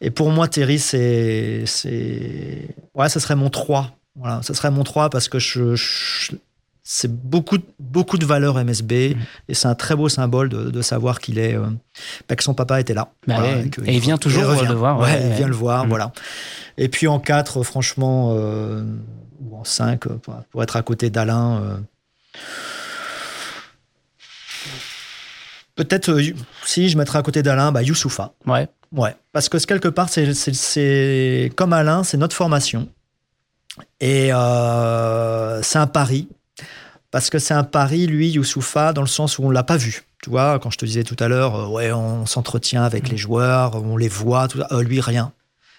et 0.00 0.10
pour 0.10 0.30
moi, 0.30 0.48
Terry, 0.48 0.78
c'est. 0.78 1.64
Ouais, 2.94 3.08
ça 3.08 3.20
serait 3.20 3.36
mon 3.36 3.50
3. 3.50 3.90
Voilà, 4.16 4.40
ça 4.42 4.54
serait 4.54 4.70
mon 4.70 4.84
3 4.84 5.10
parce 5.10 5.28
que 5.28 5.38
je. 5.38 5.74
je- 5.76 6.32
c'est 6.88 7.10
beaucoup, 7.12 7.58
de- 7.58 7.64
beaucoup 7.80 8.16
de 8.16 8.24
valeur 8.24 8.56
MSB 8.60 9.16
Mm. 9.16 9.18
et 9.48 9.54
c'est 9.54 9.66
un 9.66 9.74
très 9.74 9.96
beau 9.96 10.08
symbole 10.08 10.48
de, 10.48 10.70
de 10.70 10.82
savoir 10.82 11.18
qu'il 11.18 11.36
est, 11.40 11.56
euh, 11.56 11.66
bah, 12.28 12.36
que 12.36 12.44
son 12.44 12.54
papa 12.54 12.80
était 12.80 12.94
là. 12.94 13.08
Bah 13.26 13.34
Voilà, 13.40 13.56
ouais. 13.56 13.68
que 13.70 13.80
Et 13.82 13.94
il 13.94 13.98
vient 13.98 14.18
toujours 14.18 14.46
revient. 14.46 14.68
le 14.68 14.74
voir, 14.74 15.00
Ouais, 15.00 15.06
ouais, 15.06 15.26
il 15.30 15.32
vient 15.34 15.48
le 15.48 15.54
voir, 15.54 15.84
Mm. 15.84 15.88
voilà. 15.88 16.12
Et 16.78 16.88
puis 16.88 17.08
en 17.08 17.18
4, 17.18 17.64
franchement, 17.64 18.34
euh, 18.38 18.84
ou 19.40 19.56
en 19.56 19.64
5, 19.64 20.06
pour, 20.06 20.34
pour 20.52 20.62
être 20.62 20.76
à 20.76 20.82
côté 20.82 21.10
d'Alain. 21.10 21.60
euh, 21.60 21.76
Peut-être, 25.76 26.10
euh, 26.10 26.22
si 26.64 26.88
je 26.88 26.98
mettrais 26.98 27.18
à 27.18 27.22
côté 27.22 27.42
d'Alain, 27.42 27.70
bah, 27.70 27.82
Youssoufa. 27.82 28.32
Ouais. 28.46 28.68
Ouais, 28.92 29.14
parce 29.32 29.48
que 29.48 29.58
quelque 29.58 29.88
part, 29.88 30.08
c'est- 30.08 30.32
c'est 30.34 30.54
c'est- 30.54 31.52
comme 31.56 31.72
Alain, 31.72 32.02
c'est 32.02 32.16
notre 32.16 32.34
formation. 32.36 32.88
Et 34.00 34.32
euh, 34.32 35.60
c'est 35.62 35.78
un 35.78 35.86
pari. 35.86 36.28
Parce 37.10 37.28
que 37.30 37.38
c'est 37.38 37.54
un 37.54 37.64
pari, 37.64 38.06
lui, 38.06 38.30
Youssoufa, 38.30 38.92
dans 38.92 39.00
le 39.02 39.06
sens 39.06 39.38
où 39.38 39.44
on 39.44 39.48
ne 39.48 39.54
l'a 39.54 39.62
pas 39.64 39.76
vu. 39.76 40.04
Tu 40.22 40.30
vois, 40.30 40.58
quand 40.58 40.70
je 40.70 40.78
te 40.78 40.84
disais 40.86 41.02
tout 41.04 41.16
à 41.18 41.28
l'heure, 41.28 41.54
euh, 41.56 41.66
ouais, 41.68 41.92
on 41.92 42.26
s'entretient 42.26 42.82
avec 42.84 43.08
les 43.10 43.16
joueurs, 43.16 43.74
on 43.76 43.96
les 43.96 44.08
voit, 44.08 44.48
tout. 44.48 44.60
Euh, 44.72 44.82
lui, 44.82 45.00
rien. 45.00 45.32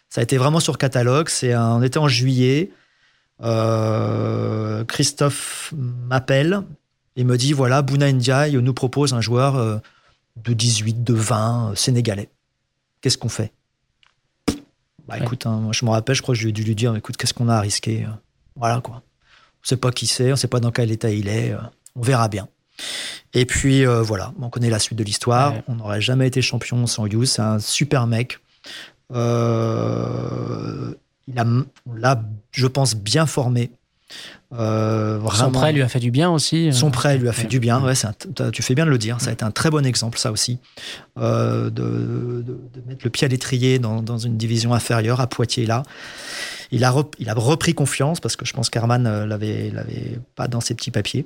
Ça 0.10 0.22
a 0.22 0.24
été 0.24 0.38
vraiment 0.38 0.60
sur 0.60 0.78
catalogue. 0.78 1.28
C'est 1.30 1.56
on 1.56 1.82
était 1.82 1.98
en 1.98 2.08
juillet. 2.08 2.72
Christophe 4.88 5.74
m'appelle 5.76 6.62
et 7.18 7.26
me 7.26 7.38
dit 7.38 7.52
voilà, 7.52 7.82
Bouna 7.82 8.12
Ndiaye 8.12 8.56
nous 8.56 8.74
propose 8.74 9.14
un 9.14 9.20
joueur 9.20 9.58
euh, 9.58 9.78
de 10.38 10.54
18, 10.54 11.04
de 11.04 11.14
20, 11.14 11.72
euh, 11.72 11.76
sénégalais. 11.76 12.30
Qu'est-ce 13.02 13.18
qu'on 13.18 13.30
fait? 13.30 13.52
Bah 15.08 15.18
écoute, 15.20 15.46
hein, 15.46 15.60
moi 15.60 15.74
je 15.74 15.86
me 15.86 15.90
rappelle, 15.90 16.16
je 16.16 16.22
crois 16.22 16.36
que 16.36 16.42
j'ai 16.42 16.52
dû 16.52 16.64
lui 16.64 16.76
dire 16.76 16.96
écoute, 16.96 17.18
qu'est-ce 17.18 17.34
qu'on 17.34 17.50
a 17.50 17.56
à 17.56 17.62
risquer 17.62 18.06
euh, 18.06 18.10
Voilà 18.56 18.80
quoi. 18.82 19.04
On 19.64 19.68
sait 19.68 19.78
pas 19.78 19.92
qui 19.92 20.08
c'est, 20.08 20.32
on 20.32 20.36
sait 20.36 20.48
pas 20.48 20.60
dans 20.60 20.72
quel 20.72 20.92
état 20.92 21.10
il 21.10 21.28
est, 21.28 21.54
on 21.96 22.02
verra 22.02 22.30
bien. 22.30 22.48
Et 23.34 23.46
puis 23.46 23.86
euh, 23.86 24.02
voilà, 24.02 24.34
on 24.40 24.50
connaît 24.50 24.70
la 24.70 24.80
suite 24.80 24.98
de 24.98 25.04
l'histoire. 25.04 25.54
Ouais. 25.54 25.64
On 25.68 25.76
n'aurait 25.76 26.02
jamais 26.02 26.28
été 26.28 26.42
champion 26.42 26.86
sans 26.88 27.06
Hughes. 27.06 27.26
C'est 27.26 27.42
un 27.42 27.60
super 27.60 28.08
mec. 28.08 28.40
Euh, 29.14 30.94
il 31.28 31.40
a, 31.40 31.46
on 31.46 31.94
l'a, 31.94 32.22
je 32.52 32.68
pense, 32.68 32.96
bien 32.96 33.26
formé. 33.26 33.72
Euh, 34.54 35.20
Son 35.34 35.52
prêt 35.52 35.74
lui 35.74 35.82
a 35.82 35.90
fait 35.90 36.00
du 36.00 36.12
bien 36.12 36.30
aussi. 36.32 36.72
Son 36.72 36.92
prêt 36.92 37.18
lui 37.18 37.28
a 37.28 37.34
fait 37.34 37.44
Ouais. 37.44 37.48
du 37.50 37.60
bien. 37.60 37.82
Ouais, 37.84 37.94
un- 38.06 38.52
tu 38.52 38.62
fais 38.62 38.76
bien 38.76 38.86
de 38.86 38.90
le 38.90 38.98
dire. 38.98 39.20
Ça 39.20 39.30
a 39.32 39.34
été 39.34 39.44
un 39.44 39.52
très 39.52 39.70
bon 39.70 39.86
exemple, 39.86 40.18
ça 40.18 40.32
aussi, 40.32 40.60
euh, 41.18 41.70
de, 41.70 42.44
de- 42.46 42.60
de 42.74 42.82
mettre 42.88 43.02
le 43.04 43.10
pied 43.10 43.26
à 43.26 43.28
l'étrier 43.28 43.80
dans, 43.80 44.02
dans 44.02 44.18
une 44.18 44.38
division 44.38 44.74
inférieure 44.74 45.20
à 45.20 45.28
Poitiers 45.28 45.66
là. 45.66 45.84
Il 46.72 46.84
a, 46.84 46.92
rep- 46.92 47.16
il 47.20 47.30
a 47.30 47.34
repris 47.34 47.74
confiance 47.74 48.20
parce 48.20 48.36
que 48.36 48.46
je 48.46 48.54
pense 48.54 48.70
qu'Herman 48.70 49.06
euh, 49.08 49.26
l'avait, 49.26 49.72
pas 50.36 50.48
dans 50.48 50.62
ses 50.62 50.74
petits 50.76 50.92
papiers. 50.92 51.26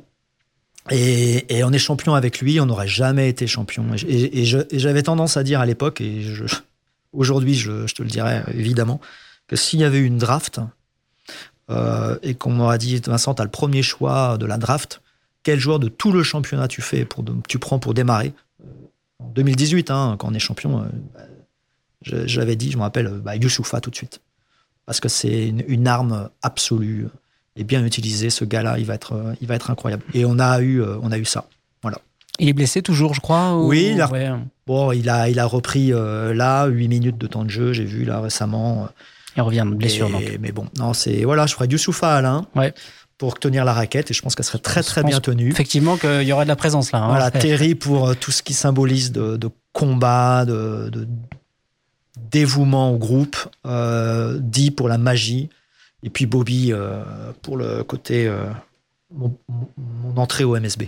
Et, 0.90 1.56
et 1.56 1.64
on 1.64 1.72
est 1.72 1.78
champion 1.80 2.16
avec 2.16 2.42
lui, 2.42 2.60
on 2.60 2.66
n'aurait 2.66 2.88
jamais 2.88 3.30
été 3.30 3.46
champion. 3.46 3.86
Et, 4.08 4.46
j'avais 4.46 5.04
tendance 5.04 5.38
à 5.38 5.44
dire 5.44 5.60
à 5.60 5.66
l'époque, 5.68 6.02
et 6.02 6.24
aujourd'hui 7.14 7.54
je, 7.54 7.86
je 7.86 7.94
te 7.94 8.02
le 8.02 8.10
dirais 8.10 8.44
évidemment, 8.56 9.00
que 9.48 9.56
s'il 9.56 9.80
y 9.80 9.84
avait 9.84 10.00
eu 10.00 10.06
une 10.06 10.18
draft 10.18 10.60
euh, 11.72 12.18
et 12.22 12.36
qu'on 12.36 12.52
m'aurait 12.52 12.78
dit 12.78 13.00
Vincent, 13.06 13.34
tu 13.34 13.42
as 13.42 13.46
le 13.46 13.52
premier 13.52 13.82
choix 13.84 14.38
de 14.38 14.46
la 14.46 14.58
draft, 14.58 15.02
quel 15.44 15.60
joueur 15.60 15.80
de 15.80 15.88
tout 15.88 16.12
le 16.12 16.22
championnat 16.24 16.68
tu 16.68 16.82
fais 16.82 17.06
pour 17.06 17.24
de- 17.24 17.34
tu 17.48 17.58
prends 17.60 17.80
pour 17.80 17.94
démarrer? 17.94 18.34
En 19.20 19.28
2018, 19.30 19.90
hein, 19.92 20.16
quand 20.20 20.30
on 20.30 20.34
est 20.34 20.40
champion, 20.40 20.80
euh, 20.82 20.86
bah, 21.14 21.22
je- 22.02 22.28
j'avais 22.28 22.56
dit, 22.56 22.72
je 22.72 22.78
me 22.78 22.82
rappelle, 22.84 23.08
euh, 23.08 23.20
bah, 23.20 23.36
Youssoufa 23.36 23.80
tout 23.82 23.90
de 23.90 23.96
suite. 23.96 24.22
Parce 24.86 25.00
que 25.00 25.10
c'est 25.10 25.48
une, 25.48 25.64
une 25.68 25.88
arme 25.88 26.30
absolue 26.42 27.08
et 27.56 27.64
bien 27.64 27.86
utilisée. 27.86 28.30
Ce 28.30 28.44
gars-là, 28.44 28.78
il 28.80 28.86
va 28.86 28.96
être, 28.96 29.14
euh, 29.14 29.34
il 29.42 29.48
va 29.48 29.56
être 29.56 29.70
incroyable. 29.72 30.04
Et 30.14 30.26
on 30.26 30.40
a 30.40 30.60
eu, 30.62 30.82
euh, 30.82 30.98
on 31.02 31.12
a 31.12 31.18
eu 31.18 31.26
ça. 31.26 31.46
Il 32.40 32.50
est 32.50 32.54
blessé 32.54 32.82
toujours, 32.82 33.14
je 33.14 33.20
crois. 33.22 33.56
ou- 33.56 33.68
Oui, 33.68 33.92
il 33.94 34.02
a- 34.02 34.10
ouais. 34.10 34.32
Bon, 34.66 34.92
il 34.94 35.10
a, 35.10 35.30
il 35.30 35.38
a 35.38 35.46
repris 35.46 35.94
euh, 35.94 36.34
là 36.34 36.66
8 36.66 36.88
minutes 36.88 37.18
de 37.18 37.28
temps 37.28 37.44
de 37.44 37.50
jeu. 37.50 37.74
J'ai 37.74 37.84
vu 37.86 38.04
là 38.06 38.20
récemment. 38.22 38.88
Il 39.38 39.42
revient 39.44 39.66
de 39.70 39.76
blessure. 39.76 40.08
Et- 40.08 40.12
donc. 40.12 40.40
Mais 40.42 40.52
bon, 40.52 40.68
non, 40.78 40.94
c'est 40.94 41.24
voilà, 41.24 41.46
je 41.48 41.54
ferais 41.54 41.68
Youssoufa 41.68 42.16
Alain 42.16 42.46
Ouais. 42.56 42.74
pour 43.18 43.40
tenir 43.40 43.64
la 43.66 43.74
raquette 43.74 44.12
et 44.12 44.14
je 44.14 44.22
pense 44.22 44.36
qu'elle 44.36 44.46
serait 44.46 44.60
très 44.60 44.84
très 44.84 45.04
bien 45.04 45.20
tenue. 45.20 45.50
Effectivement, 45.50 45.98
qu'il 45.98 46.24
y 46.24 46.32
aurait 46.34 46.46
de 46.46 46.50
la 46.50 46.56
présence 46.56 46.92
là. 46.92 47.00
hein. 47.00 47.08
Voilà, 47.10 47.32
Terry 47.32 47.76
pour 47.76 48.10
euh, 48.10 48.14
tout 48.14 48.32
ce 48.32 48.44
qui 48.44 48.54
symbolise 48.54 49.12
de, 49.12 49.38
de 49.38 49.50
combat, 49.74 50.44
de, 50.46 50.90
de 50.92 51.08
dévouement 52.32 52.92
au 52.92 52.98
groupe, 52.98 53.38
euh, 53.66 54.38
Dee 54.42 54.72
pour 54.72 54.88
la 54.90 54.98
magie, 54.98 55.50
et 56.04 56.10
puis 56.10 56.26
Bobby 56.26 56.72
euh, 56.74 57.04
pour 57.42 57.58
le 57.58 57.84
côté 57.84 58.28
euh, 58.28 58.46
mon 59.14 60.18
entrée 60.18 60.44
au 60.44 60.58
MSB. 60.60 60.84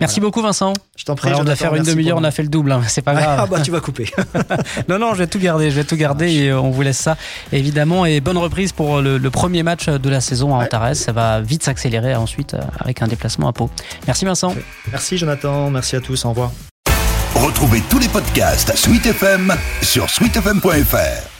Merci 0.00 0.20
beaucoup, 0.20 0.42
Vincent. 0.42 0.72
Je 0.96 1.04
t'en 1.04 1.14
prie. 1.14 1.30
On 1.34 1.46
a 1.46 1.56
faire 1.56 1.74
une 1.74 1.82
demi-heure, 1.82 2.18
on 2.18 2.24
a 2.24 2.30
fait 2.30 2.42
le 2.42 2.48
double. 2.48 2.72
hein. 2.72 2.82
C'est 2.88 3.02
pas 3.02 3.14
grave. 3.14 3.38
Ah 3.42 3.46
bah 3.46 3.60
tu 3.60 3.70
vas 3.70 3.80
couper. 3.80 4.10
Non, 4.88 4.98
non, 4.98 5.14
je 5.14 5.18
vais 5.18 5.26
tout 5.26 5.38
garder, 5.38 5.70
je 5.70 5.76
vais 5.76 5.84
tout 5.84 5.96
garder 5.96 6.30
et 6.32 6.48
euh, 6.50 6.60
on 6.60 6.70
vous 6.70 6.82
laisse 6.82 6.98
ça, 6.98 7.16
évidemment. 7.52 8.04
Et 8.06 8.20
bonne 8.20 8.38
reprise 8.38 8.72
pour 8.72 9.00
le, 9.00 9.18
le 9.18 9.30
premier 9.30 9.62
match 9.62 9.88
de 9.88 10.08
la 10.10 10.20
saison 10.20 10.54
à 10.54 10.58
Ouais. 10.58 10.64
Antares. 10.64 10.94
Ça 10.96 11.12
va 11.12 11.40
vite 11.40 11.62
s'accélérer 11.62 12.14
ensuite 12.14 12.54
euh, 12.54 12.60
avec 12.78 13.02
un 13.02 13.06
déplacement 13.08 13.48
à 13.48 13.52
Pau. 13.52 13.70
Merci 14.06 14.24
Vincent. 14.24 14.54
merci 14.90 15.18
Jonathan, 15.18 15.70
merci 15.70 15.96
à 15.96 16.00
tous, 16.00 16.24
au 16.24 16.30
revoir. 16.30 16.50
Retrouvez 17.34 17.82
tous 17.90 17.98
les 17.98 18.08
podcasts 18.08 18.74
Sweet 18.76 19.06
FM 19.06 19.54
sur 19.82 20.08
sweetfm.fr. 20.10 21.35